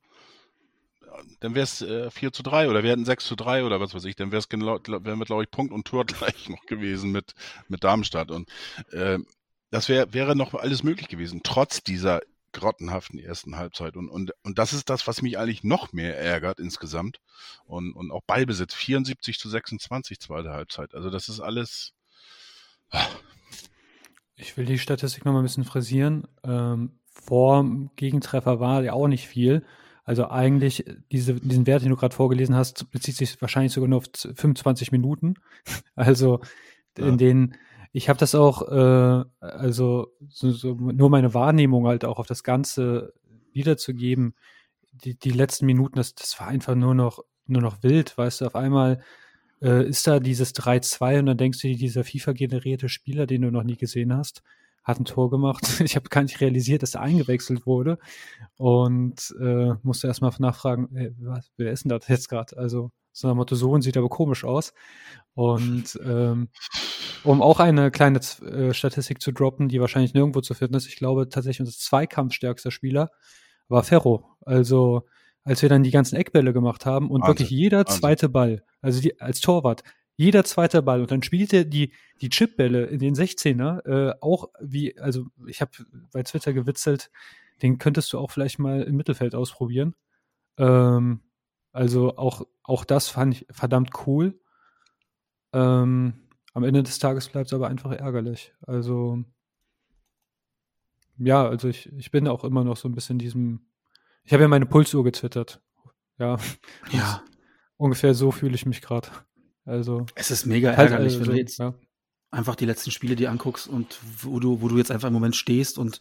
Dann 1.39 1.55
wäre 1.55 1.63
es 1.63 1.81
äh, 1.81 2.11
4 2.11 2.33
zu 2.33 2.43
3 2.43 2.69
oder 2.69 2.83
wir 2.83 2.91
hätten 2.91 3.05
6 3.05 3.25
zu 3.25 3.36
3 3.36 3.63
oder 3.63 3.79
was 3.79 3.95
weiß 3.95 4.05
ich. 4.05 4.15
Dann 4.15 4.31
wäre 4.31 4.39
es 4.41 4.47
genau, 4.47 4.79
wären 4.86 5.17
wir, 5.17 5.25
glaube 5.25 5.41
ich, 5.41 5.49
Punkt 5.49 5.73
und 5.73 5.88
Tor 5.88 6.05
gleich 6.05 6.49
noch 6.49 6.63
gewesen 6.67 7.11
mit, 7.11 7.33
mit 7.67 7.83
Darmstadt. 7.83 8.29
Und 8.29 8.47
äh, 8.91 9.17
das 9.71 9.89
wär, 9.89 10.13
wäre 10.13 10.36
noch 10.36 10.53
alles 10.53 10.83
möglich 10.83 11.07
gewesen, 11.07 11.41
trotz 11.43 11.81
dieser 11.81 12.21
grottenhaften 12.56 13.20
ersten 13.20 13.58
Halbzeit. 13.58 13.95
Und, 13.95 14.10
und, 14.10 14.32
und 14.43 14.58
das 14.58 14.74
ist 14.74 14.89
das, 14.89 15.06
was 15.08 15.22
mich 15.22 15.38
eigentlich 15.38 15.64
noch 15.64 15.93
mehr 15.93 16.18
ärgert 16.18 16.60
insgesamt. 16.60 17.20
Und, 17.66 17.93
und 17.93 18.12
auch 18.12 18.22
Ballbesitz, 18.26 18.74
74 18.74 19.38
zu 19.38 19.49
26 19.49 20.20
zweite 20.20 20.51
Halbzeit. 20.51 20.95
Also 20.95 21.10
das 21.10 21.30
ist 21.30 21.41
alles. 21.41 21.93
Ah. 22.89 23.06
Ich 24.38 24.58
will 24.58 24.66
die 24.66 24.80
Statistik 24.80 25.26
noch 25.26 25.34
mal 25.34 25.39
ein 25.39 25.45
bisschen 25.45 25.66
frisieren. 25.66 26.28
Ähm, 26.43 26.99
vor 27.08 27.66
Gegentreffer 27.95 28.60
war 28.60 28.84
ja 28.84 28.93
auch 28.93 29.08
nicht 29.08 29.28
viel. 29.28 29.66
Also 30.03 30.30
eigentlich, 30.30 30.86
diese, 31.12 31.36
diesen 31.36 31.68
Wert, 31.68 31.84
den 31.84 31.89
du 31.89 31.95
gerade 31.95 32.16
vorgelesen 32.16 32.56
hast, 32.56 32.91
bezieht 32.91 33.16
sich 33.16 33.41
wahrscheinlich 33.41 33.74
sogar 33.74 33.89
nur 33.89 33.99
auf 33.99 34.06
25 34.14 34.91
Minuten. 34.91 35.36
Also 35.95 36.41
ja. 36.97 37.08
in 37.08 37.18
denen 37.18 37.56
ich 37.95 38.09
habe 38.09 38.19
das 38.19 38.35
auch, 38.35 38.61
äh, 38.67 39.23
also 39.39 40.09
so, 40.27 40.51
so 40.51 40.73
nur 40.73 41.09
meine 41.09 41.33
Wahrnehmung 41.33 41.87
halt 41.87 42.03
auch 42.03 42.19
auf 42.19 42.27
das 42.27 42.43
Ganze 42.43 43.13
wiederzugeben. 43.53 44.35
Die, 44.91 45.17
die 45.17 45.31
letzten 45.31 45.65
Minuten, 45.65 45.95
das, 45.95 46.13
das 46.13 46.37
war 46.37 46.47
einfach 46.47 46.75
nur 46.75 46.93
noch, 46.93 47.19
nur 47.47 47.61
noch 47.61 47.83
wild, 47.83 48.17
weißt 48.17 48.41
du, 48.41 48.47
auf 48.47 48.55
einmal 48.55 49.01
äh, 49.61 49.87
ist 49.87 50.05
da 50.07 50.19
dieses 50.19 50.53
3-2 50.53 51.19
und 51.19 51.25
dann 51.27 51.37
denkst 51.37 51.61
du 51.61 51.73
dieser 51.73 52.03
FIFA-generierte 52.03 52.89
Spieler, 52.89 53.27
den 53.27 53.43
du 53.43 53.49
noch 53.49 53.63
nie 53.63 53.77
gesehen 53.77 54.13
hast, 54.13 54.43
hat 54.83 54.99
ein 54.99 55.05
Tor 55.05 55.29
gemacht. 55.29 55.61
Ich 55.79 55.95
habe 55.95 56.09
gar 56.09 56.23
nicht 56.23 56.41
realisiert, 56.41 56.83
dass 56.83 56.95
er 56.95 57.01
eingewechselt 57.01 57.65
wurde 57.65 57.97
und 58.57 59.33
äh, 59.39 59.73
musste 59.83 60.07
erstmal 60.07 60.33
nachfragen, 60.39 60.93
ey, 60.97 61.15
was, 61.19 61.49
wer 61.55 61.71
ist 61.71 61.85
denn 61.85 61.97
das 61.97 62.09
jetzt 62.09 62.27
gerade? 62.27 62.57
Also 62.57 62.91
so 63.16 63.30
ein 63.30 63.38
Motto, 63.38 63.55
so 63.55 63.80
sieht 63.80 63.97
aber 63.97 64.09
komisch 64.09 64.43
aus. 64.43 64.74
Und 65.36 65.99
ähm, 66.05 66.49
um 67.24 67.41
auch 67.41 67.59
eine 67.59 67.91
kleine 67.91 68.20
äh, 68.20 68.74
Statistik 68.74 69.22
zu 69.22 69.32
droppen, 69.32 69.68
die 69.68 69.82
wahrscheinlich 69.82 70.13
nirgendwo 70.13 70.41
zu 70.41 70.53
finden 70.53 70.76
ist, 70.76 70.88
ich 70.88 70.95
glaube 70.95 71.28
tatsächlich 71.28 71.61
unser 71.61 71.78
zweikampfstärkster 71.78 72.72
Spieler 72.72 73.11
war 73.68 73.84
Ferro. 73.84 74.38
Also 74.45 75.03
als 75.43 75.61
wir 75.61 75.70
dann 75.70 75.84
die 75.84 75.91
ganzen 75.91 76.16
Eckbälle 76.16 76.53
gemacht 76.53 76.86
haben 76.86 77.09
und 77.09 77.22
Wahnsinn, 77.22 77.34
wirklich 77.34 77.49
jeder 77.49 77.80
Wahnsinn. 77.80 77.99
zweite 77.99 78.30
Ball, 78.30 78.63
also 78.82 79.01
die, 79.01 79.20
als 79.20 79.41
Torwart, 79.41 79.84
jeder 80.16 80.43
zweite 80.45 80.82
Ball 80.82 81.01
und 81.01 81.11
dann 81.11 81.24
spielte 81.24 81.66
die 81.66 81.91
die 82.22 82.30
Chipbälle 82.30 82.86
in 82.86 82.99
den 82.99 83.16
16er 83.16 83.86
äh, 83.86 84.13
auch 84.22 84.47
wie 84.61 84.97
also 84.99 85.26
ich 85.47 85.61
habe 85.61 85.72
bei 86.11 86.24
Twitter 86.24 86.53
gewitzelt, 86.53 87.11
den 87.61 87.78
könntest 87.78 88.13
du 88.13 88.20
auch 88.20 88.32
vielleicht 88.32 88.59
mal 88.59 88.84
im 88.84 88.95
Mittelfeld 88.95 89.36
ausprobieren. 89.36 89.95
Ähm, 90.57 91.22
also 91.76 92.17
auch 92.17 92.47
auch 92.63 92.86
das 92.86 93.09
fand 93.09 93.36
ich 93.36 93.47
verdammt 93.51 93.91
cool. 94.07 94.39
Ähm, 95.51 96.13
am 96.53 96.63
Ende 96.63 96.84
des 96.84 96.99
Tages 96.99 97.28
bleibt 97.28 97.47
es 97.47 97.53
aber 97.53 97.67
einfach 97.67 97.91
ärgerlich. 97.91 98.53
Also 98.65 99.23
ja, 101.17 101.47
also 101.47 101.67
ich, 101.67 101.91
ich 101.93 102.11
bin 102.11 102.28
auch 102.28 102.43
immer 102.43 102.63
noch 102.63 102.78
so 102.78 102.88
ein 102.88 102.95
bisschen 102.95 103.19
diesem. 103.19 103.67
Ich 104.23 104.34
habe 104.34 104.43
ja 104.43 104.47
meine 104.47 104.65
Pulsuhr 104.65 105.03
getwittert. 105.03 105.61
Ja. 106.17 106.38
Ja. 106.91 107.23
Ungefähr 107.78 108.13
so 108.13 108.32
fühle 108.32 108.55
ich 108.55 108.65
mich 108.65 108.82
gerade. 108.82 109.09
Also. 109.65 110.05
Es 110.15 110.32
ist 110.32 110.45
mega 110.45 110.69
halt, 110.76 110.91
ärgerlich, 110.91 111.15
also, 111.15 111.26
wenn 111.26 111.34
du 111.34 111.39
jetzt 111.39 111.59
ja. 111.59 111.73
Einfach 112.36 112.55
die 112.55 112.65
letzten 112.65 112.91
Spiele 112.91 113.15
dir 113.15 113.31
anguckst 113.31 113.67
und 113.67 113.97
wo 114.21 114.39
du, 114.39 114.61
wo 114.61 114.67
du 114.67 114.77
jetzt 114.77 114.91
einfach 114.91 115.07
im 115.07 115.13
Moment 115.13 115.36
stehst 115.36 115.77
und 115.77 115.99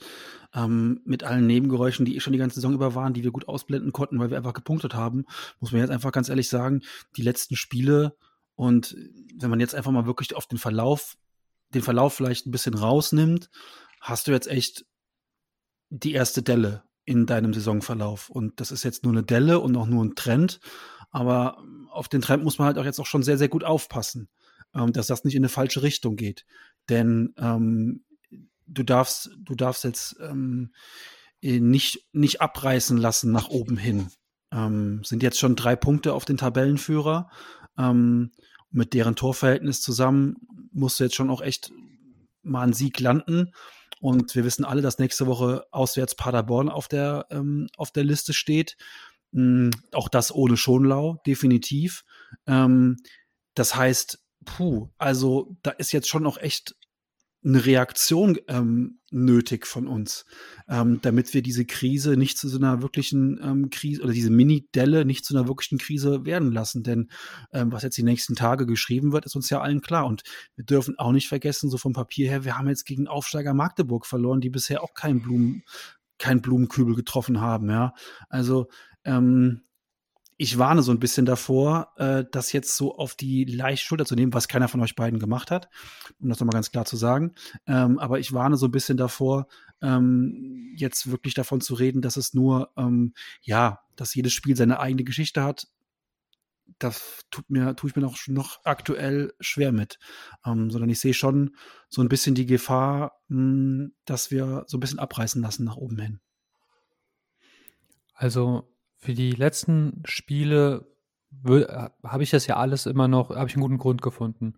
ähm, 0.53 1.01
mit 1.05 1.23
allen 1.23 1.47
Nebengeräuschen, 1.47 2.05
die 2.05 2.17
eh 2.17 2.21
schon 2.21 2.33
die 2.33 2.39
ganze 2.39 2.57
Saison 2.57 2.75
über 2.75 2.95
waren, 2.95 3.15
die 3.15 3.23
wir 3.23 3.31
gut 3.31 3.49
ausblenden 3.49 3.93
konnten, 3.93 4.19
weil 4.19 4.31
wir 4.31 4.37
einfach 4.37 4.53
gepunktet 4.53 4.95
haben, 4.95 5.25
muss 5.61 5.73
man 5.73 5.81
jetzt 5.81 5.91
einfach 5.91 6.13
ganz 6.13 6.29
ehrlich 6.29 6.49
sagen, 6.49 6.83
die 7.17 7.23
letzten 7.23 7.57
Spiele 7.57 8.17
und 8.57 8.97
wenn 9.37 9.51
man 9.51 9.61
jetzt 9.61 9.75
einfach 9.75 9.93
mal 9.93 10.07
wirklich 10.07 10.35
auf 10.35 10.47
den 10.47 10.59
Verlauf, 10.59 11.17
den 11.73 11.83
Verlauf 11.83 12.15
vielleicht 12.15 12.47
ein 12.47 12.53
bisschen 12.53 12.75
rausnimmt, 12.75 13.51
hast 14.01 14.27
du 14.27 14.33
jetzt 14.33 14.49
echt 14.49 14.87
die 15.91 16.13
erste 16.13 16.43
Delle 16.43 16.83
in 17.05 17.27
deinem 17.27 17.53
Saisonverlauf. 17.53 18.31
Und 18.31 18.61
das 18.61 18.73
ist 18.73 18.83
jetzt 18.83 19.05
nur 19.05 19.13
eine 19.13 19.23
Delle 19.23 19.61
und 19.61 19.77
auch 19.77 19.87
nur 19.87 20.05
ein 20.05 20.15
Trend. 20.15 20.61
Aber 21.11 21.63
auf 21.91 22.09
den 22.09 22.21
Trend 22.21 22.43
muss 22.43 22.59
man 22.59 22.67
halt 22.67 22.79
auch 22.79 22.85
jetzt 22.85 22.99
auch 22.99 23.07
schon 23.07 23.23
sehr, 23.23 23.39
sehr 23.39 23.49
gut 23.49 23.65
aufpassen, 23.65 24.29
ähm, 24.75 24.93
dass 24.93 25.07
das 25.07 25.25
nicht 25.25 25.35
in 25.35 25.41
eine 25.41 25.49
falsche 25.49 25.83
Richtung 25.83 26.17
geht. 26.17 26.45
Denn 26.89 27.35
ähm, 27.39 28.05
du 28.67 28.83
darfst, 28.83 29.31
du 29.39 29.55
darfst 29.55 29.85
jetzt 29.85 30.17
ähm, 30.21 30.73
nicht, 31.41 32.07
nicht 32.13 32.41
abreißen 32.41 32.97
lassen 32.97 33.33
nach 33.33 33.49
oben 33.49 33.77
hin. 33.77 34.09
Ähm, 34.53 35.03
sind 35.05 35.23
jetzt 35.23 35.39
schon 35.39 35.57
drei 35.57 35.77
Punkte 35.77 36.15
auf 36.15 36.25
den 36.25 36.37
Tabellenführer. 36.37 37.31
Ähm, 37.77 38.33
mit 38.71 38.95
deren 38.95 39.17
Torverhältnis 39.17 39.81
zusammen 39.83 40.37
musst 40.73 40.99
du 40.99 41.05
jetzt 41.05 41.15
schon 41.15 41.31
auch 41.31 41.41
echt 41.41 41.71
mal 42.43 42.63
einen 42.63 42.73
Sieg 42.73 43.01
landen. 43.01 43.53
Und 44.01 44.35
wir 44.35 44.45
wissen 44.45 44.65
alle, 44.65 44.83
dass 44.83 44.99
nächste 44.99 45.27
Woche 45.27 45.65
auswärts 45.71 46.15
Paderborn 46.15 46.69
auf 46.69 46.89
der, 46.89 47.27
ähm, 47.31 47.69
auf 47.77 47.91
der 47.91 48.05
Liste 48.05 48.33
steht. 48.33 48.77
Ähm, 49.33 49.71
auch 49.93 50.09
das 50.09 50.35
ohne 50.35 50.57
Schonlau, 50.57 51.21
definitiv. 51.27 52.05
Ähm, 52.47 52.97
das 53.55 53.77
heißt, 53.77 54.24
puh, 54.45 54.91
also 54.99 55.57
da 55.63 55.71
ist 55.71 55.93
jetzt 55.93 56.09
schon 56.09 56.27
auch 56.27 56.39
echt 56.39 56.75
eine 57.45 57.67
Reaktion 57.67 58.39
ähm, 58.49 59.01
nötig 59.11 59.67
von 59.67 59.87
uns, 59.87 60.25
ähm, 60.67 61.01
damit 61.03 61.35
wir 61.35 61.43
diese 61.43 61.67
Krise 61.67 62.17
nicht 62.17 62.39
zu 62.39 62.49
so 62.49 62.57
einer 62.57 62.81
wirklichen 62.81 63.39
ähm, 63.43 63.71
Krise 63.71 64.03
oder 64.03 64.13
diese 64.13 64.31
Mini-Delle 64.31 65.05
nicht 65.05 65.27
zu 65.27 65.37
einer 65.37 65.47
wirklichen 65.47 65.79
Krise 65.79 66.25
werden 66.25 66.53
lassen. 66.53 66.83
Denn 66.83 67.11
ähm, 67.53 67.71
was 67.71 67.83
jetzt 67.83 67.99
die 67.99 68.03
nächsten 68.03 68.35
Tage 68.35 68.65
geschrieben 68.65 69.13
wird, 69.13 69.27
ist 69.27 69.37
uns 69.37 69.51
ja 69.51 69.61
allen 69.61 69.83
klar. 69.83 70.07
Und 70.07 70.23
wir 70.57 70.65
dürfen 70.65 70.99
auch 70.99 71.13
nicht 71.13 71.29
vergessen, 71.29 71.69
so 71.69 71.77
vom 71.77 71.93
Papier 71.93 72.31
her, 72.31 72.45
wir 72.45 72.57
haben 72.57 72.69
jetzt 72.69 72.87
gegen 72.87 73.09
Aufsteiger 73.09 73.53
Magdeburg 73.53 74.07
verloren, 74.07 74.41
die 74.41 74.51
bisher 74.51 74.83
auch 74.83 74.95
keinen 74.95 75.21
Blumen, 75.21 75.65
kein 76.19 76.41
Blumenkübel 76.41 76.95
getroffen 76.95 77.43
haben. 77.43 77.69
Ja, 77.69 77.93
also 78.31 78.69
ähm, 79.05 79.65
ich 80.37 80.59
warne 80.59 80.83
so 80.83 80.91
ein 80.91 80.99
bisschen 80.99 81.27
davor, 81.27 81.93
äh, 81.97 82.25
das 82.31 82.53
jetzt 82.53 82.77
so 82.77 82.97
auf 82.97 83.15
die 83.15 83.45
leichte 83.45 83.87
Schulter 83.87 84.05
zu 84.05 84.15
nehmen, 84.15 84.35
was 84.35 84.49
keiner 84.49 84.69
von 84.69 84.81
euch 84.81 84.97
beiden 84.97 85.19
gemacht 85.19 85.51
hat, 85.51 85.69
um 86.19 86.29
das 86.29 86.41
nochmal 86.41 86.55
ganz 86.55 86.71
klar 86.73 86.85
zu 86.85 86.97
sagen. 86.97 87.35
Ähm, 87.67 87.99
aber 87.99 88.19
ich 88.19 88.33
warne 88.33 88.57
so 88.57 88.67
ein 88.67 88.73
bisschen 88.73 88.97
davor, 88.97 89.47
ähm, 89.81 90.73
jetzt 90.77 91.11
wirklich 91.11 91.35
davon 91.35 91.61
zu 91.61 91.75
reden, 91.75 92.03
dass 92.03 92.17
es 92.17 92.35
nur, 92.35 92.73
ähm, 92.77 93.15
ja, 93.43 93.81
dass 93.97 94.15
jedes 94.15 94.33
Spiel 94.33 94.57
seine 94.57 94.81
eigene 94.81 95.05
Geschichte 95.05 95.43
hat. 95.43 95.69
Das 96.79 97.25
tut 97.31 97.49
mir, 97.51 97.77
tue 97.77 97.91
ich 97.91 97.97
mir 97.97 98.03
noch, 98.03 98.17
noch 98.27 98.65
aktuell 98.65 99.33
schwer 99.39 99.71
mit. 99.71 99.99
Ähm, 100.45 100.71
sondern 100.71 100.91
ich 100.91 100.99
sehe 100.99 101.15
schon 101.15 101.55
so 101.89 102.03
ein 102.03 102.09
bisschen 102.09 102.35
die 102.35 102.47
Gefahr, 102.47 103.21
mh, 103.29 103.39
hm, 103.39 103.95
dass 104.05 104.33
wir 104.33 104.65
so 104.67 104.79
ein 104.79 104.81
bisschen 104.81 104.99
abreißen 104.99 105.41
lassen 105.41 105.65
nach 105.65 105.77
oben 105.77 105.99
hin. 105.99 106.21
Also 108.15 108.74
für 109.05 109.13
die 109.13 109.33
letzten 109.33 110.03
Spiele 110.07 110.87
habe 112.03 112.23
ich 112.23 112.31
das 112.31 112.47
ja 112.47 112.57
alles 112.57 112.87
immer 112.87 113.07
noch, 113.07 113.29
habe 113.29 113.49
ich 113.49 113.55
einen 113.55 113.63
guten 113.63 113.77
Grund 113.77 114.01
gefunden. 114.01 114.55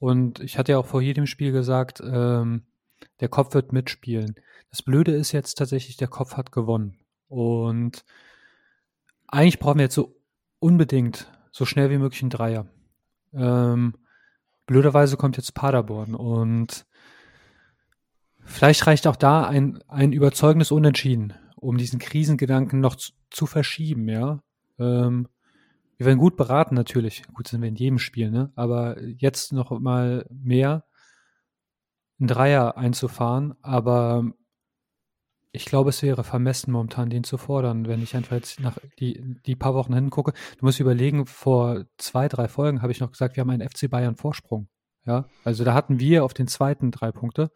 Und 0.00 0.40
ich 0.40 0.58
hatte 0.58 0.72
ja 0.72 0.78
auch 0.78 0.86
vor 0.86 1.00
jedem 1.00 1.26
Spiel 1.26 1.52
gesagt, 1.52 2.02
ähm, 2.04 2.64
der 3.20 3.28
Kopf 3.28 3.54
wird 3.54 3.72
mitspielen. 3.72 4.34
Das 4.70 4.82
Blöde 4.82 5.12
ist 5.12 5.30
jetzt 5.30 5.54
tatsächlich, 5.58 5.96
der 5.96 6.08
Kopf 6.08 6.36
hat 6.36 6.50
gewonnen. 6.50 6.98
Und 7.28 8.04
eigentlich 9.28 9.60
brauchen 9.60 9.78
wir 9.78 9.84
jetzt 9.84 9.94
so 9.94 10.16
unbedingt 10.58 11.30
so 11.52 11.64
schnell 11.64 11.90
wie 11.90 11.98
möglich 11.98 12.22
einen 12.22 12.30
Dreier. 12.30 12.66
Ähm, 13.32 13.94
blöderweise 14.66 15.16
kommt 15.16 15.36
jetzt 15.36 15.54
Paderborn 15.54 16.16
und 16.16 16.84
vielleicht 18.44 18.88
reicht 18.88 19.06
auch 19.06 19.16
da 19.16 19.46
ein, 19.46 19.78
ein 19.86 20.12
überzeugendes 20.12 20.72
Unentschieden 20.72 21.34
um 21.64 21.78
diesen 21.78 21.98
Krisengedanken 21.98 22.80
noch 22.80 22.96
zu, 22.96 23.12
zu 23.30 23.46
verschieben, 23.46 24.08
ja. 24.08 24.40
Ähm, 24.78 25.28
wir 25.96 26.06
werden 26.06 26.18
gut 26.18 26.36
beraten 26.36 26.74
natürlich. 26.74 27.22
Gut 27.32 27.48
sind 27.48 27.62
wir 27.62 27.68
in 27.68 27.76
jedem 27.76 27.98
Spiel, 27.98 28.30
ne? 28.30 28.52
Aber 28.56 29.00
jetzt 29.02 29.52
noch 29.52 29.70
mal 29.80 30.26
mehr 30.30 30.84
einen 32.18 32.28
Dreier 32.28 32.76
einzufahren, 32.76 33.54
aber 33.62 34.24
ich 35.52 35.66
glaube, 35.66 35.90
es 35.90 36.02
wäre 36.02 36.24
vermessen, 36.24 36.72
momentan 36.72 37.10
den 37.10 37.22
zu 37.22 37.38
fordern, 37.38 37.86
wenn 37.86 38.02
ich 38.02 38.16
einfach 38.16 38.34
jetzt 38.34 38.58
nach 38.58 38.76
die, 38.98 39.22
die 39.46 39.54
paar 39.54 39.74
Wochen 39.74 39.94
hingucke. 39.94 40.32
Du 40.58 40.66
musst 40.66 40.80
überlegen, 40.80 41.26
vor 41.26 41.84
zwei, 41.96 42.28
drei 42.28 42.48
Folgen 42.48 42.82
habe 42.82 42.90
ich 42.90 43.00
noch 43.00 43.12
gesagt, 43.12 43.36
wir 43.36 43.42
haben 43.42 43.50
einen 43.50 43.68
FC 43.68 43.88
Bayern 43.88 44.16
Vorsprung. 44.16 44.68
Ja, 45.06 45.26
also 45.44 45.64
da 45.64 45.74
hatten 45.74 46.00
wir 46.00 46.24
auf 46.24 46.34
den 46.34 46.48
zweiten 46.48 46.90
drei 46.90 47.12
Punkte. 47.12 47.50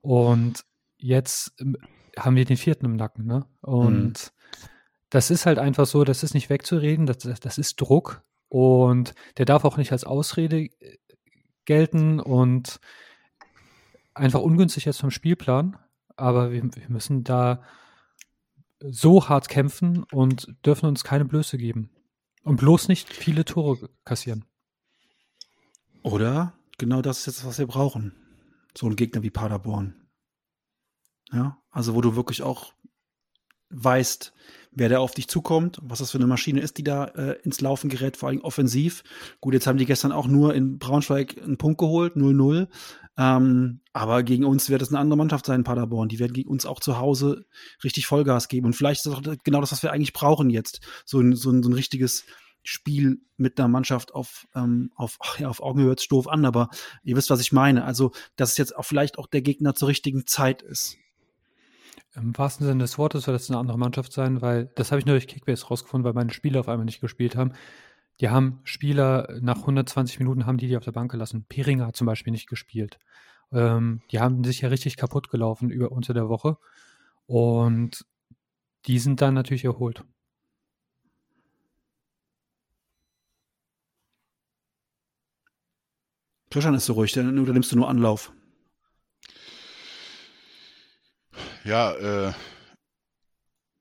Und 0.00 0.64
jetzt 0.96 1.52
ähm, 1.60 1.76
haben 2.18 2.36
wir 2.36 2.44
den 2.44 2.56
vierten 2.56 2.86
im 2.86 2.96
Nacken, 2.96 3.26
ne? 3.26 3.46
Und 3.60 4.32
mhm. 4.32 4.60
das 5.10 5.30
ist 5.30 5.46
halt 5.46 5.58
einfach 5.58 5.86
so, 5.86 6.04
das 6.04 6.22
ist 6.22 6.34
nicht 6.34 6.50
wegzureden, 6.50 7.06
das, 7.06 7.18
das 7.18 7.58
ist 7.58 7.80
Druck 7.80 8.22
und 8.48 9.14
der 9.36 9.46
darf 9.46 9.64
auch 9.64 9.76
nicht 9.76 9.92
als 9.92 10.04
Ausrede 10.04 10.60
äh, 10.60 10.98
gelten 11.64 12.20
und 12.20 12.80
einfach 14.12 14.40
ungünstig 14.40 14.84
jetzt 14.84 15.00
vom 15.00 15.10
Spielplan 15.10 15.78
aber 16.16 16.52
wir, 16.52 16.62
wir 16.62 16.88
müssen 16.88 17.24
da 17.24 17.62
so 18.80 19.28
hart 19.28 19.48
kämpfen 19.48 20.04
und 20.04 20.54
dürfen 20.64 20.86
uns 20.86 21.04
keine 21.04 21.24
Blöße 21.24 21.58
geben. 21.58 21.90
Und 22.42 22.56
bloß 22.56 22.88
nicht 22.88 23.10
viele 23.12 23.44
Tore 23.44 23.88
kassieren. 24.04 24.44
Oder 26.02 26.52
genau 26.76 27.00
das 27.00 27.20
ist 27.20 27.26
jetzt, 27.26 27.46
was 27.46 27.58
wir 27.58 27.66
brauchen. 27.66 28.14
So 28.76 28.86
ein 28.86 28.96
Gegner 28.96 29.22
wie 29.22 29.30
Paderborn. 29.30 29.94
Ja, 31.32 31.58
also 31.70 31.94
wo 31.94 32.00
du 32.00 32.16
wirklich 32.16 32.42
auch 32.42 32.72
weißt, 33.70 34.32
wer 34.72 34.88
da 34.88 34.98
auf 34.98 35.12
dich 35.12 35.28
zukommt, 35.28 35.78
was 35.82 36.00
das 36.00 36.10
für 36.10 36.18
eine 36.18 36.26
Maschine 36.26 36.60
ist, 36.60 36.78
die 36.78 36.84
da 36.84 37.06
äh, 37.06 37.38
ins 37.42 37.60
Laufen 37.60 37.88
gerät, 37.88 38.16
vor 38.16 38.28
allem 38.28 38.40
offensiv. 38.40 39.02
Gut, 39.40 39.54
jetzt 39.54 39.66
haben 39.66 39.78
die 39.78 39.86
gestern 39.86 40.12
auch 40.12 40.26
nur 40.26 40.54
in 40.54 40.78
Braunschweig 40.78 41.40
einen 41.42 41.58
Punkt 41.58 41.78
geholt, 41.78 42.16
0-0. 42.16 42.68
Ähm, 43.16 43.80
aber 43.92 44.22
gegen 44.24 44.44
uns 44.44 44.70
wird 44.70 44.82
es 44.82 44.88
eine 44.88 44.98
andere 44.98 45.16
Mannschaft 45.16 45.46
sein, 45.46 45.64
Paderborn. 45.64 46.08
Die 46.08 46.18
werden 46.18 46.32
gegen 46.32 46.50
uns 46.50 46.66
auch 46.66 46.80
zu 46.80 46.98
Hause 46.98 47.46
richtig 47.84 48.06
Vollgas 48.06 48.48
geben. 48.48 48.66
Und 48.66 48.74
vielleicht 48.74 49.04
ist 49.04 49.06
das 49.06 49.14
auch 49.14 49.36
genau 49.44 49.60
das, 49.60 49.72
was 49.72 49.82
wir 49.82 49.92
eigentlich 49.92 50.12
brauchen 50.12 50.50
jetzt. 50.50 50.80
So 51.04 51.20
ein, 51.20 51.36
so 51.36 51.50
ein, 51.50 51.62
so 51.62 51.70
ein 51.70 51.74
richtiges 51.74 52.24
Spiel 52.64 53.20
mit 53.36 53.58
einer 53.60 53.68
Mannschaft 53.68 54.14
auf, 54.14 54.48
ähm, 54.54 54.90
auf, 54.96 55.18
ja, 55.38 55.48
auf 55.48 55.62
Augenhöhe 55.62 55.88
hört 55.88 56.10
doof 56.10 56.28
an, 56.28 56.44
aber 56.44 56.70
ihr 57.04 57.14
wisst, 57.14 57.30
was 57.30 57.40
ich 57.40 57.52
meine. 57.52 57.84
Also, 57.84 58.12
dass 58.36 58.52
es 58.52 58.56
jetzt 58.56 58.74
auch 58.74 58.84
vielleicht 58.84 59.18
auch 59.18 59.26
der 59.26 59.42
Gegner 59.42 59.74
zur 59.74 59.88
richtigen 59.88 60.26
Zeit 60.26 60.62
ist. 60.62 60.96
Im 62.16 62.36
wahrsten 62.38 62.66
Sinne 62.66 62.84
des 62.84 62.96
Wortes 62.96 63.24
soll 63.24 63.34
das 63.34 63.50
eine 63.50 63.58
andere 63.58 63.78
Mannschaft 63.78 64.12
sein, 64.12 64.40
weil 64.40 64.66
das 64.76 64.92
habe 64.92 65.00
ich 65.00 65.06
nur 65.06 65.14
durch 65.14 65.26
Kickbase 65.26 65.66
rausgefunden, 65.66 66.04
weil 66.04 66.12
meine 66.12 66.32
Spieler 66.32 66.60
auf 66.60 66.68
einmal 66.68 66.84
nicht 66.84 67.00
gespielt 67.00 67.34
haben. 67.36 67.52
Die 68.20 68.28
haben 68.28 68.60
Spieler 68.62 69.28
nach 69.40 69.58
120 69.58 70.20
Minuten 70.20 70.46
haben 70.46 70.58
die 70.58 70.68
die 70.68 70.76
auf 70.76 70.84
der 70.84 70.92
Bank 70.92 71.10
gelassen. 71.10 71.44
Peringer 71.48 71.86
hat 71.86 71.96
zum 71.96 72.06
Beispiel 72.06 72.32
nicht 72.32 72.48
gespielt. 72.48 72.98
Ähm, 73.52 74.02
die 74.12 74.20
haben 74.20 74.44
sich 74.44 74.60
ja 74.60 74.68
richtig 74.68 74.96
kaputt 74.96 75.28
gelaufen 75.30 75.70
über 75.70 75.90
unter 75.90 76.14
der 76.14 76.28
Woche 76.28 76.56
und 77.26 78.04
die 78.86 78.98
sind 78.98 79.20
dann 79.20 79.34
natürlich 79.34 79.64
erholt. 79.64 80.04
Christian 86.50 86.74
ist 86.74 86.86
so 86.86 86.92
ruhig, 86.92 87.18
oder 87.18 87.52
nimmst 87.52 87.72
du 87.72 87.76
nur 87.76 87.88
Anlauf? 87.88 88.32
Ja, 91.64 91.94
äh, 91.94 92.32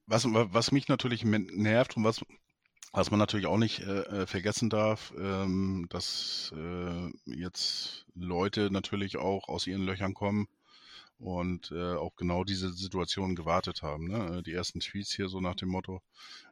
was, 0.06 0.26
was 0.26 0.72
mich 0.72 0.88
natürlich 0.88 1.26
nervt 1.26 1.98
und 1.98 2.06
was, 2.06 2.22
was 2.94 3.12
man 3.12 3.20
natürlich 3.20 3.46
auch 3.46 3.58
nicht 3.58 3.82
äh, 3.82 4.22
äh, 4.22 4.26
vergessen 4.26 4.70
darf, 4.70 5.14
ähm, 5.18 5.88
dass 5.90 6.54
äh, 6.56 7.10
jetzt 7.26 8.06
Leute 8.16 8.70
natürlich 8.72 9.18
auch 9.18 9.50
aus 9.50 9.68
ihren 9.68 9.86
Löchern 9.86 10.14
kommen 10.14 10.48
und 11.20 11.72
äh, 11.72 11.96
auch 11.96 12.16
genau 12.16 12.46
diese 12.46 12.72
Situation 12.74 13.36
gewartet 13.36 13.82
haben. 13.82 14.08
Ne? 14.08 14.38
Äh, 14.40 14.44
die 14.44 14.54
ersten 14.54 14.80
Tweets 14.80 15.14
hier 15.14 15.28
so 15.28 15.42
nach 15.42 15.56
dem 15.56 15.70
Motto, 15.70 16.02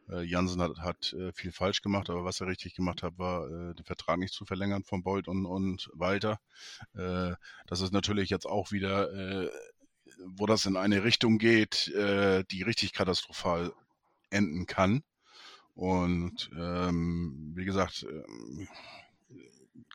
äh, 0.09 0.23
Jansen 0.23 0.61
hat, 0.61 0.79
hat 0.79 1.13
äh, 1.13 1.31
viel 1.33 1.51
falsch 1.53 1.81
gemacht, 1.81 2.09
aber 2.09 2.25
was 2.25 2.41
er 2.41 2.47
richtig 2.47 2.75
gemacht 2.75 3.03
hat, 3.03 3.17
war 3.17 3.47
äh, 3.47 3.73
den 3.73 3.85
Vertrag 3.85 4.17
nicht 4.19 4.33
zu 4.33 4.45
verlängern 4.45 4.83
von 4.83 5.03
Bolt 5.03 5.27
und, 5.29 5.45
und 5.45 5.89
Walter. 5.93 6.39
Äh, 6.93 7.33
das 7.67 7.81
ist 7.81 7.93
natürlich 7.93 8.29
jetzt 8.29 8.45
auch 8.45 8.71
wieder 8.71 9.13
äh, 9.13 9.49
wo 10.25 10.45
das 10.45 10.65
in 10.65 10.77
eine 10.77 11.03
Richtung 11.03 11.37
geht, 11.37 11.87
äh, 11.89 12.43
die 12.51 12.63
richtig 12.63 12.93
katastrophal 12.93 13.73
enden 14.29 14.65
kann. 14.65 15.03
Und 15.73 16.49
ähm, 16.57 17.53
wie 17.55 17.65
gesagt, 17.65 18.05
ähm, 18.09 18.67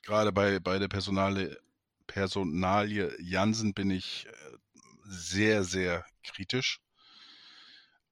gerade 0.02 0.32
bei, 0.32 0.58
bei 0.58 0.78
der 0.78 0.88
Personale, 0.88 1.58
Personalie 2.06 3.14
Jansen 3.20 3.74
bin 3.74 3.90
ich 3.90 4.26
äh, 4.26 4.56
sehr, 5.04 5.64
sehr 5.64 6.04
kritisch. 6.24 6.80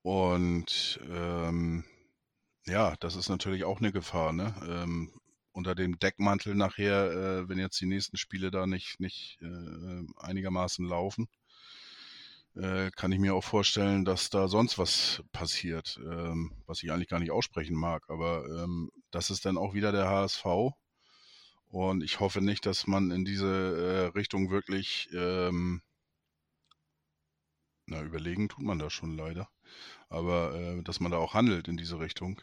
Und 0.02 1.00
ähm, 1.08 1.84
ja, 2.66 2.94
das 3.00 3.16
ist 3.16 3.28
natürlich 3.28 3.64
auch 3.64 3.78
eine 3.78 3.92
Gefahr, 3.92 4.32
ne? 4.32 4.54
Ähm, 4.66 5.12
unter 5.52 5.74
dem 5.74 5.98
Deckmantel 5.98 6.54
nachher, 6.54 7.12
äh, 7.12 7.48
wenn 7.48 7.58
jetzt 7.58 7.80
die 7.80 7.86
nächsten 7.86 8.16
Spiele 8.16 8.50
da 8.50 8.66
nicht, 8.66 8.98
nicht 8.98 9.38
äh, 9.40 10.04
einigermaßen 10.16 10.84
laufen, 10.84 11.28
äh, 12.56 12.90
kann 12.92 13.12
ich 13.12 13.18
mir 13.18 13.34
auch 13.34 13.44
vorstellen, 13.44 14.04
dass 14.04 14.30
da 14.30 14.48
sonst 14.48 14.78
was 14.78 15.22
passiert, 15.32 15.98
ähm, 16.04 16.52
was 16.66 16.82
ich 16.82 16.92
eigentlich 16.92 17.08
gar 17.08 17.20
nicht 17.20 17.32
aussprechen 17.32 17.76
mag. 17.76 18.04
Aber 18.08 18.44
ähm, 18.46 18.90
das 19.10 19.30
ist 19.30 19.44
dann 19.44 19.58
auch 19.58 19.74
wieder 19.74 19.92
der 19.92 20.08
HSV. 20.08 20.44
Und 21.66 22.04
ich 22.04 22.20
hoffe 22.20 22.40
nicht, 22.40 22.66
dass 22.66 22.86
man 22.86 23.10
in 23.10 23.24
diese 23.24 24.12
äh, 24.14 24.16
Richtung 24.16 24.50
wirklich, 24.50 25.08
ähm, 25.12 25.82
na, 27.86 28.02
überlegen 28.02 28.48
tut 28.48 28.64
man 28.64 28.78
da 28.78 28.90
schon 28.90 29.16
leider, 29.16 29.48
aber 30.08 30.54
äh, 30.54 30.82
dass 30.82 31.00
man 31.00 31.10
da 31.12 31.18
auch 31.18 31.34
handelt 31.34 31.68
in 31.68 31.76
diese 31.76 31.98
Richtung, 31.98 32.40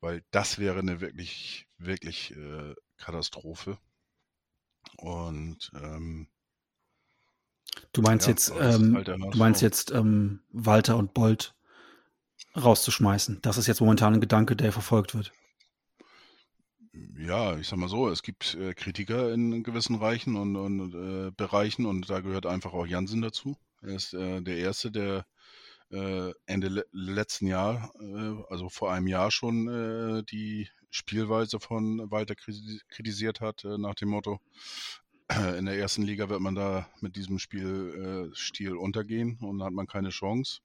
weil 0.00 0.24
das 0.32 0.58
wäre 0.58 0.80
eine 0.80 1.00
wirklich, 1.00 1.68
wirklich 1.78 2.32
äh, 2.36 2.74
Katastrophe. 2.96 3.78
Und 4.96 5.70
ähm, 5.74 6.28
Du 7.92 8.02
meinst 8.02 8.26
ja, 8.26 8.30
jetzt, 8.30 8.52
ähm, 8.60 8.94
halt 8.96 9.08
du 9.08 9.38
meinst 9.38 9.62
jetzt 9.62 9.90
ähm, 9.90 10.40
Walter 10.50 10.96
und 10.96 11.14
Bolt 11.14 11.54
rauszuschmeißen. 12.56 13.40
Das 13.42 13.58
ist 13.58 13.66
jetzt 13.66 13.80
momentan 13.80 14.14
ein 14.14 14.20
Gedanke, 14.20 14.56
der 14.56 14.72
verfolgt 14.72 15.14
wird. 15.14 15.32
Ja, 17.16 17.56
ich 17.56 17.68
sag 17.68 17.78
mal 17.78 17.88
so, 17.88 18.08
es 18.08 18.22
gibt 18.22 18.54
äh, 18.54 18.74
Kritiker 18.74 19.32
in 19.32 19.62
gewissen 19.62 19.96
Reichen 19.96 20.36
und, 20.36 20.56
und 20.56 20.94
äh, 20.94 21.30
Bereichen 21.30 21.86
und 21.86 22.08
da 22.10 22.20
gehört 22.20 22.46
einfach 22.46 22.72
auch 22.72 22.86
Jansen 22.86 23.22
dazu. 23.22 23.56
Er 23.82 23.94
ist 23.94 24.14
äh, 24.14 24.40
der 24.40 24.56
Erste, 24.56 24.90
der 24.90 25.26
äh, 25.90 26.32
Ende 26.46 26.68
le 26.68 26.84
letzten 26.92 27.46
Jahr, 27.46 27.92
äh, 28.00 28.52
also 28.52 28.68
vor 28.68 28.92
einem 28.92 29.06
Jahr 29.06 29.30
schon, 29.30 29.68
äh, 29.68 30.22
die 30.24 30.68
Spielweise 30.90 31.60
von 31.60 32.10
Walter 32.10 32.34
kritisiert 32.34 33.40
hat, 33.42 33.62
nach 33.64 33.94
dem 33.94 34.08
Motto, 34.08 34.40
in 35.58 35.66
der 35.66 35.78
ersten 35.78 36.02
Liga 36.02 36.28
wird 36.28 36.40
man 36.40 36.54
da 36.54 36.88
mit 37.00 37.16
diesem 37.16 37.38
Spielstil 37.38 38.72
äh, 38.72 38.76
untergehen 38.76 39.38
und 39.40 39.58
dann 39.58 39.66
hat 39.66 39.74
man 39.74 39.86
keine 39.86 40.08
Chance. 40.08 40.60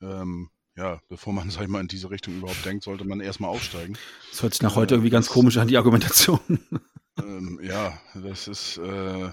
Ähm, 0.00 0.50
ja, 0.76 1.00
bevor 1.08 1.32
man, 1.32 1.50
sag 1.50 1.62
ich 1.62 1.68
mal, 1.68 1.80
in 1.80 1.88
diese 1.88 2.10
Richtung 2.10 2.38
überhaupt 2.38 2.64
denkt, 2.64 2.84
sollte 2.84 3.04
man 3.04 3.20
erstmal 3.20 3.50
aufsteigen. 3.50 3.98
Das 4.30 4.42
hört 4.42 4.54
sich 4.54 4.62
nach 4.62 4.76
heute 4.76 4.94
äh, 4.94 4.96
irgendwie 4.96 5.10
ganz 5.10 5.28
komisch 5.28 5.58
an, 5.58 5.68
die 5.68 5.76
Argumentation. 5.76 6.40
Ähm, 7.18 7.60
ja, 7.62 8.00
das 8.14 8.48
ist, 8.48 8.78
äh, 8.78 9.30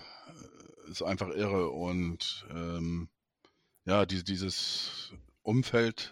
ist 0.89 1.03
einfach 1.03 1.29
irre 1.29 1.69
und 1.69 2.45
ähm, 2.49 3.07
ja, 3.85 4.05
die, 4.05 4.23
dieses 4.23 5.13
Umfeld 5.41 6.11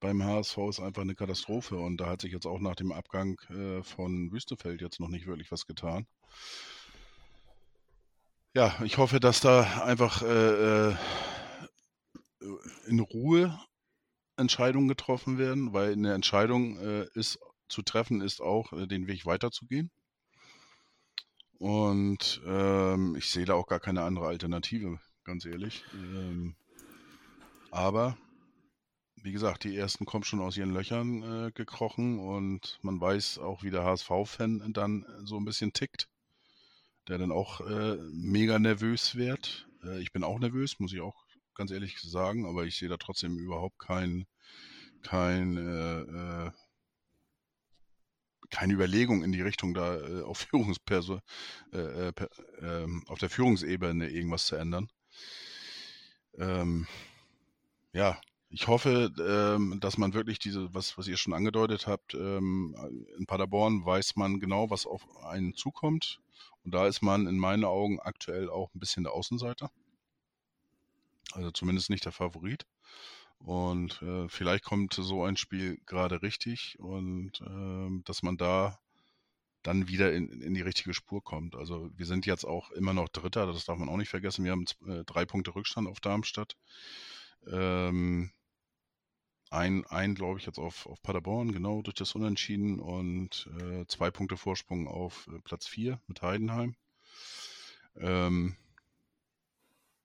beim 0.00 0.22
HSV 0.22 0.58
ist 0.68 0.80
einfach 0.80 1.02
eine 1.02 1.14
Katastrophe 1.14 1.76
und 1.76 1.98
da 1.98 2.06
hat 2.06 2.22
sich 2.22 2.32
jetzt 2.32 2.46
auch 2.46 2.60
nach 2.60 2.76
dem 2.76 2.92
Abgang 2.92 3.38
äh, 3.50 3.82
von 3.82 4.30
Wüstefeld 4.32 4.80
jetzt 4.80 5.00
noch 5.00 5.08
nicht 5.08 5.26
wirklich 5.26 5.50
was 5.50 5.66
getan. 5.66 6.06
Ja, 8.54 8.80
ich 8.82 8.98
hoffe, 8.98 9.20
dass 9.20 9.40
da 9.40 9.84
einfach 9.84 10.22
äh, 10.22 10.90
äh, 10.90 10.96
in 12.86 13.00
Ruhe 13.00 13.58
Entscheidungen 14.36 14.88
getroffen 14.88 15.38
werden, 15.38 15.72
weil 15.72 15.92
eine 15.92 16.14
Entscheidung 16.14 16.78
äh, 16.78 17.06
ist 17.14 17.38
zu 17.68 17.82
treffen, 17.82 18.20
ist 18.20 18.40
auch 18.40 18.72
äh, 18.72 18.86
den 18.86 19.06
Weg 19.06 19.26
weiterzugehen. 19.26 19.90
Und 21.58 22.40
ähm, 22.46 23.16
ich 23.16 23.30
sehe 23.30 23.44
da 23.44 23.54
auch 23.54 23.66
gar 23.66 23.80
keine 23.80 24.02
andere 24.02 24.28
Alternative, 24.28 25.00
ganz 25.24 25.44
ehrlich. 25.44 25.84
Ähm, 25.92 26.54
aber 27.70 28.16
wie 29.22 29.32
gesagt, 29.32 29.64
die 29.64 29.76
ersten 29.76 30.04
kommen 30.06 30.24
schon 30.24 30.40
aus 30.40 30.56
ihren 30.56 30.72
Löchern 30.72 31.22
äh, 31.22 31.50
gekrochen 31.52 32.18
und 32.18 32.78
man 32.82 33.00
weiß 33.00 33.38
auch, 33.38 33.62
wie 33.62 33.70
der 33.70 33.84
HSV-Fan 33.84 34.72
dann 34.72 35.06
so 35.24 35.36
ein 35.38 35.44
bisschen 35.44 35.72
tickt 35.72 36.08
der 37.08 37.18
dann 37.18 37.32
auch 37.32 37.60
äh, 37.62 37.96
mega 38.12 38.58
nervös 38.58 39.16
wird. 39.16 39.66
Äh, 39.82 40.00
ich 40.00 40.12
bin 40.12 40.24
auch 40.24 40.38
nervös, 40.38 40.78
muss 40.78 40.92
ich 40.92 41.00
auch 41.00 41.24
ganz 41.54 41.70
ehrlich 41.70 41.98
sagen, 42.00 42.46
aber 42.46 42.64
ich 42.64 42.76
sehe 42.76 42.88
da 42.88 42.96
trotzdem 42.98 43.38
überhaupt 43.38 43.78
kein, 43.78 44.26
kein, 45.02 45.56
äh, 45.56 46.00
äh 46.46 46.50
keine 48.50 48.72
Überlegung 48.72 49.22
in 49.24 49.32
die 49.32 49.42
Richtung, 49.42 49.74
da 49.74 49.96
äh, 49.96 50.22
auf 50.22 50.38
Führungsperson, 50.50 51.20
äh, 51.72 52.12
per, 52.12 52.30
ähm, 52.60 53.04
auf 53.06 53.18
der 53.18 53.28
Führungsebene 53.28 54.08
irgendwas 54.08 54.46
zu 54.46 54.56
ändern. 54.56 54.88
ähm, 56.38 56.86
ja, 57.92 58.20
ich 58.50 58.66
hoffe, 58.66 59.12
ähm, 59.18 59.78
dass 59.80 59.98
man 59.98 60.14
wirklich 60.14 60.38
diese, 60.38 60.72
was, 60.74 60.96
was 60.96 61.06
ihr 61.06 61.16
schon 61.16 61.34
angedeutet 61.34 61.86
habt, 61.86 62.14
ähm, 62.14 62.74
in 63.18 63.26
Paderborn 63.26 63.84
weiß 63.84 64.16
man 64.16 64.40
genau, 64.40 64.70
was 64.70 64.86
auf 64.86 65.02
einen 65.24 65.54
zukommt. 65.54 66.20
Und 66.64 66.72
da 66.72 66.86
ist 66.86 67.02
man 67.02 67.26
in 67.26 67.38
meinen 67.38 67.64
Augen 67.64 68.00
aktuell 68.00 68.48
auch 68.48 68.74
ein 68.74 68.78
bisschen 68.80 69.04
der 69.04 69.12
Außenseiter. 69.12 69.70
Also 71.32 71.50
zumindest 71.50 71.90
nicht 71.90 72.06
der 72.06 72.12
Favorit. 72.12 72.66
Und 73.38 74.02
äh, 74.02 74.28
vielleicht 74.28 74.64
kommt 74.64 74.94
so 74.94 75.24
ein 75.24 75.36
Spiel 75.36 75.78
gerade 75.86 76.22
richtig 76.22 76.78
und 76.78 77.40
äh, 77.42 78.02
dass 78.04 78.22
man 78.22 78.36
da 78.36 78.78
dann 79.62 79.88
wieder 79.88 80.12
in, 80.12 80.40
in 80.40 80.54
die 80.54 80.62
richtige 80.62 80.94
Spur 80.94 81.22
kommt. 81.22 81.54
Also 81.54 81.90
wir 81.96 82.06
sind 82.06 82.26
jetzt 82.26 82.44
auch 82.44 82.70
immer 82.70 82.94
noch 82.94 83.08
Dritter, 83.08 83.46
das 83.46 83.64
darf 83.64 83.78
man 83.78 83.88
auch 83.88 83.96
nicht 83.96 84.08
vergessen. 84.08 84.44
Wir 84.44 84.52
haben 84.52 84.64
äh, 84.86 85.04
drei 85.04 85.24
Punkte 85.24 85.54
Rückstand 85.54 85.86
auf 85.88 86.00
Darmstadt. 86.00 86.56
Ähm, 87.46 88.30
ein, 89.50 89.84
ein 89.86 90.14
glaube 90.14 90.38
ich, 90.38 90.46
jetzt 90.46 90.58
auf, 90.58 90.86
auf 90.86 91.02
Paderborn, 91.02 91.52
genau, 91.52 91.82
durch 91.82 91.96
das 91.96 92.14
Unentschieden 92.14 92.80
und 92.80 93.48
äh, 93.60 93.86
zwei 93.86 94.10
Punkte 94.10 94.36
Vorsprung 94.36 94.88
auf 94.88 95.28
äh, 95.32 95.40
Platz 95.40 95.66
4 95.66 96.00
mit 96.06 96.22
Heidenheim. 96.22 96.76
Ähm, 97.96 98.56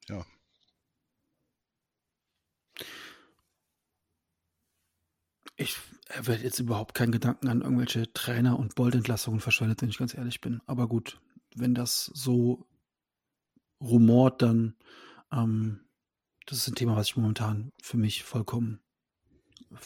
ja, 0.09 0.25
Ich 5.55 5.77
werde 6.19 6.43
jetzt 6.43 6.59
überhaupt 6.59 6.95
keinen 6.95 7.11
Gedanken 7.11 7.47
an 7.47 7.61
irgendwelche 7.61 8.11
Trainer 8.11 8.57
und 8.57 8.75
Boldentlassungen 8.75 9.39
verschwendet, 9.39 9.81
wenn 9.81 9.89
ich 9.89 9.97
ganz 9.97 10.13
ehrlich 10.13 10.41
bin. 10.41 10.61
Aber 10.65 10.87
gut, 10.87 11.21
wenn 11.55 11.75
das 11.75 12.05
so 12.13 12.65
rumort, 13.79 14.41
dann 14.41 14.75
ähm, 15.31 15.81
das 16.45 16.57
ist 16.57 16.67
ein 16.67 16.75
Thema, 16.75 16.95
was 16.95 17.07
ich 17.07 17.17
momentan 17.17 17.71
für 17.81 17.97
mich 17.97 18.23
vollkommen 18.23 18.81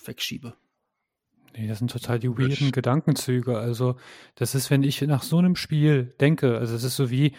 wegschiebe. 0.06 0.54
Nee, 1.56 1.68
das 1.68 1.80
sind 1.80 1.92
total 1.92 2.20
die 2.20 2.30
weirden 2.30 2.72
Gedankenzüge. 2.72 3.58
Also, 3.58 3.96
das 4.36 4.54
ist, 4.54 4.70
wenn 4.70 4.84
ich 4.84 5.02
nach 5.02 5.24
so 5.24 5.38
einem 5.38 5.56
Spiel 5.56 6.14
denke, 6.20 6.58
also 6.58 6.76
es 6.76 6.84
ist 6.84 6.96
so 6.96 7.10
wie, 7.10 7.34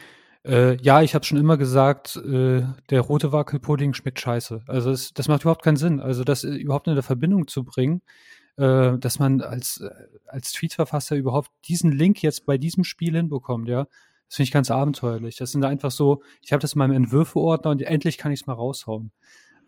äh, 0.44 0.80
ja, 0.82 1.02
ich 1.02 1.14
habe 1.14 1.24
schon 1.24 1.38
immer 1.38 1.56
gesagt, 1.56 2.16
äh, 2.16 2.62
der 2.90 3.00
rote 3.00 3.32
Wackelpudding 3.32 3.94
schmeckt 3.94 4.20
scheiße. 4.20 4.62
Also 4.66 4.90
es, 4.90 5.12
das 5.12 5.28
macht 5.28 5.42
überhaupt 5.42 5.62
keinen 5.62 5.76
Sinn. 5.76 6.00
Also 6.00 6.24
das 6.24 6.44
äh, 6.44 6.48
überhaupt 6.48 6.88
in 6.88 6.94
der 6.94 7.02
Verbindung 7.02 7.46
zu 7.48 7.64
bringen, 7.64 8.02
äh, 8.56 8.98
dass 8.98 9.18
man 9.18 9.40
als, 9.40 9.80
äh, 9.80 9.90
als 10.26 10.52
Tweetverfasser 10.52 11.16
überhaupt 11.16 11.50
diesen 11.66 11.92
Link 11.92 12.22
jetzt 12.22 12.46
bei 12.46 12.58
diesem 12.58 12.84
Spiel 12.84 13.14
hinbekommt, 13.14 13.68
ja. 13.68 13.86
Das 14.28 14.36
finde 14.36 14.48
ich 14.48 14.52
ganz 14.52 14.70
abenteuerlich. 14.70 15.36
Das 15.36 15.52
sind 15.52 15.64
einfach 15.64 15.90
so, 15.90 16.22
ich 16.42 16.52
habe 16.52 16.60
das 16.60 16.74
in 16.74 16.80
meinem 16.80 16.92
Entwürfeordner 16.92 17.70
und 17.70 17.80
endlich 17.82 18.18
kann 18.18 18.30
ich 18.30 18.40
es 18.40 18.46
mal 18.46 18.52
raushauen. 18.54 19.10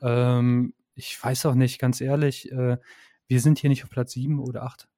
Ähm, 0.02 0.74
ich 1.00 1.22
weiß 1.22 1.46
auch 1.46 1.54
nicht, 1.54 1.78
ganz 1.78 2.00
ehrlich, 2.00 2.50
äh, 2.52 2.76
wir 3.26 3.40
sind 3.40 3.58
hier 3.58 3.70
nicht 3.70 3.84
auf 3.84 3.90
Platz 3.90 4.12
sieben 4.12 4.38
oder 4.38 4.62
acht. 4.62 4.88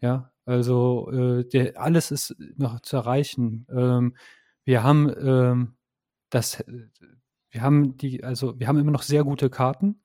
Ja, 0.00 0.30
also 0.44 1.10
äh, 1.10 1.48
der, 1.48 1.80
alles 1.80 2.10
ist 2.10 2.36
noch 2.56 2.80
zu 2.80 2.96
erreichen. 2.96 3.66
Ähm, 3.70 4.16
wir 4.64 4.82
haben 4.82 5.12
ähm, 5.20 5.76
das, 6.30 6.64
wir 7.50 7.62
haben 7.62 7.96
die, 7.96 8.22
also 8.22 8.58
wir 8.58 8.68
haben 8.68 8.78
immer 8.78 8.92
noch 8.92 9.02
sehr 9.02 9.24
gute 9.24 9.50
Karten. 9.50 10.00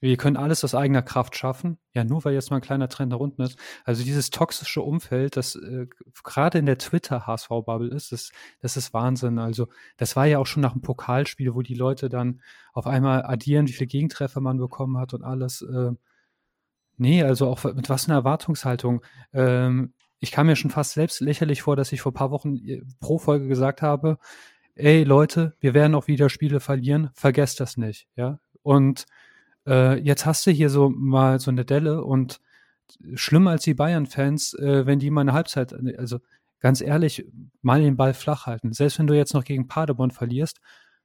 Wir 0.00 0.16
können 0.16 0.36
alles 0.36 0.62
aus 0.62 0.74
eigener 0.74 1.02
Kraft 1.02 1.36
schaffen. 1.36 1.78
Ja, 1.92 2.04
nur 2.04 2.24
weil 2.24 2.34
jetzt 2.34 2.50
mal 2.50 2.56
ein 2.56 2.62
kleiner 2.62 2.88
Trend 2.88 3.10
nach 3.10 3.18
unten 3.18 3.42
ist. 3.42 3.58
Also 3.84 4.04
dieses 4.04 4.30
toxische 4.30 4.82
Umfeld, 4.82 5.36
das 5.36 5.56
äh, 5.56 5.86
gerade 6.22 6.58
in 6.58 6.66
der 6.66 6.78
Twitter-HSV-Bubble 6.78 7.88
ist, 7.88 8.12
das, 8.12 8.30
das 8.60 8.76
ist 8.76 8.94
Wahnsinn. 8.94 9.38
Also 9.38 9.68
das 9.96 10.14
war 10.14 10.26
ja 10.26 10.38
auch 10.38 10.46
schon 10.46 10.62
nach 10.62 10.72
dem 10.72 10.82
Pokalspiel, 10.82 11.54
wo 11.54 11.62
die 11.62 11.74
Leute 11.74 12.08
dann 12.08 12.40
auf 12.72 12.86
einmal 12.86 13.24
addieren, 13.24 13.66
wie 13.66 13.72
viele 13.72 13.88
Gegentreffer 13.88 14.40
man 14.40 14.58
bekommen 14.58 14.98
hat 14.98 15.14
und 15.14 15.24
alles. 15.24 15.62
Äh, 15.62 15.92
nee, 16.96 17.22
also 17.22 17.48
auch 17.48 17.64
mit 17.64 17.88
was 17.90 18.08
einer 18.08 18.18
Erwartungshaltung. 18.18 19.04
Ähm, 19.32 19.94
ich 20.20 20.30
kam 20.30 20.46
mir 20.46 20.56
schon 20.56 20.70
fast 20.70 20.92
selbst 20.92 21.20
lächerlich 21.20 21.62
vor, 21.62 21.76
dass 21.76 21.92
ich 21.92 22.00
vor 22.00 22.12
ein 22.12 22.14
paar 22.14 22.30
Wochen 22.30 22.56
äh, 22.56 22.82
pro 23.00 23.18
Folge 23.18 23.48
gesagt 23.48 23.82
habe, 23.82 24.18
ey 24.76 25.02
Leute, 25.02 25.56
wir 25.60 25.74
werden 25.74 25.96
auch 25.96 26.06
wieder 26.06 26.28
Spiele 26.30 26.60
verlieren, 26.60 27.10
vergesst 27.14 27.58
das 27.58 27.76
nicht, 27.76 28.08
ja. 28.14 28.38
Und 28.62 29.06
äh, 29.66 29.98
jetzt 29.98 30.26
hast 30.26 30.46
du 30.46 30.50
hier 30.50 30.70
so 30.70 30.88
mal 30.90 31.40
so 31.40 31.50
eine 31.50 31.64
Delle 31.64 32.04
und 32.04 32.40
schlimmer 33.14 33.50
als 33.50 33.64
die 33.64 33.74
Bayern-Fans, 33.74 34.54
äh, 34.54 34.86
wenn 34.86 34.98
die 34.98 35.10
mal 35.10 35.22
eine 35.22 35.32
Halbzeit, 35.32 35.74
also 35.98 36.20
ganz 36.60 36.80
ehrlich, 36.80 37.26
mal 37.62 37.80
den 37.80 37.96
Ball 37.96 38.14
flach 38.14 38.46
halten. 38.46 38.72
Selbst 38.72 38.98
wenn 38.98 39.06
du 39.06 39.14
jetzt 39.14 39.34
noch 39.34 39.44
gegen 39.44 39.68
Paderborn 39.68 40.10
verlierst, 40.10 40.60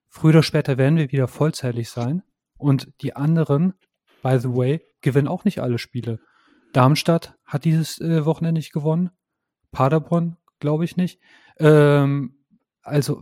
früher 0.09 0.29
oder 0.31 0.43
später 0.43 0.77
werden 0.77 0.97
wir 0.97 1.11
wieder 1.11 1.27
vollzählig 1.27 1.89
sein. 1.89 2.23
Und 2.57 2.91
die 3.01 3.15
anderen, 3.15 3.73
by 4.21 4.39
the 4.39 4.49
way, 4.49 4.81
gewinnen 5.01 5.27
auch 5.27 5.43
nicht 5.43 5.61
alle 5.61 5.77
Spiele. 5.77 6.19
Darmstadt 6.71 7.35
hat 7.45 7.65
dieses 7.65 7.99
äh, 7.99 8.25
Wochenende 8.25 8.59
nicht 8.59 8.73
gewonnen. 8.73 9.11
Paderborn, 9.71 10.37
glaube 10.59 10.85
ich 10.85 10.97
nicht. 10.97 11.19
Ähm, 11.57 12.37
also, 12.81 13.21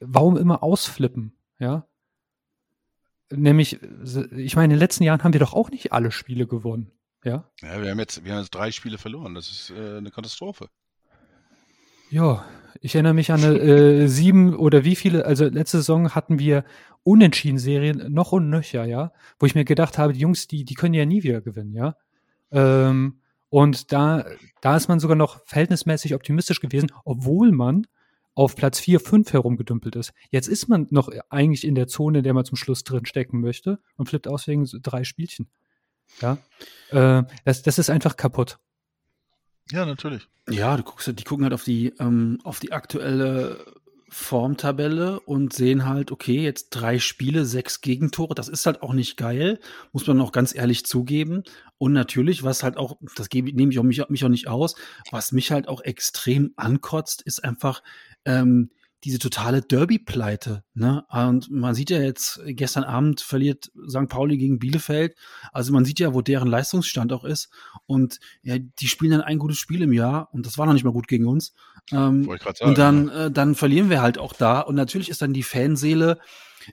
warum 0.00 0.36
immer 0.36 0.62
ausflippen? 0.62 1.36
Ja. 1.58 1.86
Nämlich, 3.32 3.78
ich 4.36 4.56
meine, 4.56 4.64
in 4.64 4.70
den 4.70 4.78
letzten 4.78 5.04
Jahren 5.04 5.22
haben 5.22 5.32
wir 5.32 5.40
doch 5.40 5.52
auch 5.52 5.70
nicht 5.70 5.92
alle 5.92 6.10
Spiele 6.10 6.46
gewonnen. 6.46 6.90
Ja. 7.24 7.44
Ja, 7.60 7.82
wir 7.82 7.90
haben 7.90 7.98
jetzt, 7.98 8.24
wir 8.24 8.32
haben 8.32 8.40
jetzt 8.40 8.54
drei 8.54 8.72
Spiele 8.72 8.98
verloren. 8.98 9.34
Das 9.34 9.50
ist 9.50 9.70
äh, 9.70 9.98
eine 9.98 10.10
Katastrophe. 10.10 10.68
Ja, 12.10 12.44
ich 12.80 12.94
erinnere 12.94 13.14
mich 13.14 13.30
an 13.30 13.44
eine, 13.44 13.58
äh, 13.58 14.06
sieben 14.08 14.54
oder 14.56 14.84
wie 14.84 14.96
viele, 14.96 15.24
also 15.24 15.44
letzte 15.44 15.78
Saison 15.78 16.14
hatten 16.14 16.38
wir 16.38 16.64
Unentschieden-Serien 17.02 18.12
noch 18.12 18.32
und 18.32 18.50
nöcher, 18.50 18.84
ja, 18.84 19.12
wo 19.38 19.46
ich 19.46 19.54
mir 19.54 19.64
gedacht 19.64 19.96
habe, 19.96 20.12
die 20.12 20.20
Jungs, 20.20 20.48
die, 20.48 20.64
die 20.64 20.74
können 20.74 20.94
ja 20.94 21.06
nie 21.06 21.22
wieder 21.22 21.40
gewinnen, 21.40 21.72
ja. 21.72 21.96
Ähm, 22.50 23.20
und 23.48 23.92
da, 23.92 24.24
da 24.60 24.76
ist 24.76 24.88
man 24.88 25.00
sogar 25.00 25.16
noch 25.16 25.44
verhältnismäßig 25.46 26.14
optimistisch 26.14 26.60
gewesen, 26.60 26.92
obwohl 27.04 27.52
man 27.52 27.86
auf 28.34 28.56
Platz 28.56 28.78
4, 28.80 29.00
5 29.00 29.32
herumgedümpelt 29.32 29.96
ist. 29.96 30.12
Jetzt 30.30 30.48
ist 30.48 30.68
man 30.68 30.86
noch 30.90 31.10
eigentlich 31.28 31.64
in 31.64 31.74
der 31.74 31.88
Zone, 31.88 32.18
in 32.18 32.24
der 32.24 32.34
man 32.34 32.44
zum 32.44 32.56
Schluss 32.56 32.84
drin 32.84 33.06
stecken 33.06 33.40
möchte 33.40 33.80
und 33.96 34.08
flippt 34.08 34.28
aus 34.28 34.46
wegen 34.46 34.66
so 34.66 34.78
drei 34.80 35.04
Spielchen. 35.04 35.48
Ja, 36.20 36.38
äh, 36.90 37.24
das, 37.44 37.62
das 37.62 37.78
ist 37.78 37.90
einfach 37.90 38.16
kaputt. 38.16 38.58
Ja, 39.70 39.86
natürlich. 39.86 40.26
Ja, 40.48 40.76
du 40.76 40.82
guckst, 40.82 41.06
die 41.06 41.24
gucken 41.24 41.44
halt 41.44 41.54
auf 41.54 41.64
die, 41.64 41.92
ähm, 42.00 42.38
auf 42.42 42.58
die 42.58 42.72
aktuelle 42.72 43.64
Formtabelle 44.10 45.20
und 45.20 45.52
sehen 45.52 45.86
halt, 45.86 46.10
okay, 46.10 46.42
jetzt 46.42 46.70
drei 46.70 46.98
Spiele, 46.98 47.46
sechs 47.46 47.80
Gegentore, 47.80 48.34
das 48.34 48.48
ist 48.48 48.66
halt 48.66 48.82
auch 48.82 48.92
nicht 48.92 49.16
geil, 49.16 49.58
muss 49.92 50.06
man 50.06 50.20
auch 50.20 50.32
ganz 50.32 50.54
ehrlich 50.54 50.84
zugeben. 50.84 51.44
Und 51.78 51.92
natürlich, 51.92 52.42
was 52.42 52.62
halt 52.62 52.76
auch, 52.76 52.98
das 53.16 53.28
gebe, 53.28 53.52
nehme 53.52 53.72
ich 53.72 53.78
auch 53.78 53.84
mich, 53.84 54.06
mich 54.08 54.24
auch 54.24 54.28
nicht 54.28 54.48
aus, 54.48 54.74
was 55.10 55.32
mich 55.32 55.52
halt 55.52 55.68
auch 55.68 55.80
extrem 55.80 56.52
ankotzt, 56.56 57.22
ist 57.22 57.42
einfach 57.44 57.82
ähm, 58.24 58.70
diese 59.04 59.18
totale 59.18 59.62
Derby-Pleite. 59.62 60.62
Ne? 60.74 61.04
Und 61.08 61.50
man 61.50 61.74
sieht 61.74 61.90
ja 61.90 62.00
jetzt, 62.00 62.40
gestern 62.44 62.84
Abend 62.84 63.20
verliert 63.20 63.70
St. 63.88 64.08
Pauli 64.08 64.36
gegen 64.36 64.58
Bielefeld. 64.58 65.16
Also 65.52 65.72
man 65.72 65.84
sieht 65.84 66.00
ja, 66.00 66.12
wo 66.12 66.20
deren 66.20 66.48
Leistungsstand 66.48 67.12
auch 67.12 67.24
ist. 67.24 67.50
Und 67.86 68.20
ja, 68.42 68.58
die 68.58 68.88
spielen 68.88 69.12
dann 69.12 69.22
ein 69.22 69.38
gutes 69.38 69.58
Spiel 69.58 69.82
im 69.82 69.92
Jahr 69.92 70.28
und 70.32 70.46
das 70.46 70.58
war 70.58 70.66
noch 70.66 70.74
nicht 70.74 70.84
mal 70.84 70.92
gut 70.92 71.08
gegen 71.08 71.26
uns. 71.26 71.54
Ähm, 71.92 72.24
sagen, 72.24 72.56
und 72.68 72.78
dann, 72.78 73.08
ja. 73.08 73.26
äh, 73.26 73.30
dann 73.30 73.54
verlieren 73.54 73.90
wir 73.90 74.02
halt 74.02 74.18
auch 74.18 74.34
da. 74.34 74.60
Und 74.60 74.74
natürlich 74.74 75.08
ist 75.08 75.22
dann 75.22 75.32
die 75.32 75.42
Fanseele 75.42 76.18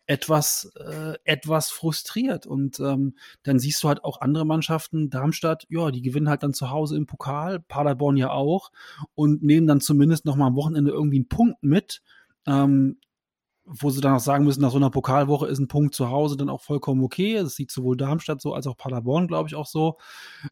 etwas, 0.06 0.72
äh, 0.76 1.14
etwas 1.24 1.70
frustriert. 1.70 2.46
Und 2.46 2.80
ähm, 2.80 3.16
dann 3.44 3.60
siehst 3.60 3.82
du 3.84 3.88
halt 3.88 4.04
auch 4.04 4.22
andere 4.22 4.46
Mannschaften, 4.46 5.10
Darmstadt, 5.10 5.66
ja, 5.70 5.92
die 5.92 6.02
gewinnen 6.02 6.30
halt 6.30 6.44
dann 6.44 6.54
zu 6.54 6.70
Hause 6.70 6.98
im 6.98 7.08
Pokal, 7.08 7.60
Paderborn 7.60 8.18
ja 8.18 8.32
auch 8.32 8.72
und 9.16 9.44
nehmen 9.44 9.68
dann 9.68 9.82
zumindest 9.82 10.26
noch 10.26 10.36
mal 10.36 10.48
am 10.48 10.56
Wochenende 10.56 10.92
irgendwie 10.92 11.18
einen 11.18 11.30
Punkt 11.30 11.64
mit 11.64 12.02
ähm, 12.48 12.98
wo 13.68 13.90
sie 13.90 14.00
dann 14.00 14.14
auch 14.14 14.22
sagen 14.22 14.46
müssen, 14.46 14.62
nach 14.62 14.72
so 14.72 14.78
einer 14.78 14.90
Pokalwoche 14.90 15.48
ist 15.48 15.60
ein 15.60 15.68
Punkt 15.68 15.94
zu 15.94 16.10
Hause 16.10 16.38
dann 16.38 16.50
auch 16.50 16.62
vollkommen 16.62 17.04
okay. 17.04 17.36
Das 17.36 17.56
sieht 17.56 17.70
sowohl 17.70 17.98
Darmstadt 17.98 18.42
so 18.42 18.54
als 18.54 18.66
auch 18.66 18.78
Paderborn, 18.78 19.28
glaube 19.28 19.50
ich, 19.50 19.56
auch 19.56 19.66
so. 19.66 19.98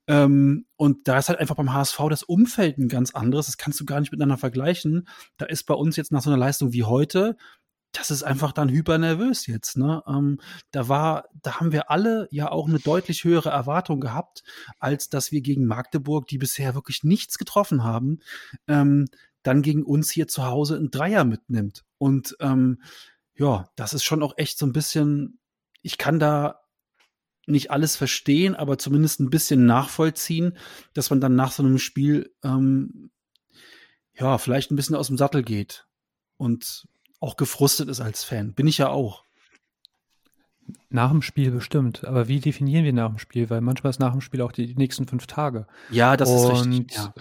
Ähm, 0.07 0.65
und 0.75 1.07
da 1.07 1.17
ist 1.17 1.29
halt 1.29 1.39
einfach 1.39 1.55
beim 1.55 1.73
HSV 1.73 1.97
das 2.09 2.23
Umfeld 2.23 2.77
ein 2.77 2.89
ganz 2.89 3.15
anderes. 3.15 3.45
Das 3.45 3.57
kannst 3.57 3.79
du 3.79 3.85
gar 3.85 4.01
nicht 4.01 4.11
miteinander 4.11 4.37
vergleichen. 4.37 5.07
Da 5.37 5.45
ist 5.45 5.63
bei 5.63 5.73
uns 5.73 5.95
jetzt 5.95 6.11
nach 6.11 6.21
so 6.21 6.29
einer 6.29 6.37
Leistung 6.37 6.73
wie 6.73 6.83
heute, 6.83 7.37
das 7.93 8.11
ist 8.11 8.23
einfach 8.23 8.51
dann 8.51 8.69
hyper 8.69 8.97
nervös 8.97 9.47
jetzt. 9.47 9.77
Ne? 9.77 10.03
Ähm, 10.07 10.39
da 10.71 10.89
war, 10.89 11.29
da 11.41 11.59
haben 11.59 11.71
wir 11.71 11.89
alle 11.89 12.27
ja 12.31 12.51
auch 12.51 12.67
eine 12.67 12.79
deutlich 12.79 13.23
höhere 13.23 13.49
Erwartung 13.49 14.01
gehabt, 14.01 14.43
als 14.79 15.09
dass 15.09 15.31
wir 15.31 15.41
gegen 15.41 15.65
Magdeburg, 15.65 16.27
die 16.27 16.37
bisher 16.37 16.75
wirklich 16.75 17.03
nichts 17.03 17.37
getroffen 17.37 17.85
haben, 17.85 18.19
ähm, 18.67 19.05
dann 19.45 19.61
gegen 19.61 19.83
uns 19.83 20.09
hier 20.11 20.27
zu 20.27 20.45
Hause 20.45 20.75
ein 20.75 20.91
Dreier 20.91 21.23
mitnimmt. 21.23 21.83
Und 21.97 22.35
ähm, 22.39 22.81
ja, 23.35 23.69
das 23.75 23.93
ist 23.93 24.03
schon 24.03 24.23
auch 24.23 24.33
echt 24.37 24.57
so 24.57 24.65
ein 24.65 24.73
bisschen, 24.73 25.39
ich 25.81 25.97
kann 25.97 26.19
da 26.19 26.61
nicht 27.47 27.69
alles 27.69 27.95
verstehen, 27.95 28.55
aber 28.55 28.77
zumindest 28.77 29.19
ein 29.19 29.29
bisschen 29.29 29.65
nachvollziehen, 29.65 30.57
dass 30.93 31.11
man 31.11 31.21
dann 31.21 31.35
nach 31.35 31.51
so 31.51 31.61
einem 31.61 31.77
Spiel 31.77 32.33
ähm, 32.43 33.11
ja 34.17 34.37
vielleicht 34.39 34.71
ein 34.71 34.75
bisschen 34.75 34.95
aus 34.95 35.07
dem 35.07 35.17
Sattel 35.17 35.43
geht 35.43 35.85
und 36.37 36.87
auch 37.19 37.37
gefrustet 37.37 37.87
ist 37.89 38.01
als 38.01 38.23
Fan. 38.23 38.53
Bin 38.53 38.65
ich 38.67 38.79
ja 38.79 38.89
auch. 38.89 39.25
Nach 40.89 41.11
dem 41.11 41.21
Spiel 41.21 41.51
bestimmt. 41.51 42.03
Aber 42.05 42.27
wie 42.27 42.39
definieren 42.39 42.85
wir 42.85 42.93
nach 42.93 43.09
dem 43.09 43.19
Spiel? 43.19 43.51
Weil 43.51 43.61
manchmal 43.61 43.91
ist 43.91 43.99
nach 43.99 44.11
dem 44.13 44.21
Spiel 44.21 44.41
auch 44.41 44.51
die, 44.51 44.65
die 44.65 44.75
nächsten 44.75 45.07
fünf 45.07 45.27
Tage. 45.27 45.67
Ja, 45.91 46.17
das 46.17 46.31
ist 46.31 46.49
richtig. 46.49 46.65
Und 46.65 47.13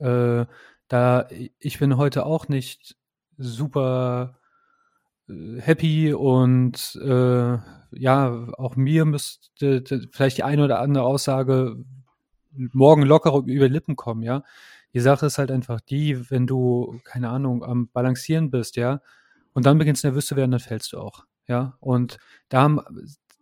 Ja. 0.00 0.40
äh, 0.42 0.46
da 0.88 1.28
ich 1.58 1.78
bin 1.78 1.96
heute 1.96 2.26
auch 2.26 2.48
nicht 2.48 2.96
super 3.36 4.38
äh, 5.28 5.60
happy 5.60 6.12
und 6.14 6.96
äh, 7.02 7.58
ja, 7.92 8.48
auch 8.58 8.76
mir 8.76 9.04
müsste 9.04 9.84
vielleicht 10.12 10.38
die 10.38 10.44
eine 10.44 10.64
oder 10.64 10.80
andere 10.80 11.04
Aussage 11.04 11.76
morgen 12.52 13.02
locker 13.02 13.42
über 13.46 13.68
Lippen 13.68 13.96
kommen, 13.96 14.22
ja. 14.22 14.42
Die 14.94 15.00
Sache 15.00 15.26
ist 15.26 15.38
halt 15.38 15.50
einfach 15.50 15.80
die, 15.80 16.30
wenn 16.30 16.46
du, 16.46 16.98
keine 17.04 17.28
Ahnung, 17.28 17.62
am 17.64 17.88
Balancieren 17.88 18.50
bist, 18.50 18.76
ja, 18.76 19.00
und 19.52 19.66
dann 19.66 19.78
beginnst 19.78 20.04
nervös 20.04 20.26
zu 20.26 20.36
werden, 20.36 20.50
dann 20.52 20.60
fällst 20.60 20.92
du 20.92 20.98
auch, 20.98 21.24
ja. 21.46 21.76
Und 21.80 22.18
da 22.48 22.62
haben, 22.62 22.80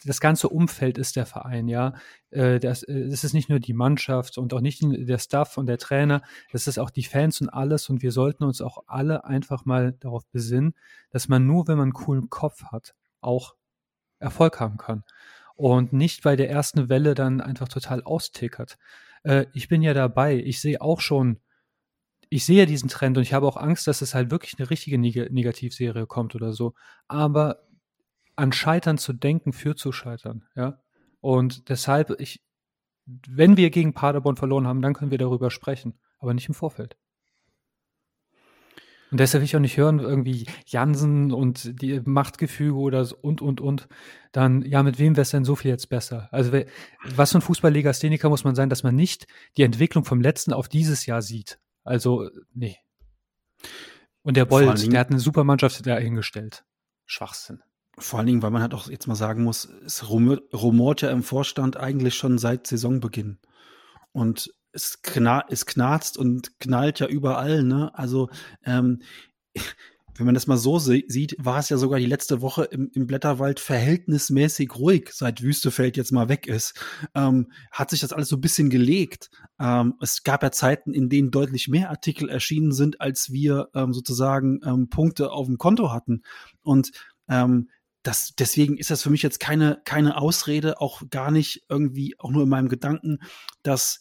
das 0.04 0.20
ganze 0.20 0.48
Umfeld 0.48 0.98
ist 0.98 1.16
der 1.16 1.26
Verein, 1.26 1.68
ja. 1.68 1.94
Äh, 2.30 2.60
das, 2.60 2.82
äh, 2.82 2.92
es 2.92 3.24
ist 3.24 3.32
nicht 3.32 3.48
nur 3.48 3.60
die 3.60 3.72
Mannschaft 3.72 4.38
und 4.38 4.52
auch 4.52 4.60
nicht 4.60 4.80
der 4.82 5.18
Staff 5.18 5.56
und 5.56 5.66
der 5.66 5.78
Trainer, 5.78 6.22
das 6.52 6.66
ist 6.66 6.78
auch 6.78 6.90
die 6.90 7.04
Fans 7.04 7.40
und 7.40 7.48
alles. 7.48 7.88
Und 7.88 8.02
wir 8.02 8.12
sollten 8.12 8.44
uns 8.44 8.60
auch 8.60 8.84
alle 8.86 9.24
einfach 9.24 9.64
mal 9.64 9.92
darauf 10.00 10.26
besinnen, 10.28 10.74
dass 11.10 11.28
man 11.28 11.46
nur, 11.46 11.66
wenn 11.68 11.78
man 11.78 11.84
einen 11.84 11.92
coolen 11.92 12.30
Kopf 12.30 12.64
hat, 12.64 12.94
auch 13.20 13.54
Erfolg 14.18 14.60
haben 14.60 14.76
kann. 14.76 15.04
Und 15.54 15.92
nicht 15.92 16.22
bei 16.22 16.36
der 16.36 16.50
ersten 16.50 16.88
Welle 16.88 17.14
dann 17.14 17.40
einfach 17.40 17.68
total 17.68 18.02
austickert. 18.02 18.76
Äh, 19.22 19.46
ich 19.54 19.68
bin 19.68 19.82
ja 19.82 19.94
dabei. 19.94 20.36
Ich 20.36 20.60
sehe 20.60 20.80
auch 20.80 21.00
schon, 21.00 21.40
ich 22.28 22.44
sehe 22.44 22.66
diesen 22.66 22.88
Trend 22.88 23.16
und 23.16 23.22
ich 23.22 23.32
habe 23.32 23.46
auch 23.46 23.56
Angst, 23.56 23.86
dass 23.86 24.02
es 24.02 24.14
halt 24.14 24.30
wirklich 24.30 24.58
eine 24.58 24.68
richtige 24.70 24.98
Neg 24.98 25.30
Negativserie 25.30 26.06
kommt 26.06 26.34
oder 26.34 26.52
so. 26.52 26.74
Aber 27.08 27.65
an 28.36 28.52
Scheitern 28.52 28.98
zu 28.98 29.12
denken, 29.12 29.52
führt 29.52 29.78
zu 29.78 29.92
Scheitern, 29.92 30.44
ja. 30.54 30.80
Und 31.20 31.68
deshalb, 31.70 32.20
ich, 32.20 32.42
wenn 33.06 33.56
wir 33.56 33.70
gegen 33.70 33.94
Paderborn 33.94 34.36
verloren 34.36 34.66
haben, 34.66 34.82
dann 34.82 34.94
können 34.94 35.10
wir 35.10 35.18
darüber 35.18 35.50
sprechen, 35.50 35.98
aber 36.18 36.34
nicht 36.34 36.48
im 36.48 36.54
Vorfeld. 36.54 36.96
Und 39.10 39.20
deshalb 39.20 39.40
will 39.40 39.46
ich 39.46 39.54
auch 39.56 39.60
nicht 39.60 39.76
hören, 39.76 40.00
irgendwie 40.00 40.46
Jansen 40.66 41.32
und 41.32 41.80
die 41.80 42.00
Machtgefüge 42.04 42.76
oder 42.76 43.04
so 43.04 43.16
und, 43.16 43.40
und, 43.40 43.60
und. 43.60 43.88
Dann, 44.32 44.62
ja, 44.62 44.82
mit 44.82 44.98
wem 44.98 45.14
wäre 45.14 45.22
es 45.22 45.30
denn 45.30 45.44
so 45.44 45.54
viel 45.54 45.70
jetzt 45.70 45.88
besser? 45.88 46.28
Also, 46.32 46.52
was 47.14 47.30
für 47.30 47.38
ein 47.38 47.42
Fußballlegastheniker 47.42 48.28
muss 48.28 48.42
man 48.42 48.56
sein, 48.56 48.68
dass 48.68 48.82
man 48.82 48.96
nicht 48.96 49.26
die 49.56 49.62
Entwicklung 49.62 50.04
vom 50.04 50.20
letzten 50.20 50.52
auf 50.52 50.68
dieses 50.68 51.06
Jahr 51.06 51.22
sieht? 51.22 51.60
Also, 51.84 52.28
nee. 52.52 52.78
Und 54.22 54.36
der 54.36 54.44
Dingen- 54.44 54.90
der 54.90 55.00
hat 55.00 55.10
eine 55.10 55.20
super 55.20 55.44
Mannschaft 55.44 55.86
da 55.86 55.96
hingestellt. 55.98 56.64
Schwachsinn. 57.04 57.62
Vor 57.98 58.18
allen 58.18 58.26
Dingen, 58.26 58.42
weil 58.42 58.50
man 58.50 58.62
halt 58.62 58.74
auch 58.74 58.90
jetzt 58.90 59.06
mal 59.06 59.14
sagen 59.14 59.42
muss, 59.42 59.68
es 59.84 60.10
rumort, 60.10 61.02
ja 61.02 61.10
im 61.10 61.22
Vorstand 61.22 61.78
eigentlich 61.78 62.14
schon 62.14 62.36
seit 62.36 62.66
Saisonbeginn. 62.66 63.38
Und 64.12 64.50
es, 64.72 65.00
kna 65.00 65.44
es 65.48 65.64
knarzt 65.64 66.18
und 66.18 66.60
knallt 66.60 67.00
ja 67.00 67.06
überall, 67.06 67.62
ne? 67.62 67.90
Also, 67.94 68.28
ähm, 68.64 69.00
wenn 70.18 70.26
man 70.26 70.34
das 70.34 70.46
mal 70.46 70.56
so 70.56 70.78
sieht, 70.78 71.36
war 71.38 71.58
es 71.58 71.68
ja 71.68 71.76
sogar 71.76 71.98
die 71.98 72.06
letzte 72.06 72.40
Woche 72.40 72.64
im, 72.64 72.90
im 72.94 73.06
Blätterwald 73.06 73.60
verhältnismäßig 73.60 74.74
ruhig, 74.74 75.10
seit 75.12 75.42
Wüstefeld 75.42 75.96
jetzt 75.96 76.12
mal 76.12 76.28
weg 76.28 76.46
ist. 76.46 76.74
Ähm, 77.14 77.52
hat 77.70 77.90
sich 77.90 78.00
das 78.00 78.12
alles 78.12 78.28
so 78.28 78.36
ein 78.36 78.40
bisschen 78.40 78.70
gelegt. 78.70 79.30
Ähm, 79.60 79.94
es 80.00 80.22
gab 80.22 80.42
ja 80.42 80.50
Zeiten, 80.50 80.94
in 80.94 81.10
denen 81.10 81.30
deutlich 81.30 81.68
mehr 81.68 81.90
Artikel 81.90 82.28
erschienen 82.30 82.72
sind, 82.72 83.00
als 83.00 83.30
wir 83.30 83.68
ähm, 83.74 83.92
sozusagen 83.92 84.60
ähm, 84.64 84.88
Punkte 84.88 85.32
auf 85.32 85.46
dem 85.46 85.58
Konto 85.58 85.92
hatten. 85.92 86.22
Und 86.62 86.92
ähm, 87.28 87.68
das, 88.06 88.34
deswegen 88.38 88.76
ist 88.76 88.90
das 88.90 89.02
für 89.02 89.10
mich 89.10 89.22
jetzt 89.22 89.40
keine, 89.40 89.80
keine 89.84 90.16
Ausrede, 90.16 90.80
auch 90.80 91.02
gar 91.10 91.30
nicht 91.30 91.64
irgendwie, 91.68 92.14
auch 92.18 92.30
nur 92.30 92.44
in 92.44 92.48
meinem 92.48 92.68
Gedanken, 92.68 93.18
dass 93.62 93.98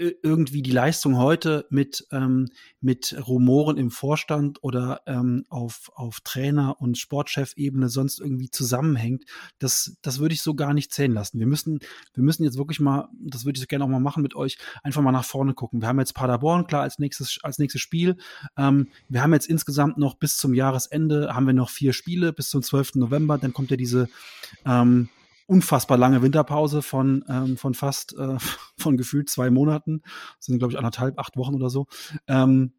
irgendwie 0.00 0.62
die 0.62 0.70
Leistung 0.70 1.18
heute 1.18 1.66
mit, 1.68 2.06
ähm, 2.10 2.48
mit 2.80 3.14
Rumoren 3.26 3.76
im 3.76 3.90
Vorstand 3.90 4.64
oder 4.64 5.02
ähm, 5.06 5.44
auf, 5.50 5.90
auf 5.94 6.20
Trainer- 6.20 6.80
und 6.80 6.96
Sportchefebene 6.96 7.90
sonst 7.90 8.18
irgendwie 8.18 8.50
zusammenhängt, 8.50 9.24
das, 9.58 9.98
das 10.00 10.18
würde 10.18 10.34
ich 10.34 10.40
so 10.40 10.54
gar 10.54 10.72
nicht 10.72 10.92
zählen 10.92 11.12
lassen. 11.12 11.38
Wir 11.38 11.46
müssen, 11.46 11.80
wir 12.14 12.24
müssen 12.24 12.44
jetzt 12.44 12.56
wirklich 12.56 12.80
mal, 12.80 13.10
das 13.20 13.44
würde 13.44 13.58
ich 13.58 13.60
so 13.60 13.66
gerne 13.66 13.84
auch 13.84 13.88
mal 13.88 14.00
machen 14.00 14.22
mit 14.22 14.34
euch, 14.34 14.56
einfach 14.82 15.02
mal 15.02 15.12
nach 15.12 15.24
vorne 15.24 15.52
gucken. 15.52 15.82
Wir 15.82 15.88
haben 15.88 15.98
jetzt 15.98 16.14
Paderborn, 16.14 16.66
klar, 16.66 16.82
als 16.82 16.98
nächstes, 16.98 17.38
als 17.42 17.58
nächstes 17.58 17.82
Spiel. 17.82 18.16
Ähm, 18.56 18.88
wir 19.10 19.22
haben 19.22 19.34
jetzt 19.34 19.48
insgesamt 19.48 19.98
noch 19.98 20.14
bis 20.14 20.38
zum 20.38 20.54
Jahresende, 20.54 21.34
haben 21.34 21.46
wir 21.46 21.52
noch 21.52 21.68
vier 21.68 21.92
Spiele 21.92 22.32
bis 22.32 22.48
zum 22.48 22.62
12. 22.62 22.94
November. 22.94 23.36
Dann 23.36 23.52
kommt 23.52 23.70
ja 23.70 23.76
diese 23.76 24.08
ähm, 24.64 25.10
unfassbar 25.50 25.98
lange 25.98 26.22
Winterpause 26.22 26.80
von, 26.80 27.24
ähm, 27.28 27.56
von 27.56 27.74
fast, 27.74 28.16
äh, 28.16 28.36
von 28.78 28.96
gefühlt 28.96 29.28
zwei 29.28 29.50
Monaten. 29.50 30.02
Das 30.36 30.46
sind, 30.46 30.58
glaube 30.58 30.72
ich, 30.72 30.78
anderthalb, 30.78 31.18
acht 31.18 31.36
Wochen 31.36 31.54
oder 31.54 31.68
so. 31.68 31.86
Ähm, 32.28 32.74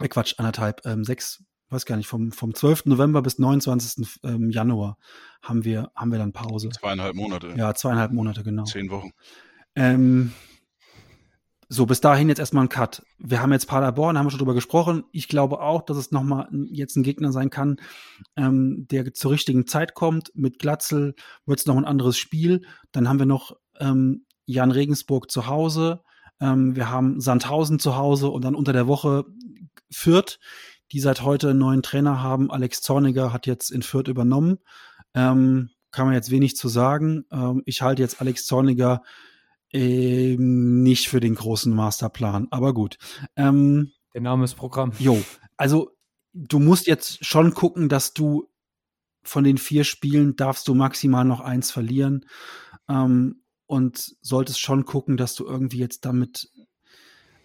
äh, 0.00 0.08
Quatsch, 0.08 0.34
anderthalb, 0.38 0.86
ähm, 0.86 1.04
sechs, 1.04 1.44
weiß 1.68 1.84
gar 1.84 1.96
nicht, 1.96 2.08
vom, 2.08 2.32
vom 2.32 2.54
12. 2.54 2.86
November 2.86 3.20
bis 3.20 3.38
29. 3.38 4.20
Ähm, 4.24 4.50
Januar 4.50 4.96
haben 5.42 5.64
wir, 5.64 5.92
haben 5.94 6.10
wir 6.10 6.18
dann 6.18 6.32
Pause. 6.32 6.70
Zweieinhalb 6.70 7.14
Monate. 7.14 7.54
Ja, 7.56 7.74
zweieinhalb 7.74 8.12
Monate, 8.12 8.42
genau. 8.42 8.64
Zehn 8.64 8.90
Wochen. 8.90 9.12
Ähm, 9.74 10.32
so, 11.72 11.86
bis 11.86 12.02
dahin 12.02 12.28
jetzt 12.28 12.38
erstmal 12.38 12.66
ein 12.66 12.68
Cut. 12.68 13.02
Wir 13.16 13.40
haben 13.40 13.50
jetzt 13.50 13.64
Paderborn, 13.64 14.18
haben 14.18 14.26
wir 14.26 14.30
schon 14.30 14.40
drüber 14.40 14.52
gesprochen. 14.52 15.04
Ich 15.10 15.26
glaube 15.26 15.62
auch, 15.62 15.80
dass 15.80 15.96
es 15.96 16.10
nochmal 16.10 16.46
jetzt 16.66 16.96
ein 16.96 17.02
Gegner 17.02 17.32
sein 17.32 17.48
kann, 17.48 17.76
ähm, 18.36 18.86
der 18.90 19.14
zur 19.14 19.30
richtigen 19.30 19.66
Zeit 19.66 19.94
kommt. 19.94 20.32
Mit 20.34 20.58
Glatzel 20.58 21.14
wird 21.46 21.60
es 21.60 21.66
noch 21.66 21.78
ein 21.78 21.86
anderes 21.86 22.18
Spiel. 22.18 22.66
Dann 22.92 23.08
haben 23.08 23.18
wir 23.18 23.24
noch 23.24 23.56
ähm, 23.80 24.26
Jan 24.44 24.70
Regensburg 24.70 25.30
zu 25.30 25.46
Hause. 25.46 26.02
Ähm, 26.40 26.76
wir 26.76 26.90
haben 26.90 27.22
Sandhausen 27.22 27.78
zu 27.78 27.96
Hause 27.96 28.28
und 28.28 28.44
dann 28.44 28.54
unter 28.54 28.74
der 28.74 28.86
Woche 28.86 29.24
Fürth, 29.90 30.40
die 30.92 31.00
seit 31.00 31.22
heute 31.22 31.50
einen 31.50 31.60
neuen 31.60 31.82
Trainer 31.82 32.22
haben. 32.22 32.50
Alex 32.50 32.82
Zorniger 32.82 33.32
hat 33.32 33.46
jetzt 33.46 33.70
in 33.70 33.80
Fürth 33.80 34.08
übernommen. 34.08 34.58
Ähm, 35.14 35.70
kann 35.90 36.04
man 36.04 36.14
jetzt 36.14 36.30
wenig 36.30 36.54
zu 36.54 36.68
sagen. 36.68 37.24
Ähm, 37.32 37.62
ich 37.64 37.80
halte 37.80 38.02
jetzt 38.02 38.20
Alex 38.20 38.44
Zorniger 38.44 39.00
ähm, 39.72 40.82
nicht 40.82 41.08
für 41.08 41.20
den 41.20 41.34
großen 41.34 41.74
Masterplan, 41.74 42.48
aber 42.50 42.74
gut. 42.74 42.98
Ähm, 43.36 43.92
Der 44.14 44.20
Name 44.20 44.44
ist 44.44 44.54
Programm. 44.54 44.92
jo, 44.98 45.22
also 45.56 45.90
du 46.34 46.58
musst 46.58 46.86
jetzt 46.86 47.24
schon 47.24 47.54
gucken, 47.54 47.88
dass 47.88 48.14
du 48.14 48.48
von 49.22 49.44
den 49.44 49.58
vier 49.58 49.84
Spielen 49.84 50.36
darfst 50.36 50.66
du 50.68 50.74
maximal 50.74 51.24
noch 51.24 51.40
eins 51.40 51.70
verlieren 51.70 52.26
ähm, 52.88 53.42
und 53.66 54.16
solltest 54.20 54.60
schon 54.60 54.84
gucken, 54.84 55.16
dass 55.16 55.34
du 55.34 55.46
irgendwie 55.46 55.78
jetzt 55.78 56.04
damit 56.04 56.50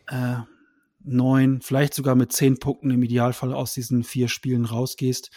äh, 0.07 0.37
neun, 1.07 1.61
vielleicht 1.61 1.93
sogar 1.93 2.15
mit 2.15 2.31
zehn 2.31 2.59
Punkten 2.59 2.91
im 2.91 3.03
Idealfall 3.03 3.53
aus 3.53 3.73
diesen 3.73 4.03
vier 4.03 4.27
Spielen 4.27 4.65
rausgehst, 4.65 5.31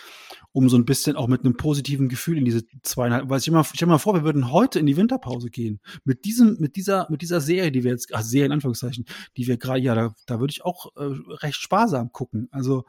um 0.52 0.68
so 0.68 0.76
ein 0.76 0.84
bisschen 0.84 1.16
auch 1.16 1.28
mit 1.28 1.44
einem 1.44 1.56
positiven 1.56 2.08
Gefühl 2.08 2.38
in 2.38 2.44
diese 2.44 2.62
zweieinhalb, 2.82 3.28
weil 3.28 3.40
ich 3.40 3.48
immer, 3.48 3.66
ich 3.72 3.86
mal 3.86 3.98
vor, 3.98 4.14
wir 4.14 4.24
würden 4.24 4.50
heute 4.50 4.78
in 4.78 4.86
die 4.86 4.96
Winterpause 4.96 5.50
gehen. 5.50 5.80
Mit 6.04 6.24
diesem, 6.24 6.56
mit 6.58 6.76
dieser, 6.76 7.06
mit 7.10 7.22
dieser 7.22 7.40
Serie, 7.40 7.72
die 7.72 7.84
wir 7.84 7.92
jetzt, 7.92 8.14
also 8.14 8.28
Serie 8.28 8.46
in 8.46 8.52
Anführungszeichen, 8.52 9.04
die 9.36 9.46
wir 9.46 9.56
gerade, 9.56 9.80
ja, 9.80 9.94
da, 9.94 10.14
da 10.26 10.40
würde 10.40 10.52
ich 10.52 10.64
auch 10.64 10.94
äh, 10.96 11.14
recht 11.42 11.60
sparsam 11.60 12.12
gucken. 12.12 12.48
Also, 12.50 12.84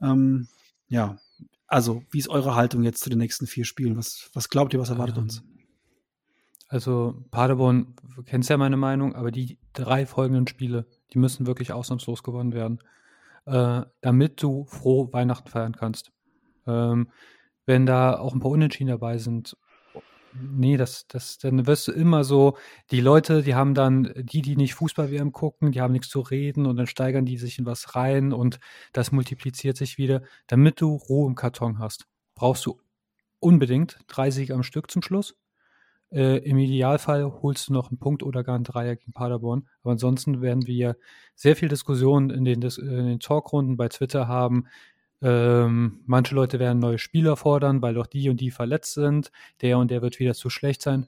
ähm, 0.00 0.48
ja, 0.88 1.18
also, 1.66 2.02
wie 2.10 2.18
ist 2.18 2.28
eure 2.28 2.54
Haltung 2.54 2.82
jetzt 2.82 3.02
zu 3.02 3.08
den 3.08 3.18
nächsten 3.18 3.46
vier 3.46 3.64
Spielen? 3.64 3.96
Was, 3.96 4.30
was 4.34 4.48
glaubt 4.48 4.74
ihr, 4.74 4.80
was 4.80 4.90
erwartet 4.90 5.16
Ähm, 5.16 5.22
uns? 5.22 5.42
Also 6.68 7.22
Paderborn, 7.30 7.94
du 8.16 8.22
kennst 8.22 8.48
ja 8.48 8.56
meine 8.56 8.78
Meinung, 8.78 9.14
aber 9.14 9.30
die 9.30 9.58
drei 9.72 10.06
folgenden 10.06 10.46
Spiele, 10.46 10.86
die 11.12 11.18
müssen 11.18 11.46
wirklich 11.46 11.72
ausnahmslos 11.72 12.22
gewonnen 12.22 12.52
werden, 12.52 12.80
äh, 13.46 13.82
damit 14.00 14.42
du 14.42 14.64
froh 14.64 15.12
Weihnachten 15.12 15.48
feiern 15.48 15.76
kannst. 15.76 16.12
Ähm, 16.66 17.10
wenn 17.66 17.86
da 17.86 18.18
auch 18.18 18.34
ein 18.34 18.40
paar 18.40 18.50
Unentschieden 18.50 18.90
dabei 18.90 19.18
sind, 19.18 19.56
nee, 20.34 20.76
das, 20.76 21.06
das, 21.08 21.38
dann 21.38 21.66
wirst 21.66 21.88
du 21.88 21.92
immer 21.92 22.24
so, 22.24 22.56
die 22.90 23.00
Leute, 23.00 23.42
die 23.42 23.54
haben 23.54 23.74
dann, 23.74 24.12
die, 24.16 24.42
die 24.42 24.56
nicht 24.56 24.74
Fußball-WM 24.74 25.32
gucken, 25.32 25.72
die 25.72 25.80
haben 25.80 25.92
nichts 25.92 26.08
zu 26.08 26.20
reden 26.20 26.66
und 26.66 26.76
dann 26.76 26.86
steigern 26.86 27.26
die 27.26 27.38
sich 27.38 27.58
in 27.58 27.66
was 27.66 27.94
rein 27.94 28.32
und 28.32 28.58
das 28.92 29.12
multipliziert 29.12 29.76
sich 29.76 29.98
wieder. 29.98 30.22
Damit 30.46 30.80
du 30.80 30.96
Ruhe 30.96 31.28
im 31.28 31.34
Karton 31.34 31.78
hast, 31.78 32.06
brauchst 32.34 32.66
du 32.66 32.80
unbedingt 33.40 33.98
drei 34.06 34.30
Siege 34.30 34.54
am 34.54 34.62
Stück 34.62 34.90
zum 34.90 35.02
Schluss. 35.02 35.34
Äh, 36.12 36.38
Im 36.38 36.58
Idealfall 36.58 37.24
holst 37.42 37.68
du 37.68 37.72
noch 37.72 37.90
einen 37.90 37.98
Punkt 37.98 38.22
oder 38.22 38.44
gar 38.44 38.54
einen 38.54 38.64
Dreier 38.64 38.96
gegen 38.96 39.12
Paderborn. 39.12 39.66
Aber 39.82 39.92
ansonsten 39.92 40.42
werden 40.42 40.66
wir 40.66 40.96
sehr 41.34 41.56
viel 41.56 41.68
Diskussionen 41.68 42.30
in 42.30 42.44
den, 42.44 42.60
in 42.60 43.06
den 43.06 43.20
Talkrunden 43.20 43.76
bei 43.76 43.88
Twitter 43.88 44.28
haben. 44.28 44.66
Ähm, 45.22 46.02
manche 46.04 46.34
Leute 46.34 46.58
werden 46.58 46.80
neue 46.80 46.98
Spieler 46.98 47.36
fordern, 47.36 47.80
weil 47.80 47.94
doch 47.94 48.06
die 48.06 48.28
und 48.28 48.40
die 48.40 48.50
verletzt 48.50 48.94
sind. 48.94 49.32
Der 49.62 49.78
und 49.78 49.90
der 49.90 50.02
wird 50.02 50.18
wieder 50.18 50.34
zu 50.34 50.50
schlecht 50.50 50.82
sein. 50.82 51.06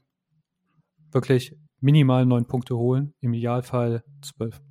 Wirklich 1.11 1.55
minimal 1.81 2.25
neun 2.25 2.47
Punkte 2.47 2.77
holen. 2.77 3.13
Im 3.21 3.35
Idealfall 3.35 4.05
zwölf. 4.23 4.63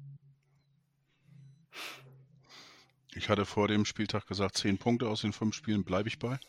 Ich 3.15 3.29
hatte 3.29 3.45
vor 3.45 3.67
dem 3.67 3.85
Spieltag 3.85 4.25
gesagt, 4.25 4.57
zehn 4.57 4.79
Punkte 4.79 5.07
aus 5.07 5.21
den 5.21 5.33
fünf 5.33 5.53
Spielen 5.53 5.83
bleibe 5.83 6.09
ich 6.09 6.17
bei. 6.17 6.39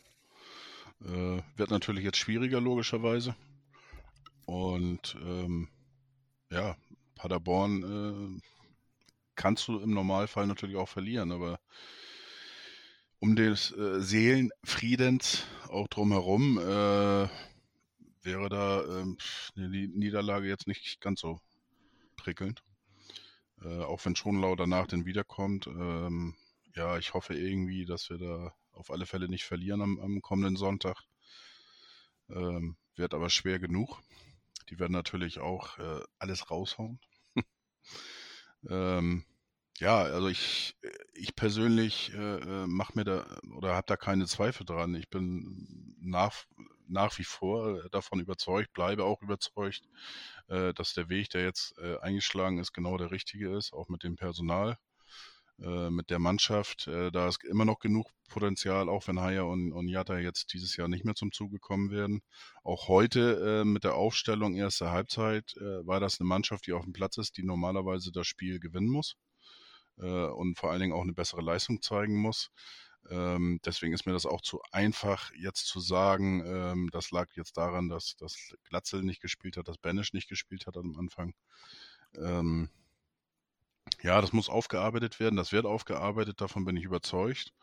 Äh, 1.05 1.43
wird 1.57 1.71
natürlich 1.71 2.05
jetzt 2.05 2.17
schwieriger, 2.17 2.63
logischerweise. 2.63 3.35
Und 4.47 5.17
ähm, 5.23 5.69
ja, 6.51 6.77
Paderborn 7.15 8.39
äh, 8.39 8.41
kannst 9.35 9.69
du 9.69 9.79
im 9.79 9.95
Normalfall 9.95 10.47
natürlich 10.47 10.77
auch 10.77 10.89
verlieren, 10.89 11.33
aber 11.33 11.59
um 13.21 13.37
des 13.37 13.73
äh, 13.73 14.01
Seelenfriedens 14.01 15.45
auch 15.69 15.89
drumherum 15.89 16.59
äh, 16.59 17.29
wäre 18.23 18.49
da 18.49 18.83
äh, 18.83 19.17
eine 19.57 19.69
Niederlage 19.69 20.47
jetzt 20.47 20.67
nicht 20.67 21.01
ganz 21.01 21.21
so 21.21 21.41
prickelnd. 22.17 22.63
Äh, 23.63 23.81
auch 23.81 24.05
wenn 24.05 24.17
Schonlau 24.17 24.57
danach 24.57 24.87
dann 24.87 25.07
wiederkommt. 25.07 25.67
Ähm, 25.67 26.35
ja, 26.75 26.99
ich 26.99 27.15
hoffe 27.15 27.35
irgendwie, 27.35 27.85
dass 27.85 28.11
wir 28.11 28.19
da 28.19 28.55
auf 28.73 28.91
alle 28.91 29.07
Fälle 29.07 29.29
nicht 29.29 29.45
verlieren 29.45 29.81
am, 29.81 30.01
am 30.01 30.21
kommenden 30.21 30.57
Sonntag. 30.57 31.03
Ähm, 32.29 32.77
wird 32.97 33.15
aber 33.15 33.31
schwer 33.31 33.59
genug. 33.59 34.01
Die 34.71 34.79
werden 34.79 34.93
natürlich 34.93 35.39
auch 35.41 35.79
äh, 35.79 36.01
alles 36.19 36.51
raushauen. 36.51 37.01
ähm, 38.69 39.25
ja, 39.79 40.03
also 40.03 40.29
ich, 40.29 40.77
ich 41.15 41.35
persönlich 41.35 42.13
äh, 42.15 42.37
äh 42.37 42.67
mache 42.67 42.93
mir 42.97 43.05
da 43.05 43.27
oder 43.57 43.75
habe 43.75 43.87
da 43.87 43.97
keine 43.97 44.27
Zweifel 44.27 44.65
dran. 44.65 44.95
Ich 44.95 45.11
bin 45.11 45.97
nach, 46.01 46.45
nach 46.87 47.19
wie 47.19 47.25
vor 47.25 47.89
davon 47.91 48.21
überzeugt, 48.21 48.73
bleibe 48.73 49.05
auch 49.05 49.21
überzeugt, 49.23 49.83
äh, 50.49 50.73
dass 50.75 50.95
der 50.95 51.09
Weg, 51.09 51.31
der 51.31 51.43
jetzt 51.45 51.77
äh, 51.79 51.99
eingeschlagen 51.99 52.59
ist, 52.59 52.73
genau 52.73 52.97
der 52.99 53.11
richtige 53.11 53.57
ist, 53.57 53.73
auch 53.73 53.89
mit 53.89 54.05
dem 54.05 54.17
Personal. 54.17 54.79
Äh, 55.63 55.91
mit 55.91 56.11
der 56.11 56.19
Mannschaft. 56.19 56.89
Äh, 56.89 57.13
da 57.13 57.29
ist 57.29 57.45
immer 57.45 57.65
noch 57.65 57.79
genug 57.79 58.11
Potenzial, 58.29 58.89
auch 58.89 59.07
wenn 59.07 59.21
Haya 59.21 59.43
und, 59.43 59.73
und 59.73 59.87
Jatta 59.87 60.19
jetzt 60.19 60.53
dieses 60.53 60.77
Jahr 60.77 60.89
nicht 60.89 61.05
mehr 61.05 61.15
zum 61.15 61.31
Zuge 61.31 61.61
kommen 61.61 61.93
werden. 61.93 62.23
Auch 62.65 62.89
heute 62.89 63.61
äh, 63.63 63.65
mit 63.65 63.85
der 63.85 63.95
Aufstellung 63.95 64.57
erster 64.57 64.91
Halbzeit 64.91 65.55
äh, 65.59 65.87
war 65.87 66.01
das 66.01 66.21
eine 66.21 66.27
Mannschaft, 66.27 66.67
die 66.67 66.73
auf 66.73 66.83
dem 66.83 66.93
Platz 66.93 67.19
ist, 67.19 67.37
die 67.37 67.45
normalerweise 67.45 68.11
das 68.11 68.27
Spiel 68.27 68.59
gewinnen 68.59 68.89
muss 68.89 69.17
äh, 69.99 70.27
und 70.27 70.59
vor 70.59 70.73
allen 70.73 70.81
Dingen 70.81 70.93
auch 70.93 71.03
eine 71.03 71.13
bessere 71.15 71.43
Leistung 71.43 71.81
zeigen 71.83 72.17
muss. 72.17 72.51
Ähm, 73.09 73.61
deswegen 73.65 73.93
ist 73.93 74.07
mir 74.07 74.13
das 74.13 74.27
auch 74.27 74.41
zu 74.41 74.61
einfach, 74.73 75.31
jetzt 75.35 75.67
zu 75.67 75.79
sagen, 75.79 76.43
ähm, 76.45 76.89
das 76.91 77.13
lag 77.13 77.29
jetzt 77.37 77.57
daran, 77.59 77.89
dass, 77.89 78.17
dass 78.17 78.57
Glatzel 78.65 79.05
nicht 79.05 79.21
gespielt 79.21 79.57
hat, 79.57 79.69
dass 79.69 79.79
Banish 79.79 80.15
nicht 80.15 80.29
gespielt 80.29 80.67
hat 80.67 80.77
am 80.77 80.97
Anfang. 80.97 81.33
Ähm, 82.17 82.71
ja, 84.05 84.21
das 84.21 84.35
muss 84.35 84.51
aufgearbeitet 84.51 85.19
werden, 85.19 85.37
das 85.37 85.51
wird 85.51 85.65
aufgearbeitet, 85.65 86.41
davon 86.43 86.67
bin 86.67 86.77
ich 86.77 86.85
überzeugt. 86.85 87.55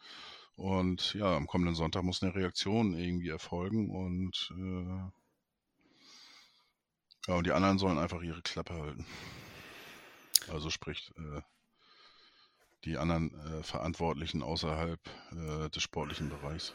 Und 0.55 1.13
ja, 1.13 1.35
am 1.37 1.45
kommenden 1.45 1.75
Sonntag 1.75 2.03
muss 2.03 2.23
eine 2.23 2.33
Reaktion 2.33 2.95
irgendwie 2.95 3.29
erfolgen 3.29 3.91
und 3.91 4.51
äh, 4.57 5.11
ja, 7.27 7.35
und 7.35 7.45
die 7.45 7.51
anderen 7.51 7.77
sollen 7.77 7.99
einfach 7.99 8.23
ihre 8.23 8.41
Klappe 8.41 8.73
halten. 8.73 9.05
Also 10.51 10.71
sprich, 10.71 11.11
äh, 11.15 11.41
die 12.85 12.97
anderen 12.97 13.35
äh, 13.39 13.61
Verantwortlichen 13.61 14.41
außerhalb 14.41 14.99
äh, 15.33 15.69
des 15.69 15.83
sportlichen 15.83 16.29
Bereichs. 16.29 16.73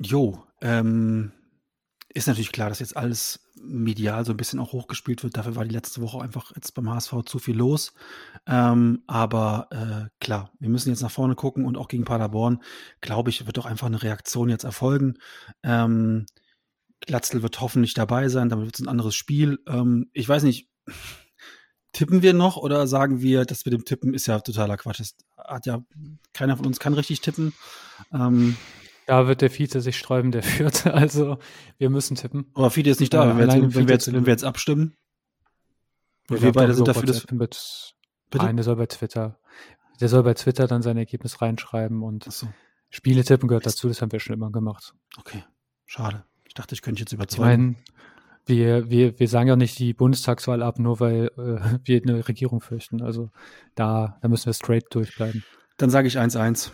Jo, 0.00 0.46
ähm, 0.60 1.32
ist 2.14 2.26
natürlich 2.26 2.52
klar, 2.52 2.68
dass 2.68 2.78
jetzt 2.78 2.96
alles 2.96 3.40
medial 3.60 4.24
so 4.24 4.32
ein 4.32 4.36
bisschen 4.36 4.60
auch 4.60 4.72
hochgespielt 4.72 5.22
wird. 5.22 5.36
Dafür 5.36 5.56
war 5.56 5.64
die 5.64 5.74
letzte 5.74 6.00
Woche 6.00 6.22
einfach 6.22 6.52
jetzt 6.54 6.72
beim 6.74 6.88
HSV 6.88 7.22
zu 7.26 7.38
viel 7.38 7.56
los. 7.56 7.92
Ähm, 8.46 9.02
aber 9.06 9.68
äh, 9.70 10.08
klar, 10.20 10.50
wir 10.58 10.70
müssen 10.70 10.88
jetzt 10.88 11.02
nach 11.02 11.10
vorne 11.10 11.34
gucken 11.34 11.66
und 11.66 11.76
auch 11.76 11.88
gegen 11.88 12.04
Paderborn, 12.04 12.62
glaube 13.00 13.30
ich, 13.30 13.46
wird 13.46 13.58
doch 13.58 13.66
einfach 13.66 13.88
eine 13.88 14.02
Reaktion 14.02 14.48
jetzt 14.48 14.64
erfolgen. 14.64 15.18
Ähm, 15.62 16.26
Glatzel 17.06 17.42
wird 17.42 17.60
hoffentlich 17.60 17.94
dabei 17.94 18.28
sein, 18.28 18.48
damit 18.48 18.66
wird 18.66 18.76
es 18.76 18.80
ein 18.80 18.88
anderes 18.88 19.14
Spiel. 19.14 19.58
Ähm, 19.68 20.10
ich 20.12 20.28
weiß 20.28 20.44
nicht, 20.44 20.68
tippen 21.92 22.22
wir 22.22 22.32
noch 22.32 22.56
oder 22.56 22.86
sagen 22.86 23.20
wir, 23.20 23.44
dass 23.44 23.64
mit 23.64 23.74
dem 23.74 23.84
Tippen 23.84 24.14
ist 24.14 24.26
ja 24.26 24.40
totaler 24.40 24.76
Quatsch. 24.76 25.00
Das 25.00 25.14
hat 25.36 25.66
ja 25.66 25.82
keiner 26.32 26.56
von 26.56 26.66
uns 26.66 26.80
kann 26.80 26.94
richtig 26.94 27.20
tippen. 27.20 27.52
Ähm, 28.12 28.56
da 29.08 29.26
wird 29.26 29.40
der 29.40 29.50
Vize 29.50 29.80
sich 29.80 29.98
sträuben, 29.98 30.30
der 30.30 30.42
führt. 30.44 30.86
Also 30.86 31.38
wir 31.78 31.90
müssen 31.90 32.14
tippen. 32.14 32.50
Aber 32.54 32.70
Vize 32.70 32.90
ist 32.90 33.00
nicht 33.00 33.14
da, 33.14 33.24
äh, 33.24 33.38
wenn, 33.38 33.48
wir 33.48 33.54
jetzt, 33.54 33.74
wenn, 33.74 33.88
wir 33.88 33.94
jetzt, 33.94 34.12
wenn 34.12 34.26
wir 34.26 34.32
jetzt 34.32 34.44
abstimmen. 34.44 34.94
Wir, 36.28 36.42
wir 36.42 36.52
beide 36.52 36.74
sind 36.74 36.86
dafür, 36.86 37.06
dass. 37.06 37.30
Mit, 37.30 37.58
Nein, 38.34 38.56
der 38.56 38.64
soll 38.64 38.76
bei 38.76 38.86
Twitter. 38.86 39.38
Der 40.00 40.08
soll 40.08 40.22
bei 40.22 40.34
Twitter 40.34 40.66
dann 40.66 40.82
sein 40.82 40.98
Ergebnis 40.98 41.40
reinschreiben 41.40 42.02
und 42.02 42.30
so. 42.30 42.46
Spiele 42.90 43.24
tippen 43.24 43.48
gehört 43.48 43.66
dazu, 43.66 43.88
das 43.88 44.00
haben 44.02 44.12
wir 44.12 44.20
schon 44.20 44.34
immer 44.34 44.50
gemacht. 44.50 44.94
Okay, 45.18 45.42
schade. 45.86 46.24
Ich 46.46 46.54
dachte, 46.54 46.74
ich 46.74 46.82
könnte 46.82 47.00
jetzt 47.00 47.12
überzeugen. 47.12 47.42
Ich 47.42 47.56
meine, 47.56 47.76
wir, 48.46 48.90
wir, 48.90 49.18
wir 49.18 49.28
sagen 49.28 49.48
ja 49.48 49.56
nicht 49.56 49.78
die 49.78 49.94
Bundestagswahl 49.94 50.62
ab, 50.62 50.78
nur 50.78 51.00
weil 51.00 51.30
äh, 51.38 51.78
wir 51.84 52.02
eine 52.02 52.28
Regierung 52.28 52.60
fürchten. 52.60 53.02
Also 53.02 53.30
da, 53.74 54.18
da 54.20 54.28
müssen 54.28 54.46
wir 54.46 54.52
straight 54.52 54.86
durchbleiben. 54.90 55.44
Dann 55.78 55.88
sage 55.88 56.08
ich 56.08 56.18
1-1 56.18 56.72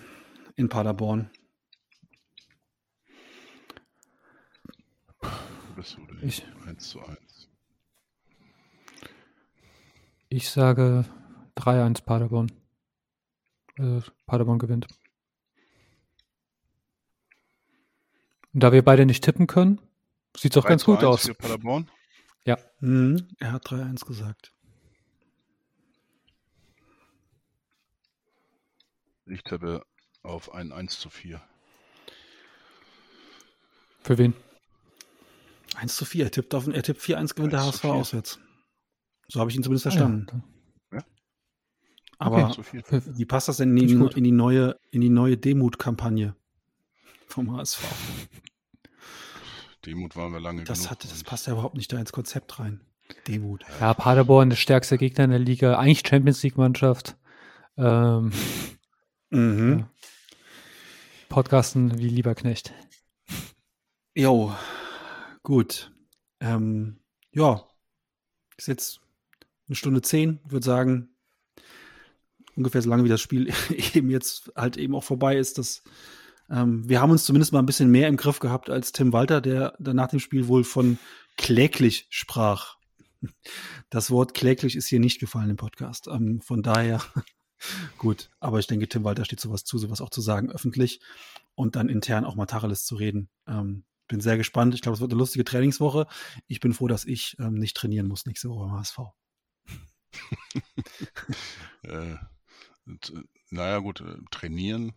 in 0.56 0.68
Paderborn. 0.68 1.30
Bist 5.74 5.96
du 5.96 6.06
Ich, 6.22 6.44
1 6.66 6.88
zu 6.88 7.00
1. 7.00 7.48
Ich 10.28 10.48
sage 10.48 11.04
3-1 11.56 12.04
Paderborn. 12.04 12.50
Also 13.78 14.10
Paderborn 14.26 14.58
gewinnt. 14.58 14.86
Und 18.52 18.60
da 18.62 18.72
wir 18.72 18.84
beide 18.84 19.04
nicht 19.04 19.24
tippen 19.24 19.46
können, 19.46 19.80
sieht 20.36 20.56
es 20.56 20.62
auch 20.62 20.68
ganz 20.68 20.84
gut 20.84 21.02
aus. 21.02 21.26
Für 21.26 21.34
Paderborn? 21.34 21.90
Ja. 22.44 22.58
Mhm, 22.80 23.28
er 23.38 23.52
hat 23.52 23.66
3-1 23.66 24.04
gesagt. 24.06 24.52
Ich 29.26 29.42
tippe 29.42 29.84
auf 30.22 30.52
ein 30.54 30.72
1 30.72 30.98
zu 30.98 31.10
4. 31.10 31.40
Für 34.02 34.18
wen? 34.18 34.34
1 35.74 35.96
zu 35.96 36.04
4. 36.04 36.24
Er 36.24 36.30
tippt, 36.30 36.54
auf, 36.54 36.68
er 36.68 36.82
tippt 36.82 37.00
4-1 37.00 37.34
gewinnt 37.34 37.52
der 37.52 37.64
HSV 37.64 37.84
auswärts. 37.84 38.38
So 39.28 39.40
habe 39.40 39.50
ich 39.50 39.56
ihn 39.56 39.62
zumindest 39.62 39.84
verstanden. 39.84 40.26
Ah, 40.90 40.96
ja. 40.96 41.04
Aber 42.18 42.58
okay, 42.58 42.82
wie 42.90 43.24
passt 43.24 43.48
das 43.48 43.58
denn 43.58 43.76
in 43.76 43.86
die, 43.86 44.16
in 44.16 44.24
die 44.24 44.32
neue, 44.32 44.76
in 44.90 45.00
die 45.00 45.10
neue 45.10 45.36
Demut-Kampagne 45.36 46.36
vom 47.26 47.56
HSV? 47.56 47.82
Demut 49.86 50.16
waren 50.16 50.32
wir 50.32 50.40
lange 50.40 50.64
das 50.64 50.90
Hat, 50.90 51.04
das 51.04 51.24
passt 51.24 51.46
ja 51.46 51.52
überhaupt 51.52 51.76
nicht 51.76 51.92
da 51.92 51.98
ins 51.98 52.12
Konzept 52.12 52.58
rein. 52.58 52.80
Demut. 53.28 53.64
Ja, 53.80 53.92
Paderborn, 53.92 54.50
der 54.50 54.56
stärkste 54.56 54.96
Gegner 54.96 55.24
in 55.24 55.30
der 55.30 55.38
Liga, 55.38 55.78
eigentlich 55.78 56.06
Champions 56.06 56.42
League-Mannschaft. 56.42 57.16
Ähm, 57.76 58.32
mhm. 59.30 59.78
ja. 59.80 59.90
Podcasten 61.28 61.98
wie 61.98 62.08
Lieberknecht. 62.08 62.72
Jo, 64.14 64.54
Gut. 65.44 65.92
Ähm, 66.40 66.96
ja, 67.32 67.68
ist 68.56 68.66
jetzt 68.66 69.00
eine 69.68 69.76
Stunde 69.76 70.00
zehn, 70.00 70.40
würde 70.46 70.64
sagen, 70.64 71.10
ungefähr 72.56 72.80
so 72.80 72.88
lange 72.88 73.04
wie 73.04 73.10
das 73.10 73.20
Spiel 73.20 73.52
eben 73.94 74.10
jetzt 74.10 74.50
halt 74.56 74.78
eben 74.78 74.94
auch 74.94 75.04
vorbei 75.04 75.36
ist. 75.36 75.58
Dass, 75.58 75.82
ähm, 76.50 76.88
wir 76.88 77.00
haben 77.00 77.10
uns 77.10 77.24
zumindest 77.24 77.52
mal 77.52 77.58
ein 77.58 77.66
bisschen 77.66 77.90
mehr 77.90 78.08
im 78.08 78.16
Griff 78.16 78.40
gehabt 78.40 78.70
als 78.70 78.92
Tim 78.92 79.12
Walter, 79.12 79.42
der 79.42 79.74
dann 79.78 79.96
nach 79.96 80.08
dem 80.08 80.18
Spiel 80.18 80.48
wohl 80.48 80.64
von 80.64 80.98
kläglich 81.36 82.06
sprach. 82.08 82.78
Das 83.90 84.10
Wort 84.10 84.32
kläglich 84.32 84.76
ist 84.76 84.88
hier 84.88 85.00
nicht 85.00 85.20
gefallen 85.20 85.50
im 85.50 85.56
Podcast. 85.56 86.08
Ähm, 86.08 86.40
von 86.40 86.62
daher 86.62 87.02
gut. 87.98 88.30
Aber 88.40 88.60
ich 88.60 88.66
denke, 88.66 88.88
Tim 88.88 89.04
Walter 89.04 89.26
steht 89.26 89.40
sowas 89.40 89.64
zu, 89.64 89.76
sowas 89.76 90.00
auch 90.00 90.10
zu 90.10 90.22
sagen 90.22 90.50
öffentlich 90.50 91.00
und 91.54 91.76
dann 91.76 91.90
intern 91.90 92.24
auch 92.24 92.34
mal 92.34 92.46
Tacheles 92.46 92.86
zu 92.86 92.96
reden. 92.96 93.28
Ähm, 93.46 93.84
bin 94.14 94.20
sehr 94.20 94.36
gespannt. 94.36 94.76
Ich 94.76 94.80
glaube, 94.80 94.94
es 94.94 95.00
wird 95.00 95.10
eine 95.10 95.18
lustige 95.18 95.44
Trainingswoche. 95.44 96.06
Ich 96.46 96.60
bin 96.60 96.72
froh, 96.72 96.86
dass 96.86 97.04
ich 97.04 97.36
ähm, 97.40 97.54
nicht 97.54 97.76
trainieren 97.76 98.06
muss 98.06 98.26
nächste 98.26 98.48
Woche 98.48 98.66
beim 98.66 98.78
HSV. 98.78 98.98
äh, 101.82 102.12
äh, 102.12 102.18
naja, 103.50 103.78
gut, 103.80 104.02
äh, 104.02 104.18
trainieren. 104.30 104.92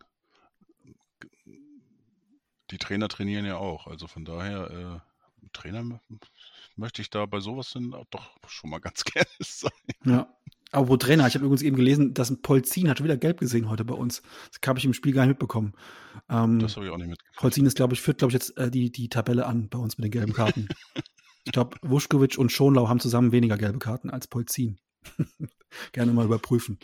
Die 2.69 2.77
Trainer 2.77 3.07
trainieren 3.07 3.45
ja 3.45 3.57
auch. 3.57 3.88
Also 3.88 4.06
von 4.06 4.23
daher, 4.23 5.02
äh, 5.02 5.48
Trainer 5.52 5.99
möchte 6.76 7.02
ich 7.02 7.10
da 7.10 7.26
bei 7.26 7.39
sowas 7.39 7.72
dann 7.72 7.95
doch 8.11 8.38
schon 8.48 8.69
mal 8.69 8.80
ganz 8.80 9.03
gerne 9.03 9.27
sein. 9.39 9.72
Ja. 10.06 10.37
Aber 10.72 10.89
wo 10.89 10.98
Trainer, 10.98 11.27
ich 11.27 11.35
habe 11.35 11.45
übrigens 11.45 11.61
eben 11.61 11.77
gelesen, 11.77 12.14
dass 12.14 12.30
ein 12.30 12.41
Polzin 12.41 12.89
hat 12.89 12.98
schon 12.98 13.06
wieder 13.06 13.18
gelb 13.18 13.39
gesehen 13.39 13.69
heute 13.69 13.85
bei 13.85 13.94
uns. 13.94 14.22
Das 14.52 14.68
habe 14.68 14.80
ich 14.80 14.85
im 14.85 14.94
Spiel 14.94 15.14
gar 15.14 15.22
nicht 15.23 15.30
mitbekommen. 15.30 15.73
Ähm, 16.30 16.60
das 16.60 16.76
habe 16.76 16.85
ich 16.85 16.91
auch 16.91 16.98
nicht 16.98 17.07
mitbekommen. 17.07 17.39
Polzin 17.39 17.65
ist, 17.65 17.76
glaube 17.76 17.94
ich, 17.94 18.02
führt, 18.02 18.18
glaube 18.18 18.31
ich, 18.31 18.34
jetzt 18.34 18.57
äh, 18.57 18.69
die, 18.69 18.91
die 18.91 19.10
Tabelle 19.10 19.45
an 19.45 19.69
bei 19.69 19.80
uns 19.80 19.98
mit 19.98 20.06
den 20.06 20.11
gelben 20.11 20.34
Karten. 20.34 20.68
ich 21.45 21.52
glaube, 21.53 21.77
Wuschkowitsch 21.81 22.38
und 22.38 22.52
Schonlau 22.52 22.89
haben 22.89 22.99
zusammen 22.99 23.31
weniger 23.31 23.57
gelbe 23.57 23.80
Karten 23.80 24.10
als 24.10 24.27
Polzin. 24.27 24.80
Gerne 25.94 26.11
mal 26.11 26.26
überprüfen. 26.26 26.80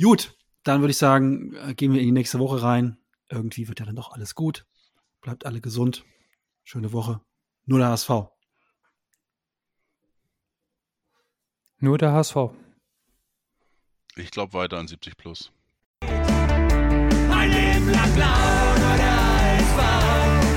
Gut, 0.00 0.36
dann 0.64 0.80
würde 0.80 0.90
ich 0.90 0.98
sagen, 0.98 1.54
äh, 1.54 1.74
gehen 1.74 1.92
wir 1.92 2.00
in 2.00 2.06
die 2.06 2.12
nächste 2.12 2.40
Woche 2.40 2.62
rein. 2.62 2.98
Irgendwie 3.30 3.68
wird 3.68 3.78
ja 3.78 3.86
dann 3.86 3.96
doch 3.96 4.12
alles 4.12 4.34
gut. 4.34 4.66
bleibt 5.20 5.46
alle 5.46 5.60
gesund. 5.60 6.04
Schöne 6.64 6.92
Woche. 6.92 7.20
Nur 7.66 7.78
der 7.78 7.88
HSV. 7.88 8.10
Nur 11.78 11.98
der 11.98 12.12
HSV. 12.12 12.36
Ich 14.14 14.30
glaube 14.30 14.52
weiter 14.52 14.76
an 14.78 14.86
70 14.86 15.16
plus. 15.16 15.50
Ein 16.02 17.50
Leben 17.50 17.90
lang 17.90 18.12
blau 18.14 18.76
nur 18.76 18.96
der 18.98 19.16
HSV. 19.16 19.78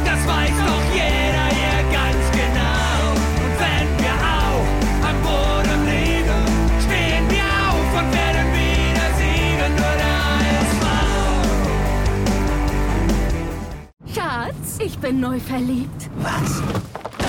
Das 0.04 0.28
weiß 0.28 0.58
doch 0.68 0.84
jeder 0.94 1.48
hier 1.56 1.84
ganz 1.90 2.32
genau. 2.32 3.14
Und 3.46 3.56
wenn 3.62 3.88
wir 4.04 4.16
auch 4.20 4.68
am 5.08 5.18
Boden 5.24 5.86
liegen, 5.86 6.44
stehen 6.82 7.26
wir 7.30 7.48
auf 7.70 7.90
und 7.96 8.12
werden 8.12 8.48
wieder 8.60 9.08
siegen. 9.20 9.72
Nur 9.80 9.96
der 10.04 10.16
HSV. 10.44 10.84
Schatz, 14.14 14.80
ich 14.80 14.98
bin 15.00 15.22
neu 15.22 15.40
verliebt. 15.40 16.10
Was? 16.18 16.62